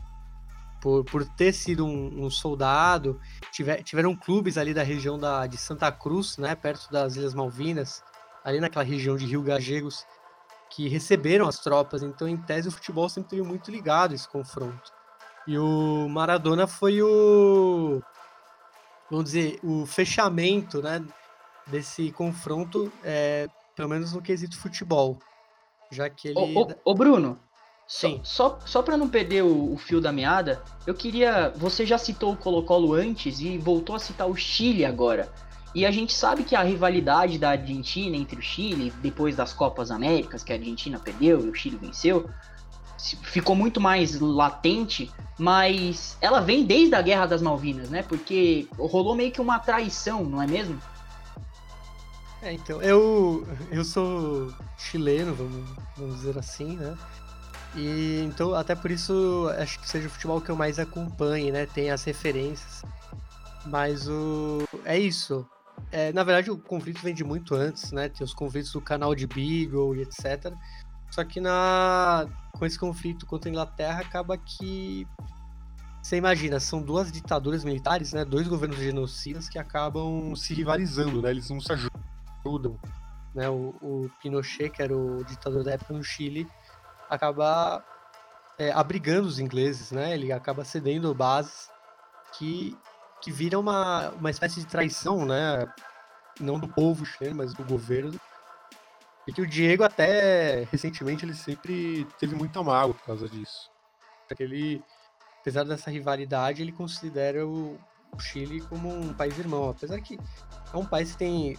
por, 0.87 1.05
por 1.05 1.25
ter 1.25 1.53
sido 1.53 1.85
um, 1.85 2.27
um 2.27 2.31
soldado. 2.31 3.21
Tiver, 3.51 3.83
tiveram 3.83 4.15
clubes 4.15 4.57
ali 4.57 4.73
da 4.73 4.85
região 4.85 5.19
da, 5.19 5.45
de 5.49 5.57
Santa 5.57 5.91
Cruz, 5.91 6.39
né, 6.39 6.55
perto 6.55 6.89
das 6.93 7.17
Ilhas 7.17 7.35
Malvinas, 7.35 8.05
ali 8.45 8.61
naquela 8.61 8.85
região 8.85 9.17
de 9.17 9.27
Rio 9.27 9.43
Gagegos, 9.43 10.07
que 10.71 10.87
receberam 10.87 11.49
as 11.49 11.59
tropas. 11.59 12.05
Então, 12.05 12.29
em 12.29 12.37
tese, 12.37 12.69
o 12.69 12.71
futebol 12.71 13.09
sempre 13.09 13.31
teve 13.31 13.43
muito 13.43 13.69
ligado 13.69 14.15
esse 14.15 14.29
confronto. 14.29 14.93
E 15.45 15.59
o 15.59 16.09
Maradona 16.09 16.69
foi 16.69 17.03
o, 17.03 18.01
vamos 19.11 19.25
dizer, 19.25 19.59
o 19.65 19.87
fechamento, 19.87 20.81
né, 20.81 21.05
desse 21.67 22.13
confronto, 22.13 22.93
é, 23.03 23.49
pelo 23.75 23.89
menos 23.89 24.13
no 24.13 24.23
quesito 24.23 24.57
futebol. 24.57 25.19
Já 25.91 26.09
que 26.09 26.29
ele. 26.29 26.39
Ô, 26.39 26.63
ô, 26.63 26.93
ô 26.93 26.95
Bruno, 26.95 27.41
Sim. 27.87 28.21
Só, 28.25 28.59
só, 28.59 28.67
só 28.67 28.83
para 28.83 28.97
não 28.97 29.09
perder 29.09 29.45
o, 29.45 29.75
o, 29.75 29.77
fio 29.77 30.01
da 30.01 30.13
meada, 30.13 30.63
eu 30.87 30.95
queria. 30.95 31.53
Você 31.57 31.87
já 31.87 31.97
citou 31.97 32.33
o 32.33 32.37
Colo-Colo 32.37 32.95
antes 32.95 33.41
e 33.41 33.57
voltou 33.59 33.95
a 33.95 33.99
citar 33.99 34.29
o 34.29 34.35
Chile 34.35 34.85
agora. 34.85 35.33
E 35.75 35.85
a 35.85 35.91
gente 35.91 36.13
sabe 36.13 36.43
que 36.43 36.57
a 36.57 36.63
rivalidade 36.63 37.39
da 37.39 37.51
Argentina 37.51 38.17
entre 38.17 38.39
o 38.39 38.43
Chile, 38.43 38.93
depois 39.03 39.37
das 39.37 39.53
Copas 39.53 39.91
Américas, 39.91 40.43
que 40.43 40.53
a 40.53 40.57
Argentina 40.57 40.99
perdeu 40.99 41.45
e 41.45 41.51
o 41.51 41.55
Chile 41.55 41.77
venceu, 41.77 42.29
ficou 43.23 43.55
muito 43.55 43.81
mais 43.81 44.19
latente, 44.19 45.13
mas 45.39 46.17
ela 46.21 46.41
vem 46.41 46.65
desde 46.65 46.95
a 46.95 47.03
Guerra 47.03 47.27
das 47.27 47.43
Malvinas, 47.43 47.91
né? 47.91 48.03
Porque 48.03 48.67
rolou 48.79 49.15
meio 49.15 49.31
que 49.31 49.41
uma 49.41 49.59
traição, 49.59 50.25
não 50.25 50.43
é 50.43 50.47
mesmo? 50.47 50.81
É, 52.43 52.53
então, 52.53 52.81
eu, 52.81 53.47
eu 53.71 53.85
sou 53.85 54.53
chileno, 54.79 55.35
vamos, 55.35 55.69
vamos 55.97 56.17
dizer 56.17 56.39
assim, 56.39 56.77
né? 56.77 56.97
E 57.77 58.23
então, 58.25 58.55
até 58.55 58.75
por 58.75 58.91
isso, 58.91 59.49
acho 59.59 59.79
que 59.79 59.89
seja 59.89 60.09
o 60.09 60.11
futebol 60.11 60.41
que 60.41 60.51
eu 60.51 60.57
mais 60.57 60.79
acompanhe, 60.79 61.53
né? 61.53 61.67
Tem 61.67 61.91
as 61.91 62.03
referências. 62.05 62.83
Mas 63.67 64.09
o. 64.09 64.67
É 64.85 64.99
isso. 64.99 65.47
É, 65.93 66.13
na 66.13 66.25
verdade, 66.25 66.51
o 66.51 66.57
conflito 66.57 67.03
vem 67.03 67.15
de 67.15 67.23
muito 67.23 67.55
antes, 67.55 67.93
né? 67.93 68.09
Tem 68.09 68.25
os 68.25 68.33
conflitos 68.33 68.73
do 68.73 68.81
canal 68.81 69.15
de 69.15 69.27
Beagle 69.27 69.97
e 69.97 70.03
etc. 70.03 70.53
Só 71.11 71.23
que 71.23 71.41
na 71.41 72.27
com 72.59 72.67
esse 72.67 72.79
conflito 72.79 73.27
contra 73.27 73.49
a 73.49 73.53
Inglaterra, 73.53 74.01
acaba 74.01 74.37
que. 74.37 75.07
Você 76.03 76.17
imagina, 76.17 76.61
são 76.61 76.81
duas 76.81 77.11
ditaduras 77.11 77.65
militares, 77.65 78.13
né? 78.13 78.25
Dois 78.25 78.47
governos 78.47 78.79
genocidas 78.79 79.49
que 79.49 79.59
acabam 79.59 80.35
se 80.37 80.55
rivalizando, 80.55 81.21
né? 81.21 81.31
Eles 81.31 81.51
não 81.51 81.61
se 81.61 81.73
ajudam. 81.73 82.79
Né? 83.35 83.49
O, 83.51 83.75
o, 83.83 84.11
Pinochet, 84.23 84.71
que 84.71 84.81
era 84.81 84.97
o 84.97 85.25
ditador 85.25 85.65
da 85.65 85.73
época 85.73 85.93
no 85.93 86.05
Chile, 86.05 86.47
acaba 87.09 87.85
é, 88.59 88.73
abrigando 88.73 89.29
os 89.29 89.39
ingleses, 89.39 89.93
né? 89.93 90.15
Ele 90.15 90.33
acaba 90.33 90.65
cedendo 90.65 91.15
bases 91.15 91.71
que, 92.33 92.77
que 93.21 93.31
viram 93.31 93.61
uma, 93.61 94.11
uma 94.11 94.31
espécie 94.31 94.61
de 94.61 94.67
traição, 94.67 95.25
né? 95.25 95.67
Não 96.41 96.59
do 96.59 96.69
povo 96.69 97.05
chileno, 97.05 97.37
mas 97.37 97.55
do 97.55 97.65
governo. 97.65 98.19
E 99.27 99.33
que 99.33 99.43
o 99.43 99.47
Diego 99.47 99.83
até 99.83 100.65
recentemente 100.71 101.25
ele 101.25 101.35
sempre 101.35 102.07
teve 102.19 102.35
muita 102.35 102.63
mágoa 102.63 102.95
por 102.95 103.05
causa 103.05 103.29
disso. 103.29 103.71
Porque 104.29 104.43
ele, 104.43 104.85
apesar 105.41 105.65
dessa 105.65 105.91
rivalidade, 105.91 106.63
ele 106.63 106.73
considera 106.73 107.47
o 107.47 107.79
Chile 108.19 108.61
como 108.63 108.89
um 108.89 109.13
país 109.13 109.39
irmão. 109.39 109.71
Apesar 109.71 110.01
que 110.01 110.19
é 110.73 110.77
um 110.77 110.85
país 110.85 111.13
que 111.13 111.19
tem 111.19 111.59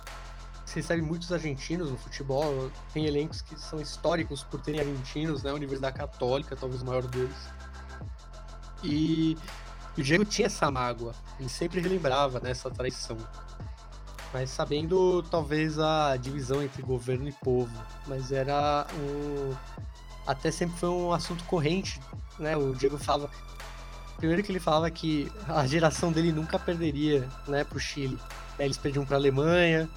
você 0.68 0.82
recebe 0.82 1.02
muitos 1.02 1.32
argentinos 1.32 1.90
no 1.90 1.98
futebol, 1.98 2.70
tem 2.94 3.06
elencos 3.06 3.42
que 3.42 3.58
são 3.58 3.80
históricos 3.80 4.44
por 4.44 4.60
terem 4.60 4.82
argentinos, 4.82 5.42
né? 5.42 5.54
Universidade 5.54 5.96
Católica, 5.96 6.58
talvez 6.58 6.82
o 6.82 6.86
maior 6.86 7.04
deles. 7.04 7.50
E 8.84 9.38
o 9.98 10.02
Diego 10.02 10.26
tinha 10.26 10.48
essa 10.48 10.70
mágoa, 10.70 11.16
ele 11.40 11.48
sempre 11.48 11.80
relembrava 11.80 12.42
nessa 12.42 12.68
né, 12.68 12.76
traição. 12.76 13.18
Mas 14.34 14.50
sabendo 14.50 15.24
talvez 15.24 15.80
a 15.80 16.18
divisão 16.18 16.62
entre 16.62 16.82
governo 16.82 17.30
e 17.30 17.32
povo, 17.32 17.72
mas 18.06 18.34
era 18.34 18.86
um 18.94 19.56
até 20.28 20.52
sempre 20.52 20.78
foi 20.78 20.90
um 20.90 21.14
assunto 21.14 21.46
corrente, 21.46 22.02
né? 22.38 22.58
O 22.58 22.76
Diego 22.76 22.98
falava 22.98 23.32
primeiro 24.18 24.44
que 24.44 24.52
ele 24.52 24.60
falava 24.60 24.92
que 24.92 25.32
a 25.48 25.66
geração 25.66 26.12
dele 26.12 26.34
nunca 26.34 26.60
perderia, 26.60 27.30
né, 27.48 27.64
pro 27.64 27.80
Chile. 27.80 28.20
Eles 28.60 28.78
perdiam 28.78 29.06
para 29.06 29.16
a 29.16 29.20
Alemanha, 29.20 29.88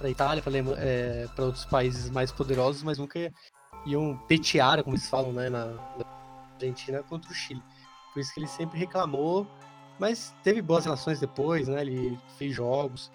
para 0.00 0.08
Itália, 0.08 0.42
para 0.42 0.52
é, 0.78 1.28
outros 1.38 1.66
países 1.66 2.08
mais 2.08 2.32
poderosos, 2.32 2.82
mas 2.82 2.96
nunca 2.96 3.30
iam 3.84 4.16
petear, 4.26 4.82
como 4.82 4.96
eles 4.96 5.08
falam, 5.08 5.30
né, 5.30 5.50
na, 5.50 5.66
na 5.66 6.04
Argentina 6.54 7.02
contra 7.02 7.30
o 7.30 7.34
Chile. 7.34 7.62
Por 8.12 8.20
isso 8.20 8.32
que 8.32 8.40
ele 8.40 8.46
sempre 8.46 8.78
reclamou, 8.78 9.46
mas 9.98 10.34
teve 10.42 10.62
boas 10.62 10.86
relações 10.86 11.20
depois, 11.20 11.68
né? 11.68 11.82
Ele 11.82 12.18
fez 12.38 12.54
jogos, 12.54 13.12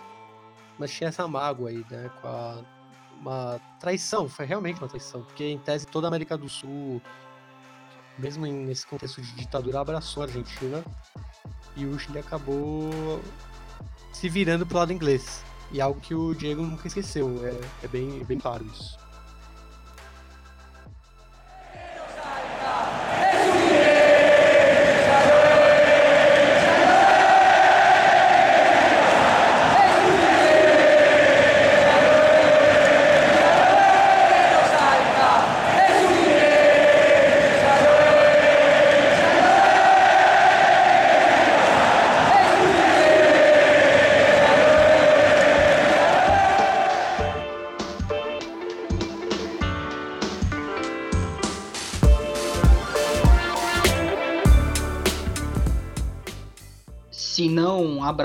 mas 0.78 0.92
tinha 0.92 1.10
essa 1.10 1.28
mágoa 1.28 1.70
aí, 1.70 1.84
né? 1.90 2.10
Com 2.22 2.28
a, 2.28 2.64
uma 3.20 3.60
traição, 3.80 4.30
foi 4.30 4.46
realmente 4.46 4.80
uma 4.80 4.88
traição, 4.88 5.24
porque 5.24 5.44
em 5.44 5.58
tese 5.58 5.88
toda 5.88 6.06
a 6.06 6.10
América 6.10 6.38
do 6.38 6.48
Sul, 6.48 7.02
mesmo 8.20 8.46
nesse 8.46 8.86
contexto 8.86 9.22
de 9.22 9.36
ditadura, 9.36 9.82
abraçou 9.82 10.22
a 10.22 10.28
Argentina 10.28 10.84
e 11.76 11.86
o 11.86 11.98
Chile 11.98 12.20
acabou 12.20 13.20
se 14.14 14.30
virando 14.30 14.68
pro 14.68 14.78
lado 14.78 14.94
inglês. 14.94 15.44
E 15.72 15.82
algo 15.82 15.99
que 15.99 16.13
o 16.13 16.34
Diego 16.34 16.61
nunca 16.61 16.88
esqueceu, 16.88 17.45
é, 17.45 17.86
é 17.86 17.88
bem, 17.88 18.24
bem 18.24 18.38
claro 18.38 18.66
isso. 18.66 18.97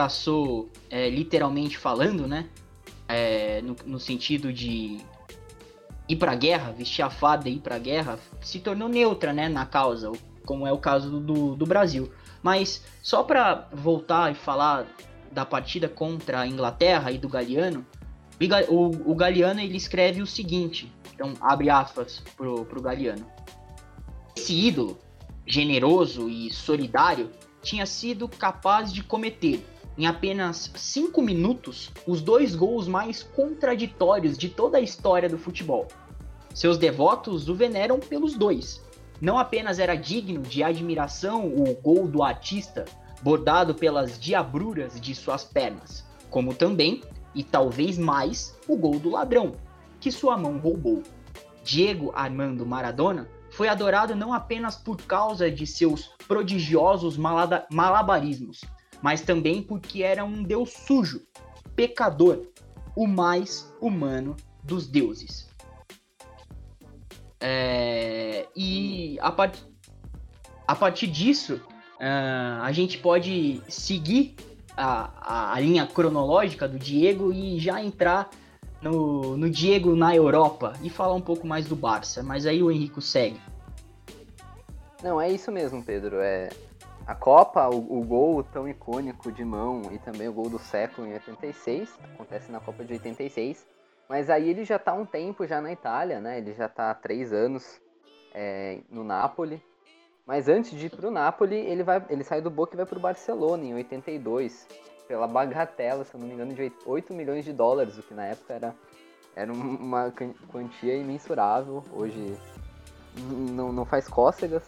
Abraçou 0.00 0.70
é, 0.88 1.10
literalmente 1.10 1.76
falando, 1.76 2.26
né? 2.26 2.48
É, 3.06 3.60
no, 3.60 3.76
no, 3.84 4.00
sentido 4.00 4.52
de 4.52 4.98
ir 6.08 6.16
pra 6.16 6.34
guerra, 6.34 6.72
vestir 6.72 7.02
a 7.02 7.10
fada 7.10 7.48
e 7.48 7.56
ir 7.56 7.60
pra 7.60 7.78
guerra, 7.78 8.18
se 8.40 8.60
tornou 8.60 8.88
neutra, 8.88 9.32
né, 9.32 9.48
na 9.48 9.66
causa, 9.66 10.10
como 10.46 10.66
é 10.66 10.72
o 10.72 10.78
caso 10.78 11.20
do, 11.20 11.54
do 11.54 11.66
Brasil. 11.66 12.10
Mas 12.42 12.82
só 13.02 13.22
para 13.22 13.68
voltar 13.72 14.32
e 14.32 14.34
falar 14.34 14.86
da 15.30 15.44
partida 15.44 15.88
contra 15.88 16.40
a 16.40 16.46
Inglaterra 16.46 17.12
e 17.12 17.18
do 17.18 17.28
Galeano, 17.28 17.84
o, 18.68 19.10
o 19.12 19.14
Galeano 19.14 19.60
ele 19.60 19.76
escreve 19.76 20.22
o 20.22 20.26
seguinte, 20.26 20.90
então 21.12 21.34
abre 21.40 21.68
aspas 21.68 22.22
pro, 22.36 22.64
pro 22.64 22.80
Galeano. 22.80 23.26
Esse 24.36 24.54
ídolo, 24.54 24.98
generoso 25.44 26.28
e 26.28 26.50
solidário, 26.50 27.30
tinha 27.60 27.84
sido 27.84 28.28
capaz 28.28 28.92
de 28.92 29.02
cometer 29.02 29.64
em 29.98 30.06
apenas 30.06 30.70
5 30.74 31.20
minutos, 31.20 31.90
os 32.06 32.22
dois 32.22 32.54
gols 32.54 32.86
mais 32.88 33.22
contraditórios 33.22 34.38
de 34.38 34.48
toda 34.48 34.78
a 34.78 34.80
história 34.80 35.28
do 35.28 35.38
futebol. 35.38 35.88
Seus 36.54 36.78
devotos 36.78 37.48
o 37.48 37.54
veneram 37.54 37.98
pelos 37.98 38.34
dois. 38.34 38.82
Não 39.20 39.38
apenas 39.38 39.78
era 39.78 39.94
digno 39.94 40.40
de 40.42 40.62
admiração 40.62 41.46
o 41.46 41.74
gol 41.74 42.08
do 42.08 42.22
artista, 42.22 42.84
bordado 43.22 43.74
pelas 43.74 44.18
diabruras 44.18 44.98
de 45.00 45.14
suas 45.14 45.44
pernas, 45.44 46.04
como 46.30 46.54
também, 46.54 47.02
e 47.34 47.44
talvez 47.44 47.98
mais, 47.98 48.58
o 48.66 48.76
gol 48.76 48.98
do 48.98 49.10
ladrão, 49.10 49.52
que 50.00 50.10
sua 50.10 50.36
mão 50.36 50.58
roubou. 50.58 51.02
Diego 51.62 52.10
Armando 52.14 52.64
Maradona 52.64 53.28
foi 53.50 53.68
adorado 53.68 54.14
não 54.14 54.32
apenas 54.32 54.76
por 54.76 54.96
causa 54.96 55.50
de 55.50 55.66
seus 55.66 56.10
prodigiosos 56.26 57.16
malabarismos, 57.18 58.62
mas 59.02 59.20
também 59.20 59.62
porque 59.62 60.02
era 60.02 60.24
um 60.24 60.42
deus 60.42 60.72
sujo, 60.72 61.22
pecador, 61.74 62.46
o 62.96 63.06
mais 63.06 63.72
humano 63.80 64.36
dos 64.62 64.86
deuses. 64.86 65.48
É, 67.40 68.46
e 68.54 69.18
a, 69.20 69.32
part, 69.32 69.64
a 70.66 70.76
partir 70.76 71.06
disso, 71.06 71.60
uh, 71.96 72.62
a 72.62 72.70
gente 72.72 72.98
pode 72.98 73.62
seguir 73.68 74.36
a, 74.76 75.54
a, 75.54 75.60
linha 75.60 75.86
cronológica 75.86 76.68
do 76.68 76.78
Diego 76.78 77.32
e 77.32 77.58
já 77.58 77.82
entrar 77.82 78.28
no, 78.82 79.36
no 79.36 79.48
Diego 79.48 79.96
na 79.96 80.14
Europa 80.14 80.74
e 80.82 80.90
falar 80.90 81.14
um 81.14 81.20
pouco 81.20 81.46
mais 81.46 81.66
do 81.66 81.74
Barça. 81.74 82.22
Mas 82.22 82.44
aí 82.44 82.62
o 82.62 82.70
Henrico 82.70 83.00
segue. 83.00 83.40
Não, 85.02 85.18
é 85.18 85.30
isso 85.30 85.50
mesmo, 85.50 85.82
Pedro. 85.82 86.16
É, 86.20 86.50
a 87.10 87.14
Copa, 87.16 87.68
o, 87.68 87.98
o, 87.98 88.04
gol 88.04 88.44
tão 88.44 88.68
icônico 88.68 89.32
de 89.32 89.44
mão 89.44 89.82
e 89.90 89.98
também 89.98 90.28
o 90.28 90.32
gol 90.32 90.48
do 90.48 90.60
século 90.60 91.08
em 91.08 91.14
86, 91.14 91.98
acontece 92.14 92.52
na 92.52 92.60
Copa 92.60 92.84
de 92.84 92.92
86, 92.92 93.66
mas 94.08 94.30
aí 94.30 94.48
ele 94.48 94.64
já 94.64 94.76
está 94.76 94.92
um 94.94 95.04
tempo 95.04 95.44
já 95.44 95.60
na 95.60 95.72
Itália, 95.72 96.20
né? 96.20 96.38
Ele 96.38 96.54
já 96.54 96.66
está 96.66 96.92
há 96.92 96.94
três 96.94 97.32
anos 97.32 97.80
é, 98.32 98.78
no 98.88 99.02
Napoli. 99.02 99.60
Mas 100.24 100.48
antes 100.48 100.70
de 100.70 100.86
ir 100.86 100.90
para 100.90 101.08
o 101.08 101.10
Napoli, 101.10 101.56
ele, 101.56 101.82
vai, 101.82 102.00
ele 102.08 102.22
sai 102.22 102.40
do 102.40 102.48
Boca 102.48 102.74
e 102.74 102.76
vai 102.76 102.86
para 102.86 102.98
o 102.98 103.02
Barcelona 103.02 103.64
em 103.64 103.74
82, 103.74 104.68
pela 105.08 105.26
bagatela, 105.26 106.04
se 106.04 106.16
não 106.16 106.28
me 106.28 106.34
engano, 106.34 106.54
de 106.54 106.72
8 106.86 107.12
milhões 107.12 107.44
de 107.44 107.52
dólares, 107.52 107.98
o 107.98 108.04
que 108.04 108.14
na 108.14 108.26
época 108.26 108.54
era, 108.54 108.74
era 109.34 109.52
uma 109.52 110.14
quantia 110.48 110.94
imensurável. 110.94 111.82
Hoje 111.90 112.38
não, 113.52 113.72
não 113.72 113.84
faz 113.84 114.06
cócegas. 114.06 114.62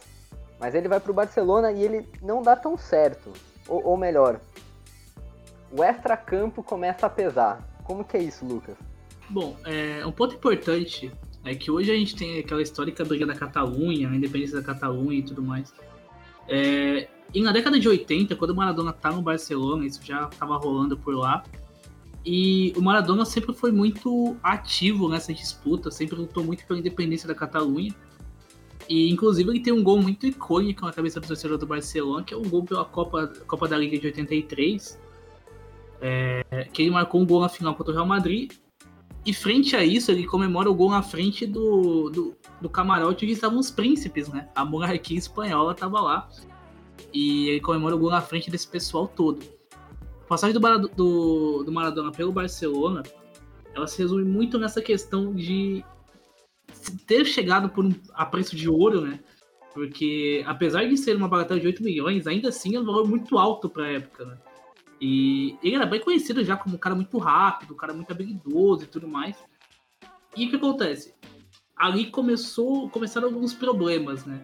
Mas 0.63 0.73
ele 0.73 0.87
vai 0.87 0.97
pro 0.97 1.13
Barcelona 1.13 1.73
e 1.73 1.83
ele 1.83 2.07
não 2.21 2.41
dá 2.41 2.55
tão 2.55 2.77
certo. 2.77 3.33
Ou, 3.67 3.85
ou 3.85 3.97
melhor, 3.97 4.39
o 5.69 5.83
extra-campo 5.83 6.63
começa 6.63 7.05
a 7.05 7.09
pesar. 7.09 7.81
Como 7.83 8.01
que 8.05 8.15
é 8.15 8.23
isso, 8.23 8.45
Lucas? 8.45 8.77
Bom, 9.29 9.57
é, 9.65 10.05
um 10.05 10.11
ponto 10.13 10.35
importante 10.35 11.11
é 11.43 11.53
que 11.53 11.69
hoje 11.69 11.91
a 11.91 11.95
gente 11.95 12.15
tem 12.15 12.39
aquela 12.39 12.61
histórica 12.61 13.03
briga 13.03 13.25
da 13.25 13.35
Catalunha, 13.35 14.09
a 14.09 14.15
independência 14.15 14.55
da 14.55 14.63
Catalunha 14.65 15.19
e 15.19 15.23
tudo 15.23 15.43
mais. 15.43 15.73
É, 16.47 17.09
e 17.33 17.41
na 17.41 17.51
década 17.51 17.77
de 17.77 17.89
80, 17.89 18.33
quando 18.37 18.51
o 18.51 18.55
Maradona 18.55 18.93
tá 18.93 19.11
no 19.11 19.21
Barcelona, 19.21 19.85
isso 19.85 19.99
já 20.01 20.29
estava 20.31 20.55
rolando 20.55 20.97
por 20.97 21.13
lá. 21.13 21.43
E 22.25 22.71
o 22.77 22.81
Maradona 22.81 23.25
sempre 23.25 23.53
foi 23.53 23.73
muito 23.73 24.37
ativo 24.41 25.09
nessa 25.09 25.33
disputa, 25.33 25.91
sempre 25.91 26.15
lutou 26.15 26.41
muito 26.41 26.65
pela 26.65 26.79
independência 26.79 27.27
da 27.27 27.35
Catalunha. 27.35 27.93
E 28.89 29.11
inclusive 29.11 29.49
ele 29.49 29.59
tem 29.59 29.73
um 29.73 29.83
gol 29.83 30.01
muito 30.01 30.27
icônico 30.27 30.85
na 30.85 30.91
cabeça 30.91 31.19
do 31.19 31.27
torcedor 31.27 31.57
do 31.57 31.65
Barcelona, 31.65 32.23
que 32.23 32.33
é 32.33 32.37
um 32.37 32.43
gol 32.43 32.63
pela 32.63 32.85
Copa, 32.85 33.27
Copa 33.47 33.67
da 33.67 33.77
Liga 33.77 33.97
de 33.97 34.07
83. 34.07 35.01
É, 36.01 36.67
que 36.73 36.81
ele 36.81 36.91
marcou 36.91 37.21
um 37.21 37.25
gol 37.25 37.41
na 37.41 37.49
final 37.49 37.73
contra 37.75 37.91
o 37.91 37.95
Real 37.95 38.05
Madrid. 38.05 38.51
E 39.25 39.33
frente 39.33 39.73
a 39.75 39.83
isso, 39.85 40.11
ele 40.11 40.25
comemora 40.25 40.69
o 40.69 40.75
gol 40.75 40.89
na 40.89 41.01
frente 41.01 41.45
do, 41.45 42.09
do, 42.09 42.35
do 42.59 42.69
camarote 42.69 43.23
onde 43.23 43.33
estavam 43.33 43.57
os 43.57 43.71
príncipes, 43.71 44.27
né? 44.27 44.49
A 44.53 44.65
monarquia 44.65 45.17
espanhola 45.17 45.71
estava 45.71 46.01
lá. 46.01 46.29
E 47.13 47.47
ele 47.49 47.61
comemora 47.61 47.95
o 47.95 47.99
gol 47.99 48.09
na 48.09 48.21
frente 48.21 48.51
desse 48.51 48.67
pessoal 48.67 49.07
todo. 49.07 49.41
A 50.23 50.27
passagem 50.27 50.59
do, 50.59 50.87
do, 50.89 51.63
do 51.63 51.71
Maradona 51.71 52.11
pelo 52.11 52.33
Barcelona, 52.33 53.01
ela 53.73 53.87
se 53.87 53.97
resume 53.99 54.25
muito 54.25 54.59
nessa 54.59 54.81
questão 54.81 55.33
de 55.33 55.85
ter 56.91 57.25
chegado 57.25 57.69
por 57.69 57.85
um, 57.85 57.93
a 58.13 58.25
preço 58.25 58.55
de 58.55 58.69
ouro, 58.69 59.01
né? 59.01 59.19
Porque 59.73 60.43
apesar 60.45 60.85
de 60.85 60.97
ser 60.97 61.15
uma 61.15 61.27
bagatela 61.27 61.59
de 61.59 61.67
8 61.67 61.83
milhões, 61.83 62.27
ainda 62.27 62.49
assim 62.49 62.75
é 62.75 62.79
um 62.79 62.85
valor 62.85 63.07
muito 63.07 63.37
alto 63.37 63.69
para 63.69 63.91
época, 63.91 64.25
né? 64.25 64.37
E 65.01 65.57
ele 65.61 65.75
era 65.75 65.85
bem 65.85 65.99
conhecido 65.99 66.43
já 66.43 66.55
como 66.55 66.75
um 66.75 66.77
cara 66.77 66.95
muito 66.95 67.17
rápido, 67.17 67.73
um 67.73 67.77
cara 67.77 67.93
muito 67.93 68.11
habilidoso 68.11 68.83
e 68.83 68.87
tudo 68.87 69.07
mais. 69.07 69.35
E 70.37 70.45
o 70.45 70.49
que 70.49 70.55
acontece? 70.55 71.13
Ali 71.75 72.05
começou, 72.05 72.89
começaram 72.89 73.27
alguns 73.27 73.53
problemas, 73.53 74.25
né? 74.25 74.43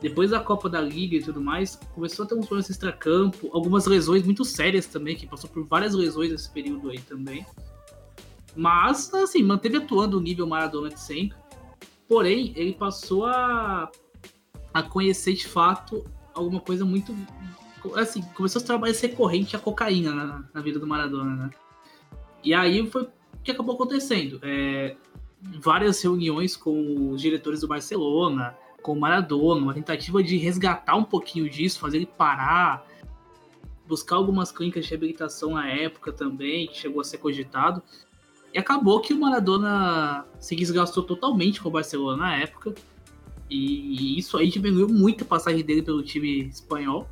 Depois 0.00 0.30
da 0.30 0.40
Copa 0.40 0.68
da 0.68 0.80
Liga 0.80 1.16
e 1.16 1.22
tudo 1.22 1.40
mais, 1.40 1.76
começou 1.94 2.24
a 2.24 2.28
ter 2.28 2.34
uns 2.34 2.46
problemas 2.46 2.68
extra-campo, 2.68 3.48
algumas 3.52 3.86
lesões 3.86 4.24
muito 4.24 4.44
sérias 4.44 4.86
também, 4.86 5.16
que 5.16 5.26
passou 5.26 5.48
por 5.48 5.64
várias 5.66 5.94
lesões 5.94 6.30
nesse 6.30 6.50
período 6.50 6.90
aí 6.90 7.00
também. 7.00 7.46
Mas, 8.54 9.12
assim, 9.14 9.42
manteve 9.42 9.76
atuando 9.76 10.18
o 10.18 10.20
nível 10.20 10.46
Maradona 10.46 10.88
de 10.88 11.00
sempre. 11.00 11.36
Porém, 12.08 12.52
ele 12.54 12.72
passou 12.72 13.26
a, 13.26 13.90
a 14.72 14.82
conhecer 14.82 15.32
de 15.34 15.46
fato 15.46 16.04
alguma 16.34 16.60
coisa 16.60 16.84
muito. 16.84 17.14
Assim, 17.94 18.22
começou 18.34 18.60
a 18.62 18.64
trabalhar 18.64 18.94
recorrente 18.94 19.56
a 19.56 19.58
cocaína 19.58 20.12
na, 20.12 20.44
na, 20.52 20.60
vida 20.60 20.78
do 20.78 20.86
Maradona, 20.86 21.36
né? 21.36 21.50
E 22.42 22.52
aí 22.52 22.88
foi 22.90 23.02
o 23.02 23.08
que 23.42 23.50
acabou 23.50 23.74
acontecendo. 23.74 24.40
É, 24.42 24.96
várias 25.40 26.02
reuniões 26.02 26.56
com 26.56 27.10
os 27.10 27.20
diretores 27.20 27.60
do 27.60 27.68
Barcelona, 27.68 28.56
com 28.82 28.92
o 28.92 29.00
Maradona, 29.00 29.62
uma 29.62 29.74
tentativa 29.74 30.22
de 30.22 30.36
resgatar 30.36 30.96
um 30.96 31.04
pouquinho 31.04 31.48
disso, 31.48 31.78
fazer 31.78 31.98
ele 31.98 32.06
parar, 32.06 32.86
buscar 33.86 34.16
algumas 34.16 34.50
clínicas 34.50 34.84
de 34.84 34.90
reabilitação 34.90 35.52
na 35.52 35.68
época 35.68 36.12
também, 36.12 36.66
que 36.66 36.76
chegou 36.76 37.00
a 37.00 37.04
ser 37.04 37.18
cogitado. 37.18 37.82
E 38.56 38.58
acabou 38.58 39.02
que 39.02 39.12
o 39.12 39.20
Maradona 39.20 40.24
se 40.40 40.56
desgastou 40.56 41.02
totalmente 41.02 41.60
com 41.60 41.68
o 41.68 41.70
Barcelona 41.70 42.16
na 42.16 42.36
época. 42.36 42.74
E 43.50 44.18
isso 44.18 44.38
aí 44.38 44.48
diminuiu 44.48 44.88
muito 44.88 45.24
a 45.24 45.26
passagem 45.26 45.62
dele 45.62 45.82
pelo 45.82 46.02
time 46.02 46.44
espanhol. 46.48 47.06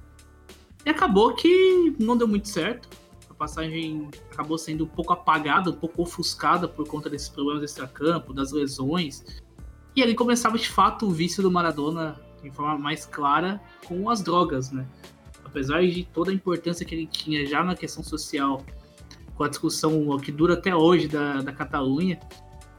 E 0.87 0.89
acabou 0.89 1.35
que 1.35 1.95
não 2.01 2.17
deu 2.17 2.27
muito 2.27 2.49
certo. 2.49 2.89
A 3.29 3.35
passagem 3.35 4.09
acabou 4.33 4.57
sendo 4.57 4.85
um 4.85 4.87
pouco 4.87 5.13
apagada, 5.13 5.69
um 5.69 5.75
pouco 5.75 6.01
ofuscada 6.01 6.67
por 6.67 6.89
conta 6.89 7.11
desses 7.11 7.29
problemas 7.29 7.63
extra-campo, 7.63 8.33
das 8.33 8.51
lesões. 8.51 9.23
E 9.95 10.03
ali 10.03 10.15
começava 10.15 10.57
de 10.57 10.71
fato 10.71 11.07
o 11.07 11.11
vício 11.11 11.43
do 11.43 11.51
Maradona 11.51 12.19
de 12.43 12.51
forma 12.51 12.79
mais 12.79 13.05
clara 13.05 13.61
com 13.85 14.09
as 14.09 14.23
drogas, 14.23 14.71
né? 14.71 14.87
Apesar 15.45 15.83
de 15.83 16.05
toda 16.05 16.31
a 16.31 16.35
importância 16.35 16.87
que 16.87 16.95
ele 16.95 17.07
tinha 17.07 17.45
já 17.45 17.63
na 17.63 17.77
questão 17.77 18.03
social, 18.03 18.65
com 19.35 19.45
a 19.45 19.49
discussão 19.49 20.17
que 20.19 20.31
dura 20.31 20.55
até 20.55 20.75
hoje 20.75 21.09
da, 21.09 21.43
da 21.43 21.53
Catalunha, 21.53 22.19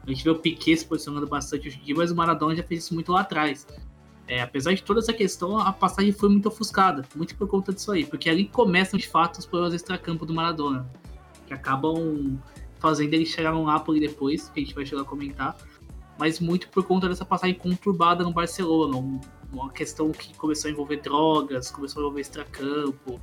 a 0.06 0.10
gente 0.10 0.22
vê 0.22 0.30
o 0.30 0.36
Piquet 0.36 0.76
se 0.76 0.86
posicionando 0.86 1.26
bastante 1.26 1.68
hoje 1.68 1.78
em 1.80 1.84
dia, 1.84 1.94
mas 1.96 2.10
o 2.10 2.16
Maradona 2.16 2.54
já 2.54 2.62
fez 2.62 2.84
isso 2.84 2.94
muito 2.94 3.12
lá 3.12 3.22
atrás. 3.22 3.66
É, 4.28 4.40
apesar 4.40 4.72
de 4.72 4.82
toda 4.82 5.00
essa 5.00 5.12
questão, 5.12 5.58
a 5.58 5.72
passagem 5.72 6.12
foi 6.12 6.28
muito 6.28 6.48
ofuscada, 6.48 7.04
muito 7.14 7.36
por 7.36 7.46
conta 7.46 7.72
disso 7.72 7.92
aí, 7.92 8.04
porque 8.04 8.28
ali 8.28 8.46
começam 8.46 8.98
de 8.98 9.06
fato 9.08 9.38
os 9.38 9.46
problemas 9.46 9.74
extra-campo 9.74 10.24
do 10.24 10.34
Maradona, 10.34 10.88
que 11.46 11.54
acabam 11.54 12.38
fazendo 12.78 13.14
ele 13.14 13.26
chegar 13.26 13.52
no 13.52 13.64
Napoli 13.64 14.00
depois, 14.00 14.48
que 14.48 14.60
a 14.60 14.62
gente 14.62 14.74
vai 14.74 14.84
chegar 14.84 15.02
a 15.02 15.04
comentar, 15.04 15.56
mas 16.18 16.40
muito 16.40 16.68
por 16.68 16.84
conta 16.84 17.08
dessa 17.08 17.24
passagem 17.24 17.54
conturbada 17.54 18.24
no 18.24 18.32
Barcelona, 18.32 19.20
uma 19.52 19.70
questão 19.70 20.10
que 20.10 20.36
começou 20.36 20.68
a 20.68 20.72
envolver 20.72 20.96
drogas, 20.96 21.70
começou 21.70 22.00
a 22.00 22.02
envolver 22.02 22.20
extra-campo, 22.20 23.20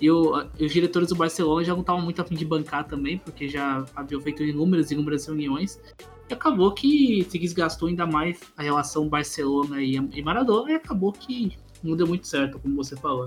e, 0.00 0.10
os 0.10 0.72
diretores 0.72 1.08
do 1.08 1.14
Barcelona 1.14 1.64
já 1.64 1.72
não 1.72 1.80
estavam 1.80 2.02
muito 2.02 2.20
afim 2.20 2.34
de 2.34 2.44
bancar 2.44 2.86
também, 2.86 3.18
porque 3.18 3.48
já 3.48 3.84
haviam 3.94 4.20
feito 4.20 4.42
inúmeras 4.42 4.90
e 4.90 4.94
inúmeras 4.94 5.26
reuniões. 5.26 5.80
E 6.28 6.34
acabou 6.34 6.72
que 6.72 7.26
se 7.28 7.38
desgastou 7.38 7.88
ainda 7.88 8.06
mais 8.06 8.40
a 8.56 8.62
relação 8.62 9.08
Barcelona 9.08 9.82
e, 9.82 9.96
e 9.96 10.22
Maradona, 10.22 10.72
e 10.72 10.74
acabou 10.74 11.12
que 11.12 11.56
não 11.82 11.96
deu 11.96 12.06
muito 12.06 12.26
certo, 12.26 12.58
como 12.58 12.76
você 12.76 12.96
falou. 12.96 13.26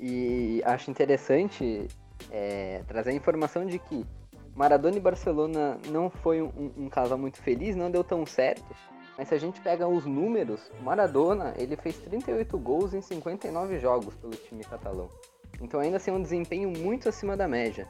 E 0.00 0.60
acho 0.64 0.90
interessante 0.90 1.86
é, 2.30 2.82
trazer 2.88 3.10
a 3.10 3.14
informação 3.14 3.64
de 3.64 3.78
que 3.78 4.04
Maradona 4.54 4.96
e 4.96 5.00
Barcelona 5.00 5.78
não 5.90 6.10
foi 6.10 6.42
um, 6.42 6.72
um, 6.76 6.88
casal 6.88 7.16
muito 7.16 7.38
feliz, 7.38 7.74
não 7.74 7.90
deu 7.90 8.04
tão 8.04 8.26
certo. 8.26 8.64
Mas 9.16 9.28
se 9.28 9.34
a 9.34 9.38
gente 9.38 9.60
pega 9.60 9.86
os 9.86 10.06
números, 10.06 10.60
Maradona 10.80 11.54
ele 11.56 11.76
fez 11.76 11.96
38 11.98 12.58
gols 12.58 12.94
em 12.94 13.02
59 13.02 13.78
jogos 13.78 14.14
pelo 14.14 14.32
time 14.32 14.64
catalão. 14.64 15.08
Então 15.60 15.80
ainda 15.80 15.98
assim 15.98 16.10
é 16.10 16.14
um 16.14 16.22
desempenho 16.22 16.70
muito 16.70 17.08
acima 17.08 17.36
da 17.36 17.46
média. 17.46 17.88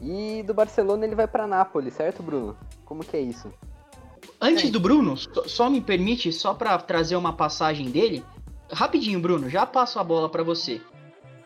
E 0.00 0.42
do 0.42 0.54
Barcelona 0.54 1.04
ele 1.04 1.14
vai 1.14 1.26
para 1.26 1.46
Nápoles, 1.46 1.94
certo, 1.94 2.22
Bruno? 2.22 2.56
Como 2.84 3.04
que 3.04 3.16
é 3.16 3.20
isso? 3.20 3.52
Antes 4.40 4.70
do 4.70 4.80
Bruno, 4.80 5.16
só 5.16 5.70
me 5.70 5.80
permite, 5.80 6.32
só 6.32 6.54
para 6.54 6.76
trazer 6.78 7.16
uma 7.16 7.32
passagem 7.32 7.90
dele, 7.90 8.24
rapidinho, 8.70 9.20
Bruno, 9.20 9.48
já 9.48 9.64
passo 9.64 9.98
a 9.98 10.04
bola 10.04 10.28
para 10.28 10.42
você. 10.42 10.80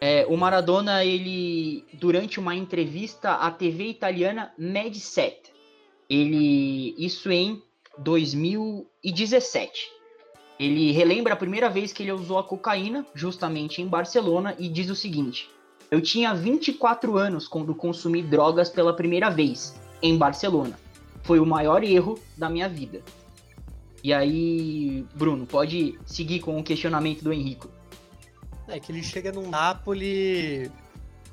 É, 0.00 0.26
o 0.28 0.36
Maradona, 0.36 1.04
ele, 1.04 1.84
durante 1.92 2.38
uma 2.38 2.54
entrevista 2.54 3.34
à 3.34 3.50
TV 3.50 3.84
italiana 3.88 4.52
Mediaset, 4.56 5.52
ele, 6.09 6.94
isso 6.98 7.30
em 7.30 7.62
2017, 7.99 9.99
ele 10.59 10.90
relembra 10.90 11.34
a 11.34 11.36
primeira 11.36 11.70
vez 11.70 11.92
que 11.92 12.03
ele 12.03 12.12
usou 12.12 12.38
a 12.38 12.44
cocaína, 12.44 13.07
justamente 13.14 13.80
em 13.80 13.86
Barcelona, 13.86 14.57
e 14.59 14.68
diz 14.68 14.90
o 14.90 14.96
seguinte: 14.96 15.49
Eu 15.90 16.01
tinha 16.01 16.34
24 16.34 17.16
anos 17.16 17.46
quando 17.46 17.74
consumi 17.74 18.22
drogas 18.22 18.68
pela 18.68 18.94
primeira 18.94 19.30
vez, 19.30 19.78
em 20.03 20.16
Barcelona. 20.16 20.78
Foi 21.22 21.38
o 21.38 21.46
maior 21.46 21.84
erro 21.84 22.18
da 22.36 22.49
minha 22.49 22.68
vida. 22.68 23.03
E 24.03 24.12
aí, 24.12 25.05
Bruno, 25.14 25.46
pode 25.46 25.99
seguir 26.07 26.40
com 26.40 26.59
o 26.59 26.62
questionamento 26.62 27.22
do 27.22 27.32
Henrico. 27.32 27.68
É 28.68 28.78
que 28.78 28.92
ele 28.92 29.03
chega 29.03 29.32
no 29.32 29.49
Napoli. 29.49 30.70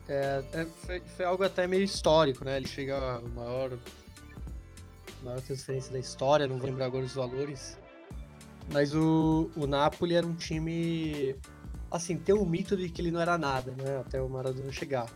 É, 0.08 0.44
é, 0.54 0.68
foi, 0.86 1.00
foi, 1.00 1.26
algo 1.26 1.44
até 1.44 1.68
meio 1.68 1.84
histórico, 1.84 2.46
né? 2.46 2.58
Ele 2.58 2.68
chega 2.68 2.98
a 2.98 3.22
maior, 3.22 3.72
maior 5.26 5.42
transferência 5.42 5.92
da 5.92 6.00
história, 6.00 6.48
não 6.48 6.58
vou 6.58 6.68
lembrar 6.68 6.86
agora 6.86 7.04
os 7.04 7.14
valores. 7.14 7.78
Mas 8.72 8.96
o, 8.96 9.50
o 9.56 9.68
Napoli 9.68 10.16
era 10.16 10.26
um 10.26 10.36
time. 10.36 11.36
Assim, 11.92 12.18
tem 12.18 12.34
um 12.34 12.46
mito 12.46 12.76
de 12.76 12.90
que 12.90 13.02
ele 13.02 13.12
não 13.12 13.20
era 13.20 13.38
nada, 13.38 13.72
né? 13.72 14.00
Até 14.00 14.22
o 14.22 14.30
Maradona 14.30 14.72
chegar. 14.72 15.08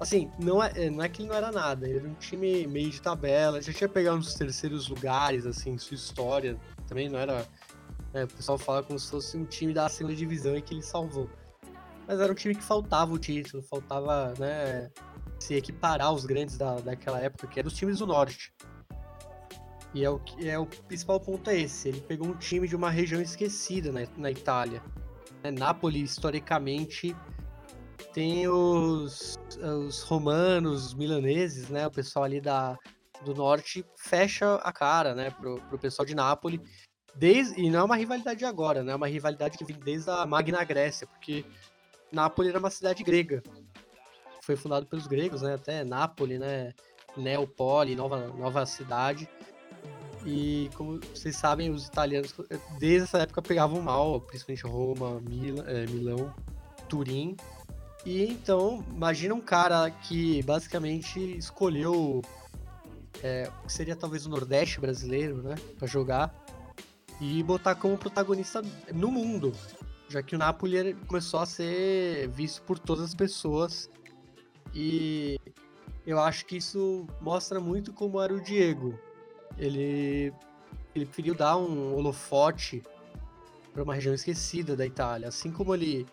Assim, 0.00 0.30
não 0.38 0.62
é, 0.62 0.90
não 0.90 1.02
é 1.02 1.08
que 1.08 1.22
ele 1.22 1.28
não 1.28 1.34
era 1.34 1.50
nada, 1.50 1.88
ele 1.88 1.98
era 1.98 2.08
um 2.08 2.14
time 2.14 2.68
meio 2.68 2.88
de 2.88 3.02
tabela, 3.02 3.60
já 3.60 3.72
tinha 3.72 3.88
pegado 3.88 4.16
uns 4.16 4.32
terceiros 4.32 4.88
lugares, 4.88 5.44
assim, 5.44 5.76
sua 5.76 5.96
história. 5.96 6.56
Também 6.86 7.08
não 7.08 7.18
era 7.18 7.44
é, 8.14 8.24
o 8.24 8.28
pessoal 8.28 8.56
fala 8.56 8.82
como 8.82 8.98
se 8.98 9.10
fosse 9.10 9.36
um 9.36 9.44
time 9.44 9.72
da 9.72 9.88
segunda 9.88 10.14
divisão 10.14 10.56
e 10.56 10.62
que 10.62 10.74
ele 10.74 10.82
salvou. 10.82 11.28
Mas 12.06 12.20
era 12.20 12.32
um 12.32 12.34
time 12.34 12.54
que 12.54 12.62
faltava 12.62 13.12
o 13.12 13.18
título, 13.18 13.62
faltava 13.62 14.32
né, 14.38 14.90
se 15.38 15.54
equiparar 15.54 16.06
aos 16.06 16.24
grandes 16.24 16.56
da, 16.56 16.76
daquela 16.76 17.20
época, 17.20 17.46
que 17.46 17.58
eram 17.58 17.68
os 17.68 17.74
times 17.74 17.98
do 17.98 18.06
norte. 18.06 18.52
E 19.94 20.04
é 20.04 20.10
o, 20.10 20.20
é 20.40 20.58
o 20.58 20.66
principal 20.66 21.18
ponto 21.18 21.48
é 21.50 21.60
esse. 21.60 21.88
Ele 21.88 22.00
pegou 22.00 22.28
um 22.28 22.36
time 22.36 22.68
de 22.68 22.76
uma 22.76 22.90
região 22.90 23.20
esquecida 23.20 23.90
na, 23.90 24.00
na 24.16 24.30
Itália. 24.30 24.82
É, 25.42 25.50
Nápoles, 25.50 26.10
historicamente, 26.10 27.16
tem 28.12 28.48
os, 28.48 29.38
os 29.86 30.02
romanos, 30.02 30.86
os 30.86 30.94
milaneses, 30.94 31.68
né? 31.68 31.86
O 31.86 31.90
pessoal 31.90 32.24
ali 32.24 32.40
da, 32.40 32.76
do 33.24 33.34
norte 33.34 33.84
fecha 33.96 34.56
a 34.56 34.72
cara, 34.72 35.14
né? 35.14 35.30
Pro, 35.30 35.60
pro 35.68 35.78
pessoal 35.78 36.04
de 36.04 36.14
Nápoles 36.14 36.60
Desde, 37.18 37.60
e 37.60 37.68
não 37.68 37.80
é 37.80 37.82
uma 37.82 37.96
rivalidade 37.96 38.38
de 38.38 38.44
agora, 38.44 38.84
né? 38.84 38.92
É 38.92 38.94
uma 38.94 39.08
rivalidade 39.08 39.58
que 39.58 39.64
vem 39.64 39.76
desde 39.76 40.08
a 40.08 40.24
Magna 40.24 40.62
Grécia, 40.62 41.04
porque 41.04 41.44
Nápoles 42.12 42.50
era 42.50 42.60
uma 42.60 42.70
cidade 42.70 43.02
grega. 43.02 43.42
Foi 44.40 44.54
fundado 44.54 44.86
pelos 44.86 45.08
gregos, 45.08 45.42
né? 45.42 45.54
Até 45.54 45.84
Nápoles, 45.84 46.38
né? 46.38 46.72
Neopoli, 47.16 47.96
nova, 47.96 48.28
nova 48.28 48.64
cidade. 48.66 49.28
E 50.28 50.68
como 50.74 51.00
vocês 51.14 51.36
sabem, 51.36 51.70
os 51.70 51.86
italianos 51.86 52.34
desde 52.78 53.04
essa 53.04 53.18
época 53.18 53.40
pegavam 53.40 53.80
mal, 53.80 54.20
principalmente 54.20 54.66
Roma, 54.66 55.22
é, 55.66 55.86
Milão, 55.86 56.34
Turim. 56.86 57.34
E 58.04 58.24
então, 58.24 58.84
imagina 58.94 59.34
um 59.34 59.40
cara 59.40 59.90
que 59.90 60.42
basicamente 60.42 61.18
escolheu 61.38 62.22
é, 63.22 63.50
o 63.62 63.66
que 63.66 63.72
seria 63.72 63.96
talvez 63.96 64.26
o 64.26 64.28
Nordeste 64.28 64.78
brasileiro, 64.78 65.42
né, 65.42 65.54
para 65.78 65.88
jogar 65.88 66.34
e 67.20 67.42
botar 67.42 67.74
como 67.74 67.96
protagonista 67.96 68.62
no 68.92 69.10
mundo, 69.10 69.52
já 70.10 70.22
que 70.22 70.36
o 70.36 70.38
Napoli 70.38 70.94
começou 71.06 71.40
a 71.40 71.46
ser 71.46 72.28
visto 72.28 72.62
por 72.62 72.78
todas 72.78 73.04
as 73.04 73.14
pessoas 73.14 73.88
e 74.74 75.40
eu 76.06 76.20
acho 76.20 76.44
que 76.44 76.58
isso 76.58 77.06
mostra 77.18 77.58
muito 77.58 77.94
como 77.94 78.20
era 78.20 78.32
o 78.32 78.40
Diego. 78.40 78.98
Ele 79.58 80.32
ele 80.94 81.04
preferiu 81.04 81.34
dar 81.34 81.56
um 81.56 81.94
holofote 81.94 82.82
para 83.72 83.82
uma 83.82 83.94
região 83.94 84.14
esquecida 84.14 84.74
da 84.74 84.84
Itália, 84.84 85.28
assim 85.28 85.52
como 85.52 85.74
ele 85.74 86.06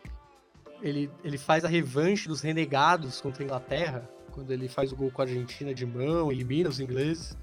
ele, 0.81 1.09
ele 1.23 1.37
faz 1.37 1.65
a 1.65 1.67
revanche 1.67 2.27
dos 2.27 2.41
renegados 2.41 3.21
contra 3.21 3.43
a 3.43 3.45
Inglaterra, 3.45 4.09
quando 4.31 4.51
ele 4.51 4.67
faz 4.67 4.91
o 4.91 4.95
gol 4.95 5.09
com 5.09 5.21
a 5.21 5.25
Argentina 5.25 5.73
de 5.73 5.85
mão, 5.85 6.31
elimina 6.31 6.69
os 6.69 6.79
ingleses. 6.79 7.35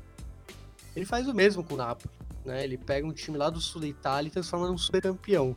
Ele 0.94 1.07
faz 1.07 1.26
o 1.26 1.34
mesmo 1.34 1.64
com 1.64 1.74
o 1.74 1.76
Napoli. 1.76 2.11
Né? 2.44 2.62
Ele 2.62 2.76
pega 2.76 3.07
um 3.07 3.12
time 3.12 3.38
lá 3.38 3.48
do 3.48 3.61
sul 3.61 3.80
da 3.80 3.86
Itália 3.86 4.28
e 4.28 4.30
transforma 4.30 4.68
num 4.68 4.76
super 4.76 5.00
campeão. 5.00 5.57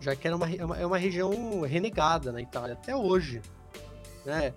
Já 0.00 0.16
que 0.16 0.26
era 0.26 0.36
uma, 0.36 0.50
é 0.50 0.64
uma, 0.64 0.96
é 0.96 1.00
região 1.00 1.60
renegada 1.60 2.32
na 2.32 2.40
Itália, 2.40 2.72
até 2.72 2.96
hoje. 2.96 3.42
Né? 4.24 4.54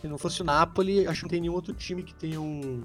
Se 0.00 0.06
não 0.06 0.16
fosse 0.16 0.40
o 0.40 0.44
Napoli, 0.44 1.06
acho 1.06 1.20
que 1.20 1.24
não 1.24 1.30
tem 1.30 1.40
nenhum 1.40 1.54
outro 1.54 1.74
time 1.74 2.02
que 2.02 2.14
tenha 2.14 2.40
um, 2.40 2.84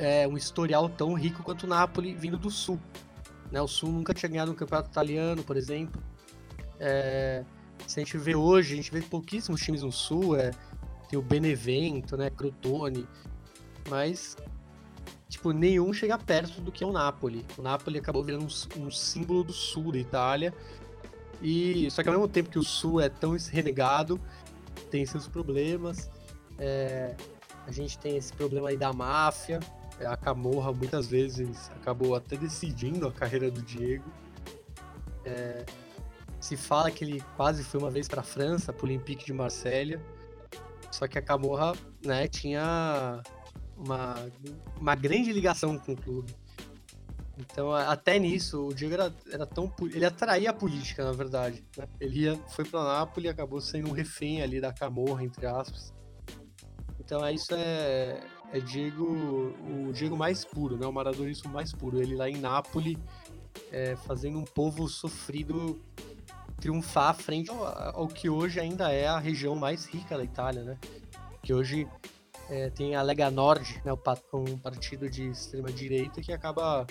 é, 0.00 0.26
um 0.26 0.34
historial 0.34 0.88
tão 0.88 1.12
rico 1.12 1.42
quanto 1.42 1.64
o 1.64 1.66
Napoli 1.66 2.14
vindo 2.14 2.38
do 2.38 2.50
sul. 2.50 2.80
Né? 3.52 3.60
O 3.60 3.68
Sul 3.68 3.90
nunca 3.90 4.14
tinha 4.14 4.30
ganhado 4.30 4.50
um 4.50 4.54
campeonato 4.54 4.88
italiano, 4.88 5.44
por 5.44 5.56
exemplo. 5.56 6.02
É, 6.78 7.44
se 7.86 8.00
a 8.00 8.02
gente 8.02 8.16
vê 8.16 8.34
hoje, 8.34 8.72
a 8.72 8.76
gente 8.76 8.90
vê 8.90 9.02
pouquíssimos 9.02 9.60
times 9.60 9.82
no 9.82 9.92
Sul. 9.92 10.36
É, 10.36 10.52
tem 11.08 11.18
o 11.18 11.22
Benevento, 11.22 12.16
né? 12.16 12.30
Crotone. 12.30 13.06
Mas 13.90 14.36
tipo, 15.28 15.52
nenhum 15.52 15.92
chega 15.92 16.16
perto 16.16 16.62
do 16.62 16.72
que 16.72 16.82
é 16.82 16.86
o 16.86 16.92
Napoli. 16.92 17.44
O 17.58 17.62
Napoli 17.62 17.98
acabou 17.98 18.24
virando 18.24 18.44
um, 18.44 18.86
um, 18.86 18.90
símbolo 18.90 19.44
do 19.44 19.52
sul 19.52 19.92
da 19.92 19.98
Itália. 19.98 20.54
E 21.42 21.90
só 21.90 22.02
que 22.02 22.08
ao 22.08 22.14
mesmo 22.14 22.28
tempo 22.28 22.48
que 22.48 22.58
o 22.58 22.62
sul 22.62 23.00
é 23.00 23.08
tão 23.08 23.36
renegado, 23.50 24.18
tem 24.90 25.04
seus 25.04 25.28
problemas. 25.28 26.10
É, 26.58 27.14
a 27.66 27.70
gente 27.70 27.98
tem 27.98 28.16
esse 28.16 28.32
problema 28.32 28.70
aí 28.70 28.76
da 28.76 28.92
máfia. 28.92 29.60
A 30.06 30.16
Camorra 30.16 30.72
muitas 30.72 31.06
vezes 31.06 31.70
acabou 31.70 32.14
até 32.14 32.36
decidindo 32.36 33.06
a 33.06 33.12
carreira 33.12 33.50
do 33.50 33.62
Diego. 33.62 34.10
É, 35.24 35.64
se 36.40 36.56
fala 36.56 36.90
que 36.90 37.04
ele 37.04 37.22
quase 37.36 37.62
foi 37.62 37.80
uma 37.80 37.90
vez 37.90 38.08
para 38.08 38.20
a 38.20 38.24
França, 38.24 38.72
para 38.72 38.84
o 38.84 38.88
Olympique 38.88 39.26
de 39.26 39.32
Marselha. 39.32 40.00
Só 40.90 41.06
que 41.06 41.18
a 41.18 41.22
Camorra, 41.22 41.72
né, 42.04 42.26
tinha 42.26 43.22
uma, 43.76 44.14
uma 44.78 44.94
grande 44.94 45.32
ligação 45.32 45.78
com 45.78 45.92
o 45.92 45.96
clube. 45.96 46.34
Então, 47.38 47.72
até 47.72 48.18
nisso, 48.18 48.68
o 48.68 48.74
Diego 48.74 48.94
era, 48.94 49.14
era 49.32 49.46
tão. 49.46 49.72
Ele 49.94 50.04
atraía 50.04 50.50
a 50.50 50.52
política, 50.52 51.04
na 51.04 51.12
verdade. 51.12 51.64
Né? 51.76 51.86
Ele 51.98 52.20
ia, 52.20 52.36
foi 52.48 52.64
para 52.64 52.84
Nápoles 52.84 53.28
e 53.28 53.32
acabou 53.32 53.60
sendo 53.60 53.88
um 53.88 53.92
refém 53.92 54.42
ali 54.42 54.60
da 54.60 54.72
camorra, 54.72 55.24
entre 55.24 55.46
aspas. 55.46 55.94
Então, 56.98 57.24
é 57.24 57.32
isso 57.32 57.54
é, 57.54 58.20
é 58.52 58.60
Diego, 58.60 59.04
o 59.04 59.92
Diego 59.92 60.16
mais 60.16 60.44
puro, 60.44 60.76
né? 60.76 60.86
O 60.86 60.92
maradonismo 60.92 61.50
mais 61.50 61.72
puro. 61.72 62.00
Ele 62.00 62.16
lá 62.16 62.28
em 62.28 62.36
Nápoles, 62.36 62.96
é, 63.70 63.96
fazendo 63.96 64.38
um 64.38 64.44
povo 64.44 64.88
sofrido 64.88 65.80
triunfar 66.60 67.14
frente 67.14 67.50
ao, 67.50 67.64
ao, 68.00 68.08
que 68.08 68.28
hoje 68.28 68.60
ainda 68.60 68.92
é 68.92 69.06
a 69.06 69.18
região 69.18 69.56
mais 69.56 69.86
rica 69.86 70.16
da 70.16 70.24
Itália, 70.24 70.62
né? 70.62 70.78
Que 71.42 71.54
hoje 71.54 71.88
é, 72.48 72.68
tem 72.70 72.94
a 72.94 73.02
Lega 73.02 73.30
Nord, 73.30 73.80
né? 73.84 73.92
um 74.32 74.58
partido 74.58 75.08
de 75.08 75.28
extrema 75.30 75.72
direita 75.72 76.20
que 76.20 76.32
acaba 76.32 76.86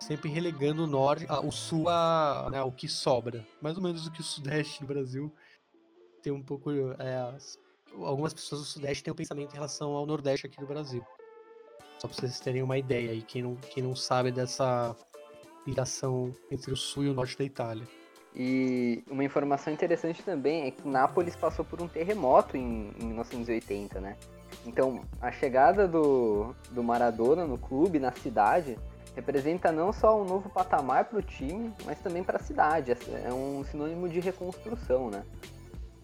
sempre 0.00 0.30
relegando 0.30 0.84
o 0.84 0.86
norte, 0.86 1.26
o 1.44 1.50
sul 1.50 1.88
a, 1.88 2.48
né, 2.50 2.62
o 2.62 2.70
que 2.70 2.88
sobra. 2.88 3.44
Mais 3.60 3.76
ou 3.76 3.82
menos 3.82 4.06
o 4.06 4.12
que 4.12 4.20
o 4.20 4.24
sudeste 4.24 4.80
do 4.80 4.86
Brasil 4.86 5.34
tem 6.22 6.32
um 6.32 6.42
pouco. 6.42 6.70
É, 6.98 7.16
as, 7.34 7.58
algumas 8.04 8.34
pessoas 8.34 8.60
do 8.60 8.66
sudeste 8.66 9.04
têm 9.04 9.12
um 9.12 9.16
pensamento 9.16 9.50
em 9.52 9.54
relação 9.54 9.92
ao 9.92 10.06
nordeste 10.06 10.46
aqui 10.46 10.58
do 10.58 10.66
Brasil. 10.66 11.04
Só 11.98 12.06
para 12.06 12.16
vocês 12.16 12.38
terem 12.40 12.62
uma 12.62 12.78
ideia 12.78 13.10
aí, 13.10 13.22
quem 13.22 13.42
não, 13.42 13.56
quem 13.56 13.82
não 13.82 13.96
sabe 13.96 14.30
dessa 14.30 14.94
ligação 15.66 16.34
entre 16.50 16.72
o 16.72 16.76
sul 16.76 17.04
e 17.04 17.08
o 17.08 17.14
norte 17.14 17.36
da 17.36 17.44
Itália. 17.44 17.86
E 18.34 19.02
uma 19.10 19.24
informação 19.24 19.72
interessante 19.72 20.22
também 20.22 20.66
é 20.66 20.70
que 20.70 20.86
Nápoles 20.86 21.34
passou 21.34 21.64
por 21.64 21.82
um 21.82 21.88
terremoto 21.88 22.56
em, 22.56 22.92
em 23.00 23.06
1980, 23.06 24.00
né? 24.00 24.16
Então, 24.64 25.02
a 25.20 25.32
chegada 25.32 25.88
do, 25.88 26.54
do 26.70 26.82
Maradona 26.82 27.46
no 27.46 27.58
clube, 27.58 27.98
na 27.98 28.12
cidade, 28.12 28.78
representa 29.16 29.72
não 29.72 29.92
só 29.92 30.20
um 30.20 30.24
novo 30.24 30.48
patamar 30.48 31.06
para 31.06 31.18
o 31.18 31.22
time, 31.22 31.72
mas 31.84 31.98
também 32.00 32.22
para 32.22 32.36
a 32.36 32.42
cidade. 32.42 32.92
É 33.24 33.32
um 33.32 33.64
sinônimo 33.64 34.08
de 34.08 34.20
reconstrução, 34.20 35.10
né? 35.10 35.24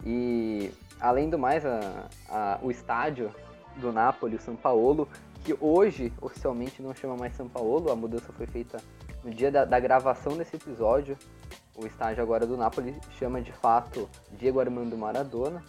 E 0.05 0.73
além 1.01 1.29
do 1.29 1.39
mais, 1.39 1.65
a, 1.65 2.09
a, 2.29 2.59
o 2.63 2.71
estádio 2.71 3.35
do 3.77 3.93
Napoli, 3.93 4.37
o 4.37 4.41
São 4.41 4.57
Paulo, 4.57 5.09
que 5.45 5.57
hoje 5.61 6.13
oficialmente 6.21 6.83
não 6.83 6.95
chama 6.95 7.17
mais 7.17 7.35
São 7.35 7.49
Paulo, 7.49 7.91
a 7.91 7.97
mudança 7.97 8.33
foi 8.33 8.47
feita 8.47 8.79
no 9.23 9.31
dia 9.31 9.51
da, 9.51 9.65
da 9.65 9.79
gravação 9.79 10.37
desse 10.37 10.57
episódio. 10.57 11.17
O 11.77 11.87
estádio 11.87 12.23
agora 12.23 12.47
do 12.47 12.57
Napoli 12.57 12.95
chama 13.19 13.41
de 13.43 13.53
fato 13.53 14.09
Diego 14.33 14.61
Armando 14.61 14.97
Maradona. 14.97 15.63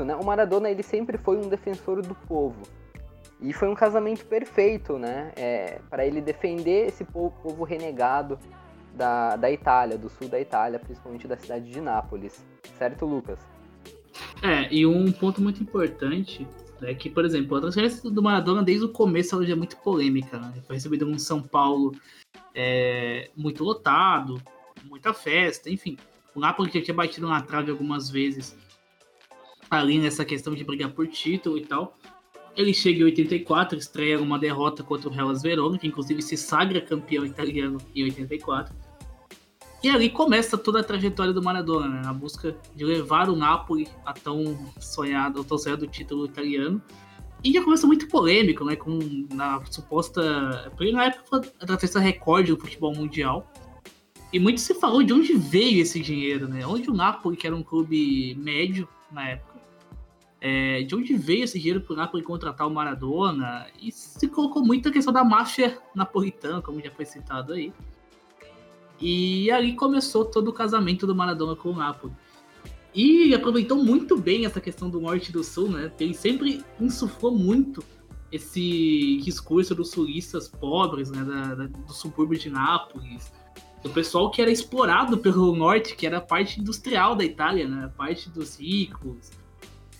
Isso, 0.00 0.04
né? 0.04 0.16
O 0.16 0.24
Maradona 0.24 0.70
ele 0.70 0.82
sempre 0.82 1.18
foi 1.18 1.36
um 1.36 1.48
defensor 1.48 2.02
do 2.02 2.14
povo. 2.14 2.62
E 3.40 3.52
foi 3.52 3.68
um 3.68 3.74
casamento 3.74 4.24
perfeito, 4.26 4.98
né? 4.98 5.32
É, 5.36 5.80
para 5.88 6.06
ele 6.06 6.20
defender 6.20 6.88
esse 6.88 7.04
povo, 7.04 7.34
povo 7.42 7.64
renegado 7.64 8.38
da, 8.94 9.36
da 9.36 9.50
Itália, 9.50 9.96
do 9.96 10.08
sul 10.08 10.28
da 10.28 10.40
Itália, 10.40 10.78
principalmente 10.78 11.26
da 11.26 11.36
cidade 11.36 11.70
de 11.70 11.80
Nápoles. 11.80 12.44
Certo, 12.76 13.06
Lucas? 13.06 13.38
É, 14.42 14.72
e 14.72 14.86
um 14.86 15.10
ponto 15.12 15.40
muito 15.40 15.62
importante 15.62 16.46
é 16.82 16.94
que, 16.94 17.08
por 17.08 17.24
exemplo, 17.24 17.56
a 17.56 17.60
transferência 17.60 18.10
do 18.10 18.22
Maradona 18.22 18.62
desde 18.62 18.84
o 18.84 18.88
começo 18.88 19.34
ela 19.34 19.44
já 19.44 19.52
é 19.52 19.56
muito 19.56 19.76
polêmica. 19.78 20.38
Né? 20.38 20.52
Ele 20.54 20.62
foi 20.62 20.76
recebido 20.76 21.06
num 21.06 21.18
São 21.18 21.42
Paulo 21.42 21.94
é, 22.54 23.30
muito 23.34 23.64
lotado, 23.64 24.40
muita 24.84 25.14
festa, 25.14 25.70
enfim. 25.70 25.96
O 26.34 26.40
Napoli 26.40 26.70
já 26.72 26.82
tinha 26.82 26.94
batido 26.94 27.26
na 27.26 27.40
trave 27.40 27.70
algumas 27.70 28.10
vezes 28.10 28.56
ali 29.70 29.98
nessa 29.98 30.24
questão 30.24 30.54
de 30.54 30.64
brigar 30.64 30.90
por 30.90 31.06
título 31.06 31.56
e 31.56 31.64
tal. 31.64 31.96
Ele 32.56 32.74
chega 32.74 33.00
em 33.00 33.04
84, 33.04 33.78
estreia 33.78 34.20
uma 34.20 34.38
derrota 34.38 34.82
contra 34.82 35.08
o 35.08 35.14
Hellas 35.14 35.40
Verona, 35.40 35.78
que 35.78 35.86
inclusive 35.86 36.20
se 36.20 36.36
sagra 36.36 36.80
campeão 36.80 37.24
italiano 37.24 37.78
em 37.94 38.02
84. 38.04 38.74
E 39.82 39.88
ali 39.88 40.10
começa 40.10 40.58
toda 40.58 40.80
a 40.80 40.84
trajetória 40.84 41.32
do 41.32 41.42
Maradona, 41.42 41.88
né, 41.88 42.02
na 42.02 42.12
busca 42.12 42.54
de 42.74 42.84
levar 42.84 43.30
o 43.30 43.36
Napoli 43.36 43.88
a 44.04 44.12
tão 44.12 44.58
sonhado, 44.78 45.38
ao 45.38 45.44
tão 45.44 45.56
sonhado 45.56 45.86
título 45.86 46.26
italiano. 46.26 46.82
E 47.42 47.50
já 47.52 47.64
começa 47.64 47.86
muito 47.86 48.06
polêmico, 48.08 48.62
né, 48.62 48.76
com 48.76 48.98
na 49.32 49.64
suposta, 49.70 50.70
na 50.92 51.04
época 51.06 51.50
da 51.64 51.76
terceira 51.78 52.06
recorde 52.06 52.52
do 52.52 52.60
futebol 52.60 52.94
mundial. 52.94 53.50
E 54.30 54.38
muito 54.38 54.60
se 54.60 54.74
falou 54.74 55.02
de 55.02 55.14
onde 55.14 55.32
veio 55.32 55.80
esse 55.80 55.98
dinheiro, 55.98 56.46
né? 56.46 56.64
Onde 56.64 56.88
o 56.88 56.94
Napoli, 56.94 57.36
que 57.36 57.46
era 57.46 57.56
um 57.56 57.62
clube 57.62 58.34
médio 58.36 58.86
na 59.10 59.30
época, 59.30 59.49
é, 60.40 60.82
de 60.82 60.94
onde 60.94 61.14
veio 61.14 61.44
esse 61.44 61.58
dinheiro 61.58 61.82
para 61.82 61.92
o 61.92 61.96
Napoli 61.96 62.22
contratar 62.22 62.66
o 62.66 62.70
Maradona? 62.70 63.66
E 63.80 63.92
se 63.92 64.26
colocou 64.28 64.64
muito 64.64 64.88
a 64.88 64.92
questão 64.92 65.12
da 65.12 65.22
máfia 65.22 65.78
napolitana, 65.94 66.62
como 66.62 66.80
já 66.80 66.90
foi 66.90 67.04
citado 67.04 67.52
aí. 67.52 67.72
E 68.98 69.50
ali 69.50 69.74
começou 69.74 70.24
todo 70.24 70.48
o 70.48 70.52
casamento 70.52 71.06
do 71.06 71.14
Maradona 71.14 71.54
com 71.54 71.70
o 71.70 71.76
Napoli. 71.76 72.14
E 72.94 73.34
aproveitou 73.34 73.82
muito 73.82 74.16
bem 74.16 74.46
essa 74.46 74.60
questão 74.60 74.90
do 74.90 75.00
norte 75.00 75.28
e 75.28 75.32
do 75.32 75.44
sul, 75.44 75.68
né? 75.68 75.92
Ele 76.00 76.14
sempre 76.14 76.64
insuflou 76.80 77.36
muito 77.36 77.84
esse 78.32 79.18
discurso 79.22 79.74
dos 79.74 79.90
sulistas 79.90 80.48
pobres, 80.48 81.10
né? 81.10 81.22
Da, 81.22 81.54
da, 81.54 81.66
do 81.66 81.92
subúrbio 81.92 82.38
de 82.38 82.50
Nápoles, 82.50 83.32
do 83.82 83.90
pessoal 83.90 84.30
que 84.30 84.42
era 84.42 84.50
explorado 84.50 85.18
pelo 85.18 85.54
norte, 85.54 85.94
que 85.94 86.06
era 86.06 86.18
a 86.18 86.20
parte 86.20 86.60
industrial 86.60 87.14
da 87.14 87.24
Itália, 87.24 87.68
né? 87.68 87.92
Parte 87.96 88.28
dos 88.28 88.58
ricos, 88.58 89.30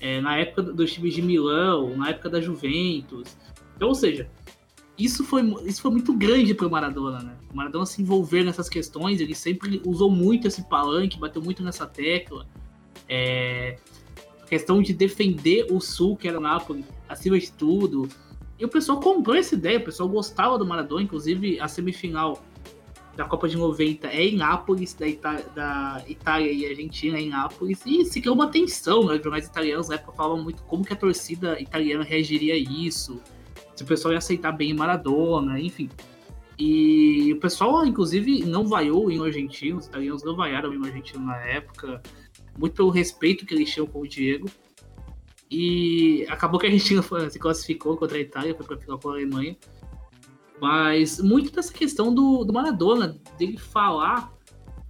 é, 0.01 0.20
na 0.20 0.38
época 0.38 0.62
dos 0.62 0.92
times 0.92 1.14
de 1.14 1.22
Milão, 1.22 1.96
na 1.96 2.11
época 2.11 2.30
da 2.30 2.40
Juventus. 2.40 3.36
Então, 3.76 3.88
ou 3.88 3.94
seja, 3.94 4.28
isso 4.98 5.24
foi, 5.24 5.42
isso 5.64 5.80
foi 5.82 5.90
muito 5.90 6.12
grande 6.14 6.55
para 6.55 6.66
o 6.66 6.70
Maradona, 6.70 7.20
né? 7.20 7.36
O 7.53 7.57
Maradona 7.57 7.86
se 7.86 8.03
envolver 8.03 8.44
nessas 8.44 8.68
questões, 8.68 9.20
ele 9.20 9.34
sempre 9.34 9.80
usou 9.84 10.11
muito 10.11 10.48
esse 10.48 10.62
palanque, 10.68 11.18
bateu 11.18 11.42
muito 11.42 11.62
nessa 11.62 11.86
tecla. 11.86 12.46
É, 13.09 13.78
a 14.42 14.46
questão 14.46 14.82
de 14.82 14.92
defender 14.92 15.66
o 15.70 15.80
Sul, 15.80 16.16
que 16.16 16.28
era 16.28 16.38
o 16.38 16.40
Napoli, 16.40 16.84
acima 17.09 17.38
de 17.38 17.53
tudo. 17.53 18.09
E 18.59 18.64
o 18.64 18.68
pessoal 18.68 19.01
comprou 19.01 19.36
essa 19.36 19.55
ideia, 19.55 19.78
o 19.78 19.84
pessoal 19.84 20.09
gostava 20.09 20.59
do 20.59 20.66
Maradona, 20.66 21.03
inclusive 21.03 21.59
a 21.61 21.66
semifinal 21.66 22.42
da 23.21 23.27
Copa 23.27 23.47
de 23.47 23.55
90 23.55 24.09
é 24.09 24.29
em 24.29 24.37
Nápoles, 24.37 24.95
da, 24.95 25.07
Ita 25.07 25.45
da 25.55 26.03
Itália 26.09 26.51
e 26.51 26.64
Argentina 26.64 27.18
é 27.18 27.21
em 27.21 27.29
Nápoles, 27.29 27.83
e 27.85 28.03
se 28.07 28.18
criou 28.18 28.35
uma 28.35 28.49
tensão, 28.49 29.05
né? 29.05 29.16
Os 29.16 29.23
jornais 29.23 29.47
italianos 29.47 29.91
na 29.91 29.97
época 29.97 30.12
falavam 30.12 30.43
muito 30.43 30.62
como 30.62 30.83
que 30.83 30.95
a 30.95 30.97
torcida 30.97 31.61
italiana 31.61 32.03
reagiria 32.03 32.55
a 32.55 32.57
isso, 32.57 33.21
se 33.77 33.83
o 33.83 33.87
pessoal 33.87 34.12
ia 34.12 34.18
aceitar 34.18 34.53
bem 34.53 34.73
Maradona, 34.73 35.61
enfim. 35.61 35.91
E 36.59 37.31
o 37.35 37.39
pessoal, 37.39 37.85
inclusive, 37.85 38.43
não 38.47 38.66
vaiou 38.66 39.11
em 39.11 39.23
argentino, 39.23 39.79
os 39.79 39.87
italianos 39.87 40.25
não 40.25 40.35
vaiaram 40.35 40.73
em 40.73 40.83
argentino 40.83 41.23
na 41.23 41.37
época, 41.37 42.03
muito 42.59 42.73
pelo 42.73 42.89
respeito 42.89 43.45
que 43.45 43.53
eles 43.53 43.71
tinham 43.71 43.87
com 43.87 44.01
o 44.01 44.09
Diego. 44.09 44.49
E 45.51 46.25
acabou 46.31 46.59
que 46.59 46.64
a 46.66 46.71
Argentina 46.71 47.03
se 47.29 47.39
classificou 47.39 47.99
contra 47.99 48.16
a 48.16 48.21
Itália, 48.21 48.55
foi 48.55 48.64
para 48.64 48.79
final 48.79 48.99
com 48.99 49.11
a 49.11 49.12
Alemanha. 49.12 49.59
Mas 50.61 51.21
muito 51.21 51.51
dessa 51.53 51.73
questão 51.73 52.15
do, 52.15 52.45
do 52.45 52.53
Maradona, 52.53 53.19
dele 53.39 53.57
falar 53.57 54.33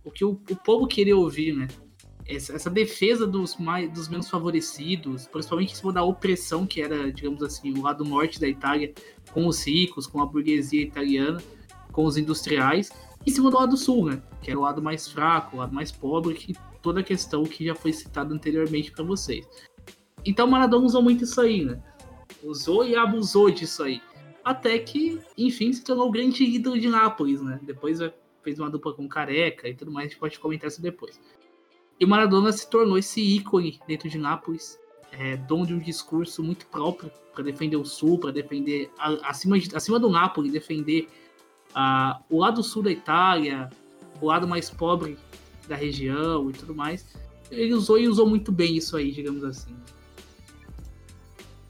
o 0.04 0.10
que 0.10 0.24
o, 0.24 0.30
o 0.50 0.56
povo 0.56 0.86
queria 0.86 1.16
ouvir, 1.16 1.54
né? 1.54 1.68
Essa, 2.26 2.54
essa, 2.54 2.70
defesa 2.70 3.26
dos, 3.26 3.56
mais, 3.56 3.90
dos 3.92 4.08
menos 4.08 4.28
favorecidos, 4.28 5.26
principalmente 5.26 5.72
em 5.72 5.76
cima 5.76 5.92
da 5.92 6.02
opressão 6.02 6.66
que 6.66 6.80
era, 6.80 7.12
digamos 7.12 7.42
assim, 7.42 7.72
o 7.76 7.82
lado 7.82 8.04
norte 8.04 8.40
da 8.40 8.46
Itália, 8.46 8.92
com 9.32 9.46
os 9.46 9.66
ricos, 9.66 10.06
com 10.06 10.20
a 10.20 10.26
burguesia 10.26 10.82
italiana, 10.82 11.42
com 11.90 12.04
os 12.04 12.16
industriais, 12.16 12.90
em 13.26 13.30
cima 13.30 13.50
do 13.50 13.56
lado 13.56 13.76
sul, 13.76 14.06
né? 14.06 14.22
Que 14.42 14.50
era 14.50 14.58
o 14.58 14.62
lado 14.62 14.80
mais 14.80 15.08
fraco, 15.08 15.56
o 15.56 15.58
lado 15.58 15.74
mais 15.74 15.90
pobre, 15.90 16.34
que 16.34 16.54
toda 16.80 17.00
a 17.00 17.04
questão 17.04 17.44
que 17.44 17.64
já 17.64 17.74
foi 17.74 17.92
citada 17.92 18.34
anteriormente 18.34 18.90
para 18.90 19.04
vocês. 19.04 19.46
Então 20.24 20.46
Maradona 20.46 20.86
usou 20.86 21.02
muito 21.02 21.24
isso 21.24 21.40
aí, 21.40 21.64
né? 21.64 21.80
Usou 22.42 22.84
e 22.86 22.94
abusou 22.96 23.50
disso 23.50 23.82
aí. 23.82 24.00
Até 24.44 24.78
que, 24.78 25.20
enfim, 25.36 25.72
se 25.72 25.84
tornou 25.84 26.08
o 26.08 26.10
grande 26.10 26.44
ídolo 26.44 26.78
de 26.78 26.88
Nápoles, 26.88 27.42
né? 27.42 27.60
Depois 27.62 27.98
fez 28.42 28.58
uma 28.58 28.70
dupla 28.70 28.94
com 28.94 29.08
Careca 29.08 29.68
e 29.68 29.74
tudo 29.74 29.90
mais, 29.90 30.06
a 30.06 30.08
gente 30.08 30.18
pode 30.18 30.38
comentar 30.38 30.68
isso 30.68 30.80
depois. 30.80 31.20
E 31.98 32.06
Maradona 32.06 32.50
se 32.52 32.68
tornou 32.68 32.96
esse 32.96 33.20
ícone 33.20 33.78
dentro 33.86 34.08
de 34.08 34.18
Nápoles, 34.18 34.78
é, 35.12 35.36
dono 35.36 35.66
de 35.66 35.74
um 35.74 35.78
discurso 35.78 36.42
muito 36.42 36.66
próprio 36.66 37.10
para 37.34 37.44
defender 37.44 37.76
o 37.76 37.84
Sul, 37.84 38.18
para 38.18 38.30
defender, 38.30 38.90
acima, 39.22 39.58
de, 39.58 39.74
acima 39.76 39.98
do 39.98 40.08
Nápoles, 40.08 40.52
defender 40.52 41.08
o 42.28 42.38
lado 42.38 42.62
sul 42.62 42.82
da 42.82 42.90
Itália, 42.90 43.70
o 44.20 44.26
lado 44.26 44.46
mais 44.46 44.70
pobre 44.70 45.16
da 45.68 45.76
região 45.76 46.50
e 46.50 46.52
tudo 46.52 46.74
mais. 46.74 47.06
Ele 47.50 47.72
usou 47.74 47.98
e 47.98 48.08
usou 48.08 48.28
muito 48.28 48.50
bem 48.50 48.76
isso 48.76 48.96
aí, 48.96 49.10
digamos 49.10 49.44
assim. 49.44 49.74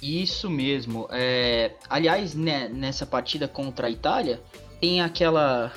Isso 0.03 0.49
mesmo. 0.49 1.07
É, 1.11 1.73
aliás, 1.89 2.35
né, 2.35 2.69
nessa 2.69 3.05
partida 3.05 3.47
contra 3.47 3.87
a 3.87 3.91
Itália, 3.91 4.41
tem 4.81 5.01
aquela, 5.03 5.73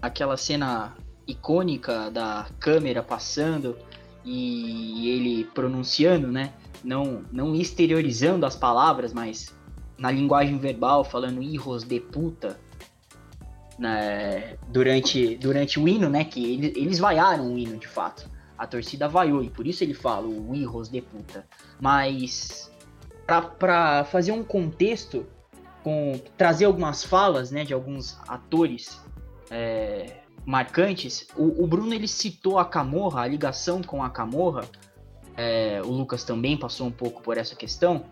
aquela 0.00 0.36
cena 0.36 0.94
icônica 1.26 2.10
da 2.10 2.46
câmera 2.60 3.02
passando 3.02 3.76
e 4.24 5.10
ele 5.10 5.44
pronunciando, 5.44 6.28
né? 6.28 6.52
Não, 6.84 7.24
não 7.32 7.54
exteriorizando 7.54 8.44
as 8.44 8.56
palavras, 8.56 9.12
mas 9.12 9.54
na 9.96 10.10
linguagem 10.10 10.58
verbal, 10.58 11.04
falando 11.04 11.42
hijos 11.42 11.84
de 11.84 12.00
puta, 12.00 12.58
né, 13.78 14.56
durante, 14.68 15.36
durante 15.36 15.78
o 15.78 15.88
hino, 15.88 16.08
né? 16.08 16.24
Que 16.24 16.72
eles, 16.76 16.98
vaiaram 16.98 17.54
o 17.54 17.58
hino 17.58 17.78
de 17.78 17.88
fato. 17.88 18.30
A 18.58 18.66
torcida 18.66 19.08
vaiou 19.08 19.42
e 19.42 19.50
por 19.50 19.66
isso 19.66 19.82
ele 19.82 19.94
fala 19.94 20.26
o 20.26 20.54
hijos 20.54 20.88
de 20.88 21.00
puta. 21.00 21.46
Mas 21.80 22.70
para 23.26 24.04
fazer 24.04 24.32
um 24.32 24.42
contexto, 24.42 25.26
com 25.82 26.20
trazer 26.36 26.64
algumas 26.64 27.04
falas 27.04 27.50
né, 27.50 27.64
de 27.64 27.74
alguns 27.74 28.18
atores 28.28 29.00
é, 29.50 30.16
marcantes, 30.44 31.26
o, 31.36 31.62
o, 31.62 31.66
Bruno 31.66 31.92
ele 31.94 32.08
citou 32.08 32.58
a 32.58 32.64
Camorra, 32.64 33.22
a 33.22 33.26
ligação 33.26 33.82
com 33.82 34.02
a 34.02 34.10
Camorra, 34.10 34.62
é, 35.36 35.80
o 35.84 35.90
Lucas 35.90 36.24
também 36.24 36.56
passou 36.56 36.86
um 36.86 36.90
pouco 36.90 37.22
por 37.22 37.36
essa 37.36 37.54
questão, 37.54 38.04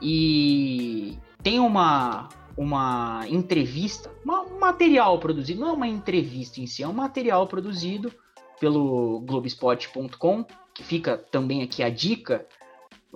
e 0.00 1.18
tem 1.42 1.60
uma, 1.60 2.28
uma 2.56 3.22
entrevista, 3.28 4.10
um 4.26 4.58
material 4.58 5.18
produzido, 5.18 5.60
não 5.60 5.68
é 5.68 5.72
uma 5.72 5.88
entrevista 5.88 6.60
em 6.60 6.66
si, 6.66 6.82
é 6.82 6.88
um 6.88 6.92
material 6.92 7.46
produzido 7.46 8.12
pelo 8.60 9.20
Globespot.com, 9.20 10.44
que 10.74 10.82
fica 10.82 11.16
também 11.16 11.62
aqui 11.62 11.82
a 11.82 11.88
dica, 11.88 12.46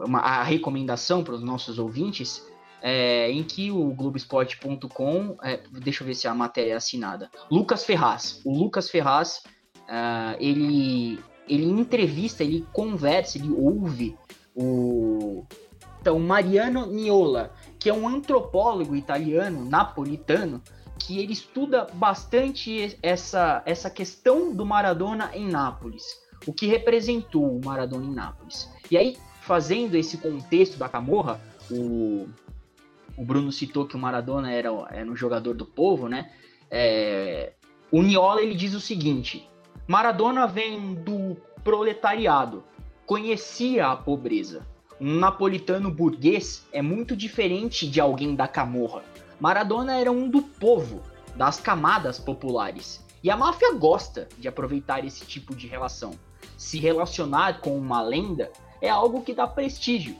uma, 0.04 0.20
a 0.20 0.42
recomendação 0.42 1.22
para 1.22 1.34
os 1.34 1.42
nossos 1.42 1.78
ouvintes, 1.78 2.46
é, 2.80 3.30
em 3.30 3.42
que 3.42 3.70
o 3.70 3.90
Globoesporte.com, 3.92 5.36
é, 5.42 5.60
deixa 5.72 6.02
eu 6.02 6.06
ver 6.06 6.14
se 6.14 6.28
a 6.28 6.34
matéria 6.34 6.72
é 6.72 6.76
assinada, 6.76 7.30
Lucas 7.50 7.84
Ferraz. 7.84 8.40
O 8.44 8.56
Lucas 8.56 8.88
Ferraz, 8.88 9.42
uh, 9.76 10.36
ele, 10.38 11.18
ele 11.48 11.64
entrevista, 11.64 12.44
ele 12.44 12.66
conversa, 12.72 13.38
ele 13.38 13.50
ouve 13.50 14.16
o 14.54 15.44
então, 16.00 16.18
Mariano 16.18 16.86
Niola, 16.86 17.52
que 17.78 17.90
é 17.90 17.92
um 17.92 18.08
antropólogo 18.08 18.94
italiano, 18.94 19.68
napolitano, 19.68 20.62
que 20.98 21.18
ele 21.18 21.32
estuda 21.32 21.86
bastante 21.92 22.98
essa, 23.02 23.62
essa 23.66 23.90
questão 23.90 24.54
do 24.54 24.64
Maradona 24.64 25.30
em 25.34 25.48
Nápoles, 25.48 26.04
o 26.46 26.52
que 26.52 26.66
representou 26.66 27.56
o 27.56 27.64
Maradona 27.64 28.06
em 28.06 28.14
Nápoles. 28.14 28.70
E 28.90 28.96
aí, 28.96 29.16
fazendo 29.48 29.94
esse 29.94 30.18
contexto 30.18 30.76
da 30.78 30.90
Camorra, 30.90 31.40
o, 31.70 32.28
o 33.16 33.24
Bruno 33.24 33.50
citou 33.50 33.86
que 33.86 33.96
o 33.96 33.98
Maradona 33.98 34.52
era, 34.52 34.68
era 34.90 35.10
um 35.10 35.16
jogador 35.16 35.54
do 35.54 35.64
povo, 35.64 36.06
né? 36.06 36.30
É, 36.70 37.54
o 37.90 38.02
Niola 38.02 38.42
ele 38.42 38.54
diz 38.54 38.74
o 38.74 38.80
seguinte: 38.80 39.48
Maradona 39.86 40.46
vem 40.46 40.92
do 40.92 41.34
proletariado, 41.64 42.62
conhecia 43.06 43.86
a 43.88 43.96
pobreza. 43.96 44.66
Um 45.00 45.14
napolitano 45.14 45.90
burguês 45.90 46.66
é 46.70 46.82
muito 46.82 47.16
diferente 47.16 47.88
de 47.88 48.00
alguém 48.02 48.34
da 48.34 48.46
Camorra. 48.46 49.02
Maradona 49.40 49.98
era 49.98 50.12
um 50.12 50.28
do 50.28 50.42
povo, 50.42 51.00
das 51.34 51.58
camadas 51.58 52.18
populares. 52.18 53.02
E 53.22 53.30
a 53.30 53.36
máfia 53.36 53.72
gosta 53.72 54.28
de 54.36 54.46
aproveitar 54.46 55.04
esse 55.06 55.24
tipo 55.24 55.54
de 55.54 55.66
relação. 55.66 56.10
Se 56.58 56.78
relacionar 56.78 57.60
com 57.60 57.78
uma 57.78 58.02
lenda 58.02 58.50
é 58.80 58.88
algo 58.88 59.22
que 59.22 59.34
dá 59.34 59.46
prestígio. 59.46 60.16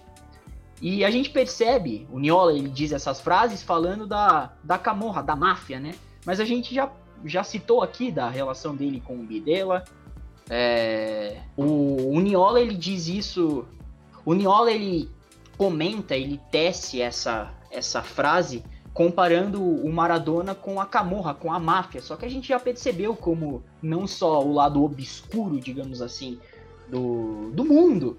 E 0.80 1.04
a 1.04 1.10
gente 1.10 1.30
percebe, 1.30 2.06
o 2.10 2.18
Niola 2.18 2.52
ele 2.52 2.68
diz 2.68 2.92
essas 2.92 3.20
frases 3.20 3.62
falando 3.62 4.06
da, 4.06 4.52
da 4.62 4.78
camorra, 4.78 5.22
da 5.22 5.34
máfia, 5.34 5.80
né? 5.80 5.94
Mas 6.24 6.38
a 6.38 6.44
gente 6.44 6.74
já, 6.74 6.90
já 7.24 7.42
citou 7.42 7.82
aqui 7.82 8.12
da 8.12 8.28
relação 8.28 8.76
dele 8.76 9.02
com 9.04 9.14
o 9.14 9.24
Bidela. 9.24 9.84
É, 10.48 11.38
o, 11.56 12.14
o 12.14 12.20
Niola 12.20 12.60
ele 12.60 12.74
diz 12.74 13.08
isso. 13.08 13.66
O 14.24 14.34
Niola 14.34 14.70
ele 14.70 15.10
comenta, 15.56 16.16
ele 16.16 16.40
tece 16.50 17.02
essa, 17.02 17.52
essa 17.70 18.02
frase 18.02 18.62
comparando 18.94 19.62
o 19.62 19.92
Maradona 19.92 20.54
com 20.54 20.80
a 20.80 20.86
Camorra, 20.86 21.34
com 21.34 21.52
a 21.52 21.58
máfia. 21.58 22.00
Só 22.00 22.16
que 22.16 22.24
a 22.24 22.28
gente 22.28 22.48
já 22.48 22.58
percebeu 22.58 23.16
como 23.16 23.62
não 23.82 24.06
só 24.06 24.44
o 24.44 24.52
lado 24.52 24.82
obscuro, 24.82 25.60
digamos 25.60 26.00
assim, 26.00 26.38
do, 26.88 27.50
do 27.52 27.64
mundo, 27.64 28.18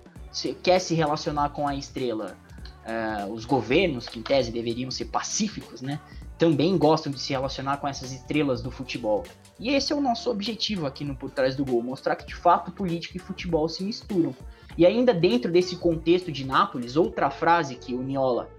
quer 0.61 0.79
se 0.79 0.93
relacionar 0.93 1.49
com 1.49 1.67
a 1.67 1.75
estrela. 1.75 2.37
Uh, 2.79 3.31
os 3.33 3.45
governos, 3.45 4.07
que 4.07 4.17
em 4.17 4.23
tese 4.23 4.51
deveriam 4.51 4.89
ser 4.89 5.05
pacíficos, 5.05 5.81
né? 5.81 5.99
Também 6.39 6.75
gostam 6.77 7.11
de 7.11 7.19
se 7.19 7.33
relacionar 7.33 7.77
com 7.77 7.87
essas 7.87 8.11
estrelas 8.11 8.61
do 8.61 8.71
futebol. 8.71 9.23
E 9.59 9.69
esse 9.69 9.93
é 9.93 9.95
o 9.95 10.01
nosso 10.01 10.31
objetivo 10.31 10.87
aqui 10.87 11.03
no 11.03 11.15
Por 11.15 11.29
Trás 11.29 11.55
do 11.55 11.65
Gol, 11.65 11.83
mostrar 11.83 12.15
que 12.15 12.25
de 12.25 12.35
fato 12.35 12.71
política 12.71 13.17
e 13.17 13.19
futebol 13.19 13.67
se 13.67 13.83
misturam. 13.83 14.33
E 14.77 14.85
ainda 14.85 15.13
dentro 15.13 15.51
desse 15.51 15.75
contexto 15.75 16.31
de 16.31 16.45
Nápoles, 16.45 16.95
outra 16.95 17.29
frase 17.29 17.75
que 17.75 17.93
o 17.93 18.01
Niola 18.01 18.49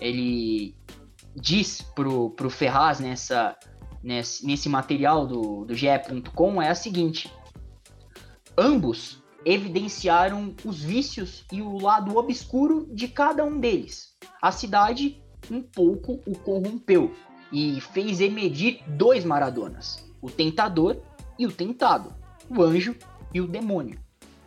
ele 0.00 0.74
diz 1.36 1.82
pro, 1.94 2.30
pro 2.30 2.50
Ferraz 2.50 2.98
nessa, 2.98 3.56
nesse, 4.02 4.44
nesse 4.44 4.68
material 4.68 5.26
do, 5.26 5.64
do 5.64 5.74
GE.com 5.74 6.60
é 6.60 6.68
a 6.68 6.74
seguinte: 6.74 7.32
ambos 8.58 9.21
evidenciaram 9.44 10.54
os 10.64 10.82
vícios 10.82 11.44
e 11.50 11.60
o 11.62 11.78
lado 11.78 12.16
obscuro 12.16 12.88
de 12.92 13.08
cada 13.08 13.44
um 13.44 13.58
deles. 13.58 14.14
A 14.40 14.52
cidade 14.52 15.22
um 15.50 15.62
pouco 15.62 16.20
o 16.26 16.38
corrompeu 16.38 17.14
e 17.52 17.80
fez 17.80 18.20
emergir 18.20 18.82
dois 18.86 19.24
Maradonas: 19.24 20.08
o 20.20 20.30
tentador 20.30 20.96
e 21.38 21.46
o 21.46 21.52
tentado, 21.52 22.14
o 22.48 22.62
anjo 22.62 22.96
e 23.32 23.40
o 23.40 23.46
demônio. 23.46 23.98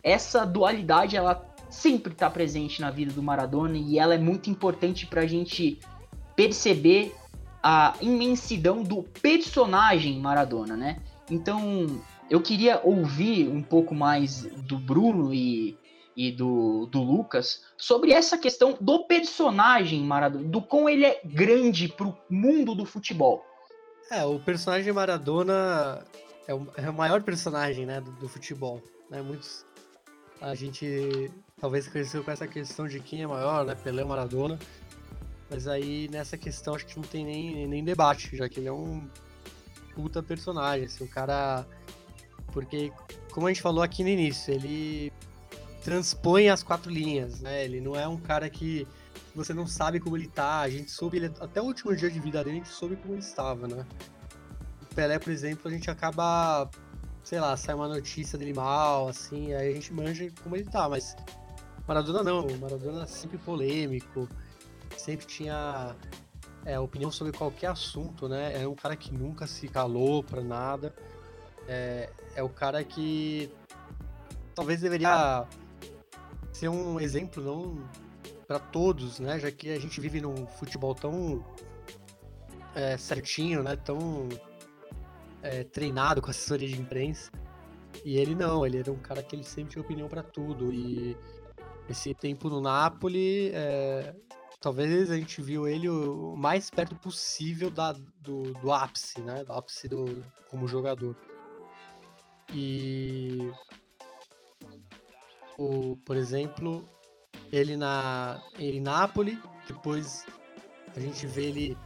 Essa 0.02 0.44
dualidade 0.44 1.16
ela 1.16 1.44
sempre 1.68 2.12
está 2.12 2.30
presente 2.30 2.80
na 2.80 2.90
vida 2.90 3.12
do 3.12 3.22
Maradona 3.22 3.76
e 3.76 3.98
ela 3.98 4.14
é 4.14 4.18
muito 4.18 4.48
importante 4.48 5.06
para 5.06 5.22
a 5.22 5.26
gente 5.26 5.80
perceber 6.34 7.14
a 7.62 7.94
imensidão 8.00 8.82
do 8.82 9.02
personagem 9.02 10.20
Maradona, 10.20 10.76
né? 10.76 10.98
Então, 11.28 12.00
eu 12.30 12.40
queria 12.40 12.80
ouvir 12.82 13.48
um 13.48 13.62
pouco 13.62 13.94
mais 13.94 14.42
do 14.62 14.78
Bruno 14.78 15.32
e, 15.32 15.78
e 16.16 16.32
do, 16.32 16.86
do 16.86 17.02
Lucas 17.02 17.64
sobre 17.76 18.12
essa 18.12 18.36
questão 18.36 18.76
do 18.80 19.04
personagem 19.04 20.00
Maradona, 20.02 20.48
do 20.48 20.60
quão 20.60 20.88
ele 20.88 21.04
é 21.04 21.20
grande 21.24 21.88
pro 21.88 22.16
mundo 22.28 22.74
do 22.74 22.84
futebol. 22.84 23.44
É, 24.10 24.24
o 24.24 24.38
personagem 24.38 24.92
Maradona 24.92 26.04
é 26.46 26.54
o, 26.54 26.66
é 26.76 26.88
o 26.88 26.94
maior 26.94 27.22
personagem, 27.22 27.84
né, 27.86 28.00
do, 28.00 28.10
do, 28.12 28.28
futebol, 28.28 28.82
né? 29.10 29.20
Muitos 29.20 29.64
a 30.40 30.54
gente 30.54 31.30
talvez 31.60 31.88
cresceu 31.88 32.22
com 32.22 32.30
essa 32.30 32.46
questão 32.46 32.86
de 32.86 33.00
quem 33.00 33.22
é 33.22 33.26
maior, 33.26 33.64
né, 33.64 33.74
Pelé 33.74 34.04
Maradona. 34.04 34.58
Mas 35.50 35.68
aí 35.68 36.08
nessa 36.08 36.36
questão 36.36 36.74
acho 36.74 36.86
que 36.86 36.96
não 36.96 37.04
tem 37.04 37.24
nem, 37.24 37.66
nem 37.66 37.84
debate, 37.84 38.36
já 38.36 38.48
que 38.48 38.60
ele 38.60 38.68
é 38.68 38.72
um 38.72 39.08
puta 39.94 40.22
personagem, 40.22 40.86
assim, 40.86 41.04
um 41.04 41.08
cara 41.08 41.66
porque, 42.56 42.90
como 43.32 43.46
a 43.46 43.50
gente 43.50 43.60
falou 43.60 43.82
aqui 43.82 44.02
no 44.02 44.08
início, 44.08 44.54
ele 44.54 45.12
transpõe 45.84 46.48
as 46.48 46.62
quatro 46.62 46.90
linhas, 46.90 47.38
né? 47.42 47.62
Ele 47.62 47.82
não 47.82 47.94
é 47.94 48.08
um 48.08 48.16
cara 48.16 48.48
que 48.48 48.88
você 49.34 49.52
não 49.52 49.66
sabe 49.66 50.00
como 50.00 50.16
ele 50.16 50.26
tá. 50.26 50.60
A 50.60 50.70
gente 50.70 50.90
soube, 50.90 51.18
ele, 51.18 51.26
até 51.38 51.60
o 51.60 51.64
último 51.64 51.94
dia 51.94 52.10
de 52.10 52.18
vida 52.18 52.42
dele, 52.42 52.56
a 52.56 52.58
gente 52.60 52.72
soube 52.72 52.96
como 52.96 53.12
ele 53.12 53.20
estava, 53.20 53.68
né? 53.68 53.84
O 54.80 54.94
Pelé, 54.94 55.18
por 55.18 55.30
exemplo, 55.30 55.68
a 55.68 55.70
gente 55.70 55.90
acaba, 55.90 56.70
sei 57.22 57.38
lá, 57.40 57.54
sai 57.58 57.74
uma 57.74 57.88
notícia 57.88 58.38
dele 58.38 58.54
mal, 58.54 59.06
assim, 59.06 59.52
aí 59.52 59.72
a 59.72 59.74
gente 59.74 59.92
manja 59.92 60.26
como 60.42 60.56
ele 60.56 60.64
tá, 60.64 60.88
mas 60.88 61.14
Maradona 61.86 62.22
não. 62.22 62.46
Maradona 62.56 63.02
é 63.02 63.06
sempre 63.06 63.36
polêmico, 63.36 64.26
sempre 64.96 65.26
tinha 65.26 65.94
é, 66.64 66.80
opinião 66.80 67.10
sobre 67.12 67.34
qualquer 67.34 67.66
assunto, 67.66 68.26
né? 68.26 68.62
É 68.62 68.66
um 68.66 68.74
cara 68.74 68.96
que 68.96 69.12
nunca 69.12 69.46
se 69.46 69.68
calou 69.68 70.24
pra 70.24 70.40
nada 70.40 70.94
é, 71.68 72.10
é 72.34 72.42
o 72.42 72.48
cara 72.48 72.82
que 72.84 73.50
talvez 74.54 74.80
deveria 74.80 75.46
ser 76.52 76.68
um 76.68 76.98
exemplo 76.98 77.42
não 77.42 77.88
para 78.46 78.58
todos, 78.58 79.18
né? 79.20 79.38
Já 79.38 79.50
que 79.50 79.70
a 79.70 79.78
gente 79.78 80.00
vive 80.00 80.20
num 80.20 80.46
futebol 80.46 80.94
tão 80.94 81.44
é, 82.74 82.96
certinho, 82.96 83.62
né? 83.62 83.76
Tão 83.76 84.28
é, 85.42 85.64
treinado 85.64 86.22
com 86.22 86.30
assessoria 86.30 86.68
de 86.68 86.80
imprensa. 86.80 87.30
E 88.04 88.18
ele 88.18 88.34
não, 88.34 88.64
ele 88.64 88.78
era 88.78 88.92
um 88.92 88.98
cara 88.98 89.22
que 89.22 89.34
ele 89.34 89.44
sempre 89.44 89.72
tinha 89.72 89.82
opinião 89.82 90.08
para 90.08 90.22
tudo. 90.22 90.72
E 90.72 91.16
esse 91.88 92.14
tempo 92.14 92.48
no 92.48 92.60
Napoli, 92.60 93.50
é, 93.52 94.14
talvez 94.60 95.10
a 95.10 95.16
gente 95.16 95.42
viu 95.42 95.66
ele 95.66 95.88
o 95.88 96.36
mais 96.36 96.70
perto 96.70 96.94
possível 96.96 97.70
da, 97.70 97.92
do, 98.20 98.52
do 98.54 98.72
ápice, 98.72 99.20
né? 99.20 99.44
Do 99.44 99.52
ápice 99.52 99.88
do, 99.88 100.24
como 100.48 100.68
jogador. 100.68 101.16
E 102.52 103.50
o, 105.58 105.96
por 106.04 106.16
exemplo, 106.16 106.88
ele 107.52 107.76
na 107.76 108.42
em 108.58 108.80
Nápoles, 108.80 109.38
depois 109.66 110.24
a 110.94 111.00
gente 111.00 111.26
vê 111.26 111.46
ele 111.46 111.78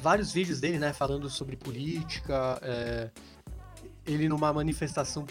vários 0.00 0.32
vídeos 0.32 0.60
dele, 0.60 0.78
né, 0.78 0.92
falando 0.92 1.28
sobre 1.28 1.56
política, 1.56 2.58
é, 2.62 3.10
ele 4.06 4.28
numa 4.28 4.52
manifestação 4.52 5.26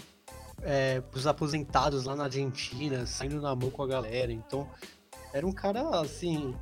é, 0.61 1.01
pros 1.01 1.26
aposentados 1.26 2.05
lá 2.05 2.15
na 2.15 2.26
Argentina, 2.26 3.05
saindo 3.05 3.41
na 3.41 3.55
mão 3.55 3.72
com 3.72 3.84
a 3.84 3.88
galera. 3.88 4.32
Então, 4.32 4.70
era 5.34 5.45
um 5.45 5.51
cara, 5.51 5.99
assim, 5.99 6.55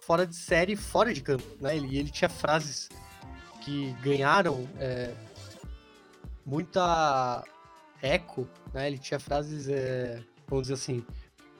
fora 0.00 0.26
de 0.26 0.34
série, 0.34 0.74
fora 0.76 1.12
de 1.12 1.20
campo, 1.20 1.44
né? 1.60 1.76
Ele, 1.76 1.96
ele 1.96 2.10
tinha 2.10 2.28
frases 2.28 2.88
que 3.60 3.92
ganharam 4.02 4.68
é, 4.78 5.14
muita 6.44 7.44
eco, 8.00 8.48
né? 8.72 8.86
Ele 8.88 8.98
tinha 8.98 9.20
frases, 9.20 9.68
é, 9.68 10.22
vamos 10.48 10.68
dizer 10.68 10.74
assim, 10.74 11.04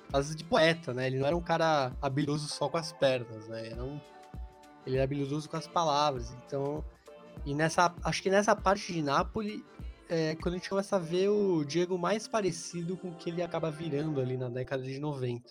frases 0.08 0.34
de 0.36 0.44
poeta, 0.44 0.92
né? 0.92 1.06
Ele 1.06 1.18
não 1.18 1.26
era 1.26 1.36
um 1.36 1.42
cara 1.42 1.92
habilidoso 2.00 2.48
só 2.48 2.68
com 2.68 2.76
as 2.76 2.92
pernas, 2.92 3.48
né? 3.48 3.68
Era 3.68 3.84
um, 3.84 4.00
ele 4.86 4.96
era 4.96 5.04
habilidoso 5.04 5.48
com 5.48 5.56
as 5.56 5.66
palavras. 5.66 6.34
Então, 6.44 6.84
e 7.44 7.54
nessa, 7.54 7.94
acho 8.04 8.22
que 8.22 8.30
nessa 8.30 8.54
parte 8.54 8.92
de 8.92 9.02
Nápoles 9.02 9.62
é 10.08 10.34
quando 10.36 10.54
a 10.54 10.58
gente 10.58 10.68
começa 10.68 10.96
a 10.96 10.98
ver 10.98 11.28
o 11.28 11.64
Diego 11.64 11.96
mais 11.96 12.28
parecido 12.28 12.96
com 12.96 13.08
o 13.08 13.14
que 13.14 13.30
ele 13.30 13.42
acaba 13.42 13.70
virando 13.70 14.20
ali 14.20 14.36
na 14.36 14.48
década 14.48 14.82
de 14.82 14.98
90. 14.98 15.42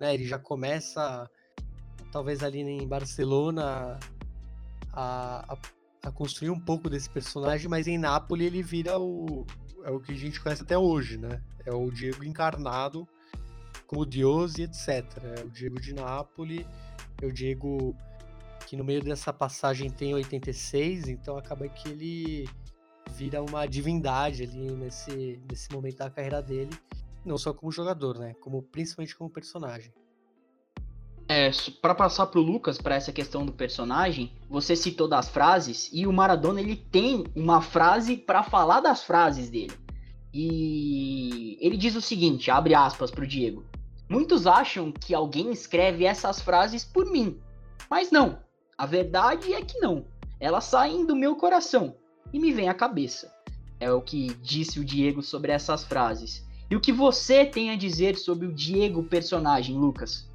Né? 0.00 0.14
Ele 0.14 0.24
já 0.24 0.38
começa, 0.38 1.28
talvez 2.12 2.42
ali 2.42 2.60
em 2.60 2.86
Barcelona, 2.86 3.98
a, 4.92 5.52
a, 5.52 5.58
a 6.02 6.10
construir 6.10 6.50
um 6.50 6.58
pouco 6.58 6.90
desse 6.90 7.08
personagem, 7.08 7.68
mas 7.68 7.86
em 7.86 7.96
Nápoles 7.96 8.46
ele 8.46 8.62
vira 8.62 8.98
o, 8.98 9.46
é 9.84 9.90
o 9.90 10.00
que 10.00 10.12
a 10.12 10.16
gente 10.16 10.40
conhece 10.40 10.62
até 10.62 10.76
hoje, 10.76 11.16
né? 11.16 11.40
É 11.64 11.72
o 11.72 11.90
Diego 11.90 12.24
encarnado 12.24 13.06
como 13.86 14.04
Deus 14.04 14.58
e 14.58 14.62
etc. 14.62 15.04
É 15.38 15.44
o 15.44 15.50
Diego 15.50 15.80
de 15.80 15.94
Nápoles, 15.94 16.66
é 17.20 17.26
o 17.26 17.32
Diego 17.32 17.94
que 18.66 18.76
no 18.76 18.84
meio 18.84 19.02
dessa 19.02 19.32
passagem 19.32 19.90
tem 19.90 20.14
86, 20.14 21.08
então 21.08 21.36
acaba 21.36 21.68
que 21.68 21.90
ele 21.90 22.48
vira 23.10 23.42
uma 23.42 23.66
divindade 23.66 24.44
ali 24.44 24.70
nesse, 24.72 25.40
nesse 25.48 25.70
momento 25.70 25.98
da 25.98 26.10
carreira 26.10 26.40
dele, 26.40 26.70
não 27.24 27.36
só 27.36 27.52
como 27.52 27.70
jogador, 27.70 28.18
né? 28.18 28.34
Como 28.40 28.62
principalmente 28.62 29.14
como 29.14 29.28
personagem. 29.28 29.92
É, 31.34 31.50
para 31.80 31.94
passar 31.94 32.26
pro 32.26 32.42
Lucas 32.42 32.76
para 32.76 32.94
essa 32.94 33.10
questão 33.10 33.46
do 33.46 33.52
personagem, 33.52 34.30
você 34.50 34.76
citou 34.76 35.08
das 35.08 35.30
frases 35.30 35.88
e 35.90 36.06
o 36.06 36.12
Maradona 36.12 36.60
ele 36.60 36.76
tem 36.76 37.24
uma 37.34 37.62
frase 37.62 38.18
para 38.18 38.42
falar 38.42 38.80
das 38.80 39.02
frases 39.02 39.48
dele. 39.48 39.72
E 40.30 41.56
ele 41.58 41.78
diz 41.78 41.96
o 41.96 42.02
seguinte, 42.02 42.50
abre 42.50 42.74
aspas 42.74 43.10
pro 43.10 43.26
Diego. 43.26 43.64
Muitos 44.10 44.46
acham 44.46 44.92
que 44.92 45.14
alguém 45.14 45.50
escreve 45.50 46.04
essas 46.04 46.38
frases 46.38 46.84
por 46.84 47.06
mim, 47.06 47.40
mas 47.88 48.10
não. 48.10 48.38
A 48.76 48.84
verdade 48.84 49.54
é 49.54 49.62
que 49.62 49.78
não. 49.78 50.04
Elas 50.38 50.64
saem 50.64 51.06
do 51.06 51.16
meu 51.16 51.34
coração 51.34 51.96
e 52.30 52.38
me 52.38 52.52
vem 52.52 52.68
à 52.68 52.74
cabeça. 52.74 53.32
É 53.80 53.90
o 53.90 54.02
que 54.02 54.34
disse 54.42 54.78
o 54.78 54.84
Diego 54.84 55.22
sobre 55.22 55.50
essas 55.50 55.82
frases. 55.82 56.46
E 56.70 56.76
o 56.76 56.80
que 56.80 56.92
você 56.92 57.46
tem 57.46 57.70
a 57.70 57.76
dizer 57.76 58.18
sobre 58.18 58.46
o 58.46 58.52
Diego 58.52 59.02
personagem, 59.04 59.78
Lucas? 59.78 60.30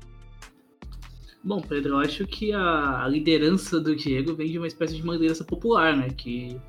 Bom, 1.47 1.61
Pedro, 1.61 1.93
eu 1.93 1.99
acho 1.99 2.27
que 2.27 2.51
a, 2.51 3.05
a 3.05 3.07
liderança 3.07 3.79
do 3.79 3.95
Diego 3.95 4.35
vem 4.35 4.51
de 4.51 4.57
uma 4.57 4.67
espécie 4.67 4.97
de 4.97 5.01
uma 5.01 5.13
liderança 5.13 5.45
popular, 5.45 5.95
né? 5.95 6.09
Que 6.09 6.59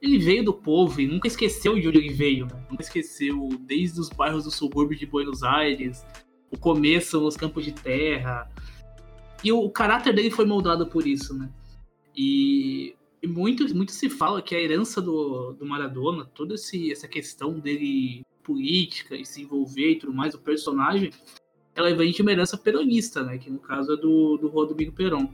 ele 0.00 0.16
veio 0.16 0.44
do 0.44 0.54
povo 0.54 1.00
e 1.00 1.08
nunca 1.08 1.26
esqueceu 1.26 1.74
de 1.74 1.88
onde 1.88 1.98
ele 1.98 2.12
veio, 2.12 2.46
né? 2.46 2.64
Nunca 2.70 2.84
esqueceu 2.84 3.48
desde 3.62 3.98
os 3.98 4.08
bairros 4.08 4.44
do 4.44 4.50
subúrbio 4.52 4.96
de 4.96 5.06
Buenos 5.06 5.42
Aires, 5.42 6.06
o 6.52 6.56
começo 6.56 7.20
nos 7.20 7.36
campos 7.36 7.64
de 7.64 7.72
terra. 7.72 8.48
E 9.42 9.50
o, 9.50 9.58
o 9.58 9.70
caráter 9.72 10.14
dele 10.14 10.30
foi 10.30 10.44
moldado 10.44 10.86
por 10.86 11.04
isso, 11.04 11.36
né? 11.36 11.50
E 12.16 12.94
e 13.20 13.26
muito, 13.26 13.72
muito 13.74 13.92
se 13.92 14.10
fala 14.10 14.42
que 14.42 14.54
a 14.54 14.60
herança 14.60 15.00
do, 15.00 15.52
do 15.52 15.64
Maradona, 15.64 16.24
toda 16.24 16.54
esse, 16.54 16.90
essa 16.90 17.06
questão 17.06 17.58
dele 17.58 18.24
política 18.42 19.16
e 19.16 19.24
se 19.24 19.42
envolver 19.42 19.92
e 19.92 19.98
tudo 20.00 20.12
mais, 20.12 20.34
o 20.34 20.40
personagem, 20.40 21.10
ela 21.74 21.94
vem 21.94 22.12
de 22.12 22.22
uma 22.22 22.32
herança 22.32 22.56
peronista, 22.56 23.22
né? 23.22 23.38
Que 23.38 23.50
no 23.50 23.58
caso 23.58 23.92
é 23.92 23.96
do, 23.96 24.36
do 24.36 24.48
Rodrigo 24.48 24.92
Perón, 24.92 25.28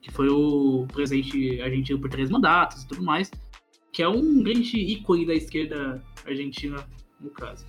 que 0.00 0.10
foi 0.10 0.28
o 0.28 0.86
presidente 0.92 1.60
argentino 1.60 2.00
por 2.00 2.10
três 2.10 2.30
mandatos 2.30 2.82
e 2.82 2.88
tudo 2.88 3.02
mais, 3.02 3.30
que 3.92 4.02
é 4.02 4.08
um 4.08 4.42
grande 4.42 4.76
ícone 4.76 5.26
da 5.26 5.34
esquerda 5.34 6.02
argentina, 6.26 6.86
no 7.20 7.30
caso. 7.30 7.66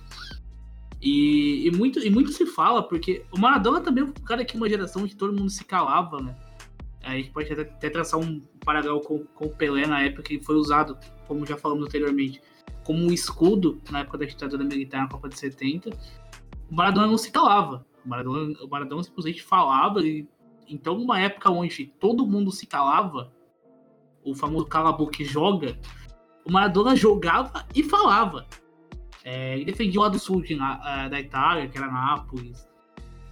E, 1.00 1.66
e, 1.66 1.70
muito, 1.72 1.98
e 1.98 2.10
muito 2.10 2.30
se 2.32 2.46
fala, 2.46 2.82
porque 2.82 3.24
o 3.32 3.40
Maradona 3.40 3.80
também 3.80 4.04
é 4.04 4.06
um 4.06 4.12
cara 4.12 4.44
que 4.44 4.56
uma 4.56 4.68
geração 4.68 5.06
que 5.06 5.16
todo 5.16 5.36
mundo 5.36 5.50
se 5.50 5.64
calava, 5.64 6.20
né? 6.20 6.36
A 7.02 7.16
gente 7.16 7.30
pode 7.30 7.52
até, 7.52 7.62
até 7.62 7.90
traçar 7.90 8.20
um 8.20 8.40
paralelo 8.64 9.00
com, 9.00 9.24
com 9.24 9.46
o 9.46 9.56
Pelé 9.56 9.86
na 9.86 10.02
época 10.02 10.22
que 10.22 10.40
foi 10.40 10.54
usado, 10.54 10.96
como 11.26 11.44
já 11.44 11.56
falamos 11.56 11.86
anteriormente, 11.86 12.40
como 12.84 13.04
um 13.04 13.12
escudo 13.12 13.80
na 13.90 14.00
época 14.00 14.18
da 14.18 14.24
ditadura 14.24 14.62
militar 14.62 15.02
na 15.02 15.08
Copa 15.08 15.28
de 15.28 15.36
70. 15.36 15.90
O 16.70 16.74
Maradona 16.74 17.08
não 17.08 17.18
se 17.18 17.32
calava. 17.32 17.84
O 18.04 18.08
Maradona, 18.08 18.58
o 18.62 18.68
Maradona 18.68 19.02
simplesmente 19.02 19.42
falava. 19.42 20.00
E, 20.00 20.28
então, 20.68 20.98
numa 20.98 21.20
época 21.20 21.50
onde 21.50 21.86
todo 21.86 22.26
mundo 22.26 22.50
se 22.50 22.66
calava, 22.66 23.32
o 24.24 24.34
famoso 24.34 24.66
cala 24.66 24.96
que 25.10 25.24
joga, 25.24 25.78
o 26.44 26.52
Maradona 26.52 26.96
jogava 26.96 27.66
e 27.74 27.82
falava. 27.82 28.46
É, 29.24 29.54
ele 29.54 29.64
defendia 29.64 30.00
o 30.00 30.02
lado 30.02 30.18
sul 30.18 30.42
de, 30.42 30.54
uh, 30.54 31.08
da 31.10 31.20
Itália, 31.20 31.68
que 31.68 31.78
era 31.78 31.86
Nápoles. 31.90 32.68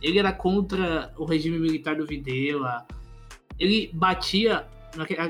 Ele 0.01 0.18
era 0.18 0.33
contra 0.33 1.12
o 1.18 1.25
regime 1.25 1.59
militar 1.59 1.97
do 1.97 2.07
Videla 2.07 2.87
ele 3.61 3.91
batia 3.92 4.67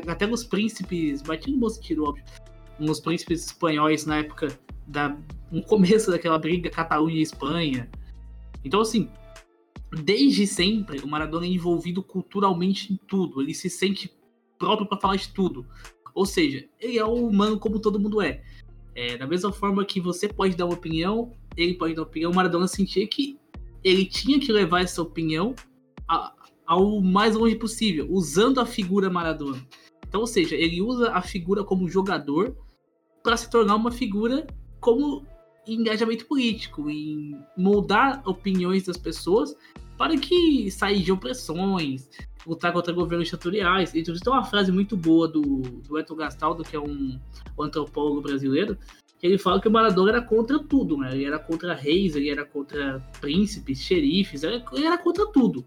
até 0.09 0.27
nos 0.27 0.45
príncipes, 0.45 1.21
batia 1.21 1.53
no 1.53 1.59
bom 1.59 1.69
sentido, 1.69 2.05
óbvio, 2.05 2.25
nos 2.79 3.01
príncipes 3.01 3.47
espanhóis 3.47 4.07
na 4.07 4.19
época 4.19 4.57
da 4.87 5.15
no 5.51 5.63
começo 5.65 6.11
daquela 6.13 6.39
briga 6.39 6.71
Catalunha 6.71 7.21
Espanha. 7.21 7.91
Então 8.65 8.81
assim, 8.81 9.11
desde 9.93 10.47
sempre 10.47 11.01
o 11.01 11.09
Maradona 11.09 11.47
é 11.47 11.49
envolvido 11.49 12.03
culturalmente 12.03 12.93
em 12.93 12.97
tudo, 13.09 13.41
ele 13.41 13.55
se 13.55 13.69
sente 13.69 14.13
próprio 14.59 14.87
para 14.87 15.01
falar 15.01 15.17
de 15.17 15.29
tudo. 15.33 15.67
Ou 16.15 16.27
seja, 16.27 16.69
ele 16.79 16.99
é 16.99 17.05
um 17.05 17.27
humano 17.27 17.59
como 17.59 17.81
todo 17.81 17.99
mundo 17.99 18.21
é. 18.21 18.43
é. 18.95 19.17
Da 19.17 19.27
mesma 19.27 19.53
forma 19.53 19.85
que 19.85 20.01
você 20.01 20.29
pode 20.29 20.57
dar 20.57 20.67
uma 20.67 20.75
opinião, 20.75 21.33
ele 21.57 21.75
pode 21.75 21.95
dar 21.95 22.03
uma 22.03 22.09
opinião, 22.09 22.31
o 22.31 22.35
Maradona 22.35 22.69
sentia 22.69 23.07
que 23.07 23.39
ele 23.83 24.05
tinha 24.05 24.39
que 24.39 24.53
levar 24.53 24.83
essa 24.83 25.01
opinião 25.01 25.55
ao 26.67 27.01
mais 27.01 27.35
longe 27.35 27.57
possível, 27.57 28.07
usando 28.11 28.61
a 28.61 28.67
figura 28.67 29.11
Maradona. 29.11 29.65
Então, 30.07 30.21
ou 30.21 30.27
seja, 30.27 30.55
ele 30.55 30.83
usa 30.83 31.13
a 31.13 31.23
figura 31.23 31.65
como 31.65 31.89
jogador 31.89 32.57
para 33.23 33.37
se 33.37 33.51
tornar 33.51 33.77
uma 33.77 33.91
figura 33.91 34.47
como 34.81 35.25
engajamento 35.67 36.27
político, 36.27 36.91
em 36.91 37.37
moldar 37.57 38.23
opiniões 38.27 38.85
das 38.85 38.97
pessoas 38.97 39.55
para 40.01 40.17
que 40.17 40.71
sair 40.71 41.03
de 41.03 41.13
opressões, 41.13 42.09
lutar 42.47 42.73
contra 42.73 42.91
governos 42.91 43.27
ditatoriais. 43.27 43.95
Então, 43.95 44.15
tem 44.15 44.33
uma 44.33 44.43
frase 44.43 44.73
muito 44.73 44.97
boa 44.97 45.29
do, 45.29 45.61
do 45.61 45.99
Eto 45.99 46.17
Gastaldo, 46.17 46.65
que 46.65 46.75
é 46.75 46.81
um, 46.81 47.21
um 47.59 47.63
antropólogo 47.63 48.23
brasileiro, 48.23 48.79
que 49.19 49.27
ele 49.27 49.37
fala 49.37 49.61
que 49.61 49.69
o 49.69 49.71
Maradona 49.71 50.13
era 50.13 50.23
contra 50.23 50.59
tudo, 50.59 50.97
né? 50.97 51.13
Ele 51.13 51.27
era 51.27 51.39
contra 51.39 51.75
reis, 51.75 52.17
ele 52.17 52.31
era 52.31 52.47
contra 52.47 52.99
príncipes, 53.21 53.83
xerifes, 53.83 54.43
ele 54.43 54.65
era 54.87 54.97
contra 54.97 55.27
tudo. 55.27 55.67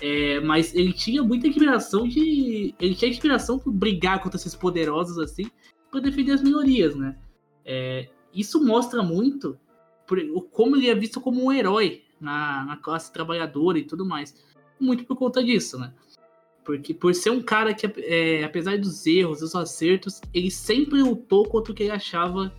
É, 0.00 0.38
mas 0.38 0.72
ele 0.72 0.92
tinha 0.92 1.20
muita 1.24 1.48
admiração 1.48 2.06
de. 2.06 2.72
Ele 2.78 2.94
tinha 2.94 3.10
inspiração 3.10 3.58
por 3.58 3.72
brigar 3.72 4.22
contra 4.22 4.38
esses 4.38 4.54
poderosos 4.54 5.18
assim, 5.18 5.50
para 5.90 5.98
defender 5.98 6.30
as 6.30 6.42
minorias, 6.44 6.94
né? 6.94 7.16
É, 7.64 8.08
isso 8.32 8.64
mostra 8.64 9.02
muito 9.02 9.58
por, 10.06 10.16
como 10.52 10.76
ele 10.76 10.88
é 10.88 10.94
visto 10.94 11.20
como 11.20 11.44
um 11.44 11.50
herói 11.50 12.04
na, 12.20 12.64
na 12.64 12.76
classe 12.76 13.12
trabalhadora 13.12 13.78
e 13.78 13.84
tudo 13.84 14.04
mais. 14.04 14.34
Muito 14.80 15.04
por 15.04 15.16
conta 15.16 15.42
disso, 15.42 15.78
né? 15.78 15.92
Porque 16.64 16.92
por 16.92 17.14
ser 17.14 17.30
um 17.30 17.42
cara 17.42 17.72
que, 17.72 17.86
é, 18.02 18.44
apesar 18.44 18.78
dos 18.78 19.06
erros, 19.06 19.40
dos 19.40 19.54
acertos, 19.54 20.20
ele 20.34 20.50
sempre 20.50 21.02
lutou 21.02 21.48
contra 21.48 21.72
o 21.72 21.74
que 21.74 21.84
ele 21.84 21.92
achava 21.92 22.52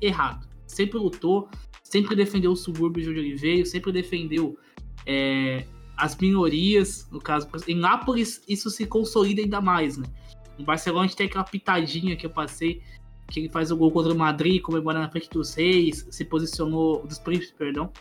errado. 0.00 0.48
Sempre 0.66 0.98
lutou, 0.98 1.48
sempre 1.82 2.16
defendeu 2.16 2.52
o 2.52 2.56
subúrbio 2.56 3.02
de 3.02 3.10
onde 3.10 3.18
ele 3.18 3.36
veio, 3.36 3.66
sempre 3.66 3.92
defendeu 3.92 4.58
é, 5.06 5.66
as 5.96 6.16
minorias, 6.16 7.06
no 7.10 7.20
caso, 7.20 7.48
em 7.68 7.76
Nápoles 7.76 8.42
isso 8.48 8.70
se 8.70 8.86
consolida 8.86 9.42
ainda 9.42 9.60
mais, 9.60 9.96
né? 9.96 10.06
No 10.58 10.64
Barcelona 10.64 11.04
a 11.04 11.06
gente 11.06 11.16
tem 11.16 11.26
aquela 11.26 11.44
pitadinha 11.44 12.16
que 12.16 12.26
eu 12.26 12.30
passei, 12.30 12.82
que 13.28 13.40
ele 13.40 13.48
faz 13.48 13.70
o 13.70 13.76
gol 13.76 13.90
contra 13.90 14.12
o 14.12 14.16
Madrid, 14.16 14.60
comemora 14.60 14.98
na 14.98 15.10
frente 15.10 15.28
dos 15.30 15.54
reis, 15.54 16.06
se 16.10 16.24
posicionou, 16.24 17.06
dos 17.06 17.18
príncipes, 17.18 17.52
perdão, 17.52 17.92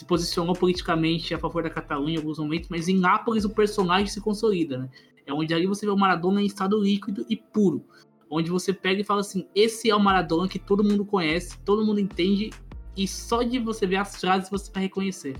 se 0.00 0.06
posicionou 0.06 0.54
politicamente 0.54 1.34
a 1.34 1.38
favor 1.38 1.62
da 1.62 1.68
Catalunha 1.68 2.14
em 2.14 2.16
alguns 2.16 2.38
momentos, 2.38 2.70
mas 2.70 2.88
em 2.88 2.98
Nápoles 2.98 3.44
o 3.44 3.50
personagem 3.50 4.06
se 4.06 4.18
consolida, 4.18 4.78
né? 4.78 4.88
É 5.26 5.32
onde 5.32 5.52
ali 5.52 5.66
você 5.66 5.84
vê 5.84 5.92
o 5.92 5.96
Maradona 5.96 6.40
em 6.40 6.46
estado 6.46 6.80
líquido 6.80 7.26
e 7.28 7.36
puro. 7.36 7.84
Onde 8.30 8.50
você 8.50 8.72
pega 8.72 9.02
e 9.02 9.04
fala 9.04 9.20
assim: 9.20 9.46
esse 9.54 9.90
é 9.90 9.94
o 9.94 10.00
Maradona 10.00 10.48
que 10.48 10.58
todo 10.58 10.82
mundo 10.82 11.04
conhece, 11.04 11.58
todo 11.66 11.84
mundo 11.84 12.00
entende, 12.00 12.48
e 12.96 13.06
só 13.06 13.42
de 13.42 13.58
você 13.58 13.86
ver 13.86 13.96
as 13.96 14.18
frases 14.18 14.48
você 14.48 14.72
vai 14.72 14.84
reconhecer. 14.84 15.36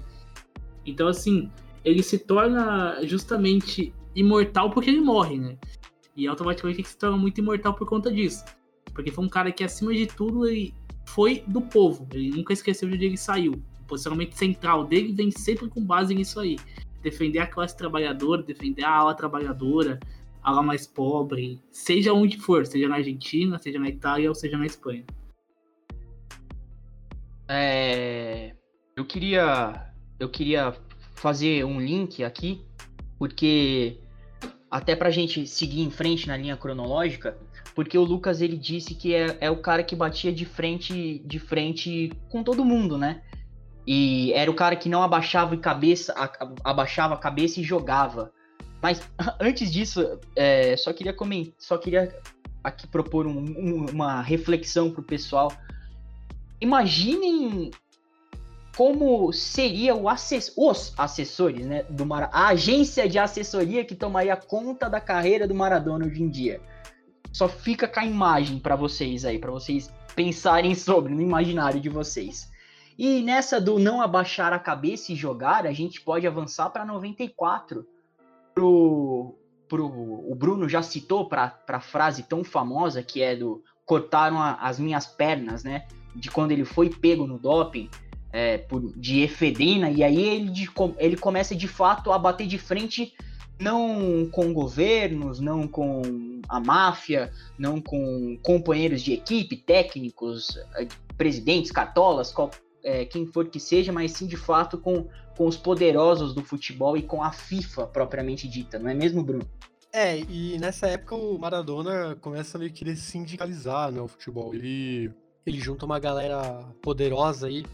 Então, 0.84 1.08
assim, 1.08 1.50
ele 1.82 2.02
se 2.02 2.18
torna 2.18 3.00
justamente 3.04 3.94
imortal 4.14 4.70
porque 4.70 4.90
ele 4.90 5.00
morre, 5.00 5.38
né? 5.38 5.56
E 6.14 6.26
automaticamente 6.26 6.80
ele 6.80 6.88
se 6.88 6.98
torna 6.98 7.16
muito 7.16 7.38
imortal 7.38 7.72
por 7.72 7.88
conta 7.88 8.12
disso. 8.12 8.44
Porque 8.92 9.10
foi 9.10 9.24
um 9.24 9.28
cara 9.28 9.50
que, 9.50 9.64
acima 9.64 9.94
de 9.94 10.06
tudo, 10.06 10.46
ele 10.46 10.74
foi 11.06 11.44
do 11.46 11.62
povo. 11.62 12.06
Ele 12.12 12.36
nunca 12.36 12.52
esqueceu 12.52 12.90
de 12.90 12.96
onde 12.96 13.06
ele 13.06 13.16
saiu. 13.16 13.54
Posicionamento 13.90 14.34
central 14.34 14.84
dele 14.84 15.12
vem 15.12 15.32
sempre 15.32 15.68
com 15.68 15.84
base 15.84 16.14
nisso 16.14 16.38
aí. 16.38 16.56
Defender 17.02 17.40
a 17.40 17.46
classe 17.46 17.76
trabalhadora, 17.76 18.40
defender 18.40 18.84
a 18.84 18.90
ala 18.90 19.14
trabalhadora, 19.14 19.98
a 20.40 20.50
ala 20.50 20.62
mais 20.62 20.86
pobre, 20.86 21.60
seja 21.72 22.12
onde 22.12 22.38
for, 22.38 22.64
seja 22.64 22.88
na 22.88 22.96
Argentina, 22.96 23.58
seja 23.58 23.80
na 23.80 23.88
Itália 23.88 24.28
ou 24.28 24.34
seja 24.34 24.56
na 24.56 24.64
Espanha. 24.64 25.04
É, 27.48 28.54
eu 28.96 29.04
queria 29.04 29.92
eu 30.20 30.28
queria 30.28 30.72
fazer 31.16 31.64
um 31.64 31.80
link 31.80 32.22
aqui, 32.22 32.64
porque 33.18 33.98
até 34.70 34.94
pra 34.94 35.10
gente 35.10 35.48
seguir 35.48 35.80
em 35.80 35.90
frente 35.90 36.28
na 36.28 36.36
linha 36.36 36.56
cronológica, 36.56 37.36
porque 37.74 37.98
o 37.98 38.04
Lucas 38.04 38.40
ele 38.40 38.56
disse 38.56 38.94
que 38.94 39.14
é, 39.14 39.36
é 39.40 39.50
o 39.50 39.56
cara 39.56 39.82
que 39.82 39.96
batia 39.96 40.32
de 40.32 40.44
frente 40.44 41.18
de 41.26 41.40
frente 41.40 42.12
com 42.28 42.44
todo 42.44 42.64
mundo, 42.64 42.96
né? 42.96 43.22
E 43.92 44.32
era 44.34 44.48
o 44.48 44.54
cara 44.54 44.76
que 44.76 44.88
não 44.88 45.02
abaixava 45.02 45.56
a 45.56 45.58
cabeça, 45.58 46.14
abaixava 46.62 47.14
a 47.14 47.16
cabeça 47.16 47.58
e 47.58 47.64
jogava. 47.64 48.32
Mas 48.80 49.02
antes 49.40 49.72
disso, 49.72 50.16
é, 50.36 50.76
só 50.76 50.92
queria 50.92 51.12
comentar, 51.12 51.54
só 51.58 51.76
queria 51.76 52.16
aqui 52.62 52.86
propor 52.86 53.26
um, 53.26 53.36
um, 53.36 53.86
uma 53.86 54.22
reflexão 54.22 54.92
pro 54.92 55.02
pessoal. 55.02 55.52
Imaginem 56.60 57.72
como 58.76 59.32
seria 59.32 59.92
o 59.96 60.08
assess 60.08 60.52
os 60.56 60.94
assessores, 60.96 61.66
né, 61.66 61.82
do 61.90 62.06
Mar 62.06 62.30
a 62.32 62.46
agência 62.46 63.08
de 63.08 63.18
assessoria 63.18 63.84
que 63.84 63.96
tomaria 63.96 64.36
conta 64.36 64.88
da 64.88 65.00
carreira 65.00 65.48
do 65.48 65.54
Maradona 65.56 66.06
hoje 66.06 66.22
em 66.22 66.28
dia. 66.28 66.60
Só 67.32 67.48
fica 67.48 67.88
com 67.88 67.98
a 67.98 68.06
imagem 68.06 68.60
para 68.60 68.76
vocês 68.76 69.24
aí, 69.24 69.40
para 69.40 69.50
vocês 69.50 69.92
pensarem 70.14 70.76
sobre 70.76 71.12
no 71.12 71.20
imaginário 71.20 71.80
de 71.80 71.88
vocês. 71.88 72.48
E 73.02 73.22
nessa 73.22 73.58
do 73.58 73.78
não 73.78 74.02
abaixar 74.02 74.52
a 74.52 74.58
cabeça 74.58 75.10
e 75.10 75.16
jogar, 75.16 75.64
a 75.64 75.72
gente 75.72 76.02
pode 76.02 76.26
avançar 76.26 76.68
para 76.68 76.84
94. 76.84 77.86
Pro, 78.54 79.38
pro, 79.66 79.86
o 79.86 80.34
Bruno 80.34 80.68
já 80.68 80.82
citou 80.82 81.26
para 81.26 81.58
a 81.66 81.80
frase 81.80 82.24
tão 82.24 82.44
famosa 82.44 83.02
que 83.02 83.22
é 83.22 83.34
do 83.34 83.64
cortaram 83.86 84.38
a, 84.38 84.52
as 84.56 84.78
minhas 84.78 85.06
pernas, 85.06 85.64
né? 85.64 85.88
De 86.14 86.30
quando 86.30 86.52
ele 86.52 86.66
foi 86.66 86.90
pego 86.90 87.26
no 87.26 87.38
doping 87.38 87.88
é, 88.30 88.58
por, 88.58 88.92
de 88.94 89.20
efedrina, 89.22 89.90
e 89.90 90.04
aí 90.04 90.20
ele, 90.20 90.50
de, 90.50 90.68
ele 90.98 91.16
começa 91.16 91.56
de 91.56 91.66
fato 91.66 92.12
a 92.12 92.18
bater 92.18 92.46
de 92.46 92.58
frente 92.58 93.14
não 93.58 94.28
com 94.30 94.52
governos, 94.52 95.40
não 95.40 95.66
com 95.66 96.02
a 96.46 96.60
máfia, 96.60 97.32
não 97.58 97.80
com 97.80 98.38
companheiros 98.42 99.00
de 99.00 99.14
equipe, 99.14 99.56
técnicos, 99.56 100.58
é, 100.74 100.86
presidentes, 101.16 101.72
cartolas, 101.72 102.30
é, 102.82 103.04
quem 103.04 103.26
for 103.26 103.48
que 103.48 103.60
seja, 103.60 103.92
mas 103.92 104.12
sim 104.12 104.26
de 104.26 104.36
fato 104.36 104.78
com, 104.78 105.08
com 105.36 105.46
os 105.46 105.56
poderosos 105.56 106.34
do 106.34 106.42
futebol 106.42 106.96
e 106.96 107.02
com 107.02 107.22
a 107.22 107.32
FIFA 107.32 107.86
propriamente 107.86 108.48
dita, 108.48 108.78
não 108.78 108.90
é 108.90 108.94
mesmo, 108.94 109.22
Bruno? 109.22 109.46
É, 109.92 110.18
e 110.18 110.56
nessa 110.58 110.86
época 110.86 111.16
o 111.16 111.38
Maradona 111.38 112.16
começa 112.20 112.56
a 112.56 112.60
meio 112.60 112.72
querer 112.72 112.96
sindicalizar 112.96 113.90
né, 113.90 114.00
o 114.00 114.06
futebol. 114.06 114.54
Ele, 114.54 115.12
ele 115.44 115.58
junta 115.58 115.84
uma 115.84 115.98
galera 115.98 116.64
poderosa 116.80 117.48
aí 117.48 117.64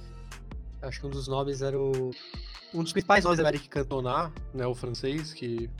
Acho 0.82 1.00
que 1.00 1.06
um 1.06 1.10
dos 1.10 1.26
nomes 1.26 1.62
era 1.62 1.78
o. 1.78 2.10
Um 2.74 2.82
dos 2.82 2.92
principais 2.92 3.24
nomes 3.24 3.38
era 3.38 3.48
Eric 3.48 3.68
Cantona, 3.68 4.32
né? 4.52 4.66
O 4.66 4.74
francês, 4.74 5.32
que 5.32 5.70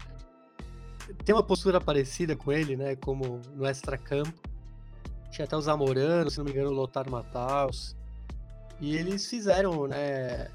tem 1.25 1.35
uma 1.35 1.43
postura 1.43 1.81
parecida 1.81 2.35
com 2.35 2.53
ele, 2.53 2.77
né? 2.77 2.97
Como 2.97 3.41
no 3.55 3.67
extra-campo. 3.67 4.33
Tinha 5.31 5.45
até 5.45 5.57
os 5.57 5.65
Zamorano, 5.65 6.31
se 6.31 6.39
não 6.39 6.45
me 6.45 6.53
engano, 6.53 6.71
o 6.71 6.75
Lothar 6.75 7.11
Matthaus. 7.11 7.97
E 8.81 8.95
eles 8.97 9.29
fizeram, 9.29 9.87
né? 9.87 10.51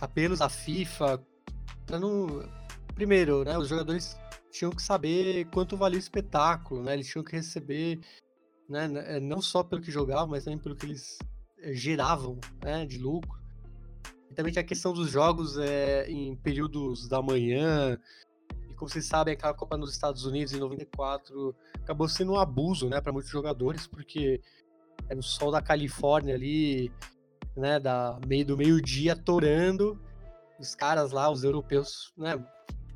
Apelos 0.00 0.40
à 0.40 0.48
FIFA 0.48 1.22
para 1.86 1.98
não. 1.98 2.48
Primeiro, 2.94 3.44
né? 3.44 3.56
Os 3.56 3.68
jogadores 3.68 4.16
tinham 4.50 4.70
que 4.70 4.82
saber 4.82 5.46
quanto 5.46 5.76
valia 5.76 5.96
o 5.96 6.00
espetáculo, 6.00 6.82
né? 6.82 6.94
Eles 6.94 7.08
tinham 7.08 7.24
que 7.24 7.32
receber, 7.32 8.00
né? 8.68 8.88
Não 9.20 9.40
só 9.40 9.62
pelo 9.62 9.80
que 9.80 9.90
jogavam, 9.90 10.28
mas 10.28 10.44
também 10.44 10.58
pelo 10.58 10.76
que 10.76 10.86
eles 10.86 11.18
eh, 11.58 11.72
geravam, 11.74 12.38
né? 12.62 12.84
De 12.84 12.98
lucro. 12.98 13.38
E 14.30 14.34
também 14.34 14.52
tinha 14.52 14.62
a 14.62 14.66
questão 14.66 14.92
dos 14.92 15.10
jogos 15.10 15.56
é, 15.56 16.10
em 16.10 16.36
períodos 16.36 17.08
da 17.08 17.22
manhã. 17.22 17.98
E 18.68 18.74
como 18.74 18.90
vocês 18.90 19.06
sabem, 19.06 19.32
aquela 19.32 19.54
Copa 19.54 19.76
nos 19.76 19.92
Estados 19.92 20.24
Unidos 20.24 20.52
em 20.52 20.58
94 20.58 21.54
acabou 21.82 22.08
sendo 22.08 22.32
um 22.32 22.38
abuso, 22.38 22.88
né, 22.88 23.00
para 23.00 23.12
muitos 23.12 23.30
jogadores, 23.30 23.86
porque 23.86 24.42
era 25.08 25.18
o 25.18 25.22
sol 25.22 25.50
da 25.50 25.62
Califórnia 25.62 26.34
ali, 26.34 26.92
né, 27.58 27.78
da 27.78 28.18
meio 28.26 28.46
do 28.46 28.56
meio-dia 28.56 29.16
torando, 29.16 30.00
os 30.58 30.74
caras 30.74 31.12
lá, 31.12 31.30
os 31.30 31.44
europeus, 31.44 32.12
né, 32.16 32.42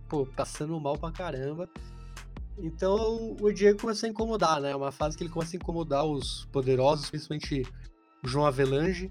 pô, 0.09 0.26
passando 0.26 0.78
mal 0.80 0.97
pra 0.97 1.12
caramba. 1.12 1.68
Então 2.59 3.36
o 3.40 3.52
Diego 3.52 3.80
começou 3.80 4.06
a 4.06 4.10
incomodar, 4.10 4.60
né? 4.60 4.74
Uma 4.76 4.93
fase 4.93 5.16
que 5.16 5.24
ele 5.24 5.30
começa 5.30 5.56
a 5.56 5.59
incomodar 5.59 6.05
os 6.05 6.44
poderosos, 6.52 7.09
principalmente 7.09 7.62
o 8.22 8.28
João 8.28 8.47
Avelange, 8.47 9.10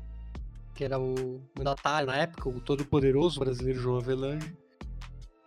que 0.75 0.83
era 0.83 0.99
o 0.99 1.41
mandatário 1.57 2.07
na 2.07 2.15
época, 2.15 2.49
o 2.49 2.61
todo-poderoso 2.61 3.39
brasileiro 3.39 3.79
João 3.79 3.97
Avelange. 3.97 4.55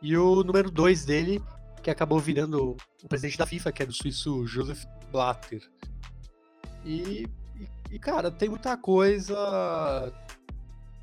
E 0.02 0.16
o 0.16 0.42
número 0.42 0.70
2 0.70 1.04
dele, 1.04 1.42
que 1.82 1.90
acabou 1.90 2.18
virando 2.18 2.76
o 3.02 3.08
presidente 3.08 3.38
da 3.38 3.46
FIFA, 3.46 3.72
que 3.72 3.82
é 3.82 3.86
do 3.86 3.92
suíço 3.92 4.46
Joseph 4.46 4.84
Blatter. 5.10 5.62
E, 6.84 7.26
e, 7.94 7.98
cara, 8.00 8.28
tem 8.28 8.48
muita 8.48 8.76
coisa. 8.76 10.12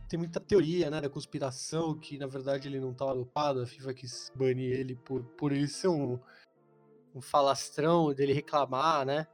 Tem 0.09 0.19
muita 0.19 0.41
teoria, 0.41 0.89
né, 0.89 0.99
da 0.99 1.09
conspiração, 1.09 1.97
que 1.97 2.18
na 2.18 2.27
verdade 2.27 2.68
ele 2.68 2.81
não 2.81 2.91
estava 2.91 3.15
dopado, 3.15 3.61
a 3.61 3.65
FIFA 3.65 3.93
quis 3.93 4.30
banir 4.35 4.77
ele 4.77 4.95
por, 4.95 5.23
por 5.23 5.53
ele 5.53 5.69
ser 5.69 5.88
um, 5.88 6.19
um 7.15 7.22
falastrão, 7.22 8.13
dele 8.13 8.34
reclamar, 8.34 9.05
né? 9.05 9.26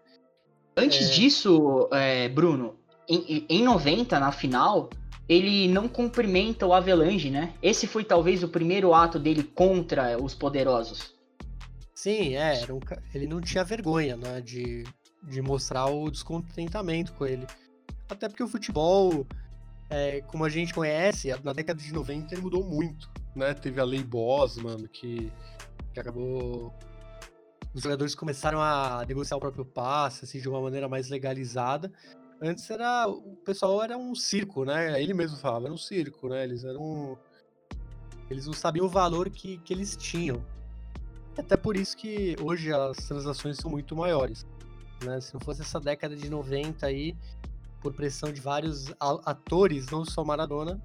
Antes 0.78 1.10
é... 1.10 1.14
disso, 1.14 1.90
é, 1.92 2.30
Bruno, 2.30 2.78
em, 3.10 3.48
em 3.50 3.64
90, 3.64 4.20
na 4.20 4.32
final, 4.32 4.92
ele 5.28 5.68
não 5.68 5.88
cumprimenta 5.88 6.68
o 6.68 6.74
Avelange, 6.76 7.32
né? 7.32 7.56
Esse 7.60 7.88
foi 7.88 8.04
talvez 8.04 8.44
o 8.44 8.50
primeiro 8.50 8.94
ato 8.94 9.18
dele 9.18 9.42
contra 9.42 10.16
os 10.22 10.36
poderosos. 10.36 11.16
Sim, 11.96 12.36
é, 12.36 12.54
um, 12.72 12.80
ele 13.16 13.26
não 13.26 13.42
tinha 13.42 13.64
vergonha, 13.64 14.16
né, 14.16 14.42
de, 14.42 14.84
de 15.28 15.42
mostrar 15.42 15.86
o 15.88 16.10
descontentamento 16.10 17.14
com 17.14 17.26
ele. 17.26 17.46
Até 18.10 18.30
porque 18.30 18.44
o 18.44 18.48
futebol, 18.48 19.28
é, 19.90 20.22
como 20.22 20.46
a 20.46 20.50
gente 20.50 20.74
conhece, 20.74 21.30
na 21.44 21.54
década 21.54 21.82
de 21.82 21.94
90 21.94 22.34
ele 22.34 22.42
mudou 22.42 22.64
muito, 22.64 23.10
né? 23.36 23.54
Teve 23.54 23.82
a 23.82 23.84
lei 23.84 24.04
Bosman, 24.04 24.88
que, 24.88 25.32
que 25.94 26.00
acabou... 26.00 26.74
Os 27.74 27.84
jogadores 27.84 28.16
começaram 28.16 28.62
a 28.62 29.06
negociar 29.08 29.38
o 29.38 29.40
próprio 29.40 29.66
passe, 29.66 30.26
assim, 30.26 30.40
de 30.40 30.50
uma 30.50 30.62
maneira 30.62 30.88
mais 30.88 31.10
legalizada. 31.10 31.92
Antes 32.42 32.70
era. 32.70 33.08
O 33.08 33.36
pessoal 33.46 33.84
era 33.84 33.98
um 33.98 34.16
circo, 34.16 34.64
né? 34.64 35.02
Ele 35.02 35.14
mesmo 35.14 35.38
falava, 35.38 35.66
era 35.66 35.74
um 35.74 35.78
circo, 35.78 36.30
né? 36.30 36.44
Eles 36.44 36.64
eram. 36.64 37.18
Eles 38.30 38.48
não 38.48 38.54
sabiam 38.54 38.86
o 38.86 38.90
valor 38.90 39.30
que, 39.30 39.58
que 39.60 39.74
eles 39.74 39.96
tinham. 39.96 40.44
Até 41.38 41.56
por 41.56 41.78
isso 41.78 41.96
que 41.96 42.36
hoje 42.42 42.74
as 42.74 42.98
transações 42.98 43.58
são 43.58 43.70
muito 43.70 43.96
maiores. 43.96 44.46
Né? 45.04 45.22
Se 45.22 45.34
não 45.34 45.42
fosse 45.42 45.62
essa 45.62 45.80
década 45.80 46.16
de 46.16 46.30
90 46.30 46.86
aí, 46.86 47.16
por 47.82 47.94
pressão 47.94 48.32
de 48.32 48.42
vários 48.42 48.94
atores, 49.00 49.88
não 49.90 50.04
só 50.04 50.24
Maradona, 50.24 50.82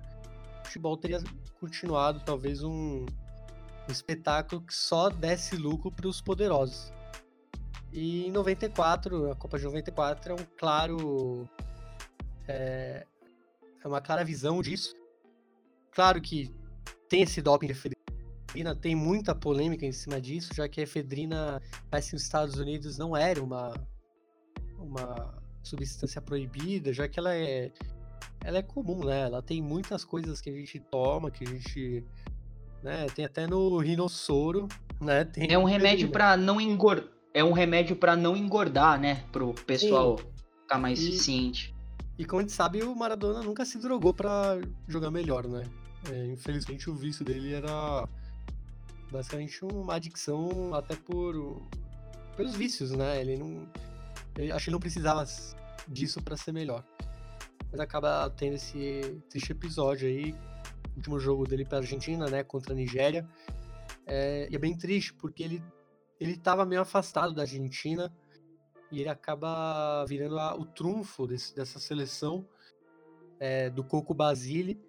o 0.61 0.67
futebol 0.67 0.97
teria 0.97 1.23
continuado 1.59 2.21
talvez 2.25 2.63
um, 2.63 3.05
um 3.05 3.93
espetáculo 3.93 4.61
que 4.63 4.75
só 4.75 5.09
desse 5.09 5.57
lucro 5.57 5.91
para 5.91 6.07
os 6.07 6.21
poderosos. 6.21 6.93
E 7.93 8.27
em 8.27 8.31
94, 8.31 9.31
a 9.31 9.37
Copa 9.37 9.59
de 9.59 9.65
94 9.65 10.33
é 10.33 10.35
um 10.35 10.47
claro. 10.57 11.49
É, 12.49 13.07
é 13.85 13.89
uma 13.89 14.01
clara 14.01 14.25
visão 14.25 14.63
disso. 14.63 14.95
Claro 15.91 16.21
que 16.21 16.55
tem 17.09 17.23
esse 17.23 17.43
doping 17.43 17.67
de 17.67 17.73
efedrina 17.73 18.03
tem 18.81 18.95
muita 18.95 19.35
polêmica 19.35 19.87
em 19.87 19.93
cima 19.93 20.21
disso, 20.21 20.53
já 20.55 20.69
que 20.69 20.81
a 20.81 20.85
efedrina, 20.85 21.61
parece 21.91 22.13
nos 22.13 22.23
Estados 22.23 22.57
Unidos 22.57 22.99
não 22.99 23.17
era 23.17 23.43
uma, 23.43 23.73
uma 24.83 25.35
substância 25.63 26.21
proibida, 26.21 26.93
já 26.93 27.09
que 27.09 27.19
ela 27.19 27.35
é, 27.35 27.71
ela 28.45 28.59
é 28.59 28.63
comum, 28.63 29.05
né? 29.05 29.23
Ela 29.23 29.41
tem 29.43 29.63
muitas 29.63 30.05
coisas 30.05 30.41
que 30.41 30.51
a 30.51 30.53
gente 30.53 30.79
toma, 30.81 31.31
que 31.31 31.45
a 31.45 31.49
gente. 31.49 32.05
Né? 32.83 33.07
Tem 33.15 33.25
até 33.25 33.47
no 33.47 33.79
rinossoro, 33.79 34.67
né? 35.01 35.25
Tem 35.25 35.51
É 35.53 35.57
um 35.57 35.65
remédio 35.65 36.11
para 36.11 36.37
não 36.37 36.61
engordar. 36.61 37.09
É 37.35 37.43
um 37.43 37.53
remédio 37.53 37.97
para 37.97 38.15
não 38.17 38.37
engordar, 38.37 39.01
né? 39.01 39.25
Pro 39.33 39.55
pessoal 39.55 40.19
ficar 40.63 40.79
mais 40.79 41.01
E- 41.01 41.13
ciente. 41.19 41.75
E 42.19 42.25
como 42.25 42.41
a 42.41 42.43
gente 42.43 42.53
sabe, 42.53 42.83
o 42.83 42.95
Maradona 42.95 43.41
nunca 43.43 43.65
se 43.65 43.79
drogou 43.79 44.13
pra 44.13 44.59
jogar 44.87 45.11
melhor, 45.11 45.47
né? 45.49 45.65
É, 46.11 46.27
infelizmente 46.27 46.91
o 46.91 46.95
vício 46.95 47.25
dele 47.25 47.55
era 47.55 48.07
basicamente 49.11 49.65
uma 49.65 49.95
adicção 49.95 50.75
até 50.75 50.97
por 50.97 51.63
pelos 52.37 52.55
vícios, 52.55 52.91
né? 52.91 53.21
Ele 53.21 53.37
não 53.37 53.67
ele, 54.37 54.53
acho 54.53 54.65
que 54.65 54.71
ele 54.71 54.75
não 54.75 54.81
precisava 54.81 55.25
disso 55.89 56.23
pra 56.23 56.37
ser 56.37 56.53
melhor. 56.53 56.85
Mas 57.71 57.81
acaba 57.81 58.29
tendo 58.31 58.55
esse 58.55 59.23
triste 59.31 59.53
episódio 59.53 60.07
aí, 60.09 60.35
último 60.97 61.19
jogo 61.19 61.47
dele 61.47 61.65
pra 61.65 61.79
Argentina, 61.79 62.27
né, 62.29 62.43
contra 62.45 62.73
a 62.73 62.77
Nigéria. 62.77 63.29
É, 64.07 64.49
e 64.51 64.55
é 64.55 64.59
bem 64.59 64.77
triste 64.77 65.13
porque 65.15 65.43
ele 65.43 65.63
ele 66.21 66.37
tava 66.37 66.65
meio 66.65 66.81
afastado 66.83 67.35
da 67.35 67.43
Argentina 67.43 68.15
e 68.93 69.01
ele 69.01 69.09
acaba 69.09 70.05
virando 70.07 70.39
a- 70.39 70.55
o 70.55 70.65
trunfo 70.65 71.27
desse- 71.27 71.53
dessa 71.53 71.81
seleção 71.81 72.47
é, 73.41 73.69
do 73.69 73.83
Coco 73.83 74.15
Basile, 74.15 74.81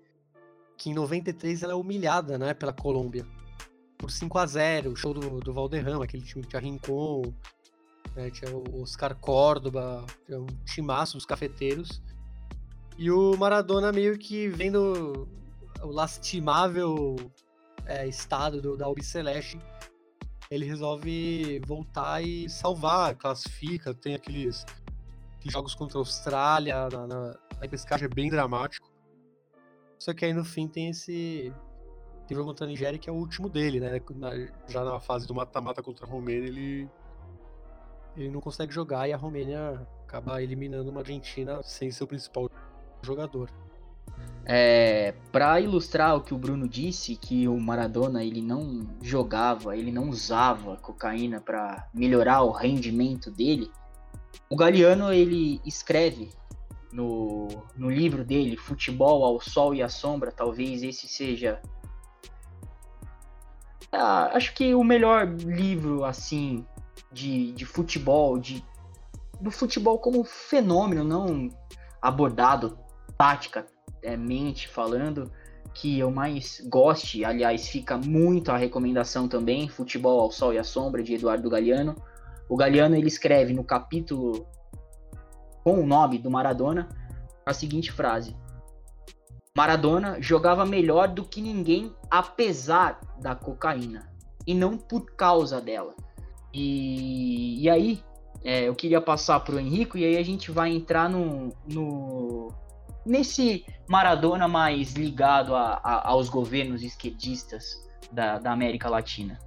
que 0.78 0.92
em 0.92 0.94
93 0.94 1.64
ela 1.64 1.74
é 1.74 1.76
humilhada 1.76 2.38
né, 2.38 2.54
pela 2.54 2.72
Colômbia 2.72 3.26
por 3.98 4.12
5 4.12 4.38
a 4.38 4.46
0 4.46 4.92
o 4.92 4.96
show 4.96 5.12
do, 5.12 5.40
do 5.40 5.52
Valderrama, 5.54 6.04
aquele 6.04 6.24
time 6.24 6.44
que 6.44 6.50
tinha 6.50 6.60
Rincon, 6.62 7.34
né, 8.16 8.30
tinha 8.30 8.56
o 8.56 8.82
Oscar 8.82 9.16
Córdoba, 9.16 10.06
tinha 10.26 10.40
um 10.40 10.48
timaço 10.66 11.18
dos 11.18 11.26
cafeteiros. 11.26 12.02
E 12.98 13.10
o 13.10 13.36
Maradona 13.38 13.92
meio 13.92 14.18
que 14.18 14.48
vendo 14.48 15.28
o 15.82 15.88
lastimável 15.88 17.16
é, 17.86 18.08
estado 18.08 18.62
do, 18.62 18.78
da 18.78 18.86
Albiceleste, 18.86 19.60
ele 20.50 20.66
resolve 20.66 21.60
voltar 21.66 22.22
e 22.22 22.48
salvar, 22.50 23.16
classifica, 23.16 23.94
tem 23.94 24.14
aqueles, 24.14 24.66
aqueles 25.36 25.54
jogos 25.54 25.74
contra 25.74 25.98
a 25.98 26.02
Austrália, 26.02 26.88
na, 26.90 27.08
na, 27.08 27.40
a 27.60 27.68
pescagem 27.68 28.06
é 28.06 28.14
bem 28.14 28.30
dramático. 28.30 28.92
Só 29.98 30.14
que 30.14 30.26
aí 30.26 30.34
no 30.34 30.46
fim 30.46 30.68
tem 30.68 30.90
esse 30.90 31.52
tem 32.28 32.38
jogo 32.38 32.50
contra 32.50 32.66
a 32.66 32.70
Nigéria 32.70 33.00
que 33.00 33.10
é 33.10 33.14
o 33.14 33.16
último 33.16 33.50
dele, 33.50 33.80
né? 33.80 34.00
Na- 34.16 34.32
já 34.68 34.84
na 34.84 35.00
fase 35.00 35.28
do 35.28 35.34
mata-mata 35.34 35.82
contra 35.82 36.06
a 36.06 36.10
Romênia, 36.10 36.48
ele 36.48 36.90
ele 38.16 38.30
não 38.30 38.42
consegue 38.42 38.74
jogar 38.74 39.08
e 39.08 39.14
a 39.14 39.18
Romênia 39.18 39.86
acaba 40.06 40.42
eliminando 40.42 40.90
uma 40.90 41.02
Argentina 41.02 41.62
sem 41.64 41.92
seu 41.92 42.08
principal 42.08 42.50
jogador. 43.02 43.50
É, 44.46 45.14
para 45.32 45.60
ilustrar 45.60 46.16
o 46.16 46.22
que 46.22 46.34
o 46.34 46.38
Bruno 46.38 46.68
disse, 46.68 47.16
que 47.16 47.48
o 47.48 47.58
Maradona 47.60 48.24
ele 48.24 48.42
não 48.42 48.88
jogava, 49.02 49.76
ele 49.76 49.92
não 49.92 50.10
usava 50.10 50.76
cocaína 50.78 51.40
para 51.40 51.88
melhorar 51.94 52.42
o 52.44 52.52
rendimento 52.52 53.32
dele, 53.32 53.72
o 54.50 54.56
Galeano 54.56 55.12
ele 55.12 55.62
escreve 55.66 56.30
no, 56.92 57.48
no 57.76 57.90
livro 57.90 58.24
dele, 58.24 58.58
Futebol 58.58 59.24
ao 59.24 59.40
Sol 59.42 59.74
e 59.74 59.82
à 59.82 59.90
Sombra, 59.90 60.32
talvez 60.32 60.84
esse 60.84 61.08
seja. 61.08 61.62
Ah, 63.92 64.32
acho 64.34 64.54
que 64.54 64.76
o 64.76 64.84
melhor 64.84 65.28
livro 65.28 66.04
assim 66.04 66.66
de, 67.14 67.52
de 67.52 67.66
futebol, 67.66 68.38
de, 68.38 68.64
do 69.40 69.52
futebol 69.52 70.00
como 70.00 70.24
fenômeno, 70.24 71.04
não 71.04 71.50
abordado 72.02 72.78
tática 73.18 73.66
é, 74.02 74.18
mente 74.18 74.68
falando 74.68 75.32
que 75.74 75.98
eu 75.98 76.12
mais 76.12 76.62
goste, 76.68 77.26
aliás, 77.26 77.68
fica 77.68 77.98
muito 77.98 78.52
a 78.52 78.58
recomendação 78.58 79.28
também, 79.28 79.68
Futebol 79.68 80.20
ao 80.20 80.32
Sol 80.32 80.54
e 80.54 80.60
à 80.60 80.64
Sombra, 80.64 81.02
de 81.02 81.16
Eduardo 81.16 81.50
Galeano. 81.50 81.96
O 82.48 82.56
Galeano 82.56 82.96
ele 82.96 83.08
escreve 83.08 83.54
no 83.54 83.64
capítulo 83.64 84.46
com 85.64 85.80
o 85.80 85.86
nome 85.86 86.20
do 86.20 86.30
Maradona 86.30 86.90
a 87.46 87.54
seguinte 87.54 87.92
frase: 87.92 88.36
Maradona 89.58 90.22
jogava 90.22 90.66
melhor 90.66 91.08
do 91.08 91.26
que 91.26 91.42
ninguém 91.42 91.96
apesar 92.12 93.00
da 93.20 93.34
cocaína 93.34 94.12
e 94.46 94.54
não 94.54 94.78
por 94.78 95.16
causa 95.16 95.60
dela. 95.60 95.96
E, 96.54 97.64
e 97.64 97.70
aí, 97.70 98.04
é, 98.44 98.68
eu 98.68 98.76
queria 98.76 99.02
passar 99.02 99.40
para 99.40 99.56
o 99.56 99.60
Henrico 99.60 99.98
e 99.98 100.06
aí 100.06 100.18
a 100.18 100.24
gente 100.24 100.52
vai 100.52 100.72
entrar 100.72 101.10
no, 101.10 101.50
no 101.66 102.50
nesse 103.06 103.66
Maradona 103.88 104.48
mais 104.48 104.94
ligado 104.94 105.56
a, 105.56 105.80
a, 105.84 106.10
aos 106.10 106.30
governos 106.30 106.84
esquerdistas 106.84 107.90
da, 108.12 108.40
da 108.40 108.52
América 108.52 108.90
Latina. 108.90 109.40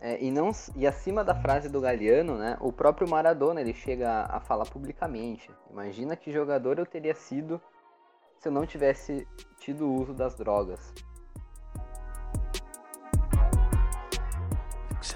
É, 0.00 0.22
e, 0.22 0.30
não, 0.30 0.50
e 0.76 0.86
acima 0.86 1.24
da 1.24 1.34
frase 1.34 1.68
do 1.68 1.80
Galeano, 1.80 2.36
né, 2.36 2.56
o 2.60 2.70
próprio 2.70 3.08
Maradona 3.08 3.60
ele 3.60 3.72
chega 3.72 4.26
a 4.28 4.38
falar 4.40 4.66
publicamente. 4.66 5.50
Imagina 5.70 6.14
que 6.14 6.30
jogador 6.30 6.78
eu 6.78 6.86
teria 6.86 7.14
sido 7.14 7.60
se 8.38 8.48
eu 8.48 8.52
não 8.52 8.66
tivesse 8.66 9.26
tido 9.58 9.86
o 9.86 10.00
uso 10.00 10.12
das 10.12 10.36
drogas. 10.36 10.92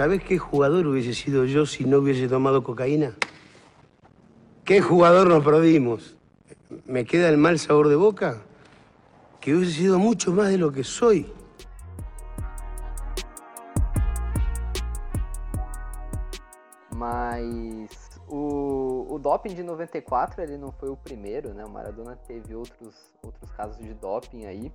¿Sabes 0.00 0.24
qué 0.24 0.38
jugador 0.38 0.86
hubiese 0.86 1.12
sido 1.12 1.44
yo 1.44 1.66
si 1.66 1.84
no 1.84 1.98
hubiese 1.98 2.26
tomado 2.26 2.64
cocaína? 2.64 3.14
¿Qué 4.64 4.80
jugador 4.80 5.28
nos 5.28 5.44
perdimos? 5.44 6.16
¿Me 6.86 7.04
queda 7.04 7.28
el 7.28 7.36
mal 7.36 7.58
sabor 7.58 7.86
de 7.86 7.96
boca? 7.96 8.40
Que 9.42 9.54
hubiese 9.54 9.74
sido 9.74 9.98
mucho 9.98 10.32
más 10.32 10.48
de 10.48 10.56
lo 10.56 10.72
que 10.72 10.84
soy. 10.84 11.30
Mas 16.96 17.90
o, 18.26 19.06
o 19.10 19.18
doping 19.18 19.54
de 19.54 19.62
94 19.62 20.42
ele 20.42 20.56
não 20.56 20.72
foi 20.72 20.88
o 20.88 20.96
primeiro, 20.96 21.52
né? 21.52 21.62
O 21.62 21.70
Maradona 21.70 22.16
teve 22.16 22.54
outros, 22.54 23.12
outros 23.22 23.52
casos 23.52 23.76
de 23.76 23.92
doping 23.92 24.46
aí. 24.46 24.72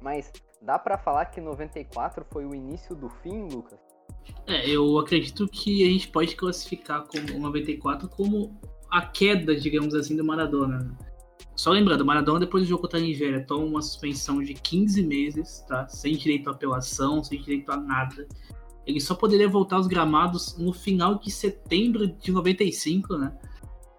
Mas 0.00 0.30
dá 0.62 0.78
pra 0.78 0.96
falar 0.96 1.24
que 1.24 1.40
94 1.40 2.24
foi 2.30 2.46
o 2.46 2.54
início 2.54 2.94
do 2.94 3.08
fim, 3.08 3.48
Lucas? 3.48 3.83
É, 4.46 4.68
eu 4.68 4.98
acredito 4.98 5.48
que 5.48 5.84
a 5.84 5.90
gente 5.90 6.08
pode 6.08 6.36
classificar 6.36 7.04
como 7.06 7.36
o 7.36 7.40
94 7.40 8.08
como 8.08 8.58
a 8.90 9.02
queda, 9.02 9.56
digamos 9.56 9.94
assim, 9.94 10.16
do 10.16 10.24
Maradona. 10.24 10.78
né? 10.78 10.94
Só 11.56 11.70
lembrando, 11.70 12.04
Maradona 12.04 12.40
depois 12.40 12.64
do 12.64 12.68
jogo 12.68 12.82
contra 12.82 12.98
a 12.98 13.02
Nigéria 13.02 13.44
toma 13.46 13.64
uma 13.64 13.82
suspensão 13.82 14.42
de 14.42 14.54
15 14.54 15.02
meses, 15.04 15.64
tá? 15.68 15.86
Sem 15.88 16.16
direito 16.16 16.48
à 16.48 16.52
apelação, 16.52 17.22
sem 17.22 17.40
direito 17.40 17.70
a 17.70 17.76
nada. 17.76 18.26
Ele 18.86 19.00
só 19.00 19.14
poderia 19.14 19.48
voltar 19.48 19.76
aos 19.76 19.86
gramados 19.86 20.58
no 20.58 20.72
final 20.72 21.18
de 21.18 21.30
setembro 21.30 22.06
de 22.06 22.32
95, 22.32 23.16
né? 23.16 23.36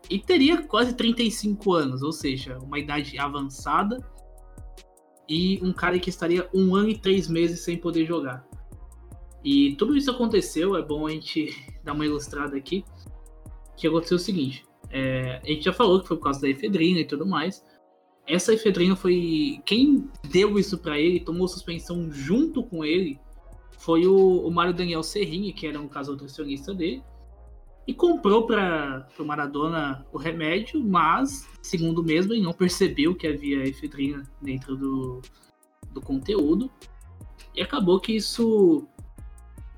E 0.10 0.20
teria 0.20 0.62
quase 0.62 0.94
35 0.94 1.74
anos, 1.74 2.04
ou 2.04 2.12
seja, 2.12 2.58
uma 2.60 2.78
idade 2.78 3.18
avançada 3.18 3.98
e 5.28 5.60
um 5.64 5.74
cara 5.74 5.98
que 5.98 6.10
estaria 6.10 6.48
um 6.54 6.76
ano 6.76 6.90
e 6.90 6.98
três 6.98 7.28
meses 7.28 7.62
sem 7.62 7.78
poder 7.78 8.06
jogar. 8.06 8.46
E 9.46 9.76
tudo 9.76 9.96
isso 9.96 10.10
aconteceu, 10.10 10.76
é 10.76 10.82
bom 10.82 11.06
a 11.06 11.12
gente 11.12 11.56
dar 11.84 11.94
uma 11.94 12.04
ilustrada 12.04 12.58
aqui, 12.58 12.84
que 13.78 13.88
aconteceu 13.88 14.18
o 14.18 14.20
seguinte, 14.20 14.66
é, 14.90 15.40
a 15.44 15.48
gente 15.48 15.66
já 15.66 15.72
falou 15.72 16.02
que 16.02 16.08
foi 16.08 16.18
por 16.18 16.24
causa 16.24 16.42
da 16.42 16.50
efedrina 16.50 17.02
e 17.02 17.06
tudo 17.06 17.28
mais, 17.28 17.64
essa 18.26 18.52
efedrina 18.52 18.96
foi, 18.96 19.62
quem 19.64 20.10
deu 20.32 20.58
isso 20.58 20.80
pra 20.80 21.00
ele, 21.00 21.20
tomou 21.20 21.48
suspensão 21.48 22.12
junto 22.12 22.64
com 22.64 22.84
ele, 22.84 23.20
foi 23.78 24.08
o, 24.08 24.48
o 24.48 24.50
Mário 24.50 24.74
Daniel 24.74 25.04
Serrini, 25.04 25.54
que 25.54 25.68
era 25.68 25.80
um 25.80 25.88
caso 25.88 26.14
nutricionista 26.14 26.74
dele, 26.74 27.04
e 27.86 27.94
comprou 27.94 28.48
para 28.48 29.08
o 29.20 29.24
Maradona 29.24 30.08
o 30.12 30.18
remédio, 30.18 30.84
mas, 30.84 31.48
segundo 31.62 32.04
mesmo, 32.04 32.34
ele 32.34 32.42
não 32.42 32.52
percebeu 32.52 33.14
que 33.14 33.28
havia 33.28 33.62
efedrina 33.68 34.24
dentro 34.42 34.76
do, 34.76 35.22
do 35.92 36.02
conteúdo, 36.02 36.72
e 37.54 37.62
acabou 37.62 38.00
que 38.00 38.14
isso 38.14 38.88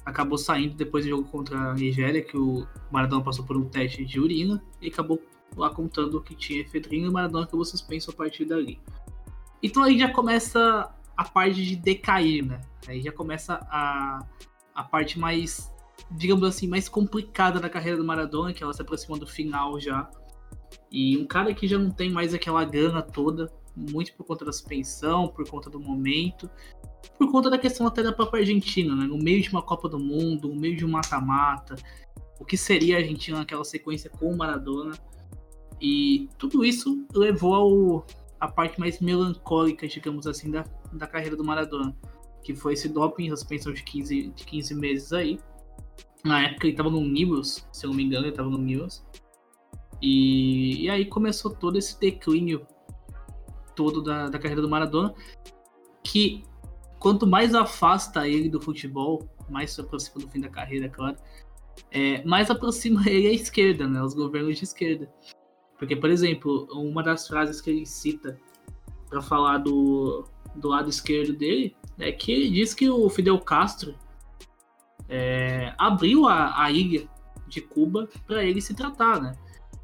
acabou 0.07 0.37
saindo 0.37 0.73
depois 0.73 1.03
do 1.03 1.09
jogo 1.09 1.25
contra 1.25 1.57
a 1.57 1.73
Nigéria, 1.73 2.21
que 2.21 2.37
o 2.37 2.65
Maradona 2.89 3.21
passou 3.21 3.45
por 3.45 3.57
um 3.57 3.65
teste 3.65 4.05
de 4.05 4.21
urina 4.21 4.63
e 4.81 4.87
acabou 4.87 5.21
lá 5.55 5.69
contando 5.69 6.21
que 6.21 6.33
tinha 6.33 6.61
efedrina 6.61 7.07
e 7.07 7.09
o 7.09 7.11
Maradona 7.11 7.43
acabou 7.43 7.65
suspenso 7.65 8.09
a 8.09 8.13
partir 8.13 8.45
dali. 8.45 8.79
Então 9.61 9.83
aí 9.83 9.99
já 9.99 10.09
começa 10.09 10.89
a 11.15 11.23
parte 11.25 11.61
de 11.61 11.75
decair, 11.75 12.45
né? 12.45 12.61
Aí 12.87 13.01
já 13.01 13.11
começa 13.11 13.55
a, 13.69 14.25
a 14.73 14.83
parte 14.83 15.19
mais, 15.19 15.69
digamos 16.09 16.47
assim, 16.47 16.67
mais 16.67 16.87
complicada 16.87 17.59
da 17.59 17.69
carreira 17.69 17.97
do 17.97 18.05
Maradona, 18.05 18.53
que 18.53 18.63
ela 18.63 18.71
se 18.71 18.81
aproxima 18.81 19.17
do 19.17 19.27
final 19.27 19.77
já. 19.77 20.09
E 20.89 21.17
um 21.17 21.27
cara 21.27 21.53
que 21.53 21.67
já 21.67 21.77
não 21.77 21.91
tem 21.91 22.09
mais 22.09 22.33
aquela 22.33 22.63
gana 22.63 23.01
toda, 23.01 23.51
muito 23.77 24.13
por 24.13 24.25
conta 24.25 24.43
da 24.43 24.51
suspensão, 24.51 25.27
por 25.27 25.47
conta 25.47 25.69
do 25.69 25.79
momento, 25.79 26.49
por 27.17 27.31
conta 27.31 27.49
da 27.49 27.57
questão 27.57 27.85
até 27.85 28.01
da 28.01 28.11
própria 28.11 28.41
Argentina, 28.41 28.95
né? 28.95 29.05
No 29.05 29.17
meio 29.17 29.41
de 29.41 29.49
uma 29.49 29.61
Copa 29.61 29.87
do 29.87 29.99
Mundo, 29.99 30.47
no 30.47 30.55
meio 30.55 30.75
de 30.75 30.83
um 30.83 30.89
mata-mata, 30.89 31.75
o 32.39 32.45
que 32.45 32.57
seria 32.57 32.97
a 32.97 32.99
Argentina 32.99 33.37
naquela 33.37 33.63
sequência 33.63 34.09
com 34.09 34.31
o 34.31 34.37
Maradona. 34.37 34.97
E 35.79 36.27
tudo 36.39 36.65
isso 36.65 37.05
levou 37.13 37.53
ao, 37.53 38.07
a 38.39 38.47
parte 38.47 38.79
mais 38.79 38.99
melancólica, 38.99 39.87
digamos 39.87 40.25
assim, 40.25 40.49
da, 40.49 40.65
da 40.91 41.05
carreira 41.05 41.35
do 41.35 41.43
Maradona, 41.43 41.95
que 42.43 42.55
foi 42.55 42.73
esse 42.73 42.89
doping, 42.89 43.29
suspensão 43.29 43.71
de 43.71 43.83
15, 43.83 44.29
de 44.29 44.43
15 44.43 44.75
meses 44.75 45.13
aí. 45.13 45.39
Na 46.23 46.41
época 46.43 46.65
ele 46.65 46.73
estava 46.73 46.89
no 46.89 47.01
Nibbles, 47.01 47.67
se 47.71 47.85
eu 47.85 47.91
não 47.91 47.97
me 47.97 48.03
engano, 48.03 48.25
ele 48.25 48.31
estava 48.31 48.49
no 48.49 48.57
Nibbles. 48.57 49.05
E, 50.01 50.83
e 50.83 50.89
aí 50.89 51.05
começou 51.05 51.51
todo 51.51 51.77
esse 51.77 51.99
declínio 51.99 52.65
todo 53.77 54.01
da, 54.01 54.27
da 54.27 54.39
carreira 54.39 54.61
do 54.61 54.67
Maradona, 54.67 55.13
que 56.03 56.43
quanto 56.99 57.27
mais 57.27 57.53
afasta 57.53 58.27
ele 58.27 58.49
do 58.49 58.59
futebol, 58.59 59.29
mais 59.47 59.71
se 59.71 59.79
aproxima 59.79 60.25
do 60.25 60.29
fim 60.29 60.41
da 60.41 60.49
carreira, 60.49 60.89
claro, 60.89 61.15
é, 61.91 62.25
mais 62.25 62.49
aproxima 62.49 63.07
ele 63.07 63.27
à 63.27 63.31
esquerda, 63.31 63.87
né, 63.87 64.01
os 64.01 64.15
governos 64.15 64.57
de 64.57 64.63
esquerda. 64.63 65.09
Porque, 65.77 65.95
por 65.95 66.09
exemplo, 66.09 66.67
uma 66.71 67.03
das 67.03 67.27
frases 67.27 67.61
que 67.61 67.69
ele 67.69 67.85
cita 67.85 68.37
para 69.07 69.21
falar 69.21 69.59
do, 69.59 70.27
do 70.55 70.69
lado 70.69 70.89
esquerdo 70.89 71.33
dele 71.33 71.75
é 71.99 72.11
que 72.11 72.31
ele 72.31 72.49
diz 72.49 72.73
que 72.73 72.89
o 72.89 73.07
Fidel 73.09 73.39
Castro 73.39 73.93
é, 75.07 75.73
abriu 75.77 76.27
a, 76.27 76.63
a 76.63 76.71
ilha 76.71 77.07
de 77.47 77.61
Cuba 77.61 78.09
para 78.25 78.43
ele 78.43 78.59
se 78.59 78.73
tratar, 78.73 79.21
né? 79.21 79.37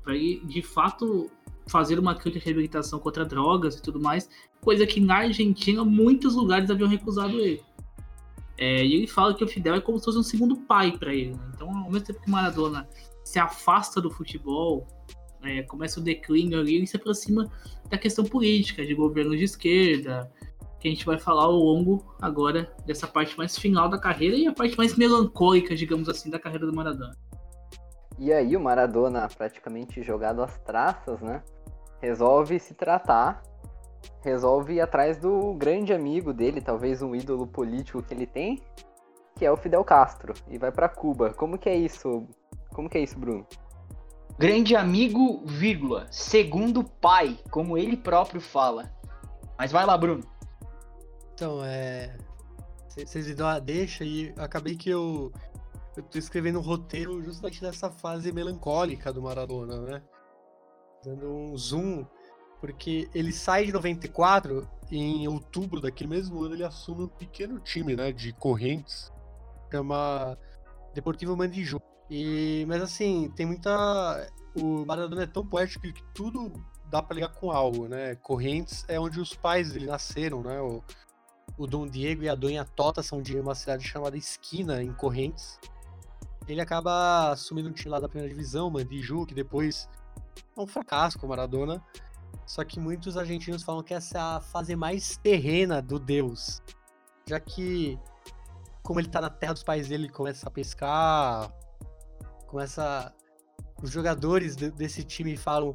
Para 0.03 0.15
ele, 0.15 0.43
de 0.45 0.63
fato, 0.63 1.29
fazer 1.67 1.99
uma 1.99 2.15
crítica 2.15 2.39
de 2.39 2.45
reabilitação 2.45 2.99
contra 2.99 3.25
drogas 3.25 3.75
e 3.75 3.81
tudo 3.81 3.99
mais, 3.99 4.29
coisa 4.61 4.85
que 4.85 4.99
na 4.99 5.17
Argentina 5.17 5.83
muitos 5.83 6.35
lugares 6.35 6.69
haviam 6.69 6.89
recusado 6.89 7.39
ele. 7.39 7.61
É, 8.57 8.85
e 8.85 8.93
ele 8.93 9.07
fala 9.07 9.33
que 9.33 9.43
o 9.43 9.47
Fidel 9.47 9.75
é 9.75 9.81
como 9.81 9.97
se 9.97 10.05
fosse 10.05 10.17
um 10.17 10.23
segundo 10.23 10.55
pai 10.55 10.97
para 10.97 11.13
ele. 11.13 11.31
Né? 11.31 11.51
Então, 11.55 11.69
ao 11.69 11.91
mesmo 11.91 12.05
tempo 12.05 12.21
que 12.21 12.27
o 12.27 12.31
Maradona 12.31 12.87
se 13.23 13.39
afasta 13.39 13.99
do 13.99 14.11
futebol, 14.11 14.85
é, 15.43 15.63
começa 15.63 15.99
o 15.99 16.03
declínio 16.03 16.59
ali, 16.59 16.75
ele 16.75 16.87
se 16.87 16.95
aproxima 16.95 17.51
da 17.89 17.97
questão 17.97 18.23
política, 18.23 18.85
de 18.85 18.93
governo 18.93 19.35
de 19.35 19.43
esquerda, 19.43 20.31
que 20.79 20.87
a 20.87 20.91
gente 20.91 21.05
vai 21.05 21.17
falar 21.17 21.45
ao 21.45 21.53
longo 21.53 22.13
agora 22.21 22.73
dessa 22.85 23.07
parte 23.07 23.37
mais 23.37 23.57
final 23.57 23.89
da 23.89 23.97
carreira 23.97 24.35
e 24.35 24.45
a 24.47 24.53
parte 24.53 24.77
mais 24.77 24.95
melancólica, 24.95 25.75
digamos 25.75 26.09
assim, 26.09 26.29
da 26.29 26.37
carreira 26.37 26.65
do 26.65 26.75
Maradona. 26.75 27.15
E 28.19 28.31
aí 28.31 28.55
o 28.55 28.59
Maradona, 28.59 29.27
praticamente 29.27 30.03
jogado 30.03 30.41
às 30.41 30.57
traças, 30.59 31.21
né? 31.21 31.41
Resolve 32.03 32.59
se 32.59 32.73
tratar, 32.73 33.41
resolve 34.21 34.73
ir 34.73 34.81
atrás 34.81 35.17
do 35.17 35.53
grande 35.53 35.93
amigo 35.93 36.33
dele, 36.33 36.59
talvez 36.59 37.01
um 37.01 37.15
ídolo 37.15 37.47
político 37.47 38.03
que 38.03 38.13
ele 38.13 38.27
tem, 38.27 38.61
que 39.37 39.45
é 39.45 39.49
o 39.49 39.55
Fidel 39.55 39.85
Castro, 39.85 40.33
e 40.49 40.57
vai 40.57 40.69
para 40.69 40.89
Cuba. 40.89 41.33
Como 41.33 41.57
que 41.57 41.69
é 41.69 41.77
isso? 41.77 42.27
Como 42.73 42.89
que 42.89 42.97
é 42.97 43.01
isso, 43.01 43.17
Bruno? 43.17 43.47
Grande 44.37 44.75
amigo, 44.75 45.45
vírgula, 45.45 46.05
segundo 46.11 46.83
pai, 46.83 47.39
como 47.49 47.77
ele 47.77 47.95
próprio 47.95 48.41
fala. 48.41 48.93
Mas 49.57 49.71
vai 49.71 49.85
lá, 49.85 49.97
Bruno. 49.97 50.25
Então, 51.33 51.63
é. 51.63 52.17
Vocês 52.89 53.27
me 53.27 53.33
dão 53.33 53.47
a 53.47 53.59
deixa 53.59 54.03
e 54.03 54.33
acabei 54.35 54.75
que 54.75 54.89
eu. 54.89 55.31
Eu 55.95 56.03
tô 56.03 56.17
escrevendo 56.17 56.59
um 56.59 56.61
roteiro 56.61 57.23
justamente 57.23 57.63
nessa 57.63 57.89
fase 57.89 58.29
melancólica 58.33 59.13
do 59.13 59.21
Maradona, 59.21 59.79
né? 59.83 60.01
Dando 61.03 61.27
um 61.27 61.57
zoom, 61.57 62.05
porque 62.59 63.09
ele 63.13 63.31
sai 63.31 63.65
de 63.65 63.73
94 63.73 64.67
e 64.89 64.97
em 64.97 65.27
outubro 65.27 65.81
daquele 65.81 66.09
mesmo 66.09 66.41
ano 66.43 66.55
ele 66.55 66.63
assume 66.63 67.03
um 67.03 67.07
pequeno 67.07 67.59
time, 67.59 67.95
né? 67.95 68.11
De 68.11 68.31
correntes, 68.33 69.11
chama 69.71 70.37
Deportivo 70.93 71.35
Mandiju. 71.35 71.81
E, 72.09 72.65
mas 72.67 72.81
assim, 72.81 73.31
tem 73.35 73.45
muita. 73.45 74.31
O 74.55 74.85
Maradona 74.85 75.23
é 75.23 75.27
tão 75.27 75.45
poético 75.45 75.81
que 75.91 76.03
tudo 76.13 76.53
dá 76.89 77.01
pra 77.01 77.15
ligar 77.15 77.29
com 77.29 77.51
algo, 77.51 77.87
né? 77.87 78.15
Correntes 78.15 78.85
é 78.87 78.99
onde 78.99 79.19
os 79.19 79.33
pais 79.33 79.73
dele 79.73 79.87
nasceram, 79.87 80.43
né? 80.43 80.61
O, 80.61 80.83
o 81.57 81.65
Dom 81.65 81.87
Diego 81.87 82.23
e 82.23 82.29
a 82.29 82.35
Dona 82.35 82.63
Tota 82.63 83.01
são 83.01 83.21
de 83.21 83.39
uma 83.39 83.55
cidade 83.55 83.83
chamada 83.83 84.15
Esquina, 84.15 84.83
em 84.83 84.93
Correntes. 84.93 85.59
Ele 86.47 86.61
acaba 86.61 87.31
assumindo 87.31 87.69
um 87.69 87.73
time 87.73 87.89
lá 87.89 87.99
da 87.99 88.07
primeira 88.07 88.31
divisão, 88.31 88.69
Mandiju, 88.69 89.25
que 89.25 89.33
depois 89.33 89.89
é 90.55 90.61
um 90.61 90.67
fracasso 90.67 91.19
com 91.19 91.25
o 91.25 91.29
Maradona. 91.29 91.83
Só 92.45 92.63
que 92.63 92.79
muitos 92.79 93.17
argentinos 93.17 93.63
falam 93.63 93.83
que 93.83 93.93
essa 93.93 94.17
é 94.17 94.21
a 94.21 94.41
fase 94.41 94.75
mais 94.75 95.17
terrena 95.17 95.81
do 95.81 95.97
Deus. 95.97 96.61
Já 97.25 97.39
que, 97.39 97.97
como 98.81 98.99
ele 98.99 99.07
tá 99.07 99.21
na 99.21 99.29
terra 99.29 99.53
dos 99.53 99.63
pais 99.63 99.87
dele, 99.87 100.05
ele 100.05 100.13
começa 100.13 100.47
a 100.47 100.51
pescar, 100.51 101.51
começa. 102.47 103.13
Os 103.81 103.91
jogadores 103.91 104.55
de, 104.55 104.71
desse 104.71 105.03
time 105.03 105.35
falam. 105.37 105.73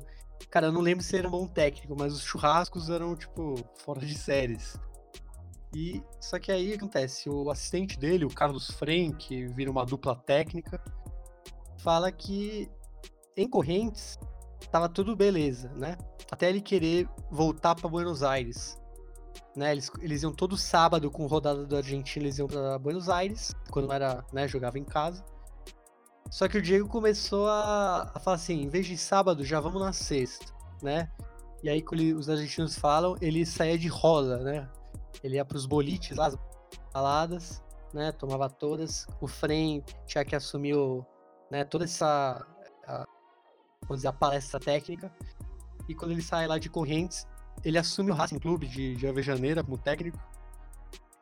Cara, 0.51 0.67
eu 0.67 0.73
não 0.73 0.81
lembro 0.81 1.03
se 1.03 1.17
era 1.17 1.27
um 1.27 1.31
bom 1.33 1.47
técnico, 1.47 1.97
mas 1.99 2.15
os 2.15 2.23
churrascos 2.23 2.89
eram, 2.89 3.17
tipo, 3.17 3.57
fora 3.77 4.01
de 4.01 4.17
séries. 4.17 4.79
E 5.75 6.03
só 6.21 6.39
que 6.39 6.51
aí 6.51 6.73
acontece, 6.73 7.29
o 7.29 7.51
assistente 7.51 7.99
dele, 7.99 8.25
o 8.25 8.33
Carlos 8.33 8.71
Fren, 8.71 9.13
vira 9.55 9.71
uma 9.71 9.85
dupla 9.85 10.17
técnica, 10.17 10.83
fala 11.79 12.11
que 12.11 12.71
em 13.37 13.49
Correntes 13.49 14.19
tava 14.71 14.89
tudo 14.89 15.17
beleza, 15.17 15.71
né? 15.77 15.97
Até 16.31 16.49
ele 16.49 16.61
querer 16.61 17.09
voltar 17.31 17.75
para 17.75 17.89
Buenos 17.89 18.23
Aires. 18.23 18.79
Né, 19.57 19.73
eles, 19.73 19.91
eles 20.01 20.23
iam 20.23 20.33
todo 20.33 20.57
sábado 20.57 21.11
com 21.11 21.27
rodada 21.27 21.67
do 21.67 21.77
Argentina, 21.77 22.25
eles 22.25 22.39
iam 22.39 22.47
para 22.47 22.79
Buenos 22.79 23.09
Aires, 23.09 23.53
quando 23.71 23.93
era, 23.93 24.25
né, 24.33 24.47
jogava 24.47 24.79
em 24.79 24.85
casa. 24.85 25.25
Só 26.31 26.47
que 26.47 26.59
o 26.59 26.63
Diego 26.63 26.89
começou 26.89 27.49
a, 27.49 28.11
a 28.15 28.21
falar 28.21 28.37
assim, 28.37 28.63
em 28.63 28.69
vez 28.69 28.87
de 28.87 28.97
sábado, 28.97 29.45
já 29.45 29.59
vamos 29.59 29.81
na 29.81 29.93
sexta, 29.93 30.47
né? 30.83 31.11
E 31.63 31.69
aí, 31.69 31.83
quando 31.83 32.03
os 32.17 32.29
argentinos 32.29 32.79
falam, 32.79 33.17
ele 33.21 33.45
saía 33.45 33.79
de 33.79 33.89
roda, 33.89 34.39
né? 34.39 34.69
Ele 35.25 35.37
ia 35.37 35.45
pros 35.45 35.67
bolites 35.67 36.17
lá, 36.17 36.27
as 36.27 36.39
baladas, 36.93 37.63
né? 37.93 38.13
Tomava 38.13 38.49
todas. 38.49 39.07
O 39.21 39.27
Frem 39.27 39.83
tinha 40.07 40.25
que 40.25 40.37
assumir 40.37 40.77
né, 41.51 41.65
toda 41.65 41.85
essa, 41.85 42.47
vamos 43.83 43.99
dizer, 43.99 44.09
a 44.09 44.13
palestra 44.13 44.61
técnica. 44.61 45.13
E 45.89 45.95
quando 45.95 46.13
ele 46.13 46.23
sai 46.23 46.47
lá 46.47 46.59
de 46.59 46.69
Correntes, 46.69 47.27
ele 47.65 47.79
assume 47.79 48.11
o 48.11 48.15
Racing 48.15 48.39
Clube 48.39 48.67
de, 48.67 48.95
de 48.95 49.07
Avejaneira 49.07 49.65
como 49.65 49.79
técnico. 49.79 50.19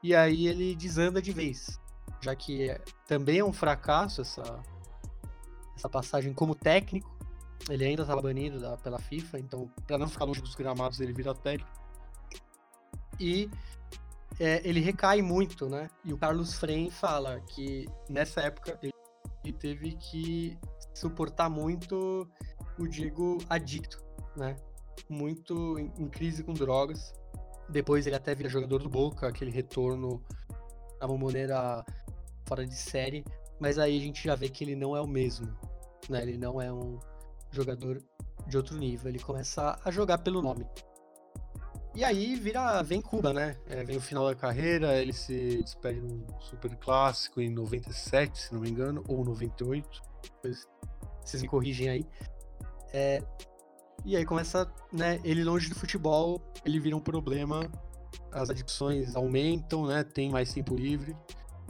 E 0.03 0.15
aí 0.15 0.47
ele 0.47 0.75
desanda 0.75 1.23
de 1.23 1.33
vez. 1.33 1.81
Já 2.21 2.35
que 2.35 2.71
é, 2.71 2.81
também 3.07 3.39
é 3.39 3.45
um 3.45 3.53
fracasso 3.53 4.21
essa, 4.21 4.61
essa 5.77 5.89
passagem 5.89 6.33
como 6.33 6.55
técnico. 6.55 7.15
Ele 7.69 7.85
ainda 7.85 8.03
estava 8.03 8.21
banido 8.21 8.61
da, 8.61 8.77
pela 8.77 8.99
FIFA, 8.99 9.39
então, 9.39 9.71
para 9.87 9.99
não 9.99 10.09
ficar 10.09 10.25
longe 10.25 10.41
dos 10.41 10.55
gramados, 10.55 11.01
ele 11.01 11.13
vira 11.13 11.35
técnico. 11.35 11.71
E 13.19 13.51
é, 14.39 14.61
ele 14.63 14.81
recai 14.81 15.23
muito, 15.23 15.69
né? 15.69 15.89
E 16.05 16.13
o 16.13 16.19
Carlos 16.19 16.55
Frem 16.55 16.91
fala 16.91 17.41
que 17.41 17.87
nessa 18.09 18.43
época 18.43 18.79
ele 18.83 18.93
teve 19.53 19.97
que 19.97 20.59
suportar 20.95 21.49
muito 21.49 22.29
o 22.79 22.87
Diego 22.87 23.39
adicto, 23.49 24.03
né? 24.37 24.57
Muito 25.09 25.79
em, 25.79 26.09
crise 26.09 26.43
com 26.43 26.53
drogas. 26.53 27.15
Depois 27.69 28.07
ele 28.07 28.17
até 28.17 28.35
vira 28.35 28.49
jogador 28.49 28.83
do 28.83 28.89
Boca, 28.89 29.27
aquele 29.27 29.51
retorno 29.51 30.23
a 31.01 31.07
uma 31.07 31.27
maneira 31.27 31.85
fora 32.47 32.67
de 32.67 32.77
série. 32.77 33.25
Mas 33.59 33.79
aí 33.79 33.97
a 33.97 34.01
gente 34.01 34.23
já 34.23 34.35
vê 34.35 34.49
que 34.49 34.63
ele 34.65 34.77
não 34.77 34.97
é 34.97 35.01
o 35.01 35.07
mesmo, 35.07 35.47
né? 36.09 36.23
Ele 36.23 36.39
não 36.39 36.61
é 36.61 36.73
um 36.73 36.99
jogador 37.51 38.03
de 38.47 38.57
outro 38.57 38.77
nível. 38.77 39.09
Ele 39.09 39.19
começa 39.19 39.79
a 39.85 39.91
jogar 39.91 40.19
pelo 40.19 40.43
nome. 40.43 40.67
E 41.97 42.05
aí 42.05 42.37
vira, 42.37 42.83
vem 42.83 43.01
Cuba, 43.01 43.33
né? 43.33 43.57
É, 43.67 43.83
vem 43.83 43.97
o 43.97 44.01
final 44.03 44.27
da 44.27 44.35
carreira, 44.35 45.01
ele 45.01 45.15
se 45.15 45.63
despede 45.63 45.99
num 45.99 46.27
super 46.41 46.77
clássico 46.77 47.41
em 47.41 47.49
97, 47.49 48.39
se 48.39 48.53
não 48.53 48.61
me 48.61 48.69
engano, 48.69 49.03
ou 49.09 49.25
98. 49.25 50.03
Depois 50.23 50.69
vocês 51.25 51.43
me 51.43 51.49
corrigem 51.49 51.89
aí. 51.89 52.07
É, 52.93 53.23
e 54.05 54.17
aí 54.17 54.25
começa, 54.25 54.71
né? 54.93 55.21
Ele 55.25 55.45
longe 55.45 55.69
do 55.69 55.75
futebol, 55.75 56.41
ele 56.65 56.79
vira 56.79 56.97
um 56.97 57.01
problema, 57.01 57.71
as 58.33 58.51
adicções 58.51 59.17
aumentam, 59.17 59.87
né? 59.87 60.05
Tem 60.05 60.31
mais 60.31 60.53
tempo 60.53 60.75
livre. 60.75 61.17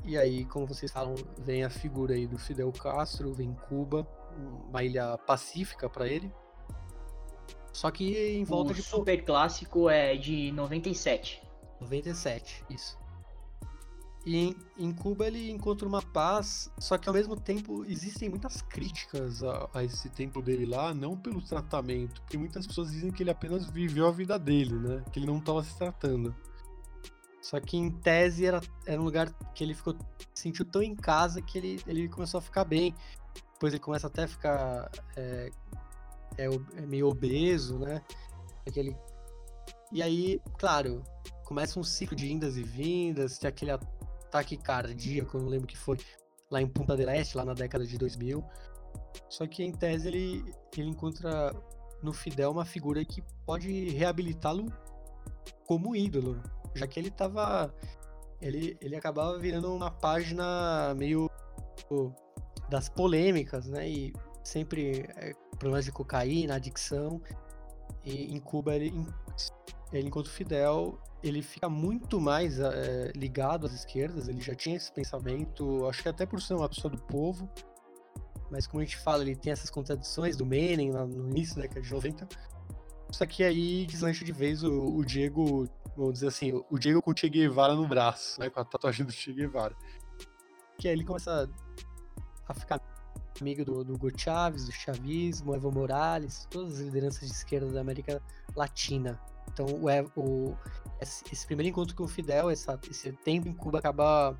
E 0.04 0.16
aí, 0.16 0.44
como 0.44 0.66
vocês 0.66 0.92
falam, 0.92 1.14
vem 1.38 1.64
a 1.64 1.70
figura 1.70 2.14
aí 2.14 2.26
do 2.26 2.38
Fidel 2.38 2.70
Castro, 2.72 3.32
vem 3.32 3.52
Cuba, 3.68 4.06
uma 4.68 4.84
ilha 4.84 5.18
pacífica 5.18 5.88
para 5.90 6.06
ele, 6.06 6.32
só 7.76 7.90
que 7.90 8.16
em 8.34 8.42
volta 8.42 8.72
o 8.72 8.74
de. 8.74 8.82
Super 8.82 9.22
Clássico 9.22 9.90
é 9.90 10.16
de 10.16 10.50
97. 10.52 11.42
97, 11.78 12.64
isso. 12.70 12.98
E 14.26 14.56
em, 14.76 14.92
Cuba 14.92 15.28
ele 15.28 15.52
encontra 15.52 15.86
uma 15.86 16.02
paz, 16.02 16.68
só 16.80 16.98
que 16.98 17.08
ao 17.08 17.14
mesmo 17.14 17.38
tempo 17.38 17.84
existem 17.84 18.28
muitas 18.28 18.60
críticas 18.60 19.40
a, 19.44 19.70
a, 19.72 19.84
esse 19.84 20.10
tempo 20.10 20.42
dele 20.42 20.66
lá, 20.66 20.92
não 20.92 21.16
pelo 21.16 21.40
tratamento, 21.40 22.20
porque 22.22 22.36
muitas 22.36 22.66
pessoas 22.66 22.90
dizem 22.90 23.12
que 23.12 23.22
ele 23.22 23.30
apenas 23.30 23.70
viveu 23.70 24.04
a 24.08 24.10
vida 24.10 24.36
dele, 24.36 24.74
né? 24.74 25.04
Que 25.12 25.20
ele 25.20 25.26
não 25.26 25.38
estava 25.38 25.62
se 25.62 25.78
tratando. 25.78 26.34
Só 27.40 27.60
que 27.60 27.76
em 27.76 27.88
tese 27.88 28.44
era, 28.44 28.60
era 28.84 29.00
um 29.00 29.04
lugar 29.04 29.32
que 29.54 29.62
ele 29.62 29.74
ficou 29.74 29.96
sentiu 30.34 30.64
tão 30.64 30.82
em 30.82 30.96
casa 30.96 31.40
que 31.40 31.56
ele, 31.56 31.80
ele 31.86 32.08
começou 32.08 32.38
a 32.38 32.42
ficar 32.42 32.64
bem. 32.64 32.92
Depois 33.52 33.72
ele 33.72 33.80
começa 33.80 34.08
até 34.08 34.24
a 34.24 34.28
ficar 34.28 34.90
é, 35.14 35.50
é, 36.36 36.46
é 36.46 36.80
meio 36.80 37.06
obeso, 37.06 37.78
né? 37.78 38.02
Aquele... 38.66 38.96
E 39.92 40.02
aí, 40.02 40.40
claro, 40.58 41.04
começa 41.44 41.78
um 41.78 41.84
ciclo 41.84 42.16
de 42.16 42.30
indas 42.30 42.56
e 42.56 42.64
vindas, 42.64 43.38
tem 43.38 43.48
aquele 43.48 43.70
ataque 44.36 44.56
cardíaco, 44.56 45.38
não 45.38 45.48
lembro 45.48 45.66
que 45.66 45.76
foi, 45.76 45.98
lá 46.50 46.60
em 46.60 46.66
Punta 46.66 46.96
del 46.96 47.08
Este, 47.10 47.36
lá 47.36 47.44
na 47.44 47.54
década 47.54 47.86
de 47.86 47.96
2000. 47.96 48.44
Só 49.28 49.46
que 49.46 49.64
em 49.64 49.72
tese 49.72 50.08
ele, 50.08 50.54
ele 50.76 50.88
encontra 50.88 51.54
no 52.02 52.12
Fidel 52.12 52.50
uma 52.50 52.64
figura 52.64 53.04
que 53.04 53.22
pode 53.46 53.88
reabilitá-lo 53.90 54.66
como 55.66 55.96
ídolo, 55.96 56.40
já 56.74 56.86
que 56.86 57.00
ele 57.00 57.10
tava. 57.10 57.74
Ele, 58.40 58.76
ele 58.82 58.94
acabava 58.94 59.38
virando 59.38 59.74
uma 59.74 59.90
página 59.90 60.94
meio 60.94 61.30
das 62.68 62.88
polêmicas, 62.88 63.66
né? 63.66 63.88
E 63.88 64.12
sempre 64.44 65.08
é, 65.16 65.32
problemas 65.58 65.86
de 65.86 65.92
cocaína, 65.92 66.56
adicção. 66.56 67.20
E 68.04 68.34
em 68.34 68.38
Cuba 68.38 68.74
ele, 68.74 68.92
ele 69.92 70.08
enquanto 70.08 70.30
Fidel, 70.30 70.98
ele 71.22 71.42
fica 71.42 71.68
muito 71.68 72.20
mais 72.20 72.58
é, 72.58 73.12
ligado 73.14 73.66
às 73.66 73.72
esquerdas, 73.72 74.28
ele 74.28 74.40
já 74.40 74.54
tinha 74.54 74.76
esse 74.76 74.92
pensamento, 74.92 75.86
acho 75.86 76.02
que 76.02 76.08
até 76.08 76.26
por 76.26 76.40
ser 76.40 76.54
uma 76.54 76.68
pessoa 76.68 76.90
do 76.90 77.00
povo, 77.02 77.50
mas 78.50 78.66
como 78.66 78.80
a 78.80 78.84
gente 78.84 78.98
fala, 78.98 79.22
ele 79.22 79.34
tem 79.34 79.52
essas 79.52 79.70
contradições 79.70 80.36
do 80.36 80.46
Menem 80.46 80.92
lá 80.92 81.04
no 81.04 81.28
início 81.30 81.56
da 81.56 81.62
década 81.62 81.80
de 81.80 81.92
90. 81.92 82.28
Só 83.10 83.26
que 83.26 83.42
aí 83.42 83.86
deslancha 83.86 84.24
de 84.24 84.32
vez 84.32 84.62
o, 84.62 84.96
o, 84.96 85.04
Diego, 85.04 85.68
vamos 85.96 86.14
dizer 86.14 86.28
assim, 86.28 86.52
o 86.70 86.78
Diego 86.78 87.02
com 87.02 87.10
o 87.10 87.16
Che 87.16 87.28
Guevara 87.28 87.74
no 87.74 87.86
braço, 87.86 88.40
né, 88.40 88.50
com 88.50 88.60
a 88.60 88.64
tatuagem 88.64 89.04
do 89.04 89.12
Che 89.12 89.32
Guevara. 89.32 89.74
Que 90.78 90.88
aí 90.88 90.94
ele 90.94 91.04
começa 91.04 91.48
a 92.48 92.54
ficar 92.54 92.80
amigo 93.40 93.64
do, 93.64 93.84
do 93.84 93.94
Hugo 93.94 94.10
Chávez, 94.16 94.66
do 94.66 94.72
chavismo, 94.72 95.54
Evo 95.54 95.70
Morales, 95.70 96.46
todas 96.50 96.74
as 96.74 96.80
lideranças 96.80 97.28
de 97.28 97.34
esquerda 97.34 97.70
da 97.70 97.80
América 97.80 98.22
Latina. 98.54 99.20
Então, 99.56 99.66
o, 99.66 100.20
o 100.20 100.56
esse, 101.00 101.24
esse, 101.32 101.46
primeiro 101.46 101.70
encontro 101.70 101.96
com 101.96 102.04
o 102.04 102.08
Fidel, 102.08 102.50
essa, 102.50 102.78
esse 102.90 103.10
tempo 103.12 103.48
em 103.48 103.54
Cuba 103.54 103.78
acaba 103.78 104.36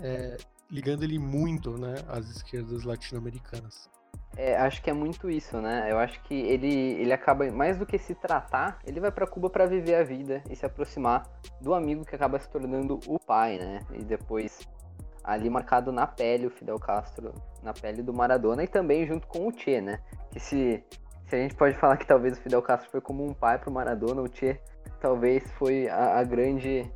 é, 0.00 0.36
ligando 0.70 1.02
ele 1.02 1.18
muito, 1.18 1.78
né, 1.78 1.94
às 2.08 2.28
esquerdas 2.28 2.84
latino-americanas. 2.84 3.88
É, 4.36 4.54
acho 4.56 4.82
que 4.82 4.90
é 4.90 4.92
muito 4.92 5.30
isso, 5.30 5.58
né? 5.62 5.90
Eu 5.90 5.98
acho 5.98 6.20
que 6.24 6.34
ele, 6.34 6.68
ele 6.68 7.12
acaba, 7.12 7.50
mais 7.50 7.78
do 7.78 7.86
que 7.86 7.96
se 7.96 8.14
tratar, 8.14 8.78
ele 8.84 9.00
vai 9.00 9.10
para 9.10 9.26
Cuba 9.26 9.48
para 9.48 9.64
viver 9.64 9.94
a 9.94 10.04
vida 10.04 10.42
e 10.50 10.54
se 10.54 10.66
aproximar 10.66 11.26
do 11.60 11.72
amigo 11.72 12.04
que 12.04 12.14
acaba 12.14 12.38
se 12.38 12.48
tornando 12.50 13.00
o 13.06 13.18
pai, 13.18 13.56
né? 13.58 13.80
E 13.94 14.04
depois 14.04 14.68
ali 15.24 15.48
marcado 15.48 15.90
na 15.90 16.06
pele 16.06 16.46
o 16.46 16.50
Fidel 16.50 16.78
Castro, 16.78 17.32
na 17.62 17.72
pele 17.72 18.02
do 18.02 18.12
Maradona 18.12 18.62
e 18.62 18.68
também 18.68 19.06
junto 19.06 19.26
com 19.26 19.48
o 19.48 19.52
Che, 19.52 19.80
né? 19.80 20.00
Que 20.30 20.38
se, 20.38 20.84
se 21.28 21.36
a 21.36 21.38
gente 21.38 21.54
pode 21.54 21.76
falar 21.78 21.96
que 21.96 22.06
talvez 22.06 22.38
o 22.38 22.40
Fidel 22.40 22.62
Castro 22.62 22.90
foi 22.90 23.00
como 23.00 23.24
um 23.24 23.34
pai 23.34 23.58
pro 23.58 23.70
Maradona, 23.70 24.22
o 24.22 24.28
Che 24.32 24.60
talvez 25.00 25.44
foi 25.58 25.88
a, 25.88 26.18
a 26.18 26.24
grande 26.24 26.90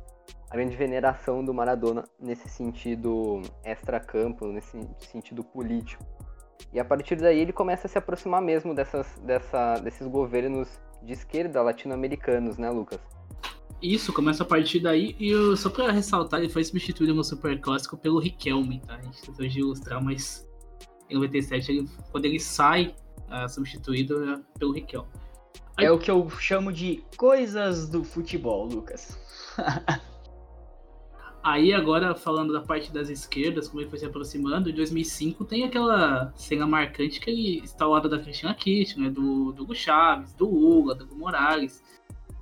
a 0.49 0.55
grande 0.55 0.75
veneração 0.75 1.43
do 1.43 1.53
Maradona 1.53 2.03
nesse 2.19 2.49
sentido 2.49 3.41
extra-campo, 3.63 4.47
nesse 4.47 4.85
sentido 4.99 5.45
político. 5.45 6.03
E 6.73 6.79
a 6.79 6.83
partir 6.83 7.15
daí 7.15 7.39
ele 7.39 7.53
começa 7.53 7.87
a 7.87 7.89
se 7.89 7.97
aproximar 7.97 8.41
mesmo 8.41 8.75
dessas, 8.75 9.07
dessa, 9.25 9.75
desses 9.79 10.05
governos 10.07 10.67
de 11.03 11.13
esquerda 11.13 11.61
latino-americanos, 11.61 12.57
né, 12.57 12.69
Lucas? 12.69 12.99
Isso, 13.81 14.13
começa 14.13 14.43
a 14.43 14.45
partir 14.45 14.81
daí. 14.81 15.15
E 15.17 15.29
eu, 15.29 15.55
só 15.55 15.69
pra 15.69 15.89
ressaltar, 15.89 16.41
ele 16.41 16.49
foi 16.49 16.63
substituído 16.65 17.15
no 17.15 17.23
Super 17.23 17.59
Clássico 17.59 17.97
pelo 17.97 18.19
Riquelme, 18.19 18.81
tá? 18.85 18.95
A 18.95 19.01
gente 19.01 19.21
tentou 19.21 19.47
de 19.47 19.59
ilustrar, 19.59 20.03
mas 20.03 20.47
em 21.09 21.15
97, 21.15 21.71
ele, 21.71 21.89
quando 22.11 22.25
ele 22.25 22.39
sai, 22.39 22.93
uh, 23.29 23.49
substituído 23.49 24.23
é 24.29 24.41
pelo 24.57 24.71
Riquelme. 24.71 25.09
Aí... 25.77 25.85
É 25.85 25.91
o 25.91 25.97
que 25.97 26.09
eu 26.09 26.29
chamo 26.29 26.71
de 26.71 27.03
coisas 27.17 27.89
do 27.89 28.03
futebol, 28.03 28.65
Lucas. 28.65 29.19
Aí 31.43 31.73
agora, 31.73 32.13
falando 32.13 32.53
da 32.53 32.61
parte 32.61 32.93
das 32.93 33.09
esquerdas, 33.09 33.67
como 33.67 33.81
ele 33.81 33.89
foi 33.89 33.97
se 33.97 34.05
aproximando, 34.05 34.69
em 34.69 34.75
2005 34.75 35.43
tem 35.45 35.63
aquela 35.63 36.31
cena 36.35 36.67
marcante 36.67 37.19
que 37.19 37.31
ele 37.31 37.61
está 37.63 37.85
ao 37.85 37.91
lado 37.91 38.07
da 38.07 38.19
Cristina 38.19 38.53
Kirchner, 38.53 39.11
do, 39.11 39.51
do 39.51 39.63
Hugo 39.63 39.73
Chaves, 39.73 40.33
do 40.33 40.47
Lula, 40.47 40.93
do 40.93 41.05
Hugo 41.05 41.15
Morales, 41.15 41.83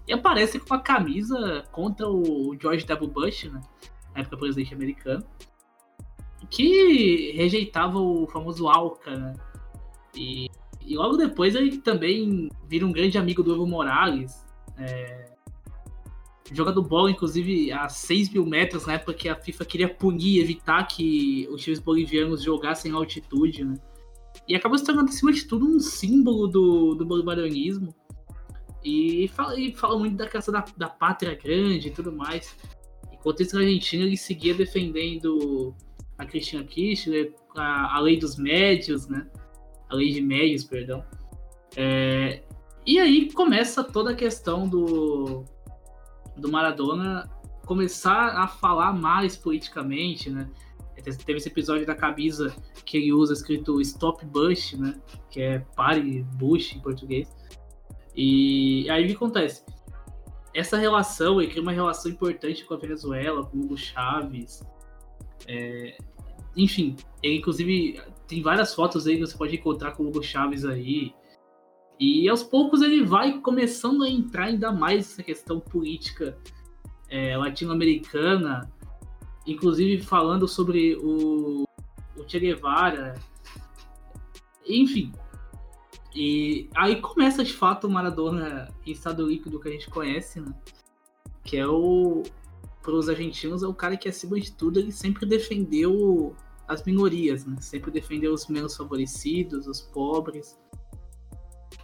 e 0.06 0.12
aparece 0.12 0.60
com 0.60 0.74
uma 0.74 0.82
camisa 0.82 1.64
contra 1.72 2.10
o 2.10 2.58
George 2.60 2.86
W. 2.86 3.10
Bush, 3.10 3.46
né? 3.46 3.62
Na 4.14 4.22
época 4.22 4.36
presidente 4.36 4.74
americano. 4.74 5.24
Que 6.50 7.32
rejeitava 7.32 8.00
o 8.00 8.28
famoso 8.28 8.68
Alca, 8.68 9.16
né? 9.16 9.34
E, 10.14 10.50
e 10.90 10.98
logo 10.98 11.18
depois 11.18 11.54
ele 11.54 11.78
também 11.78 12.50
vira 12.68 12.84
um 12.84 12.92
grande 12.92 13.16
amigo 13.16 13.44
do 13.44 13.54
Evo 13.54 13.68
Morales. 13.68 14.44
É, 14.76 15.30
jogando 16.52 16.82
bola, 16.82 17.12
inclusive, 17.12 17.72
a 17.72 17.88
6 17.88 18.30
mil 18.32 18.44
metros, 18.44 18.88
na 18.88 18.94
época 18.94 19.14
que 19.14 19.30
a 19.30 19.36
FIFA 19.36 19.66
queria 19.66 19.88
punir, 19.88 20.42
evitar 20.42 20.84
que 20.88 21.48
os 21.52 21.62
times 21.62 21.80
bolivianos 21.80 22.42
jogassem 22.42 22.92
em 22.92 22.96
altitude, 22.96 23.64
né? 23.64 23.76
E 24.48 24.56
acabou 24.56 24.80
se 24.80 24.84
tornando, 24.84 25.10
acima 25.10 25.32
de 25.32 25.46
tudo, 25.46 25.64
um 25.64 25.80
símbolo 25.80 26.48
do, 26.48 26.96
do 26.96 27.06
bolivarianismo. 27.06 27.94
E 28.84 29.28
fala, 29.28 29.60
e 29.60 29.72
fala 29.76 30.00
muito 30.00 30.18
da 30.18 30.28
questão 30.28 30.52
da, 30.52 30.66
da 30.76 30.90
pátria 30.90 31.36
grande 31.36 31.90
e 31.90 31.92
tudo 31.92 32.12
mais. 32.12 32.58
Enquanto 33.14 33.44
isso, 33.44 33.56
na 33.56 33.62
Argentina, 33.62 34.06
ele 34.06 34.18
seguia 34.18 34.56
defendendo 34.56 35.76
a 36.18 36.26
Cristina 36.26 36.64
Kirchner, 36.64 37.36
a, 37.56 37.98
a 37.98 38.00
lei 38.00 38.18
dos 38.18 38.38
médios, 38.38 39.08
né? 39.08 39.28
A 39.90 39.96
lei 39.96 40.12
de 40.12 40.22
médios, 40.22 40.64
perdão. 40.64 41.04
É, 41.76 42.44
e 42.86 43.00
aí 43.00 43.32
começa 43.32 43.84
toda 43.84 44.12
a 44.12 44.16
questão 44.16 44.68
do, 44.68 45.44
do 46.36 46.52
Maradona 46.52 47.30
começar 47.66 48.38
a 48.38 48.48
falar 48.48 48.94
mais 48.94 49.38
politicamente, 49.38 50.30
né? 50.30 50.50
Teve 51.26 51.38
esse 51.38 51.48
episódio 51.48 51.86
da 51.86 51.96
camisa 51.96 52.54
que 52.84 52.98
ele 52.98 53.14
usa 53.14 53.34
escrito 53.34 53.80
Stop 53.80 54.26
Bush, 54.26 54.74
né? 54.74 55.00
Que 55.30 55.42
é 55.42 55.60
pare 55.76 56.24
Bush 56.34 56.76
em 56.76 56.80
português. 56.80 57.32
E 58.16 58.90
aí 58.90 59.06
o 59.06 59.08
que 59.08 59.14
acontece? 59.14 59.64
Essa 60.54 60.78
relação, 60.78 61.40
ele 61.40 61.52
cria 61.52 61.62
uma 61.62 61.72
relação 61.72 62.12
importante 62.12 62.66
com 62.66 62.74
a 62.74 62.78
Venezuela, 62.78 63.46
com 63.46 63.58
o 63.58 63.62
Hugo 63.62 63.78
Chaves. 63.78 64.64
É, 65.48 65.96
enfim, 66.58 66.96
ele 67.22 67.38
inclusive 67.38 68.02
tem 68.30 68.44
várias 68.44 68.76
fotos 68.76 69.08
aí 69.08 69.16
que 69.16 69.26
você 69.26 69.36
pode 69.36 69.56
encontrar 69.56 69.94
com 69.94 70.04
o 70.04 70.08
Hugo 70.08 70.22
Chaves 70.22 70.64
aí. 70.64 71.14
E 72.00 72.30
aos 72.30 72.44
poucos 72.44 72.84
ele 72.84 73.04
vai 73.04 73.40
começando 73.40 74.04
a 74.04 74.10
entrar 74.10 74.46
ainda 74.46 74.72
mais 74.72 74.98
nessa 74.98 75.24
questão 75.24 75.60
política 75.60 76.38
é, 77.10 77.36
latino-americana, 77.36 78.72
inclusive 79.48 80.04
falando 80.04 80.48
sobre 80.48 80.96
o, 80.96 81.64
o 82.16 82.30
Che 82.30 82.40
Guevara. 82.40 83.16
Enfim, 84.66 85.12
e 86.16 86.70
aí 86.76 87.02
começa 87.02 87.44
de 87.44 87.52
fato 87.52 87.88
o 87.88 87.90
Maradona 87.90 88.72
em 88.86 88.92
estado 88.92 89.26
líquido 89.26 89.60
que 89.60 89.70
a 89.70 89.72
gente 89.72 89.90
conhece, 89.90 90.40
né? 90.40 90.54
Que 91.44 91.58
é 91.58 91.68
o. 91.68 92.22
Para 92.82 92.94
os 92.94 93.10
argentinos, 93.10 93.62
é 93.62 93.68
o 93.68 93.74
cara 93.74 93.98
que, 93.98 94.08
acima 94.08 94.40
de 94.40 94.52
tudo, 94.54 94.80
ele 94.80 94.92
sempre 94.92 95.26
defendeu 95.26 96.34
as 96.70 96.84
minorias, 96.84 97.46
né? 97.46 97.58
Sempre 97.60 97.90
defendeu 97.90 98.32
os 98.32 98.48
menos 98.48 98.78
favorecidos, 98.78 99.68
os 99.68 99.82
pobres. 99.82 100.58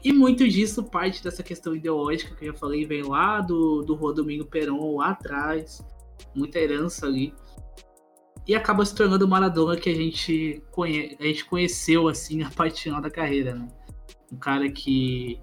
E 0.03 0.14
muito 0.14 0.48
disso 0.48 0.84
parte 0.84 1.24
dessa 1.24 1.41
questão 1.41 1.76
ideológica 1.76 2.36
que 2.36 2.45
eu 2.45 2.53
já 2.53 2.60
falei, 2.60 2.86
vem 2.86 3.02
lá 3.02 3.41
do, 3.41 3.82
do 3.82 3.95
Rua 3.95 4.14
Domingo 4.14 4.45
Perón, 4.45 4.98
lá 4.98 5.10
atrás. 5.10 5.84
Muita 6.36 6.60
herança 6.60 7.07
ali. 7.07 7.34
E 8.48 8.53
acaba 8.53 8.86
se 8.86 8.94
tornando 8.94 9.26
o 9.26 9.28
Maradona 9.28 9.76
que 9.76 9.90
a 9.90 9.95
gente, 9.95 10.62
conhe 10.70 11.18
a 11.20 11.24
gente 11.24 11.44
conheceu, 11.45 12.07
assim, 12.07 12.44
a 12.45 12.52
parte 12.52 12.84
final 12.84 13.02
da 13.02 13.10
carreira, 13.10 13.56
né? 13.56 13.68
um 14.32 14.38
cara 14.38 14.70
que 14.70 15.40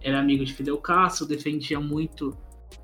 era 0.00 0.18
amigo 0.18 0.44
de 0.44 0.52
Fidel 0.52 0.78
Castro, 0.78 1.26
defendia 1.26 1.78
muito 1.78 2.36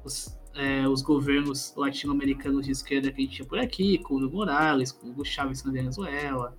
os, 0.05 0.39
é, 0.61 0.87
os 0.87 1.01
governos 1.01 1.73
latino-americanos 1.74 2.66
de 2.66 2.73
esquerda 2.73 3.11
que 3.11 3.23
a 3.23 3.24
gente 3.24 3.37
tinha 3.37 3.49
por 3.49 3.59
aqui, 3.59 3.97
com 3.97 4.16
o 4.16 4.31
Morales, 4.31 4.93
com 4.93 5.07
o 5.07 5.11
Hugo 5.11 5.24
Chávez 5.24 5.65
na 5.65 5.73
Venezuela, 5.73 6.55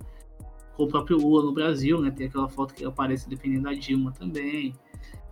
com 0.74 0.82
o 0.82 0.88
próprio 0.88 1.18
Lula 1.18 1.44
no 1.44 1.52
Brasil, 1.52 2.00
né? 2.00 2.10
Tem 2.10 2.26
aquela 2.26 2.48
foto 2.48 2.74
que 2.74 2.84
aparece 2.84 3.28
defendendo 3.28 3.68
a 3.68 3.74
Dilma 3.74 4.10
também. 4.10 4.74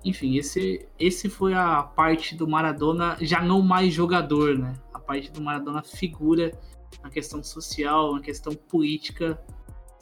Enfim, 0.04 0.36
esse, 0.36 0.86
esse 1.00 1.28
foi 1.28 1.52
a 1.52 1.82
parte 1.82 2.36
do 2.36 2.46
Maradona 2.46 3.16
já 3.20 3.42
não 3.42 3.60
mais 3.60 3.92
jogador, 3.92 4.56
né? 4.56 4.72
A 4.94 5.00
parte 5.00 5.32
do 5.32 5.42
Maradona 5.42 5.82
figura 5.82 6.56
na 7.02 7.10
questão 7.10 7.42
social, 7.42 8.14
na 8.14 8.20
questão 8.20 8.54
política, 8.54 9.42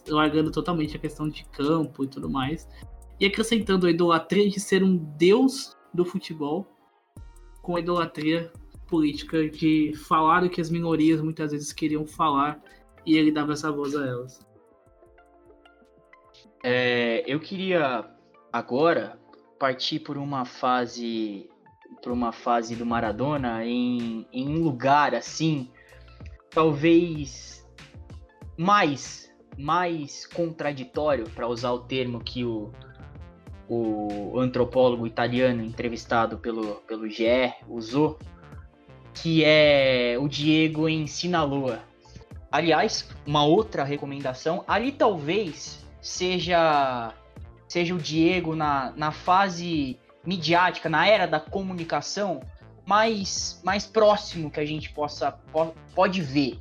largando 0.07 0.51
totalmente 0.51 0.95
a 0.95 1.01
questão 1.01 1.27
de 1.27 1.43
campo 1.47 2.05
e 2.05 2.07
tudo 2.07 2.29
mais. 2.29 2.69
E 3.19 3.25
acrescentando 3.25 3.87
a 3.87 3.91
idolatria 3.91 4.47
de 4.51 4.61
ser 4.61 4.85
um 4.85 4.95
deus 4.95 5.75
do 5.95 6.05
futebol 6.05 6.78
com 7.63 7.77
a 7.77 7.81
idolatria 7.81 8.51
política 8.87 9.49
de 9.49 9.93
falar 10.09 10.43
o 10.43 10.51
que 10.51 10.61
as 10.61 10.71
minorias 10.71 11.21
muitas 11.21 11.53
vezes 11.53 11.73
queriam 11.73 12.07
falar 12.07 12.61
e 13.05 13.17
ele 13.17 13.31
dava 13.31 13.53
essa 13.53 13.71
voz 13.71 13.95
a 13.95 14.07
elas. 14.07 14.41
É, 16.65 17.23
eu 17.27 17.39
queria 17.39 18.05
agora 18.53 19.19
partir 19.59 20.01
por 20.01 20.17
uma 20.17 20.45
fase 20.45 21.49
por 22.03 22.13
uma 22.13 22.33
fase 22.33 22.77
do 22.77 22.87
Maradona 22.87 23.65
em, 23.65 24.27
em 24.33 24.49
um 24.49 24.63
lugar 24.63 25.15
assim 25.15 25.71
talvez 26.51 27.67
mais 28.57 29.33
mais 29.57 30.27
contraditório 30.27 31.29
para 31.31 31.49
usar 31.49 31.73
o 31.73 31.81
termo 31.81 32.21
que 32.21 32.45
o, 32.45 32.73
o 33.69 34.39
antropólogo 34.39 35.07
italiano 35.07 35.63
entrevistado 35.63 36.39
pelo, 36.39 36.77
pelo 36.87 37.09
GE 37.09 37.53
usou 37.69 38.19
que 39.15 39.45
é 39.45 40.17
o 40.19 40.29
Diego 40.29 40.89
em 40.89 41.07
Sinaloa. 41.07 41.81
Aliás, 42.51 43.09
uma 43.27 43.45
outra 43.45 43.85
recomendação, 43.85 44.65
ali 44.67 44.93
talvez 44.93 45.85
seja 46.01 47.13
seja 47.69 47.95
o 47.95 47.99
Diego 47.99 48.57
na, 48.57 48.93
na 48.97 49.13
fase 49.13 49.99
midiática, 50.25 50.89
na 50.89 51.07
era 51.07 51.27
da 51.27 51.39
comunicação, 51.39 52.41
mais, 52.87 53.61
mais 53.63 53.87
próximo 53.87 54.51
que 54.51 54.59
a 54.59 54.65
gente 54.65 54.91
possa 54.91 55.33
po, 55.53 55.75
pode 55.95 56.23
ver. 56.23 56.59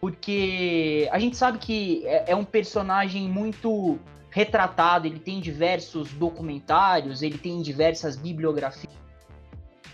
Porque 0.00 1.08
a 1.12 1.18
gente 1.18 1.36
sabe 1.36 1.58
que 1.58 2.04
é, 2.06 2.32
é 2.32 2.36
um 2.36 2.44
personagem 2.44 3.28
muito 3.28 3.98
retratado, 4.30 5.06
ele 5.06 5.18
tem 5.18 5.40
diversos 5.40 6.12
documentários, 6.12 7.22
ele 7.22 7.38
tem 7.38 7.62
diversas 7.62 8.16
bibliografias. 8.16 8.92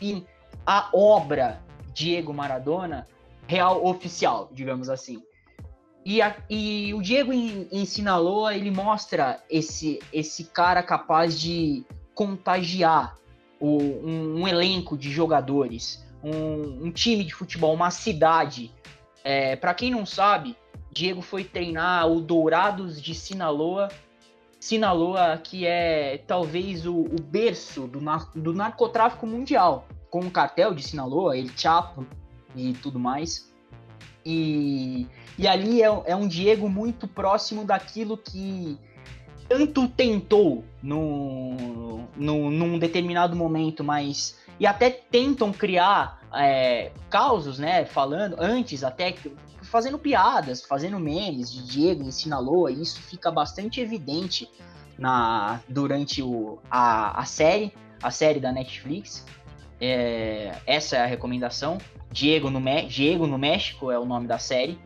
E 0.01 0.25
a 0.67 0.89
obra 0.93 1.61
Diego 1.93 2.33
Maradona 2.33 3.07
real 3.47 3.85
oficial, 3.87 4.49
digamos 4.53 4.89
assim. 4.89 5.23
E, 6.05 6.21
a, 6.21 6.37
e 6.51 6.93
o 6.93 7.01
Diego 7.01 7.33
em, 7.33 7.67
em 7.73 7.85
Sinaloa, 7.87 8.55
ele 8.55 8.71
mostra 8.71 9.43
esse, 9.49 10.01
esse 10.13 10.45
cara 10.45 10.83
capaz 10.83 11.41
de 11.41 11.85
contagiar 12.15 13.17
o, 13.59 13.79
um, 13.79 14.43
um, 14.43 14.49
elenco 14.49 14.99
de 14.99 15.11
jogadores, 15.11 16.05
um, 16.23 16.87
um, 16.87 16.91
time 16.91 17.25
de 17.25 17.35
futebol, 17.35 17.73
uma 17.73 17.91
cidade. 17.91 18.71
É, 19.23 19.57
Para 19.57 19.73
quem 19.73 19.91
não 19.91 20.05
sabe, 20.05 20.55
Diego 20.93 21.23
foi 21.23 21.43
treinar 21.43 22.07
o 22.07 22.21
Dourados 22.21 23.01
de 23.01 23.15
Sinaloa. 23.15 23.89
Sinaloa, 24.65 25.37
que 25.37 25.67
é 25.67 26.25
talvez 26.27 26.87
o, 26.87 26.95
o 26.95 27.21
berço 27.21 27.87
do, 27.87 28.01
nar 28.01 28.31
do 28.35 28.55
narcotráfico 28.55 29.27
mundial 29.27 29.87
com 30.09 30.21
o 30.21 30.31
cartel 30.31 30.73
de 30.73 30.83
Sinaloa, 30.83 31.37
ele 31.37 31.51
Chapo 31.55 32.07
e 32.57 32.73
tudo 32.73 32.99
mais. 32.99 33.53
E, 34.25 35.07
e 35.37 35.47
ali 35.47 35.83
é, 35.83 35.89
é 36.07 36.17
um 36.17 36.27
Diego 36.27 36.67
muito 36.67 37.07
próximo 37.07 37.63
daquilo 37.67 38.17
que 38.17 38.79
tanto 39.47 39.87
tentou 39.87 40.65
no, 40.83 42.09
no, 42.17 42.51
num 42.51 42.79
determinado 42.79 43.37
momento, 43.37 43.85
mas. 43.85 44.41
E 44.59 44.67
até 44.67 44.89
tentam 44.89 45.53
criar 45.53 46.23
é, 46.35 46.91
causos, 47.11 47.59
né? 47.59 47.85
Falando, 47.85 48.37
antes 48.39 48.83
até 48.83 49.13
fazendo 49.75 49.99
piadas, 49.99 50.65
fazendo 50.65 51.01
memes 51.01 51.53
de 51.53 51.67
Diego 51.67 52.05
em 52.05 52.11
Sinaloa, 52.13 52.71
e 52.71 52.81
isso 52.81 53.03
fica 53.03 53.29
bastante 53.29 53.81
evidente 53.81 54.49
na 54.97 55.61
durante 55.69 56.23
o, 56.23 56.61
a, 56.71 57.21
a 57.21 57.25
série, 57.25 57.73
a 58.01 58.09
série 58.09 58.39
da 58.39 58.53
Netflix. 58.53 59.27
É, 59.81 60.55
essa 60.65 60.95
é 60.97 61.01
a 61.03 61.07
recomendação. 61.07 61.79
Diego 62.13 62.51
no, 62.51 62.61
Diego 62.87 63.27
no 63.27 63.37
México 63.37 63.91
é 63.91 63.99
o 63.99 64.05
nome 64.05 64.29
da 64.29 64.39
série. 64.39 64.79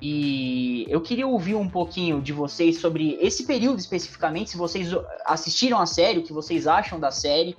E 0.00 0.86
eu 0.88 1.00
queria 1.00 1.26
ouvir 1.26 1.56
um 1.56 1.68
pouquinho 1.68 2.22
de 2.22 2.32
vocês 2.32 2.78
sobre 2.78 3.18
esse 3.20 3.44
período 3.44 3.80
especificamente, 3.80 4.50
se 4.50 4.56
vocês 4.56 4.90
assistiram 5.26 5.80
a 5.80 5.86
série, 5.86 6.20
o 6.20 6.22
que 6.22 6.32
vocês 6.32 6.68
acham 6.68 7.00
da 7.00 7.10
série. 7.10 7.56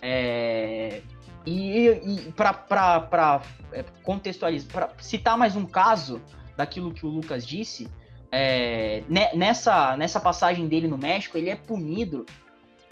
É, 0.00 1.02
e, 1.46 1.88
e 1.88 2.32
para 2.32 3.42
é, 3.72 3.84
contextualizar, 4.02 4.70
para 4.70 4.90
citar 4.98 5.36
mais 5.36 5.56
um 5.56 5.66
caso 5.66 6.20
daquilo 6.56 6.92
que 6.92 7.06
o 7.06 7.08
Lucas 7.08 7.46
disse, 7.46 7.88
é, 8.30 9.02
nessa, 9.34 9.96
nessa 9.96 10.18
passagem 10.18 10.66
dele 10.66 10.88
no 10.88 10.96
México, 10.96 11.36
ele 11.36 11.50
é 11.50 11.56
punido 11.56 12.24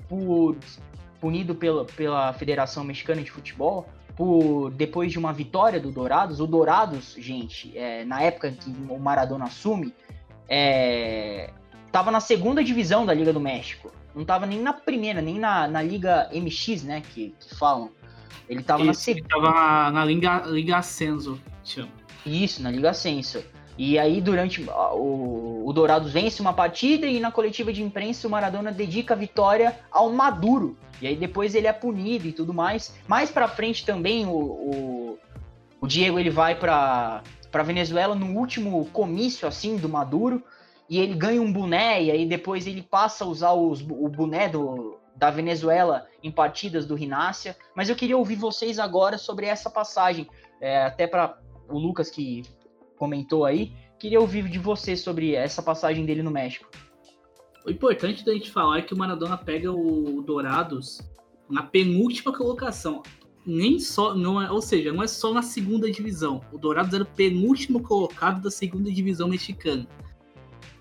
por 0.09 0.56
punido 1.20 1.55
pela, 1.55 1.85
pela 1.85 2.32
Federação 2.32 2.82
Mexicana 2.82 3.22
de 3.22 3.31
Futebol 3.31 3.86
por 4.16 4.70
depois 4.72 5.12
de 5.12 5.18
uma 5.18 5.32
vitória 5.32 5.81
do 5.81 5.90
Dourados. 5.90 6.40
O 6.40 6.47
Dourados, 6.47 7.14
gente, 7.18 7.77
é, 7.77 8.05
na 8.05 8.20
época 8.22 8.51
que 8.51 8.70
o 8.89 8.98
Maradona 8.98 9.47
assume, 9.47 9.94
é, 10.48 11.51
tava 11.90 12.10
na 12.10 12.20
segunda 12.20 12.62
divisão 12.62 13.06
da 13.06 13.14
Liga 13.14 13.32
do 13.32 13.40
México. 13.40 13.90
Não 14.14 14.24
tava 14.24 14.44
nem 14.44 14.60
na 14.60 14.72
primeira, 14.72 15.22
nem 15.22 15.39
na, 15.39 15.68
na 15.68 15.81
Liga 15.81 16.28
MX, 16.35 16.82
né, 16.82 17.01
que, 17.01 17.35
que 17.39 17.55
falam. 17.55 17.90
Ele 18.51 18.64
tava 18.64 18.81
Isso, 18.81 18.89
na 18.89 18.94
segunda. 18.94 19.20
Ele 19.20 19.28
tava 19.28 19.51
na, 19.55 19.90
na 19.93 20.05
Liga, 20.05 20.43
Liga 20.47 20.77
Ascenso, 20.77 21.40
chama. 21.64 21.89
Isso, 22.27 22.60
na 22.60 22.70
Liga 22.70 22.90
Ascenso. 22.90 23.43
E 23.78 23.97
aí, 23.97 24.20
durante 24.20 24.60
o, 24.60 25.62
o 25.64 25.72
Dourados 25.72 26.12
vence 26.12 26.43
uma 26.43 26.52
partida 26.52 27.06
e 27.06 27.20
na 27.20 27.31
coletiva 27.31 27.72
de 27.72 27.81
imprensa 27.81 28.27
o 28.27 28.31
Maradona 28.31 28.72
dedica 28.72 29.14
a 29.14 29.16
vitória 29.16 29.78
ao 29.90 30.12
Maduro. 30.12 30.77
E 31.01 31.06
aí 31.06 31.16
depois 31.16 31.55
ele 31.55 31.68
é 31.68 31.72
punido 31.72 32.27
e 32.27 32.32
tudo 32.32 32.52
mais. 32.52 32.94
Mais 33.06 33.31
pra 33.31 33.48
frente 33.48 33.86
também 33.86 34.27
o, 34.27 34.36
o, 34.36 35.18
o 35.81 35.86
Diego 35.86 36.18
ele 36.18 36.28
vai 36.28 36.56
pra, 36.56 37.22
pra 37.52 37.62
Venezuela 37.62 38.14
no 38.14 38.36
último 38.36 38.85
comício 38.86 39.47
assim 39.47 39.77
do 39.77 39.89
Maduro. 39.89 40.43
E 40.89 40.98
ele 40.98 41.14
ganha 41.14 41.40
um 41.40 41.52
boné 41.52 42.02
e 42.02 42.10
aí 42.10 42.27
depois 42.27 42.66
ele 42.66 42.82
passa 42.82 43.24
a 43.24 43.28
usar 43.28 43.52
os, 43.52 43.81
o 43.81 44.09
boné 44.09 44.48
do, 44.48 44.98
da 45.20 45.30
Venezuela 45.30 46.06
em 46.22 46.32
partidas 46.32 46.86
do 46.86 46.94
Rinácia. 46.94 47.55
Mas 47.76 47.90
eu 47.90 47.94
queria 47.94 48.16
ouvir 48.16 48.36
vocês 48.36 48.78
agora 48.78 49.18
sobre 49.18 49.44
essa 49.47 49.68
passagem. 49.68 50.26
É, 50.60 50.82
até 50.82 51.06
para 51.06 51.38
o 51.68 51.78
Lucas 51.78 52.10
que 52.10 52.42
comentou 52.97 53.44
aí. 53.44 53.74
Queria 53.98 54.18
ouvir 54.18 54.48
de 54.48 54.59
você 54.59 54.97
sobre 54.97 55.34
essa 55.34 55.62
passagem 55.62 56.06
dele 56.06 56.22
no 56.22 56.30
México. 56.30 56.70
O 57.66 57.70
importante 57.70 58.24
da 58.24 58.32
gente 58.32 58.51
falar 58.51 58.78
é 58.78 58.82
que 58.82 58.94
o 58.94 58.97
Maradona 58.97 59.36
pega 59.36 59.70
o 59.70 60.22
Dourados 60.22 61.02
na 61.51 61.62
penúltima 61.62 62.32
colocação. 62.34 63.02
Nem 63.44 63.78
só, 63.78 64.14
não 64.14 64.40
é, 64.40 64.51
ou 64.51 64.62
seja, 64.62 64.90
não 64.90 65.02
é 65.02 65.06
só 65.06 65.34
na 65.34 65.42
segunda 65.42 65.90
divisão. 65.90 66.40
O 66.51 66.56
Dourados 66.56 66.94
era 66.94 67.05
o 67.05 67.06
penúltimo 67.06 67.82
colocado 67.82 68.40
da 68.40 68.51
segunda 68.51 68.90
divisão 68.90 69.28
mexicana. 69.28 69.86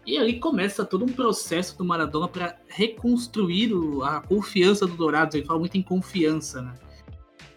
E 0.10 0.18
aí 0.18 0.40
começa 0.40 0.84
todo 0.84 1.06
um 1.06 1.10
processo 1.10 1.78
do 1.78 1.86
Maradona 1.86 2.28
para 2.28 2.58
reconstruir 2.68 3.72
o, 3.76 4.04
a 4.04 4.20
confiança 4.22 4.88
do 4.88 4.96
Dourados. 4.96 5.36
Ele 5.36 5.46
fala 5.46 5.60
muito 5.60 5.78
em 5.78 5.84
confiança, 5.84 6.64
né? 6.64 6.74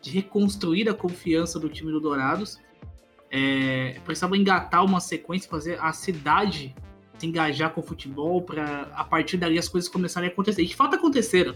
De 0.03 0.11
reconstruir 0.11 0.87
a 0.87 0.93
confiança 0.93 1.59
do 1.59 1.71
time 1.71 1.91
do 1.91 1.99
Dourados 1.99 2.61
é, 3.31 3.99
precisava 4.05 4.37
engatar 4.37 4.85
uma 4.85 5.01
sequência, 5.01 5.49
fazer 5.49 5.81
a 5.81 5.95
cidade 5.95 6.75
se 7.17 7.27
engajar 7.27 7.73
com 7.73 7.81
o 7.81 7.85
futebol 7.85 8.43
para 8.43 8.83
a 8.95 9.05
partir 9.05 9.39
dali 9.39 9.57
as 9.59 9.67
coisas 9.67 9.89
começarem 9.89 10.29
a 10.29 10.33
acontecer. 10.33 10.61
E 10.61 10.67
de 10.67 10.77
fato 10.77 10.97
aconteceram, 10.97 11.55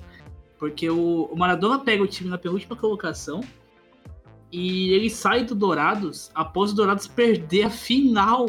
porque 0.59 0.89
o, 0.89 1.25
o 1.25 1.37
Maradona 1.37 1.79
pega 1.79 2.03
o 2.03 2.07
time 2.07 2.31
na 2.31 2.39
penúltima 2.39 2.75
colocação 2.75 3.43
e 4.51 4.93
ele 4.93 5.11
sai 5.11 5.45
do 5.45 5.55
Dourados 5.55 6.31
após 6.35 6.73
o 6.73 6.75
Dourados 6.75 7.07
perder 7.07 7.65
a 7.65 7.71
final 7.71 8.49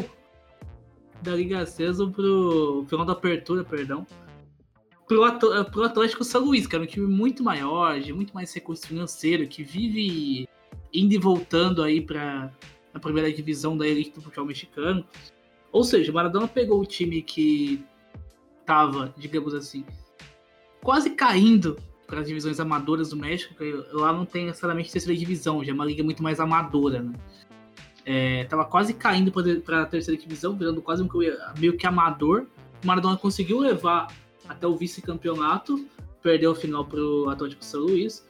da 1.28 1.36
Liga 1.36 1.66
César 1.66 2.08
pro 2.08 2.86
final 2.88 3.06
da 3.06 3.14
apertura, 3.14 3.64
perdão, 3.64 4.08
pro, 5.08 5.22
pro 5.72 5.84
Atlético 5.84 6.24
São 6.24 6.46
Luís, 6.46 6.66
que 6.66 6.76
era 6.76 6.84
um 6.84 6.88
time 6.88 7.08
muito 7.08 7.44
maior, 7.44 8.00
de 8.00 8.14
muito 8.14 8.34
mais 8.34 8.54
recurso 8.54 8.88
financeiro, 8.88 9.48
que 9.48 9.64
vive 9.64 10.48
indo 10.94 11.14
e 11.14 11.18
voltando 11.18 11.84
aí 11.84 12.02
para 12.02 12.52
na 12.94 13.00
primeira 13.00 13.32
divisão 13.32 13.78
da 13.78 13.88
elite 13.88 14.12
do 14.12 14.22
futebol 14.22 14.46
mexicano. 14.46 15.06
Ou 15.72 15.84
seja, 15.84 16.12
o 16.12 16.16
Maradona 16.16 16.48
pegou 16.48 16.80
o 16.82 16.86
time 16.86 17.22
que 17.22 17.84
estava, 18.62 19.14
digamos 19.18 19.54
assim, 19.54 19.86
quase 20.82 21.12
caindo 21.12 21.78
para 22.08 22.22
as 22.22 22.28
divisões 22.28 22.60
amadoras 22.60 23.10
do 23.10 23.18
México, 23.18 23.54
lá 23.92 24.14
não 24.14 24.26
tem 24.26 24.46
necessariamente 24.46 24.92
terceira 24.92 25.18
divisão, 25.18 25.64
já 25.64 25.72
é 25.72 25.76
uma 25.76 25.86
liga 25.86 26.04
muito 26.04 26.24
mais 26.24 26.40
amadora, 26.40 27.02
né? 27.02 27.14
É, 28.10 28.46
tava 28.46 28.64
quase 28.64 28.94
caindo 28.94 29.34
para 29.62 29.82
a 29.82 29.86
terceira 29.86 30.18
divisão, 30.20 30.56
virando 30.56 30.82
quase 30.82 31.06
meio 31.60 31.76
que 31.76 31.86
amador. 31.86 32.48
O 32.82 32.88
Maradona 32.88 33.18
conseguiu 33.18 33.60
levar 33.60 34.08
até 34.48 34.66
o 34.66 34.78
vice-campeonato, 34.78 35.86
perdeu 36.24 36.52
a 36.52 36.56
final 36.56 36.86
para 36.86 37.02
o 37.02 37.30
Atlético 37.30 37.66
São 37.66 37.82
Luís. 37.82 38.26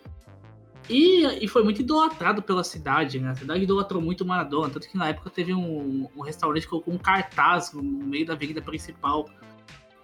E, 0.90 1.26
e 1.44 1.48
foi 1.48 1.64
muito 1.64 1.82
idolatrado 1.82 2.41
pela 2.41 2.64
cidade, 2.64 3.20
né? 3.20 3.30
A 3.30 3.36
cidade 3.36 3.64
idolatrou 3.66 4.02
muito 4.02 4.22
o 4.22 4.26
Maradona, 4.26 4.68
tanto 4.68 4.90
que 4.90 4.98
na 4.98 5.10
época 5.10 5.30
teve 5.30 5.54
um, 5.54 6.10
um 6.16 6.22
restaurante 6.22 6.64
que 6.64 6.70
colocou 6.70 6.91
um 6.91 6.98
cartaz 6.98 7.72
no 7.72 7.84
meio 7.84 8.26
da 8.26 8.34
avenida 8.34 8.64
principal 8.64 9.30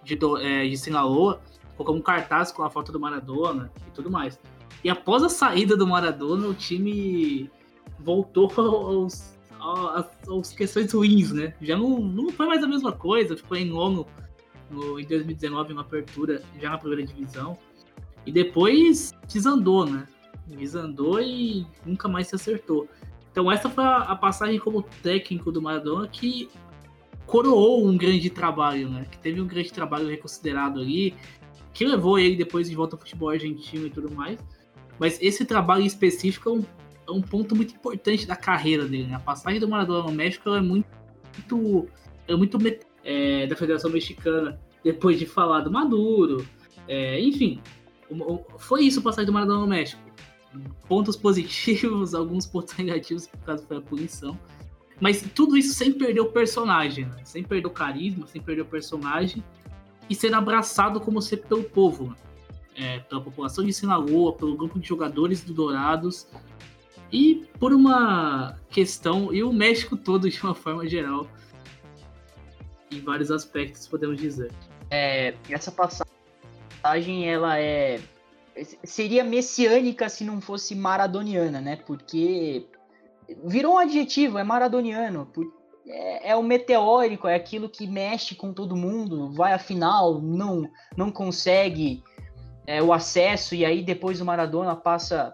de, 0.04 0.16
é, 0.40 0.68
de 0.68 0.76
Sinaloa, 0.76 1.40
colocou 1.76 1.96
um 1.96 2.00
cartaz 2.00 2.52
com 2.52 2.62
a 2.62 2.70
foto 2.70 2.92
do 2.92 3.00
Maradona 3.00 3.72
e 3.88 3.90
tudo 3.90 4.08
mais. 4.08 4.38
E 4.84 4.88
após 4.88 5.24
a 5.24 5.28
saída 5.28 5.76
do 5.76 5.84
Maradona, 5.84 6.46
o 6.46 6.54
time 6.54 7.50
voltou 7.98 8.52
aos, 8.56 9.36
aos, 9.64 10.06
aos 10.28 10.52
questões 10.52 10.92
ruins, 10.92 11.32
né? 11.32 11.54
Já 11.60 11.76
não, 11.76 11.98
não 11.98 12.30
foi 12.30 12.46
mais 12.46 12.62
a 12.62 12.66
mesma 12.66 12.92
coisa, 12.92 13.36
ficou 13.36 13.56
em 13.56 13.64
nono 13.64 14.06
no, 14.70 15.00
em 15.00 15.06
2019, 15.06 15.72
uma 15.72 15.82
apertura 15.82 16.42
já 16.60 16.70
na 16.70 16.78
primeira 16.78 17.04
divisão. 17.04 17.56
E 18.26 18.32
depois 18.32 19.12
desandou, 19.26 19.86
né? 19.86 20.06
Desandou 20.46 21.20
e 21.20 21.66
nunca 21.84 22.08
mais 22.08 22.28
se 22.28 22.34
acertou. 22.34 22.88
Então 23.30 23.50
essa 23.50 23.68
foi 23.68 23.84
a, 23.84 23.98
a 23.98 24.16
passagem 24.16 24.58
como 24.58 24.82
técnico 24.82 25.50
do 25.50 25.60
Maradona 25.60 26.06
que 26.08 26.48
coroou 27.26 27.86
um 27.86 27.96
grande 27.96 28.28
trabalho, 28.30 28.88
né? 28.90 29.06
Que 29.10 29.18
teve 29.18 29.40
um 29.40 29.46
grande 29.46 29.72
trabalho 29.72 30.08
reconsiderado 30.08 30.80
ali, 30.80 31.14
que 31.72 31.84
levou 31.84 32.18
ele 32.18 32.36
depois 32.36 32.68
de 32.68 32.76
volta 32.76 32.96
ao 32.96 33.00
futebol 33.00 33.30
argentino 33.30 33.86
e 33.86 33.90
tudo 33.90 34.14
mais. 34.14 34.38
Mas 34.98 35.20
esse 35.20 35.44
trabalho 35.44 35.84
específico 35.84 36.48
é 36.48 36.52
um, 36.52 36.64
é 37.06 37.10
um 37.10 37.20
ponto 37.20 37.54
muito 37.54 37.74
importante 37.74 38.26
da 38.26 38.36
carreira 38.36 38.86
dele. 38.86 39.04
Né? 39.04 39.14
A 39.14 39.20
passagem 39.20 39.60
do 39.60 39.68
Maradona 39.68 40.08
no 40.08 40.12
México 40.12 40.50
é 40.50 40.60
muito, 40.60 40.86
é 42.26 42.34
muito 42.34 42.58
é, 43.04 43.46
da 43.46 43.56
Federação 43.56 43.90
Mexicana 43.90 44.60
depois 44.82 45.18
de 45.18 45.26
falar 45.26 45.60
do 45.60 45.70
Maduro. 45.70 46.46
É, 46.88 47.20
enfim, 47.20 47.60
foi 48.58 48.84
isso 48.84 49.00
a 49.00 49.02
passagem 49.02 49.26
do 49.26 49.32
Maradona 49.32 49.60
no 49.60 49.66
México. 49.66 50.02
Pontos 50.88 51.16
positivos, 51.16 52.14
alguns 52.14 52.46
pontos 52.46 52.76
negativos, 52.76 53.26
por 53.26 53.40
causa 53.40 53.66
da 53.66 53.80
punição. 53.80 54.38
Mas 55.00 55.22
tudo 55.34 55.56
isso 55.56 55.74
sem 55.74 55.92
perder 55.92 56.20
o 56.20 56.30
personagem, 56.30 57.06
né? 57.06 57.20
sem 57.24 57.42
perder 57.42 57.66
o 57.66 57.70
carisma, 57.70 58.26
sem 58.26 58.40
perder 58.40 58.62
o 58.62 58.66
personagem 58.66 59.42
e 60.08 60.14
sendo 60.14 60.36
abraçado 60.36 61.00
como 61.00 61.20
sempre 61.20 61.48
pelo 61.48 61.64
povo. 61.64 62.10
Né? 62.10 62.16
é, 62.76 62.98
pela 63.00 63.20
população 63.20 63.64
de 63.64 63.72
Sinaloa, 63.72 64.32
pelo 64.32 64.56
grupo 64.56 64.78
de 64.78 64.88
jogadores 64.88 65.42
do 65.42 65.52
Dourados 65.54 66.26
e 67.14 67.46
por 67.60 67.72
uma 67.72 68.58
questão, 68.68 69.32
e 69.32 69.44
o 69.44 69.52
México 69.52 69.96
todo 69.96 70.28
de 70.28 70.42
uma 70.42 70.54
forma 70.54 70.86
geral, 70.88 71.28
em 72.90 73.00
vários 73.00 73.30
aspectos, 73.30 73.86
podemos 73.86 74.20
dizer. 74.20 74.52
É, 74.90 75.34
essa 75.48 75.70
passagem, 75.70 77.30
ela 77.30 77.58
é. 77.58 78.00
Seria 78.84 79.24
messiânica 79.24 80.08
se 80.08 80.24
não 80.24 80.40
fosse 80.40 80.74
maradoniana, 80.74 81.60
né? 81.60 81.76
Porque 81.76 82.66
virou 83.44 83.74
um 83.74 83.78
adjetivo, 83.78 84.38
é 84.38 84.44
maradoniano. 84.44 85.28
É, 85.86 86.30
é 86.30 86.36
o 86.36 86.42
meteórico, 86.42 87.26
é 87.28 87.34
aquilo 87.34 87.68
que 87.68 87.86
mexe 87.86 88.34
com 88.34 88.52
todo 88.52 88.76
mundo, 88.76 89.32
vai 89.32 89.52
à 89.52 89.58
final, 89.58 90.20
não, 90.20 90.70
não 90.96 91.10
consegue 91.10 92.02
é, 92.66 92.82
o 92.82 92.92
acesso, 92.92 93.54
e 93.54 93.64
aí 93.64 93.82
depois 93.82 94.20
o 94.20 94.24
Maradona 94.24 94.74
passa. 94.74 95.30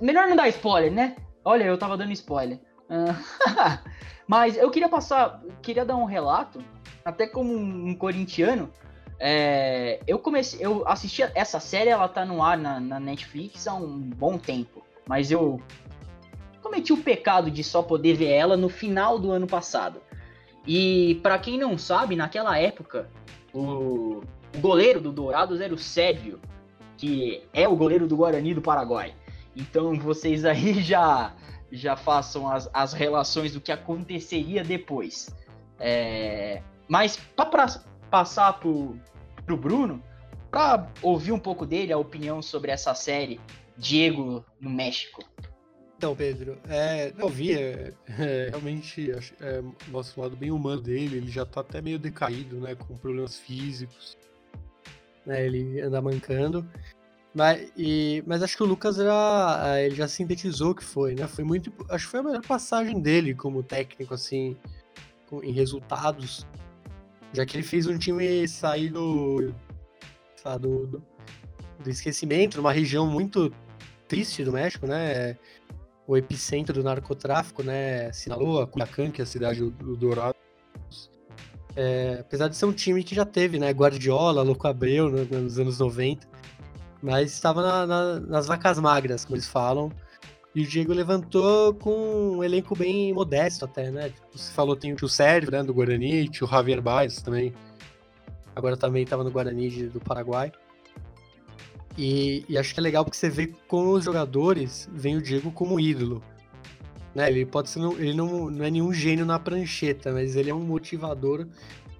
Melhor 0.00 0.26
não 0.26 0.36
dar 0.36 0.48
spoiler, 0.48 0.92
né? 0.92 1.16
Olha, 1.44 1.64
eu 1.64 1.78
tava 1.78 1.96
dando 1.96 2.12
spoiler. 2.12 2.58
Uh... 2.88 3.14
Mas 4.26 4.56
eu 4.56 4.70
queria 4.70 4.88
passar, 4.88 5.42
queria 5.62 5.86
dar 5.86 5.96
um 5.96 6.04
relato, 6.04 6.62
até 7.02 7.26
como 7.26 7.50
um, 7.50 7.88
um 7.88 7.94
corintiano. 7.94 8.70
É, 9.18 10.00
eu 10.06 10.18
comecei, 10.18 10.64
eu 10.64 10.86
assisti 10.86 11.22
essa 11.34 11.58
série, 11.58 11.88
ela 11.88 12.06
tá 12.06 12.26
no 12.26 12.42
ar 12.42 12.58
na, 12.58 12.78
na, 12.78 13.00
Netflix 13.00 13.66
há 13.66 13.74
um 13.74 13.98
bom 13.98 14.38
tempo, 14.38 14.84
mas 15.08 15.32
eu 15.32 15.60
cometi 16.62 16.92
o 16.92 17.02
pecado 17.02 17.50
de 17.50 17.64
só 17.64 17.82
poder 17.82 18.14
ver 18.14 18.30
ela 18.30 18.56
no 18.56 18.68
final 18.68 19.18
do 19.18 19.32
ano 19.32 19.46
passado. 19.46 20.00
E 20.66 21.18
para 21.22 21.38
quem 21.38 21.58
não 21.58 21.78
sabe, 21.78 22.14
naquela 22.14 22.58
época, 22.58 23.10
o 23.52 24.22
o 24.56 24.60
goleiro 24.60 25.00
do 25.00 25.12
Dourados 25.12 25.60
era 25.60 25.72
o 25.72 25.78
Sérgio, 25.78 26.40
que 26.96 27.42
é 27.52 27.68
o 27.68 27.76
goleiro 27.76 28.06
do 28.06 28.16
Guarani 28.16 28.54
do 28.54 28.62
Paraguai. 28.62 29.14
Então 29.58 29.98
vocês 29.98 30.44
aí 30.44 30.80
já 30.82 31.34
já 31.70 31.96
façam 31.96 32.48
as, 32.48 32.70
as 32.72 32.94
relações 32.94 33.52
do 33.52 33.60
que 33.60 33.70
aconteceria 33.70 34.64
depois. 34.64 35.28
É, 35.78 36.62
mas 36.88 37.18
para 37.36 37.66
passar 38.10 38.54
pro, 38.54 38.98
pro 39.44 39.54
Bruno, 39.54 40.02
para 40.50 40.90
ouvir 41.02 41.32
um 41.32 41.38
pouco 41.38 41.66
dele, 41.66 41.92
a 41.92 41.98
opinião 41.98 42.40
sobre 42.40 42.70
essa 42.70 42.94
série 42.94 43.38
Diego 43.76 44.42
no 44.58 44.70
México. 44.70 45.22
Então, 45.98 46.16
Pedro, 46.16 46.58
é, 46.70 47.12
eu 47.18 47.28
vi, 47.28 47.52
é, 47.52 47.92
é, 48.18 48.46
realmente 48.48 49.10
é, 49.10 49.62
mostra 49.88 50.18
o 50.18 50.24
lado 50.24 50.36
bem 50.36 50.50
humano 50.50 50.80
dele, 50.80 51.18
ele 51.18 51.30
já 51.30 51.44
tá 51.44 51.60
até 51.60 51.82
meio 51.82 51.98
decaído, 51.98 52.56
né, 52.60 52.74
com 52.74 52.96
problemas 52.96 53.36
físicos 53.38 54.16
né? 55.28 55.44
Ele 55.44 55.80
anda 55.82 56.00
mancando. 56.00 56.66
Mas, 57.34 57.70
e, 57.76 58.22
mas 58.26 58.42
acho 58.42 58.56
que 58.56 58.62
o 58.62 58.66
Lucas 58.66 58.96
já, 58.96 59.80
ele 59.80 59.94
já 59.94 60.08
sintetizou 60.08 60.74
que 60.74 60.82
foi, 60.82 61.14
né? 61.14 61.26
Foi 61.26 61.44
muito. 61.44 61.72
Acho 61.88 62.06
que 62.06 62.10
foi 62.10 62.20
a 62.20 62.22
melhor 62.22 62.42
passagem 62.46 63.00
dele 63.00 63.34
como 63.34 63.62
técnico, 63.62 64.14
assim, 64.14 64.56
com, 65.28 65.42
em 65.42 65.52
resultados. 65.52 66.46
Já 67.32 67.44
que 67.44 67.56
ele 67.56 67.62
fez 67.62 67.86
um 67.86 67.98
time 67.98 68.48
sair 68.48 68.88
do, 68.88 69.52
do, 70.58 70.86
do, 70.86 71.02
do 71.80 71.90
esquecimento, 71.90 72.56
numa 72.56 72.72
região 72.72 73.06
muito 73.06 73.52
triste 74.08 74.42
do 74.42 74.52
México, 74.52 74.86
né? 74.86 75.36
O 76.06 76.16
epicentro 76.16 76.72
do 76.72 76.82
narcotráfico, 76.82 77.62
né? 77.62 78.10
Sinaloa, 78.12 78.66
Culiacán, 78.66 79.10
que 79.10 79.20
é 79.20 79.24
a 79.24 79.26
cidade 79.26 79.60
do, 79.60 79.70
do 79.70 79.96
Dourado. 79.96 80.36
É, 81.76 82.16
apesar 82.20 82.48
de 82.48 82.56
ser 82.56 82.64
um 82.64 82.72
time 82.72 83.04
que 83.04 83.14
já 83.14 83.26
teve, 83.26 83.58
né? 83.58 83.70
Guardiola, 83.70 84.42
Louco 84.42 84.66
Abreu 84.66 85.10
no, 85.10 85.24
nos 85.42 85.58
anos 85.58 85.78
90. 85.78 86.37
Mas 87.02 87.32
estava 87.32 87.62
na, 87.62 87.86
na, 87.86 88.20
nas 88.20 88.46
vacas 88.46 88.78
magras, 88.78 89.24
como 89.24 89.36
eles 89.36 89.48
falam. 89.48 89.92
E 90.54 90.62
o 90.62 90.66
Diego 90.66 90.92
levantou 90.92 91.74
com 91.74 92.36
um 92.38 92.44
elenco 92.44 92.74
bem 92.74 93.12
modesto 93.12 93.64
até, 93.64 93.90
né? 93.90 94.08
Tipo, 94.08 94.38
você 94.38 94.52
falou, 94.52 94.74
tem 94.74 94.92
o 94.92 94.96
tio 94.96 95.08
Sérgio, 95.08 95.52
né, 95.52 95.62
do 95.62 95.74
Guarani, 95.74 96.28
o 96.28 96.46
Javier 96.46 96.80
Baez 96.80 97.22
também. 97.22 97.52
Agora 98.56 98.76
também 98.76 99.04
estava 99.04 99.22
no 99.22 99.30
Guarani 99.30 99.68
de, 99.68 99.86
do 99.86 100.00
Paraguai. 100.00 100.50
E, 101.96 102.44
e, 102.48 102.56
acho 102.56 102.74
que 102.74 102.80
é 102.80 102.82
legal 102.82 103.04
porque 103.04 103.16
você 103.16 103.28
vê 103.28 103.52
com 103.66 103.90
os 103.90 104.04
jogadores, 104.04 104.88
vem 104.92 105.16
o 105.16 105.22
Diego 105.22 105.50
como 105.52 105.78
ídolo. 105.78 106.22
Né? 107.14 107.28
Ele 107.28 107.44
pode 107.44 107.68
ser. 107.68 107.80
Ele 107.80 108.14
não, 108.14 108.50
não 108.50 108.64
é 108.64 108.70
nenhum 108.70 108.92
gênio 108.92 109.26
na 109.26 109.38
prancheta, 109.38 110.12
mas 110.12 110.36
ele 110.36 110.50
é 110.50 110.54
um 110.54 110.64
motivador. 110.64 111.46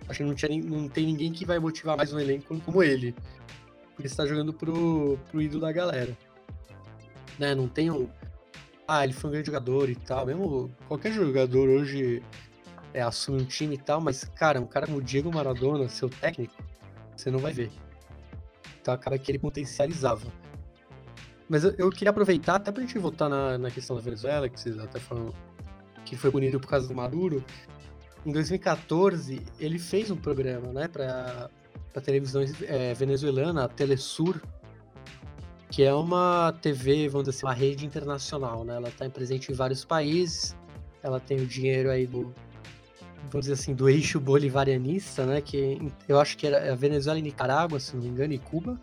Acho 0.09 0.19
que 0.19 0.25
não, 0.25 0.35
tinha, 0.35 0.63
não 0.63 0.89
tem 0.89 1.05
ninguém 1.05 1.33
que 1.33 1.45
vai 1.45 1.59
motivar 1.59 1.97
mais 1.97 2.13
um 2.13 2.19
elenco 2.19 2.59
como 2.61 2.83
ele. 2.83 3.15
Porque 3.99 4.07
está 4.07 4.25
jogando 4.25 4.53
pro, 4.53 5.19
pro 5.29 5.43
ídolo 5.43 5.63
da 5.63 5.73
galera. 5.73 6.17
Né? 7.37 7.53
Não 7.53 7.67
tem 7.67 7.91
um. 7.91 8.09
Ah, 8.87 9.03
ele 9.03 9.13
foi 9.13 9.29
um 9.29 9.33
grande 9.33 9.47
jogador 9.47 9.91
e 9.91 9.97
tal. 9.97 10.25
Mesmo 10.25 10.71
qualquer 10.87 11.13
jogador 11.13 11.69
hoje 11.69 12.23
é, 12.95 13.03
assume 13.03 13.43
um 13.43 13.45
time 13.45 13.75
e 13.75 13.79
tal, 13.79 14.01
mas, 14.01 14.23
cara, 14.23 14.61
um 14.61 14.67
cara 14.67 14.87
como 14.87 14.99
o 14.99 15.03
Diego 15.03 15.35
Maradona, 15.35 15.89
seu 15.89 16.09
técnico, 16.09 16.55
você 17.17 17.29
não 17.29 17.41
vai 17.41 17.53
ver. 17.53 17.73
Então 18.81 18.95
acaba 18.95 19.19
que 19.19 19.33
ele 19.33 19.39
potencializava. 19.41 20.33
Mas 21.49 21.65
eu, 21.65 21.75
eu, 21.77 21.91
queria 21.91 22.11
aproveitar 22.11 22.55
até 22.55 22.71
pra 22.71 22.81
gente 22.81 22.97
voltar 23.01 23.29
na, 23.29 23.59
na 23.59 23.69
questão 23.69 23.97
da 23.97 24.03
Venezuela, 24.03 24.49
que 24.49 24.61
vocês 24.61 24.79
até 24.79 25.01
falam 25.01 25.35
que 26.05 26.17
foi 26.17 26.31
punido 26.31 26.61
por 26.61 26.69
causa 26.69 26.87
do 26.87 26.95
Maduro. 26.95 27.45
Em 28.25 28.31
2014, 28.31 29.43
ele 29.59 29.81
fez 29.81 30.09
um 30.09 30.17
programa, 30.17 30.73
né, 30.73 30.87
pra, 30.87 31.51
pra 31.99 32.01
televisão 32.01 32.43
é, 32.67 32.95
venezuelana, 32.95 33.65
a 33.65 33.69
Telesur, 33.69 34.41
que 35.71 35.83
é 35.83 35.93
uma 35.93 36.53
TV, 36.63 37.09
vamos 37.09 37.27
dizer 37.29 37.39
assim, 37.39 37.47
uma 37.47 37.53
rede 37.53 37.85
internacional, 37.85 38.65
né? 38.65 38.77
Ela 38.77 38.89
está 38.89 39.09
presente 39.11 39.53
em 39.53 39.55
vários 39.55 39.85
países, 39.85 40.57
ela 41.03 41.21
tem 41.21 41.39
o 41.39 41.47
dinheiro 41.47 41.91
aí 41.91 42.07
do, 42.07 42.33
vamos 43.31 43.47
dizer 43.47 43.55
assim, 43.55 43.75
do 43.75 43.89
eixo 43.89 44.19
bolivarianista, 44.19 45.27
né? 45.27 45.41
Que 45.41 45.79
eu 46.09 46.19
acho 46.19 46.37
que 46.37 46.47
era 46.47 46.73
a 46.73 46.77
Venezuela 46.77 47.19
e 47.19 47.23
Nicarágua, 47.23 47.79
se 47.81 47.95
não 47.95 48.03
me 48.03 48.09
engano, 48.09 48.33
e 48.33 48.39
Cuba. 48.39 48.81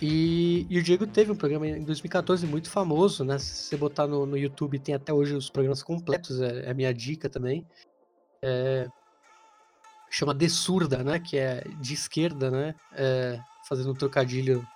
E, 0.00 0.64
e, 0.70 0.78
o 0.78 0.82
Diego 0.82 1.06
teve 1.08 1.32
um 1.32 1.36
programa 1.36 1.66
em 1.66 1.82
2014 1.82 2.46
muito 2.46 2.70
famoso, 2.70 3.24
né? 3.24 3.38
Se 3.38 3.64
você 3.64 3.76
botar 3.76 4.06
no, 4.06 4.24
no 4.24 4.36
YouTube, 4.36 4.78
tem 4.78 4.94
até 4.94 5.12
hoje 5.12 5.34
os 5.34 5.50
programas 5.50 5.82
completos, 5.82 6.40
é, 6.40 6.66
é 6.66 6.70
a 6.70 6.74
minha 6.74 6.94
dica 6.94 7.28
também. 7.28 7.66
É, 8.40 8.88
chama 10.10 10.34
De 10.34 10.48
Surda, 10.48 11.02
né? 11.02 11.18
Que 11.18 11.38
é 11.38 11.64
de 11.80 11.94
esquerda, 11.94 12.50
né? 12.50 12.74
É, 12.92 13.40
fazendo 13.68 13.90
um 13.90 13.94
trocadilho 13.94 14.66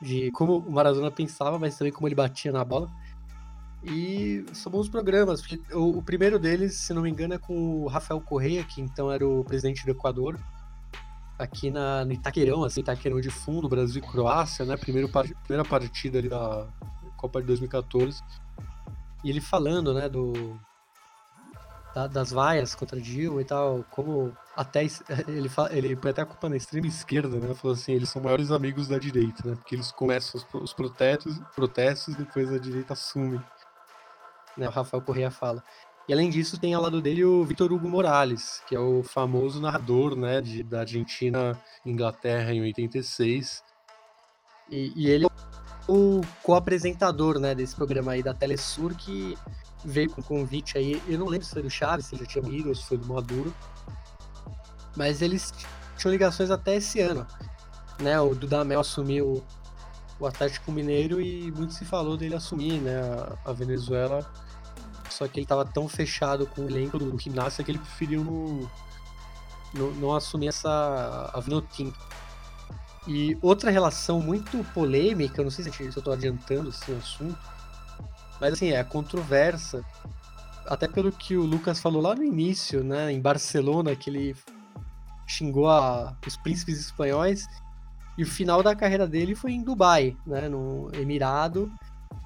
de 0.00 0.30
como 0.32 0.58
o 0.58 0.72
Maradona 0.72 1.10
pensava, 1.10 1.58
mas 1.58 1.76
também 1.76 1.92
como 1.92 2.08
ele 2.08 2.14
batia 2.14 2.52
na 2.52 2.64
bola. 2.64 2.88
E 3.84 4.44
são 4.52 4.70
bons 4.70 4.88
programas. 4.88 5.42
O, 5.72 5.98
o 5.98 6.02
primeiro 6.02 6.38
deles, 6.38 6.74
se 6.74 6.94
não 6.94 7.02
me 7.02 7.10
engano, 7.10 7.34
é 7.34 7.38
com 7.38 7.82
o 7.82 7.86
Rafael 7.86 8.20
Correia, 8.20 8.64
que 8.64 8.80
então 8.80 9.10
era 9.10 9.26
o 9.26 9.44
presidente 9.44 9.84
do 9.84 9.90
Equador 9.90 10.38
aqui 11.38 11.70
na, 11.70 12.04
no 12.04 12.12
Itaquerão, 12.12 12.62
assim, 12.62 12.80
Itaquerão 12.80 13.20
de 13.20 13.30
fundo, 13.30 13.68
Brasil 13.68 14.02
e 14.02 14.06
Croácia, 14.06 14.64
né? 14.64 14.76
Primeiro, 14.76 15.08
primeira 15.44 15.68
partida 15.68 16.18
ali 16.18 16.28
da, 16.28 16.68
Copa 17.22 17.40
de 17.40 17.46
2014. 17.46 18.20
E 19.22 19.30
ele 19.30 19.40
falando, 19.40 19.94
né, 19.94 20.08
do 20.08 20.58
da, 21.94 22.06
das 22.06 22.30
vaias 22.30 22.74
contra 22.74 23.00
Dilma 23.00 23.40
e 23.40 23.44
tal, 23.44 23.84
como 23.90 24.36
até 24.56 24.84
ele 25.28 25.48
fala, 25.48 25.72
ele 25.72 25.96
põe 25.96 26.10
até 26.10 26.22
a 26.22 26.26
culpa 26.26 26.48
na 26.48 26.56
extrema 26.56 26.86
esquerda, 26.86 27.38
né? 27.38 27.54
Falou 27.54 27.74
assim, 27.74 27.92
eles 27.92 28.08
são 28.08 28.22
maiores 28.22 28.50
amigos 28.50 28.88
da 28.88 28.98
direita, 28.98 29.48
né? 29.48 29.54
Porque 29.54 29.74
eles 29.74 29.92
começam 29.92 30.40
os, 30.40 30.62
os 30.62 30.72
protestos, 30.72 31.38
protestos, 31.54 32.14
depois 32.14 32.52
a 32.52 32.58
direita 32.58 32.92
assume. 32.94 33.40
Né, 34.56 34.68
o 34.68 34.70
Rafael 34.70 35.02
Correia 35.02 35.30
fala. 35.30 35.62
E 36.08 36.12
além 36.12 36.28
disso, 36.28 36.58
tem 36.58 36.74
ao 36.74 36.82
lado 36.82 37.00
dele 37.00 37.24
o 37.24 37.44
Vitor 37.44 37.72
Hugo 37.72 37.88
Morales, 37.88 38.62
que 38.66 38.74
é 38.74 38.78
o 38.78 39.02
famoso 39.02 39.60
narrador 39.60 40.16
né, 40.16 40.40
de, 40.40 40.62
da 40.62 40.80
Argentina 40.80 41.58
Inglaterra 41.86 42.52
em 42.52 42.60
86. 42.60 43.62
E, 44.70 44.92
e 44.96 45.08
ele 45.08 45.26
é 45.26 45.28
o 45.88 46.20
co-apresentador 46.42 47.38
né, 47.38 47.54
desse 47.54 47.74
programa 47.74 48.12
aí 48.12 48.22
da 48.22 48.34
Telesur, 48.34 48.94
que 48.94 49.38
veio 49.84 50.10
com 50.10 50.22
convite 50.22 50.78
aí. 50.78 51.02
Eu 51.08 51.18
não 51.18 51.26
lembro 51.26 51.46
se 51.46 51.52
foi 51.52 51.62
do 51.62 51.70
Chaves, 51.70 52.06
se 52.06 52.16
já 52.16 52.24
tinha 52.24 52.48
ido, 52.48 52.68
ou 52.68 52.74
se 52.74 52.84
foi 52.84 52.98
do 52.98 53.06
Maduro. 53.06 53.54
Mas 54.96 55.22
eles 55.22 55.52
tinham 55.96 56.12
ligações 56.12 56.50
até 56.50 56.76
esse 56.76 57.00
ano. 57.00 57.26
Né? 58.00 58.20
O 58.20 58.34
Dudamel 58.34 58.80
assumiu 58.80 59.42
o 60.18 60.26
Atlético 60.26 60.70
Mineiro 60.70 61.20
e 61.20 61.50
muito 61.52 61.74
se 61.74 61.84
falou 61.84 62.16
dele 62.16 62.34
assumir 62.34 62.80
né, 62.80 63.00
a 63.44 63.52
Venezuela 63.52 64.28
só 65.12 65.28
que 65.28 65.38
ele 65.38 65.46
tava 65.46 65.64
tão 65.64 65.88
fechado 65.88 66.46
com 66.46 66.62
o 66.62 66.68
elenco 66.68 66.98
do 66.98 67.16
Gimnasia 67.18 67.64
que 67.64 67.70
ele 67.70 67.78
preferiu 67.78 68.24
não, 68.24 68.70
não, 69.74 69.90
não 69.92 70.14
assumir 70.14 70.48
essa 70.48 71.30
a 71.32 71.38
Vinotinto. 71.40 71.98
E 73.06 73.36
outra 73.42 73.70
relação 73.70 74.20
muito 74.20 74.64
polêmica, 74.72 75.42
não 75.42 75.50
sei 75.50 75.64
se 75.64 75.96
eu 75.96 76.02
tô 76.02 76.12
adiantando 76.12 76.70
esse 76.70 76.92
assunto, 76.92 77.38
mas 78.42 78.54
assim, 78.54 78.72
é 78.72 78.82
controversa, 78.82 79.84
até 80.66 80.88
pelo 80.88 81.12
que 81.12 81.36
o 81.36 81.44
Lucas 81.44 81.78
falou 81.78 82.02
lá 82.02 82.12
no 82.12 82.24
início, 82.24 82.82
né, 82.82 83.12
em 83.12 83.20
Barcelona, 83.20 83.94
que 83.94 84.10
ele 84.10 84.36
xingou 85.28 85.70
a, 85.70 86.12
os 86.26 86.36
príncipes 86.36 86.80
espanhóis, 86.80 87.46
e 88.18 88.24
o 88.24 88.26
final 88.26 88.60
da 88.60 88.74
carreira 88.74 89.06
dele 89.06 89.36
foi 89.36 89.52
em 89.52 89.62
Dubai, 89.62 90.16
né, 90.26 90.48
no 90.48 90.90
Emirado, 90.92 91.70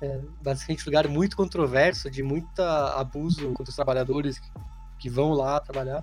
é, 0.01 0.22
basicamente 0.43 0.84
um 0.84 0.86
lugar 0.86 1.06
muito 1.06 1.36
controverso, 1.36 2.10
de 2.10 2.22
muito 2.22 2.62
abuso 2.62 3.52
contra 3.52 3.68
os 3.68 3.76
trabalhadores 3.76 4.40
que 4.98 5.10
vão 5.10 5.34
lá 5.34 5.60
trabalhar. 5.60 6.02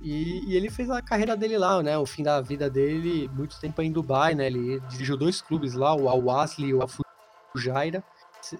E, 0.00 0.48
e, 0.48 0.56
ele 0.56 0.70
fez 0.70 0.88
a 0.90 1.02
carreira 1.02 1.36
dele 1.36 1.58
lá, 1.58 1.82
né? 1.82 1.96
O 1.96 2.04
fim 2.04 2.22
da 2.22 2.40
vida 2.40 2.68
dele, 2.68 3.28
muito 3.32 3.58
tempo 3.58 3.80
em 3.80 3.90
Dubai, 3.90 4.34
né? 4.34 4.46
Ele 4.46 4.78
dirigiu 4.88 5.16
dois 5.16 5.40
clubes 5.40 5.72
lá, 5.72 5.94
o 5.94 6.08
Al-Wasli 6.08 6.68
e 6.68 6.74
o 6.74 6.82
Al-Fujairah. 6.82 8.02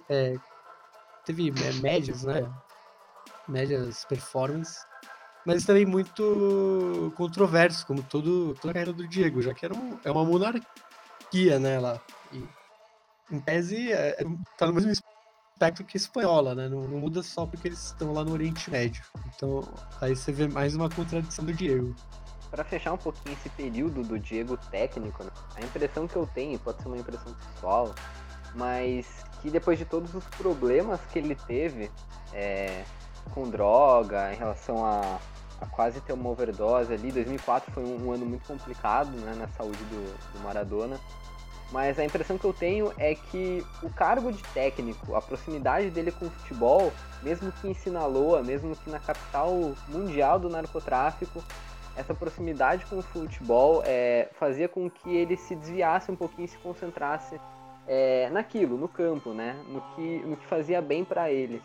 É, 0.09 0.35
teve 1.25 1.49
é, 1.49 1.73
médias, 1.81 2.23
né? 2.23 2.51
Médias 3.47 4.05
performance. 4.05 4.79
Mas 5.45 5.63
também 5.63 5.85
muito 5.85 7.13
controverso, 7.15 7.85
como 7.85 8.01
todo, 8.01 8.55
toda 8.55 8.71
a 8.71 8.73
carreira 8.73 8.93
do 8.93 9.07
Diego, 9.07 9.41
já 9.41 9.53
que 9.53 9.63
era 9.63 9.75
um, 9.75 9.99
é 10.03 10.09
uma 10.09 10.25
monarquia, 10.25 11.59
né? 11.59 11.79
Lá. 11.79 12.01
E 12.33 12.43
em 13.31 13.39
tese, 13.39 13.91
é, 13.91 14.21
é, 14.21 14.25
tá 14.57 14.67
no 14.67 14.73
mesmo 14.73 14.91
espectro 14.91 15.85
que 15.85 15.97
a 15.97 15.99
espanhola, 15.99 16.55
né? 16.55 16.67
Não, 16.67 16.81
não, 16.81 16.99
muda 16.99 17.23
só 17.23 17.45
porque 17.45 17.67
eles 17.67 17.85
estão 17.85 18.11
lá 18.11 18.23
no 18.23 18.33
Oriente 18.33 18.69
Médio. 18.69 19.03
Então, 19.27 19.67
aí 20.01 20.15
você 20.15 20.31
vê 20.31 20.47
mais 20.47 20.75
uma 20.75 20.89
contradição 20.89 21.45
do 21.45 21.53
Diego. 21.53 21.95
Para 22.49 22.63
fechar 22.63 22.93
um 22.93 22.97
pouquinho 22.97 23.33
esse 23.33 23.49
período 23.49 24.03
do 24.03 24.19
Diego 24.19 24.57
técnico, 24.69 25.23
né? 25.23 25.31
a 25.55 25.61
impressão 25.61 26.07
que 26.07 26.15
eu 26.15 26.27
tenho, 26.27 26.57
pode 26.59 26.81
ser 26.81 26.87
uma 26.87 26.97
impressão 26.97 27.33
pessoal, 27.33 27.93
mas 28.55 29.05
que 29.41 29.49
depois 29.49 29.77
de 29.77 29.85
todos 29.85 30.13
os 30.13 30.25
problemas 30.25 30.99
que 31.11 31.19
ele 31.19 31.35
teve 31.35 31.91
é, 32.33 32.83
com 33.33 33.49
droga, 33.49 34.33
em 34.33 34.37
relação 34.37 34.85
a, 34.85 35.19
a, 35.61 35.65
quase 35.67 36.01
ter 36.01 36.13
uma 36.13 36.29
overdose 36.29 36.93
ali, 36.93 37.11
2004 37.11 37.71
foi 37.71 37.83
um, 37.83 38.07
um 38.07 38.11
ano 38.11 38.25
muito 38.25 38.47
complicado 38.47 39.11
né, 39.11 39.35
na 39.37 39.47
saúde 39.49 39.83
do, 39.85 40.33
do 40.33 40.43
Maradona. 40.43 40.99
Mas 41.71 41.97
a 41.97 42.05
impressão 42.05 42.37
que 42.37 42.45
eu 42.45 42.53
tenho 42.53 42.93
é 42.97 43.15
que 43.15 43.65
o 43.81 43.89
cargo 43.89 44.31
de 44.31 44.41
técnico, 44.53 45.15
a 45.15 45.21
proximidade 45.21 45.89
dele 45.89 46.11
com 46.11 46.27
o 46.27 46.29
futebol, 46.29 46.93
mesmo 47.23 47.51
que 47.51 47.67
em 47.67 47.73
Sinaloa, 47.73 48.43
mesmo 48.43 48.75
que 48.75 48.89
na 48.89 48.99
capital 48.99 49.73
mundial 49.87 50.39
do 50.39 50.47
narcotráfico, 50.47 51.43
essa 51.95 52.13
proximidade 52.13 52.85
com 52.85 52.99
o 52.99 53.01
futebol 53.01 53.81
é, 53.85 54.29
fazia 54.33 54.67
com 54.67 54.89
que 54.89 55.15
ele 55.15 55.35
se 55.37 55.55
desviasse 55.55 56.11
um 56.11 56.15
pouquinho 56.15 56.45
e 56.45 56.49
se 56.49 56.57
concentrasse 56.57 57.39
é, 57.87 58.29
naquilo, 58.29 58.77
no 58.77 58.87
campo, 58.87 59.31
né? 59.31 59.55
No 59.67 59.81
que, 59.81 60.19
no 60.19 60.37
que 60.37 60.45
fazia 60.45 60.81
bem 60.81 61.03
para 61.03 61.31
ele. 61.31 61.61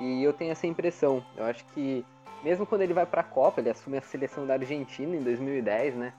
E 0.00 0.22
eu 0.22 0.32
tenho 0.32 0.52
essa 0.52 0.66
impressão. 0.66 1.24
Eu 1.36 1.44
acho 1.44 1.64
que 1.66 2.04
mesmo 2.42 2.66
quando 2.66 2.82
ele 2.82 2.94
vai 2.94 3.06
para 3.06 3.22
a 3.22 3.24
Copa, 3.24 3.60
ele 3.60 3.70
assume 3.70 3.98
a 3.98 4.02
seleção 4.02 4.46
da 4.46 4.54
Argentina 4.54 5.16
em 5.16 5.22
2010, 5.22 5.94
né? 5.94 6.12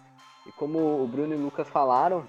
E 0.46 0.52
como 0.52 1.02
o 1.04 1.08
Bruno 1.08 1.34
e 1.34 1.38
o 1.38 1.44
Lucas 1.44 1.68
falaram, 1.68 2.26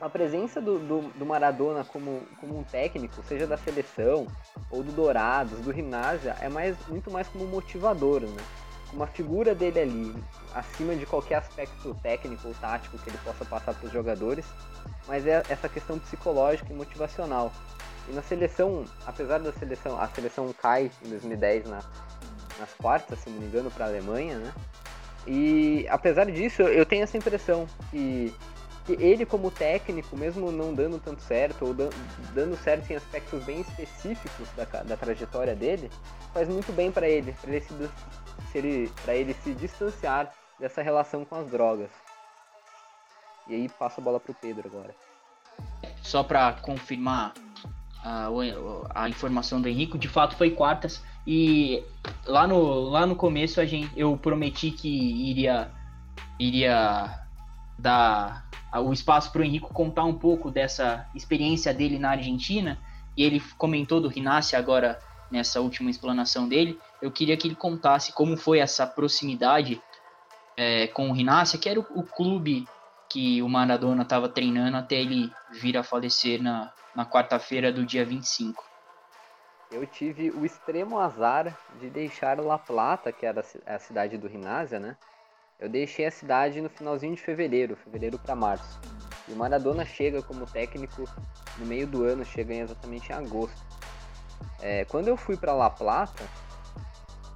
a 0.00 0.08
presença 0.08 0.60
do, 0.60 0.78
do, 0.78 1.00
do, 1.10 1.26
Maradona 1.26 1.84
como, 1.84 2.22
como 2.40 2.58
um 2.58 2.64
técnico, 2.64 3.22
seja 3.24 3.46
da 3.46 3.56
seleção 3.56 4.26
ou 4.70 4.82
do 4.82 4.92
Dourados, 4.92 5.60
do 5.60 5.72
Gimnasia, 5.72 6.36
é 6.40 6.48
mais, 6.48 6.76
muito 6.88 7.10
mais 7.10 7.28
como 7.28 7.44
motivador, 7.46 8.22
né? 8.22 8.42
Uma 8.92 9.06
figura 9.06 9.54
dele 9.54 9.80
ali, 9.80 10.24
acima 10.54 10.96
de 10.96 11.06
qualquer 11.06 11.36
aspecto 11.36 11.94
técnico 12.02 12.48
ou 12.48 12.54
tático 12.54 12.98
que 12.98 13.08
ele 13.08 13.18
possa 13.18 13.44
passar 13.44 13.74
para 13.74 13.86
os 13.86 13.92
jogadores, 13.92 14.44
mas 15.06 15.26
é 15.26 15.42
essa 15.48 15.68
questão 15.68 15.98
psicológica 15.98 16.72
e 16.72 16.76
motivacional. 16.76 17.52
E 18.08 18.12
na 18.12 18.22
seleção, 18.22 18.84
apesar 19.06 19.38
da 19.38 19.52
seleção, 19.52 20.00
a 20.00 20.08
seleção 20.08 20.52
cai 20.52 20.90
em 21.04 21.08
2010 21.10 21.66
na, 21.66 21.80
nas 22.58 22.72
quartas, 22.74 23.20
se 23.20 23.30
não 23.30 23.38
me 23.38 23.46
engano, 23.46 23.70
para 23.70 23.84
a 23.84 23.88
Alemanha, 23.88 24.38
né? 24.38 24.52
E 25.26 25.86
apesar 25.88 26.26
disso, 26.26 26.62
eu 26.62 26.84
tenho 26.84 27.04
essa 27.04 27.16
impressão 27.16 27.66
que 27.90 28.34
que 28.86 28.92
ele 28.92 29.26
como 29.26 29.50
técnico, 29.50 30.16
mesmo 30.16 30.50
não 30.50 30.74
dando 30.74 30.98
tanto 30.98 31.22
certo, 31.22 31.66
ou 31.66 31.74
dando 32.34 32.56
certo 32.56 32.90
em 32.90 32.96
aspectos 32.96 33.44
bem 33.44 33.60
específicos 33.60 34.48
da, 34.56 34.64
da 34.82 34.96
trajetória 34.96 35.54
dele, 35.54 35.90
faz 36.32 36.48
muito 36.48 36.72
bem 36.72 36.90
para 36.90 37.08
ele, 37.08 37.32
para 37.40 37.50
ele, 37.50 37.60
se, 37.60 37.74
ele, 38.58 38.92
ele 39.08 39.34
se 39.34 39.54
distanciar 39.54 40.32
dessa 40.58 40.82
relação 40.82 41.24
com 41.24 41.36
as 41.36 41.50
drogas. 41.50 41.90
E 43.48 43.54
aí 43.54 43.68
passo 43.68 44.00
a 44.00 44.04
bola 44.04 44.20
pro 44.20 44.34
Pedro 44.34 44.68
agora. 44.68 44.94
Só 46.02 46.22
para 46.22 46.52
confirmar 46.54 47.34
a, 48.02 48.28
a, 48.94 49.08
informação 49.08 49.60
do 49.60 49.68
Henrique, 49.68 49.98
de 49.98 50.08
fato 50.08 50.36
foi 50.36 50.50
quartas 50.50 51.02
e 51.26 51.82
lá 52.26 52.46
no, 52.46 52.88
lá 52.88 53.06
no 53.06 53.16
começo 53.16 53.60
a 53.60 53.66
gente, 53.66 53.90
eu 53.98 54.16
prometi 54.16 54.70
que 54.70 54.88
iria 54.88 55.70
iria 56.38 57.20
dar 57.78 58.48
o 58.78 58.92
espaço 58.92 59.32
para 59.32 59.42
o 59.42 59.44
Henrico 59.44 59.72
contar 59.74 60.04
um 60.04 60.14
pouco 60.14 60.50
dessa 60.50 61.08
experiência 61.14 61.74
dele 61.74 61.98
na 61.98 62.10
Argentina, 62.10 62.78
e 63.16 63.24
ele 63.24 63.40
comentou 63.58 64.00
do 64.00 64.08
Rinácia 64.08 64.58
agora 64.58 64.98
nessa 65.30 65.60
última 65.60 65.90
explanação 65.90 66.48
dele. 66.48 66.78
Eu 67.00 67.10
queria 67.10 67.36
que 67.36 67.48
ele 67.48 67.54
contasse 67.54 68.12
como 68.12 68.36
foi 68.36 68.58
essa 68.58 68.86
proximidade 68.86 69.82
é, 70.56 70.86
com 70.88 71.08
o 71.08 71.12
Rinácia, 71.12 71.58
que 71.58 71.68
era 71.68 71.80
o, 71.80 71.86
o, 71.94 72.02
clube 72.02 72.66
que 73.08 73.42
o 73.42 73.48
Maradona 73.48 74.02
estava 74.02 74.28
treinando 74.28 74.76
até 74.76 74.96
ele 74.96 75.32
vir 75.50 75.76
a 75.76 75.82
falecer 75.82 76.42
na, 76.42 76.72
na 76.94 77.06
quarta-feira 77.06 77.72
do 77.72 77.84
dia 77.84 78.04
25. 78.04 78.62
Eu 79.70 79.86
tive 79.86 80.30
o 80.30 80.44
extremo 80.44 80.98
azar 80.98 81.56
de 81.78 81.88
deixar 81.88 82.38
La 82.40 82.58
Plata, 82.58 83.12
que 83.12 83.24
era 83.24 83.42
a 83.66 83.78
cidade 83.78 84.18
do 84.18 84.26
Rinácia, 84.26 84.80
né? 84.80 84.96
Eu 85.58 85.68
deixei 85.68 86.06
a 86.06 86.10
cidade 86.10 86.60
no 86.60 86.68
finalzinho 86.68 87.14
de 87.14 87.22
fevereiro, 87.22 87.76
fevereiro 87.76 88.18
para 88.18 88.34
março. 88.34 88.80
E 89.28 89.32
o 89.32 89.36
Maradona 89.36 89.84
chega 89.84 90.22
como 90.22 90.44
técnico 90.44 91.04
no 91.58 91.66
meio 91.66 91.86
do 91.86 92.02
ano, 92.02 92.24
chega 92.24 92.52
em 92.52 92.60
exatamente 92.60 93.12
em 93.12 93.14
agosto. 93.14 93.60
É, 94.60 94.84
quando 94.86 95.08
eu 95.08 95.16
fui 95.16 95.36
para 95.36 95.52
La 95.52 95.70
Plata, 95.70 96.24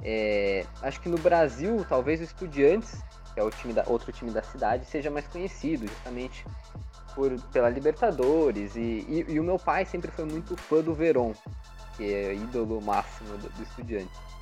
é, 0.03 0.67
acho 0.83 1.01
que 1.01 1.09
no 1.09 1.19
Brasil, 1.19 1.85
talvez 1.89 2.21
o 2.21 2.25
Estudiantes, 2.25 3.03
que 3.33 3.41
é 3.41 3.43
o 3.43 3.51
time 3.51 3.73
da, 3.73 3.85
outro 3.87 4.13
time 4.13 4.31
da 4.31 4.43
cidade, 4.43 4.85
seja 4.87 5.11
mais 5.11 5.27
conhecido, 5.27 5.87
justamente 5.87 6.45
por, 7.15 7.39
pela 7.53 7.69
Libertadores. 7.69 8.77
E, 8.77 8.81
e, 8.81 9.27
e 9.29 9.41
o 9.41 9.45
meu 9.45 9.59
pai 9.59 9.85
sempre 9.85 10.11
foi 10.11 10.25
muito 10.25 10.57
fã 10.57 10.81
do 10.81 10.95
Verón, 10.95 11.33
que 11.97 12.13
é 12.13 12.35
ídolo 12.35 12.81
máximo 12.83 13.37
do, 13.39 13.49
do 13.49 13.63
Estudiantes. 13.63 14.35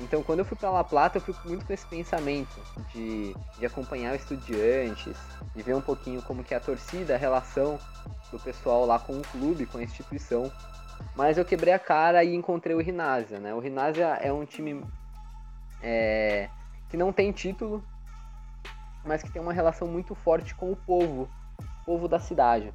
Então, 0.00 0.22
quando 0.22 0.40
eu 0.40 0.44
fui 0.44 0.56
para 0.56 0.70
La 0.70 0.84
Plata, 0.84 1.18
eu 1.18 1.22
fui 1.22 1.34
muito 1.44 1.66
com 1.66 1.72
esse 1.72 1.86
pensamento 1.86 2.60
de, 2.92 3.34
de 3.58 3.66
acompanhar 3.66 4.14
estudiantes, 4.14 5.16
de 5.54 5.62
ver 5.62 5.74
um 5.74 5.80
pouquinho 5.80 6.22
como 6.22 6.44
que 6.44 6.54
é 6.54 6.56
a 6.56 6.60
torcida, 6.60 7.14
a 7.14 7.18
relação 7.18 7.80
do 8.30 8.38
pessoal 8.38 8.86
lá 8.86 8.98
com 8.98 9.18
o 9.18 9.22
clube, 9.22 9.66
com 9.66 9.78
a 9.78 9.82
instituição. 9.82 10.52
Mas 11.18 11.36
eu 11.36 11.44
quebrei 11.44 11.74
a 11.74 11.80
cara 11.80 12.22
e 12.22 12.32
encontrei 12.32 12.76
o 12.76 12.80
Rinásia, 12.80 13.40
né? 13.40 13.52
O 13.52 13.58
Rinásia 13.58 14.06
é 14.22 14.32
um 14.32 14.44
time 14.44 14.84
é, 15.82 16.48
que 16.88 16.96
não 16.96 17.12
tem 17.12 17.32
título, 17.32 17.82
mas 19.04 19.20
que 19.20 19.28
tem 19.28 19.42
uma 19.42 19.52
relação 19.52 19.88
muito 19.88 20.14
forte 20.14 20.54
com 20.54 20.70
o 20.70 20.76
povo, 20.76 21.28
o 21.60 21.84
povo 21.84 22.06
da 22.06 22.20
cidade. 22.20 22.72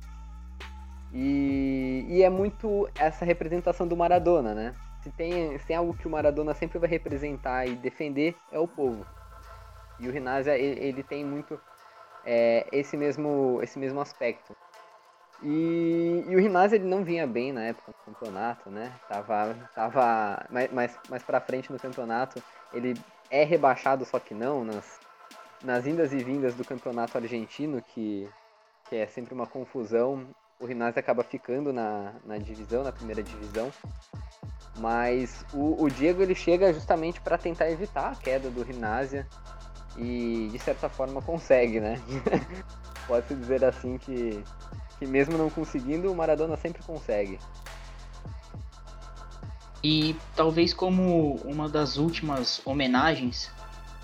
E, 1.14 2.06
e 2.10 2.22
é 2.22 2.30
muito 2.30 2.90
essa 3.00 3.24
representação 3.24 3.88
do 3.88 3.96
Maradona, 3.96 4.54
né? 4.54 4.76
Se 5.02 5.10
tem, 5.10 5.58
se 5.58 5.66
tem 5.66 5.78
algo 5.78 5.94
que 5.94 6.06
o 6.06 6.12
Maradona 6.12 6.54
sempre 6.54 6.78
vai 6.78 6.90
representar 6.90 7.66
e 7.66 7.76
defender, 7.76 8.36
é 8.52 8.60
o 8.60 8.68
povo. 8.68 9.06
E 10.02 10.10
o 10.10 10.12
Rinazia, 10.12 10.58
ele, 10.58 10.82
ele 10.84 11.04
tem 11.04 11.24
muito 11.24 11.58
é, 12.26 12.68
esse, 12.74 12.98
mesmo, 12.98 13.62
esse 13.64 13.80
mesmo 13.80 14.02
aspecto. 14.02 14.54
E, 15.44 16.24
e 16.28 16.36
o 16.36 16.40
Rinazia, 16.40 16.78
ele 16.78 16.88
não 16.88 17.04
vinha 17.04 17.28
bem 17.28 17.52
na 17.52 17.64
época 17.64 17.92
do 17.92 18.14
campeonato, 18.14 18.70
né? 18.70 18.94
Tava, 19.08 19.56
tava 19.76 20.46
mais, 20.50 20.72
mais, 20.72 21.00
mais 21.10 21.24
pra 21.24 21.42
frente 21.42 21.72
no 21.72 21.80
campeonato. 21.80 22.42
Ele 22.72 22.94
é 23.30 23.44
rebaixado, 23.44 24.06
só 24.06 24.20
que 24.20 24.34
não, 24.34 24.64
nas, 24.64 25.00
nas 25.64 25.86
indas 25.86 26.14
e 26.14 26.18
vindas 26.18 26.56
do 26.56 26.64
campeonato 26.64 27.18
argentino, 27.18 27.82
que, 27.82 28.30
que 28.90 28.96
é 28.96 29.08
sempre 29.08 29.34
uma 29.34 29.46
confusão 29.46 30.28
o 30.64 30.66
Rinazzi 30.66 30.98
acaba 30.98 31.24
ficando 31.24 31.74
na, 31.74 32.14
na 32.26 32.38
divisão, 32.38 32.84
na 32.84 32.92
primeira 32.92 33.22
divisão. 33.22 33.72
Mas 34.78 35.46
o, 35.54 35.84
o 35.84 35.90
Diego 35.90 36.22
ele 36.22 36.34
chega 36.34 36.74
justamente 36.74 37.22
para 37.22 37.38
tentar 37.38 37.70
evitar 37.70 38.12
a 38.12 38.16
queda 38.16 38.50
do 38.50 38.64
Rinazzi 38.64 39.26
e 39.98 40.50
de 40.52 40.60
certa 40.60 40.90
forma 40.90 41.22
consegue, 41.22 41.80
né? 41.80 42.00
Pode-se 43.06 43.36
dizer 43.36 43.64
assim 43.66 43.98
que, 43.98 44.42
que 45.04 45.08
mesmo 45.08 45.38
não 45.38 45.50
conseguindo, 45.50 46.10
o 46.10 46.16
Maradona 46.16 46.56
sempre 46.56 46.82
consegue. 46.82 47.38
E 49.84 50.16
talvez 50.34 50.74
como 50.74 51.36
uma 51.44 51.68
das 51.68 51.98
últimas 51.98 52.62
homenagens, 52.66 53.52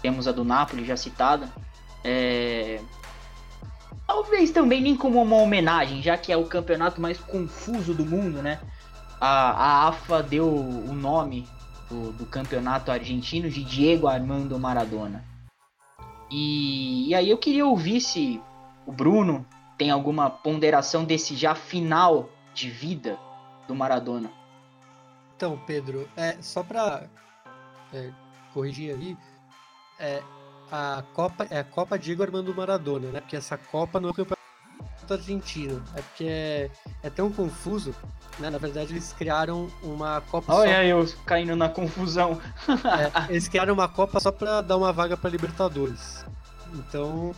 temos 0.01 0.27
a 0.27 0.33
do 0.33 0.43
Napoli 0.43 0.83
já 0.85 0.97
citada, 0.97 1.49
é, 2.03 2.81
Talvez 4.05 4.49
também 4.49 4.81
nem 4.81 4.95
como 4.95 5.21
uma 5.21 5.35
homenagem, 5.35 6.01
já 6.01 6.17
que 6.17 6.31
é 6.31 6.35
o 6.35 6.45
campeonato 6.45 6.99
mais 6.99 7.19
confuso 7.19 7.93
do 7.93 8.03
mundo, 8.03 8.41
né? 8.41 8.59
A, 9.21 9.51
a 9.51 9.87
AFA 9.87 10.23
deu 10.23 10.47
o 10.47 10.93
nome 10.95 11.47
do, 11.87 12.11
do 12.13 12.25
campeonato 12.25 12.91
argentino 12.91 13.51
de 13.51 13.63
Diego 13.63 14.07
Armando 14.07 14.57
Maradona. 14.57 15.23
E, 16.31 17.09
e 17.09 17.13
aí 17.13 17.29
eu 17.29 17.37
queria 17.37 17.67
ouvir 17.67 18.01
se 18.01 18.41
o 18.87 18.91
Bruno 18.91 19.45
tem 19.79 19.89
alguma 19.89 20.29
ponderação 20.29 21.05
desse 21.05 21.37
já 21.37 21.55
final 21.55 22.29
de 22.53 22.69
vida 22.69 23.17
do 23.65 23.73
Maradona. 23.73 24.29
Então, 25.35 25.57
Pedro, 25.65 26.07
é, 26.17 26.35
só 26.41 26.61
para 26.61 27.07
é, 27.93 28.11
corrigir 28.53 28.93
ali, 28.93 29.17
é, 29.97 30.21
a 30.69 31.01
Copa 31.13 31.47
é 31.49 31.59
a 31.59 31.63
Copa 31.63 31.97
Diego 31.97 32.21
Armando 32.21 32.53
Maradona, 32.53 33.09
né? 33.09 33.21
Porque 33.21 33.37
essa 33.37 33.57
Copa 33.57 34.01
não 34.01 34.09
é 34.09 34.11
o 34.11 34.15
campeonato 34.15 34.39
argentino. 35.09 35.81
É 35.95 36.01
porque 36.01 36.25
é, 36.25 36.69
é 37.01 37.09
tão 37.09 37.31
confuso, 37.31 37.95
né? 38.37 38.49
Na 38.49 38.57
verdade, 38.57 38.91
eles 38.91 39.13
criaram 39.13 39.71
uma 39.81 40.19
Copa 40.29 40.53
Olha 40.53 40.75
só... 40.75 40.81
eu 40.83 41.07
caindo 41.25 41.55
na 41.55 41.69
confusão. 41.69 42.41
é, 43.27 43.31
eles 43.31 43.47
criaram 43.47 43.73
uma 43.73 43.87
Copa 43.87 44.19
só 44.19 44.29
pra 44.29 44.59
dar 44.59 44.75
uma 44.75 44.91
vaga 44.91 45.15
pra 45.15 45.29
Libertadores. 45.29 46.25
Então, 46.73 47.33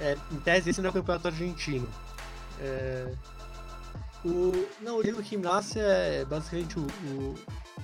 é, 0.00 0.16
em 0.32 0.36
tese, 0.40 0.70
esse 0.70 0.80
não 0.80 0.88
é 0.88 0.90
o 0.90 0.94
campeonato 0.94 1.28
argentino. 1.28 1.88
É... 2.60 3.12
O... 4.24 4.66
Não, 4.80 4.98
o 4.98 5.02
Diego 5.02 5.22
Gimnasia 5.22 5.82
é 5.82 6.24
basicamente 6.24 6.78
o, 6.78 6.82
o, 6.82 7.34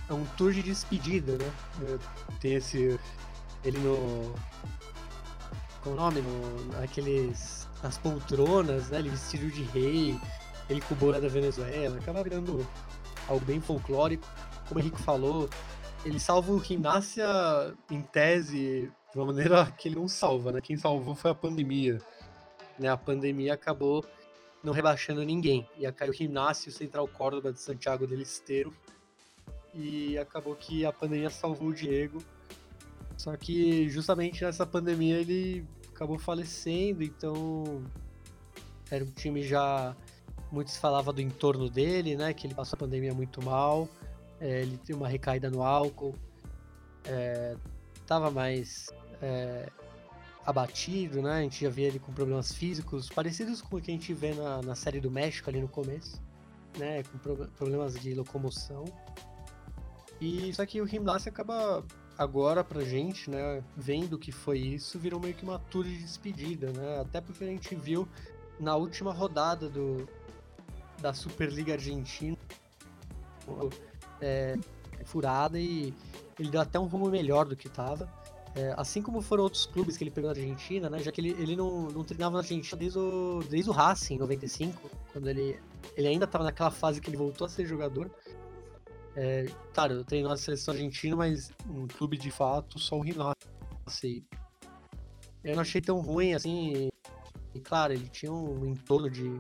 é 0.09 0.13
um 0.13 0.25
tour 0.37 0.53
de 0.53 0.63
despedida, 0.63 1.39
né? 1.39 1.53
É, 1.83 1.99
tem 2.41 2.55
esse. 2.55 2.99
Ele 3.65 3.79
no 3.79 4.35
qual 5.85 5.95
o 5.95 5.99
nome? 5.99 6.23
No, 6.23 6.83
aqueles. 6.83 7.69
As 7.83 7.99
poltronas, 7.99 8.89
né? 8.89 8.99
Ele 8.99 9.11
vestido 9.11 9.51
de 9.51 9.63
rei, 9.63 10.19
ele 10.71 10.81
com 10.81 10.95
o 10.95 11.13
da 11.13 11.29
Venezuela, 11.29 11.99
acaba 11.99 12.23
virando 12.23 12.67
algo 13.29 13.45
bem 13.45 13.61
folclórico. 13.61 14.27
Como 14.67 14.81
o 14.81 14.83
Henrique 14.83 15.03
falou, 15.03 15.51
ele 16.03 16.19
salva 16.19 16.51
o 16.51 16.65
Gimnasia 16.65 17.27
em 17.91 18.01
tese 18.01 18.91
de 19.15 19.19
uma 19.19 19.27
maneira 19.27 19.65
que 19.79 19.89
ele 19.89 19.97
não 19.97 20.09
salva, 20.09 20.53
né? 20.53 20.61
Quem 20.61 20.77
salvou 20.77 21.15
foi 21.15 21.31
a 21.31 21.35
pandemia. 21.35 22.03
Né? 22.79 22.89
A 22.89 22.97
pandemia 22.97 23.55
acabou 23.55 24.05
não 24.63 24.73
rebaixando 24.73 25.23
ninguém. 25.23 25.67
Ia 25.79 25.91
cair 25.93 26.11
o 26.11 26.13
Gimnasia 26.13 26.69
e 26.69 26.73
o 26.73 26.77
Central 26.77 27.09
Córdoba 27.09 27.53
de 27.53 27.61
Santiago 27.61 28.07
del 28.07 28.21
Esteiro. 28.21 28.75
E 29.73 30.19
acabou 30.19 30.55
que 30.55 30.85
a 30.85 30.93
pandemia 30.93 31.31
salvou 31.31 31.69
o 31.69 31.75
Diego 31.75 32.23
só 33.17 33.37
que 33.37 33.89
justamente 33.89 34.45
nessa 34.45 34.67
pandemia 34.67 35.19
ele 35.19 35.67
acabou 35.95 36.19
falecendo, 36.19 37.03
então 37.03 37.83
era 38.91 39.05
um 39.05 39.11
time 39.11 39.43
já. 39.43 39.97
Muitos 40.51 40.77
falavam 40.77 41.13
do 41.13 41.21
entorno 41.21 41.69
dele, 41.69 42.17
né? 42.17 42.33
Que 42.33 42.47
ele 42.47 42.55
passou 42.55 42.77
a 42.77 42.81
pandemia 42.81 43.13
muito 43.15 43.43
mal. 43.43 43.89
É, 44.41 44.63
ele 44.63 44.77
tem 44.79 44.95
uma 44.95 45.09
recaída 45.09 45.51
no 45.51 45.63
álcool. 45.63 46.15
É, 47.07 47.57
tava 48.07 48.31
mais 48.31 48.93
é, 49.25 49.69
abatido, 50.45 51.23
né? 51.23 51.39
A 51.39 51.43
gente 51.43 51.65
já 51.65 51.71
via 51.71 51.89
ele 51.89 51.99
com 51.99 52.13
problemas 52.13 52.53
físicos 52.53 53.09
parecidos 53.09 53.63
com 53.63 53.77
o 53.77 53.81
que 53.81 53.91
a 53.91 53.95
gente 53.95 54.13
vê 54.13 54.35
na, 54.35 54.61
na 54.61 54.75
série 54.75 55.01
do 55.01 55.11
México 55.11 55.49
ali 55.49 55.61
no 55.61 55.69
começo, 55.69 56.21
né? 56.79 57.03
Com 57.05 57.19
pro, 57.19 57.49
problemas 57.49 57.95
de 57.95 58.15
locomoção. 58.15 58.85
E 60.21 60.53
só 60.55 60.65
que 60.67 60.81
o 60.81 60.87
Gimnasia 60.87 61.31
acaba 61.33 61.85
agora 62.17 62.63
pra 62.63 62.85
gente, 62.85 63.29
né, 63.29 63.63
vendo 63.77 64.17
que 64.17 64.31
foi 64.31 64.59
isso, 64.59 65.01
virou 65.01 65.19
meio 65.19 65.35
que 65.35 65.43
uma 65.43 65.59
tour 65.59 65.85
de 65.85 65.99
despedida, 65.99 66.71
né? 66.73 67.01
Até 67.01 67.21
porque 67.21 67.43
a 67.43 67.49
gente 67.49 67.75
viu 67.75 68.07
na 68.61 68.77
última 68.77 69.13
rodada 69.13 69.69
do 69.69 70.09
da 71.01 71.13
Superliga 71.13 71.75
Argentina 71.75 72.37
é, 74.21 74.57
furada 75.05 75.59
e 75.59 75.93
ele 76.39 76.51
deu 76.51 76.61
até 76.61 76.79
um 76.79 76.87
rumo 76.87 77.09
melhor 77.09 77.45
do 77.47 77.57
que 77.57 77.67
estava. 77.67 78.09
É, 78.57 78.73
assim 78.77 79.03
como 79.03 79.21
foram 79.21 79.43
outros 79.43 79.67
clubes 79.67 79.97
que 79.97 80.05
ele 80.05 80.13
pegou 80.13 80.33
na 80.33 80.37
Argentina, 80.37 80.89
né? 80.89 81.01
Já 81.01 81.11
que 81.11 81.21
ele, 81.21 81.31
ele 81.31 81.57
não, 81.57 81.89
não 81.89 82.05
treinava 82.05 82.35
na 82.35 82.39
Argentina 82.39 82.79
desde 82.79 82.99
o, 82.99 83.41
desde 83.51 83.69
o 83.69 83.73
Racing, 83.73 84.15
em 84.15 84.19
95, 84.19 84.91
quando 85.13 85.29
ele, 85.29 85.59
ele 85.97 86.07
ainda 86.07 86.25
estava 86.25 86.45
naquela 86.45 86.71
fase 86.71 87.01
que 87.01 87.11
ele 87.11 87.17
voltou 87.17 87.47
a 87.47 87.51
ser 87.51 87.67
jogador. 87.67 88.09
É, 89.17 89.47
claro, 89.73 89.95
eu 89.95 90.05
treino 90.05 90.29
na 90.29 90.37
seleção 90.37 90.73
argentina, 90.73 91.17
mas 91.17 91.51
um 91.69 91.89
clube 91.89 92.17
de 92.17 92.31
fato, 92.31 92.79
só 92.79 92.97
o. 92.97 93.05
Assim, 93.87 94.25
eu 95.43 95.55
não 95.55 95.63
achei 95.63 95.81
tão 95.81 95.99
ruim 95.99 96.35
assim. 96.35 96.89
E 97.55 97.61
claro, 97.61 97.93
ele 97.93 98.09
tinha 98.09 98.33
um 98.33 98.67
entorno 98.67 99.11
de 99.11 99.31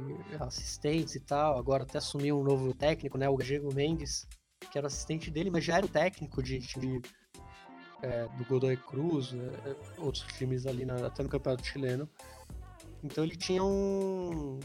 assistentes 0.41 1.15
e 1.15 1.21
tal. 1.21 1.57
Agora 1.57 1.85
até 1.85 1.99
assumiu 1.99 2.41
um 2.41 2.45
novo 2.45 2.75
técnico, 2.75 3.17
né? 3.17 3.29
O 3.29 3.37
Diego 3.37 3.73
Mendes, 3.73 4.27
que 4.71 4.79
era 4.79 4.89
assistente 4.89 5.31
dele, 5.31 5.51
mas 5.51 5.65
já 5.65 5.77
era 5.77 5.87
o 5.87 5.89
técnico 5.89 6.43
de, 6.43 6.59
de 6.59 7.01
é, 8.05 8.29
do 8.37 8.45
Godoy 8.45 8.77
Cruz, 8.77 9.33
é, 9.33 9.75
outros 9.99 10.25
times 10.37 10.67
ali, 10.67 10.85
na, 10.85 11.07
até 11.07 11.23
no 11.23 11.29
Campeonato 11.29 11.67
Chileno. 11.67 12.09
Então 13.03 13.25
ele 13.25 13.37
tinha 13.37 13.63
um, 13.65 14.61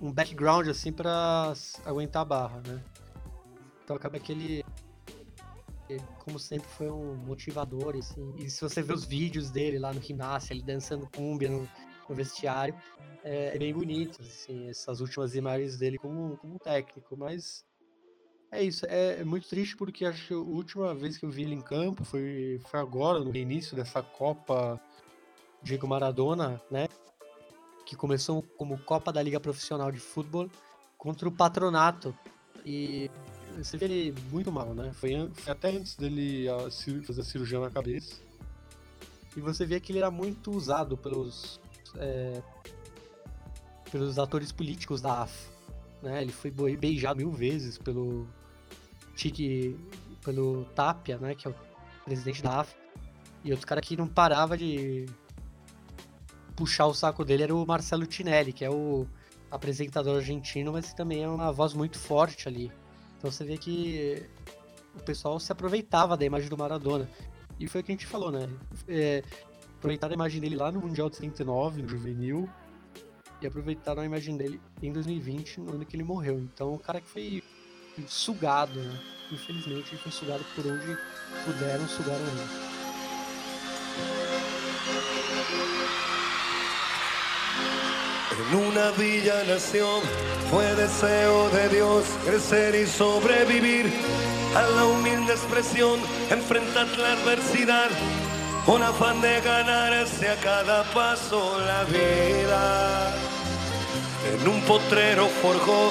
um 0.00 0.12
background 0.12 0.68
assim 0.68 0.92
para 0.92 1.52
aguentar 1.84 2.22
a 2.22 2.24
barra, 2.24 2.62
né? 2.66 2.82
Então 3.84 3.96
acaba 3.96 4.18
que 4.18 4.32
ele, 4.32 4.64
ele, 5.88 6.02
como 6.24 6.38
sempre, 6.38 6.66
foi 6.68 6.90
um 6.90 7.14
motivador, 7.14 7.96
assim. 7.96 8.34
E 8.38 8.50
se 8.50 8.60
você 8.60 8.82
ver 8.82 8.94
os 8.94 9.04
vídeos 9.04 9.50
dele 9.50 9.78
lá 9.78 9.92
no 9.92 10.00
ginásio, 10.00 10.52
ele 10.52 10.62
dançando 10.62 11.08
cumbia 11.14 11.50
no, 11.50 11.68
no 12.08 12.14
vestiário, 12.14 12.74
é, 13.22 13.54
é, 13.54 13.58
bem 13.58 13.72
bonito, 13.72 14.20
assim, 14.20 14.68
essas 14.68 15.00
últimas 15.00 15.34
imagens 15.34 15.78
dele 15.78 15.98
como, 15.98 16.36
como 16.38 16.58
técnico, 16.58 17.16
mas 17.16 17.64
é 18.54 18.62
isso, 18.62 18.86
é, 18.86 19.20
é, 19.20 19.24
muito 19.24 19.48
triste 19.48 19.76
porque 19.76 20.04
acho 20.04 20.28
que 20.28 20.34
a 20.34 20.38
última 20.38 20.94
vez 20.94 21.18
que 21.18 21.24
eu 21.24 21.30
vi 21.30 21.42
ele 21.42 21.54
em 21.54 21.60
campo 21.60 22.04
foi, 22.04 22.60
foi 22.66 22.78
agora, 22.78 23.18
no 23.18 23.34
início 23.34 23.76
dessa 23.76 24.02
Copa 24.02 24.80
Diego 25.62 25.88
Maradona, 25.88 26.62
né? 26.70 26.86
Que 27.84 27.96
começou 27.96 28.42
como 28.56 28.78
Copa 28.78 29.12
da 29.12 29.20
Liga 29.20 29.40
Profissional 29.40 29.90
de 29.90 29.98
Futebol 29.98 30.48
contra 30.96 31.28
o 31.28 31.32
Patronato. 31.32 32.16
E 32.64 33.10
você 33.56 33.76
vê 33.76 33.86
ele 33.86 34.14
muito 34.30 34.52
mal, 34.52 34.72
né? 34.72 34.92
Foi, 34.94 35.10
foi 35.32 35.52
até 35.52 35.70
antes 35.70 35.96
dele 35.96 36.48
a, 36.48 36.70
fazer 37.04 37.20
a 37.20 37.24
cirurgia 37.24 37.58
na 37.58 37.70
cabeça. 37.70 38.22
E 39.36 39.40
você 39.40 39.66
vê 39.66 39.80
que 39.80 39.90
ele 39.90 39.98
era 39.98 40.10
muito 40.10 40.52
usado 40.52 40.96
pelos, 40.96 41.60
é, 41.96 42.40
pelos 43.90 44.18
atores 44.18 44.52
políticos 44.52 45.00
da 45.00 45.22
AF. 45.22 45.50
Né? 46.02 46.22
Ele 46.22 46.32
foi 46.32 46.50
beijado 46.50 47.18
mil 47.18 47.32
vezes 47.32 47.78
pelo 47.78 48.28
Tique, 49.14 49.76
pelo 50.24 50.64
Tapia, 50.74 51.18
né? 51.18 51.34
Que 51.34 51.48
é 51.48 51.50
o 51.50 51.54
presidente 52.04 52.42
da 52.42 52.60
AF. 52.60 52.74
E 53.42 53.50
outro 53.50 53.66
cara 53.66 53.80
que 53.80 53.96
não 53.96 54.08
parava 54.08 54.56
de 54.56 55.06
puxar 56.56 56.86
o 56.86 56.94
saco 56.94 57.24
dele 57.24 57.42
era 57.42 57.54
o 57.54 57.66
Marcelo 57.66 58.06
Tinelli, 58.06 58.52
que 58.52 58.64
é 58.64 58.70
o 58.70 59.06
apresentador 59.50 60.16
argentino, 60.16 60.72
mas 60.72 60.90
que 60.90 60.96
também 60.96 61.22
é 61.22 61.28
uma 61.28 61.52
voz 61.52 61.74
muito 61.74 61.98
forte 61.98 62.48
ali. 62.48 62.72
Então 63.18 63.30
você 63.30 63.44
vê 63.44 63.56
que 63.56 64.26
o 64.94 65.02
pessoal 65.02 65.38
se 65.38 65.50
aproveitava 65.52 66.16
da 66.16 66.24
imagem 66.24 66.48
do 66.48 66.56
Maradona. 66.56 67.08
E 67.58 67.68
foi 67.68 67.80
o 67.80 67.84
que 67.84 67.92
a 67.92 67.94
gente 67.94 68.06
falou, 68.06 68.32
né? 68.32 68.48
É, 68.88 69.22
aproveitar 69.76 70.10
a 70.10 70.14
imagem 70.14 70.40
dele 70.40 70.56
lá 70.56 70.72
no 70.72 70.80
Mundial 70.80 71.10
de 71.10 71.16
79, 71.16 71.82
no 71.82 71.88
Juvenil. 71.88 72.48
e 73.42 73.46
aproveitaram 73.46 74.02
a 74.02 74.06
imagem 74.06 74.36
dele 74.36 74.60
em 74.82 74.90
2020, 74.90 75.60
no 75.60 75.74
ano 75.74 75.84
que 75.84 75.94
ele 75.94 76.02
morreu. 76.02 76.38
Então, 76.38 76.72
o 76.72 76.78
cara 76.78 77.00
que 77.00 77.08
foi 77.08 77.42
sugado? 78.08 78.80
Infelizmente, 79.30 79.90
ele 79.92 80.00
foi 80.02 80.12
sugado 80.12 80.44
por 80.54 80.66
onde 80.66 80.98
puderam, 81.44 81.88
sugaram 81.88 82.20
ele. 82.20 82.74
En 88.36 88.56
una 88.56 88.90
villa 88.92 89.44
nación 89.44 90.02
fue 90.50 90.74
deseo 90.74 91.48
de 91.50 91.68
Dios 91.68 92.04
crecer 92.24 92.74
y 92.74 92.86
sobrevivir 92.86 93.90
a 94.54 94.62
la 94.62 94.84
humilde 94.86 95.32
expresión, 95.32 96.00
enfrentar 96.30 96.86
la 96.98 97.12
adversidad, 97.12 97.88
con 98.66 98.82
afán 98.82 99.20
de 99.20 99.40
ganarse 99.40 100.28
a 100.28 100.36
cada 100.36 100.84
paso 100.92 101.58
la 101.60 101.84
vida. 101.84 103.14
En 104.32 104.48
un 104.48 104.60
potrero 104.62 105.28
forjó 105.42 105.90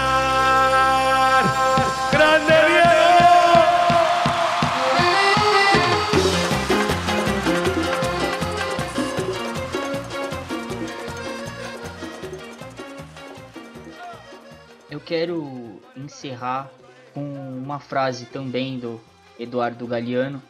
Quero 15.11 15.81
encerrar 15.93 16.71
com 17.13 17.21
uma 17.21 17.81
frase 17.81 18.27
também 18.27 18.79
do 18.79 18.97
Eduardo 19.37 19.85
Galeano, 19.85 20.41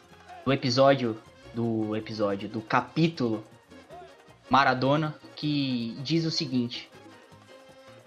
do 0.44 0.52
episódio 0.52 1.18
do 1.52 1.96
episódio 1.96 2.48
do 2.48 2.60
capítulo 2.60 3.42
Maradona, 4.48 5.16
que 5.34 5.98
diz 6.04 6.24
o 6.24 6.30
seguinte: 6.30 6.88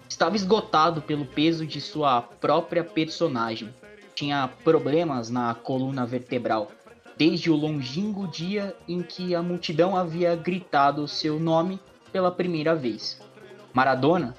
Estava 0.08 0.34
esgotado 0.34 1.02
pelo 1.02 1.26
peso 1.26 1.66
de 1.66 1.78
sua 1.78 2.22
própria 2.22 2.82
personagem. 2.82 3.68
Tinha 4.14 4.48
problemas 4.64 5.28
na 5.28 5.54
coluna 5.54 6.06
vertebral, 6.06 6.72
desde 7.18 7.50
o 7.50 7.54
longínquo 7.54 8.26
dia 8.26 8.74
em 8.88 9.02
que 9.02 9.34
a 9.34 9.42
multidão 9.42 9.94
havia 9.94 10.34
gritado 10.34 11.06
seu 11.06 11.38
nome 11.38 11.78
pela 12.10 12.32
primeira 12.32 12.74
vez. 12.74 13.20
Maradona 13.74 14.34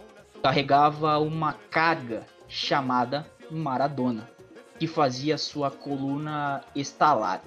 carregava 0.48 1.19
uma 1.19 1.52
carga 1.69 2.26
chamada 2.48 3.30
Maradona, 3.52 4.32
que 4.80 4.88
fazia 4.88 5.38
sua 5.38 5.69
coluna 5.69 6.64
estalar. 6.74 7.44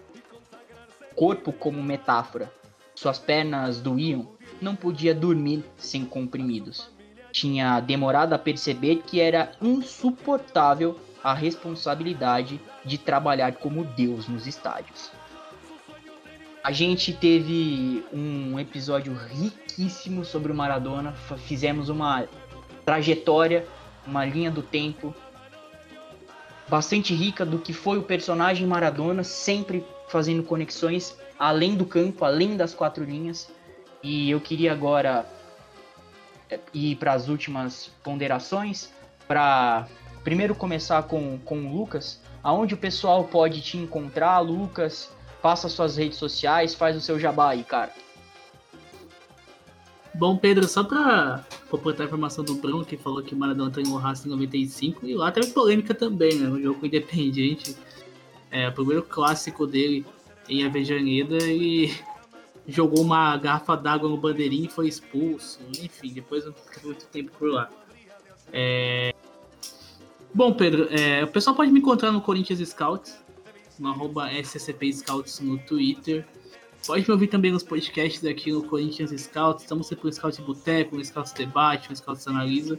Corpo 1.16 1.50
como 1.50 1.82
metáfora. 1.82 2.52
Suas 2.94 3.18
pernas 3.18 3.80
doíam, 3.80 4.28
não 4.60 4.76
podia 4.76 5.14
dormir 5.14 5.64
sem 5.78 6.04
comprimidos. 6.04 6.90
Tinha 7.32 7.80
demorado 7.80 8.34
a 8.34 8.38
perceber 8.38 8.96
que 8.96 9.18
era 9.18 9.52
insuportável 9.62 11.00
a 11.24 11.32
responsabilidade 11.32 12.60
de 12.84 12.98
trabalhar 12.98 13.54
como 13.54 13.82
Deus 13.82 14.28
nos 14.28 14.46
estádios. 14.46 15.10
A 16.62 16.70
gente 16.70 17.14
teve 17.14 18.04
um 18.12 18.60
episódio 18.60 19.14
riquíssimo 19.14 20.22
sobre 20.22 20.52
o 20.52 20.54
Maradona, 20.54 21.14
fizemos 21.46 21.88
uma 21.88 22.28
trajetória, 22.84 23.66
uma 24.06 24.24
linha 24.24 24.50
do 24.50 24.62
tempo 24.62 25.14
bastante 26.70 27.12
rica 27.12 27.44
do 27.44 27.58
que 27.58 27.72
foi 27.72 27.98
o 27.98 28.02
personagem 28.02 28.66
Maradona, 28.66 29.24
sempre 29.24 29.84
fazendo 30.08 30.44
conexões 30.44 31.16
além 31.36 31.74
do 31.74 31.84
campo, 31.84 32.24
além 32.24 32.56
das 32.56 32.72
quatro 32.72 33.02
linhas. 33.02 33.50
E 34.02 34.30
eu 34.30 34.40
queria 34.40 34.72
agora 34.72 35.26
eh, 36.48 36.60
ir 36.72 36.96
para 36.96 37.12
as 37.12 37.28
últimas 37.28 37.90
ponderações, 38.04 38.92
para 39.26 39.88
primeiro 40.22 40.54
começar 40.54 41.02
com, 41.02 41.38
com 41.44 41.58
o 41.58 41.72
Lucas, 41.72 42.20
aonde 42.42 42.74
o 42.74 42.78
pessoal 42.78 43.24
pode 43.24 43.60
te 43.60 43.76
encontrar, 43.76 44.38
Lucas, 44.38 45.10
passa 45.42 45.68
suas 45.68 45.96
redes 45.96 46.18
sociais, 46.18 46.74
faz 46.74 46.96
o 46.96 47.00
seu 47.00 47.18
jabá 47.18 47.50
aí, 47.50 47.64
cara. 47.64 47.90
Bom, 50.14 50.36
Pedro, 50.36 50.66
só 50.66 50.82
pra 50.82 51.44
completar 51.70 52.04
a 52.04 52.06
informação 52.06 52.44
do 52.44 52.54
Bruno, 52.56 52.84
que 52.84 52.96
falou 52.96 53.22
que 53.22 53.34
o 53.34 53.38
Maradona 53.38 53.70
treinou 53.70 53.94
o 53.94 53.98
Racing 53.98 54.28
em 54.28 54.32
95, 54.32 55.06
e 55.06 55.14
lá 55.14 55.30
teve 55.30 55.48
polêmica 55.52 55.94
também, 55.94 56.34
né? 56.34 56.48
No 56.48 56.60
jogo 56.60 56.84
independente. 56.84 57.76
É, 58.50 58.68
o 58.68 58.72
primeiro 58.72 59.02
clássico 59.04 59.66
dele 59.66 60.04
em 60.48 60.64
Avejaneda 60.64 61.38
e 61.44 61.94
jogou 62.66 63.02
uma 63.02 63.36
garrafa 63.36 63.76
d'água 63.76 64.08
no 64.08 64.16
bandeirinho 64.16 64.66
e 64.66 64.68
foi 64.68 64.88
expulso. 64.88 65.60
Enfim, 65.80 66.12
depois 66.12 66.44
não 66.44 66.52
ficou 66.52 66.90
muito 66.90 67.06
tempo 67.06 67.30
por 67.38 67.50
lá. 67.50 67.70
É... 68.52 69.14
Bom, 70.34 70.52
Pedro, 70.52 70.88
é, 70.90 71.22
o 71.24 71.28
pessoal 71.28 71.54
pode 71.54 71.70
me 71.70 71.78
encontrar 71.78 72.10
no 72.10 72.20
Corinthians 72.20 72.68
Scouts, 72.68 73.16
no 73.78 73.90
arroba 73.90 74.28
SCP 74.32 74.92
Scouts 74.92 75.40
no 75.40 75.58
Twitter. 75.58 76.26
Pode 76.86 77.06
me 77.06 77.12
ouvir 77.12 77.26
também 77.26 77.52
nos 77.52 77.62
podcasts 77.62 78.24
aqui 78.24 78.52
no 78.52 78.64
Corinthians 78.64 79.10
Scouts. 79.10 79.62
Estamos 79.62 79.86
sempre 79.86 80.06
no 80.06 80.12
Scout 80.12 80.40
Boteco, 80.42 80.96
no 80.96 81.04
Scouts 81.04 81.32
Debate, 81.32 81.90
no 81.90 81.96
Scouts 81.96 82.26
Analisa. 82.26 82.78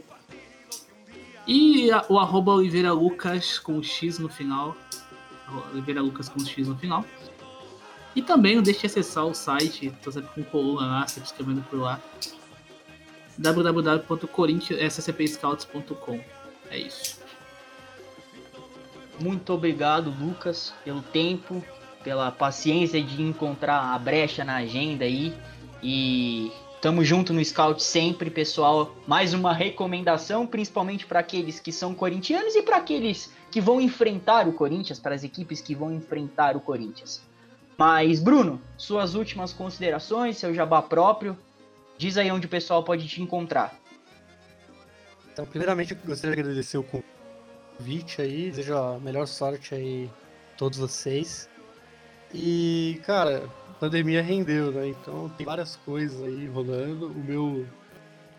E 1.46 1.90
a, 1.90 2.04
o 2.08 2.18
arroba 2.18 2.52
Oliveira 2.52 2.92
Lucas 2.92 3.58
com 3.58 3.82
X 3.82 4.18
no 4.18 4.28
final. 4.28 4.76
Oliveira 5.72 6.02
Lucas 6.02 6.28
com 6.28 6.44
X 6.44 6.68
no 6.68 6.76
final. 6.76 7.04
E 8.14 8.20
também 8.20 8.56
não 8.56 8.62
deixe 8.62 8.80
de 8.80 8.86
acessar 8.86 9.24
o 9.24 9.32
site, 9.34 9.90
tô 10.02 10.12
sempre 10.12 10.28
com 10.34 10.44
coluna 10.44 10.86
lá, 10.86 11.06
sempre 11.06 11.28
escrevendo 11.28 11.62
por 11.62 11.80
lá. 11.80 11.98
www.corinthians.scpscouts.com 13.38 16.20
É 16.70 16.78
isso. 16.78 17.22
Muito 19.18 19.50
obrigado, 19.52 20.14
Lucas, 20.20 20.74
pelo 20.84 21.00
tempo, 21.00 21.64
pela 22.02 22.30
paciência 22.30 23.02
de 23.02 23.22
encontrar 23.22 23.94
a 23.94 23.98
brecha 23.98 24.44
na 24.44 24.56
agenda 24.56 25.04
aí. 25.04 25.34
E 25.82 26.52
tamo 26.80 27.04
junto 27.04 27.32
no 27.32 27.44
Scout 27.44 27.82
sempre, 27.82 28.30
pessoal. 28.30 28.94
Mais 29.06 29.34
uma 29.34 29.52
recomendação, 29.52 30.46
principalmente 30.46 31.06
para 31.06 31.20
aqueles 31.20 31.60
que 31.60 31.72
são 31.72 31.94
corintianos 31.94 32.54
e 32.54 32.62
para 32.62 32.76
aqueles 32.76 33.32
que 33.50 33.60
vão 33.60 33.80
enfrentar 33.80 34.48
o 34.48 34.52
Corinthians, 34.52 34.98
para 34.98 35.14
as 35.14 35.24
equipes 35.24 35.60
que 35.60 35.74
vão 35.74 35.92
enfrentar 35.92 36.56
o 36.56 36.60
Corinthians. 36.60 37.22
Mas, 37.76 38.20
Bruno, 38.20 38.60
suas 38.76 39.14
últimas 39.14 39.52
considerações, 39.52 40.38
seu 40.38 40.54
jabá 40.54 40.82
próprio, 40.82 41.36
diz 41.98 42.16
aí 42.16 42.30
onde 42.30 42.46
o 42.46 42.50
pessoal 42.50 42.82
pode 42.82 43.06
te 43.08 43.22
encontrar. 43.22 43.78
Então, 45.32 45.46
primeiramente, 45.46 45.92
eu 45.92 45.98
gostaria 46.04 46.36
de 46.36 46.42
agradecer 46.42 46.78
o 46.78 46.84
convite 47.78 48.20
aí, 48.20 48.50
desejo 48.50 48.76
a 48.76 48.98
melhor 48.98 49.26
sorte 49.26 49.74
aí 49.74 50.10
a 50.52 50.56
todos 50.58 50.78
vocês. 50.78 51.48
E, 52.34 53.00
cara, 53.04 53.48
a 53.68 53.72
pandemia 53.74 54.22
rendeu, 54.22 54.72
né? 54.72 54.88
Então 54.88 55.28
tem 55.36 55.44
várias 55.44 55.76
coisas 55.76 56.22
aí 56.22 56.46
rolando. 56.46 57.08
O 57.08 57.24
meu. 57.24 57.66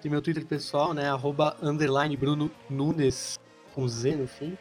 Tem 0.02 0.12
meu 0.12 0.22
Twitter 0.22 0.46
pessoal, 0.46 0.94
né? 0.94 1.10
Arroba 1.10 1.56
underline 1.62 2.18
Bruno 2.18 2.52
Nunes, 2.70 3.40
com 3.74 3.88
Z 3.88 4.16
no 4.16 4.28
fim. 4.28 4.58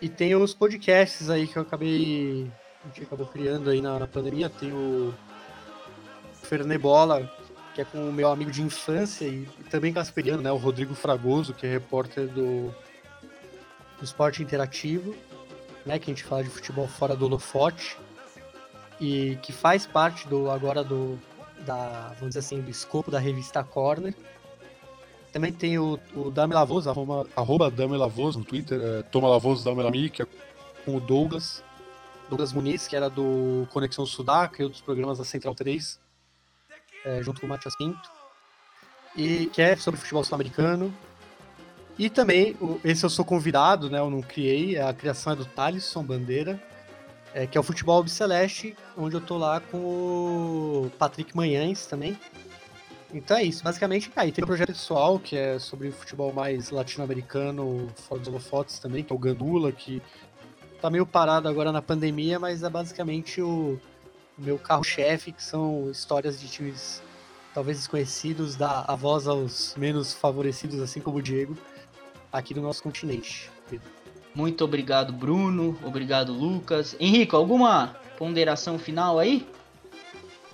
E 0.00 0.08
tem 0.08 0.34
os 0.34 0.54
podcasts 0.54 1.30
aí 1.30 1.46
que 1.46 1.56
eu 1.56 1.62
acabei. 1.62 2.50
A 2.84 2.88
gente 2.88 3.02
acabou 3.02 3.26
criando 3.26 3.70
aí 3.70 3.80
na, 3.80 3.98
na 3.98 4.06
pandemia. 4.06 4.50
Tem 4.50 4.70
o 4.70 5.12
Fernebola, 6.42 7.28
que 7.74 7.80
é 7.80 7.84
com 7.84 8.08
o 8.08 8.12
meu 8.12 8.30
amigo 8.30 8.50
de 8.50 8.62
infância 8.62 9.24
e, 9.24 9.48
e 9.58 9.64
também 9.64 9.92
casperiano, 9.92 10.42
né? 10.42 10.52
O 10.52 10.56
Rodrigo 10.56 10.94
Fragoso, 10.94 11.54
que 11.54 11.66
é 11.66 11.70
repórter 11.70 12.28
do, 12.28 12.68
do 13.98 14.04
Esporte 14.04 14.42
Interativo 14.42 15.16
né, 15.84 15.98
que 15.98 16.10
a 16.10 16.14
gente 16.14 16.24
fala 16.24 16.42
de 16.42 16.50
futebol 16.50 16.88
fora 16.88 17.14
do 17.14 17.26
holofote 17.26 17.96
e 19.00 19.36
que 19.42 19.52
faz 19.52 19.86
parte 19.86 20.26
do 20.28 20.50
agora 20.50 20.82
do 20.82 21.18
da 21.66 22.08
vamos 22.18 22.28
dizer 22.28 22.40
assim 22.40 22.60
do 22.60 22.70
escopo 22.70 23.10
da 23.10 23.18
revista 23.18 23.62
Corner. 23.62 24.14
Também 25.32 25.52
tem 25.52 25.78
o, 25.78 25.98
o 26.14 26.30
Dame 26.30 26.54
Lavoso, 26.54 26.88
arroba, 26.88 27.26
arroba 27.34 27.70
Dame 27.70 27.96
Lavoso 27.96 28.38
no 28.38 28.44
Twitter, 28.44 28.80
é, 28.80 29.02
Toma 29.02 29.28
Lavoso 29.28 29.64
Dame 29.64 29.82
Lami, 29.82 30.08
que 30.08 30.22
é 30.22 30.26
com 30.84 30.96
o 30.96 31.00
Douglas, 31.00 31.62
Douglas 32.28 32.52
Muniz, 32.52 32.86
que 32.86 32.94
era 32.94 33.10
do 33.10 33.66
Conexão 33.72 34.06
Sudaca 34.06 34.62
e 34.62 34.64
outros 34.64 34.80
programas 34.80 35.18
da 35.18 35.24
Central 35.24 35.54
3, 35.54 35.98
é, 37.04 37.22
junto 37.22 37.40
com 37.40 37.46
o 37.46 37.50
Matias 37.50 37.76
Pinto, 37.76 38.08
e 39.16 39.46
que 39.46 39.60
é 39.60 39.74
sobre 39.76 39.98
futebol 39.98 40.22
sul-americano. 40.22 40.94
E 41.98 42.10
também, 42.10 42.56
esse 42.82 43.04
eu 43.04 43.10
sou 43.10 43.24
convidado, 43.24 43.88
né? 43.88 43.98
Eu 44.00 44.10
não 44.10 44.20
criei, 44.20 44.78
a 44.78 44.92
criação 44.92 45.32
é 45.32 45.36
do 45.36 45.44
Thalisson 45.44 46.02
Bandeira, 46.02 46.60
é, 47.32 47.46
que 47.46 47.56
é 47.56 47.60
o 47.60 47.64
Futebol 47.64 48.06
Celeste, 48.08 48.76
onde 48.96 49.14
eu 49.14 49.20
tô 49.20 49.38
lá 49.38 49.60
com 49.60 49.78
o 49.78 50.92
Patrick 50.98 51.36
Manhães 51.36 51.86
também. 51.86 52.18
Então 53.12 53.36
é 53.36 53.44
isso, 53.44 53.62
basicamente. 53.62 54.10
Aí 54.16 54.32
tem 54.32 54.42
um 54.42 54.46
projeto 54.46 54.68
pessoal 54.68 55.20
que 55.20 55.36
é 55.36 55.56
sobre 55.60 55.92
futebol 55.92 56.32
mais 56.32 56.70
latino-americano, 56.70 57.88
fora 58.08 58.20
dos 58.20 58.28
holofotes 58.28 58.80
também, 58.80 59.04
que 59.04 59.12
é 59.12 59.16
o 59.16 59.18
Gandula, 59.18 59.70
que 59.70 60.02
tá 60.80 60.90
meio 60.90 61.06
parado 61.06 61.48
agora 61.48 61.70
na 61.70 61.80
pandemia, 61.80 62.40
mas 62.40 62.64
é 62.64 62.68
basicamente 62.68 63.40
o, 63.40 63.80
o 64.36 64.42
meu 64.42 64.58
carro-chefe, 64.58 65.30
que 65.30 65.42
são 65.44 65.88
histórias 65.92 66.40
de 66.40 66.48
times 66.48 67.00
talvez 67.54 67.78
desconhecidos, 67.78 68.56
dar 68.56 68.84
a 68.88 68.96
voz 68.96 69.28
aos 69.28 69.76
menos 69.76 70.12
favorecidos, 70.12 70.80
assim 70.80 71.00
como 71.00 71.18
o 71.18 71.22
Diego, 71.22 71.56
aqui 72.34 72.52
no 72.52 72.60
nosso 72.60 72.82
continente. 72.82 73.48
Muito 74.34 74.64
obrigado, 74.64 75.12
Bruno. 75.12 75.78
Obrigado, 75.84 76.32
Lucas. 76.32 76.96
Henrique, 76.98 77.32
alguma 77.32 77.94
ponderação 78.18 78.76
final 78.76 79.20
aí? 79.20 79.48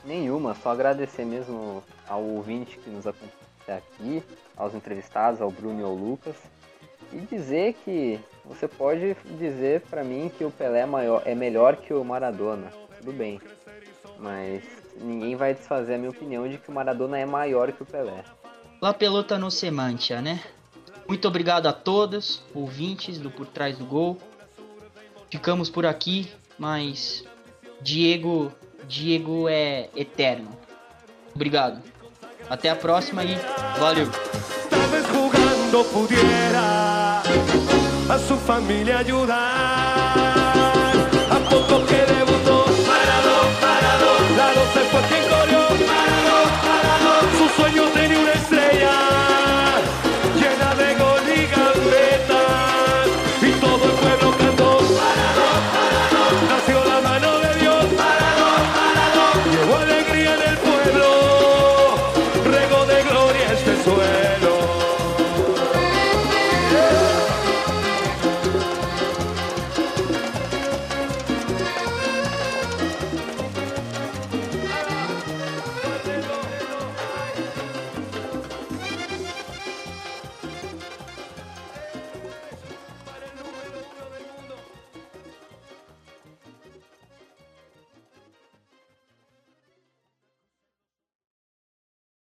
Nenhuma, 0.04 0.54
só 0.54 0.70
agradecer 0.70 1.24
mesmo 1.24 1.82
ao 2.06 2.22
ouvinte 2.22 2.78
que 2.78 2.90
nos 2.90 3.06
acompanha 3.06 3.32
aqui, 3.68 4.22
aos 4.56 4.74
entrevistados, 4.74 5.40
ao 5.40 5.50
Bruno 5.50 5.80
e 5.80 5.82
ao 5.82 5.94
Lucas, 5.94 6.36
e 7.12 7.20
dizer 7.20 7.74
que 7.84 8.20
você 8.44 8.68
pode 8.68 9.16
dizer 9.38 9.82
para 9.82 10.04
mim 10.04 10.30
que 10.36 10.44
o 10.44 10.50
Pelé 10.50 10.80
é, 10.80 10.86
maior, 10.86 11.22
é 11.24 11.34
melhor 11.34 11.76
que 11.76 11.94
o 11.94 12.04
Maradona, 12.04 12.70
tudo 12.98 13.12
bem, 13.12 13.40
mas 14.18 14.62
ninguém 15.00 15.36
vai 15.36 15.54
desfazer 15.54 15.94
a 15.94 15.98
minha 15.98 16.10
opinião 16.10 16.48
de 16.48 16.58
que 16.58 16.70
o 16.70 16.72
Maradona 16.72 17.18
é 17.18 17.26
maior 17.26 17.72
que 17.72 17.82
o 17.82 17.86
Pelé. 17.86 18.24
La 18.80 18.94
pelota 18.94 19.38
no 19.38 19.50
semantia, 19.50 20.22
né? 20.22 20.40
Muito 21.10 21.26
obrigado 21.26 21.66
a 21.66 21.72
todos, 21.72 22.40
ouvintes 22.54 23.18
do 23.18 23.32
Por 23.32 23.44
Trás 23.44 23.76
do 23.76 23.84
Gol. 23.84 24.16
Ficamos 25.28 25.68
por 25.68 25.84
aqui, 25.84 26.30
mas 26.56 27.24
Diego, 27.82 28.52
Diego 28.86 29.48
é 29.48 29.88
eterno. 29.96 30.56
Obrigado. 31.34 31.82
Até 32.48 32.70
a 32.70 32.76
próxima 32.76 33.24
e 33.24 33.36
valeu. 33.80 34.06
Pudiera 35.92 37.22
a 38.08 38.18
su 38.20 38.36
familia 38.36 38.98
ayudar. 38.98 39.34
A 41.28 41.40
poco 41.50 41.86
que 41.86 42.06
debutó, 42.06 42.66
parado, 42.86 43.34
parado, 43.60 44.36
la 44.36 44.54
12 44.54 44.78
fue 44.90 45.02
quien 45.08 45.29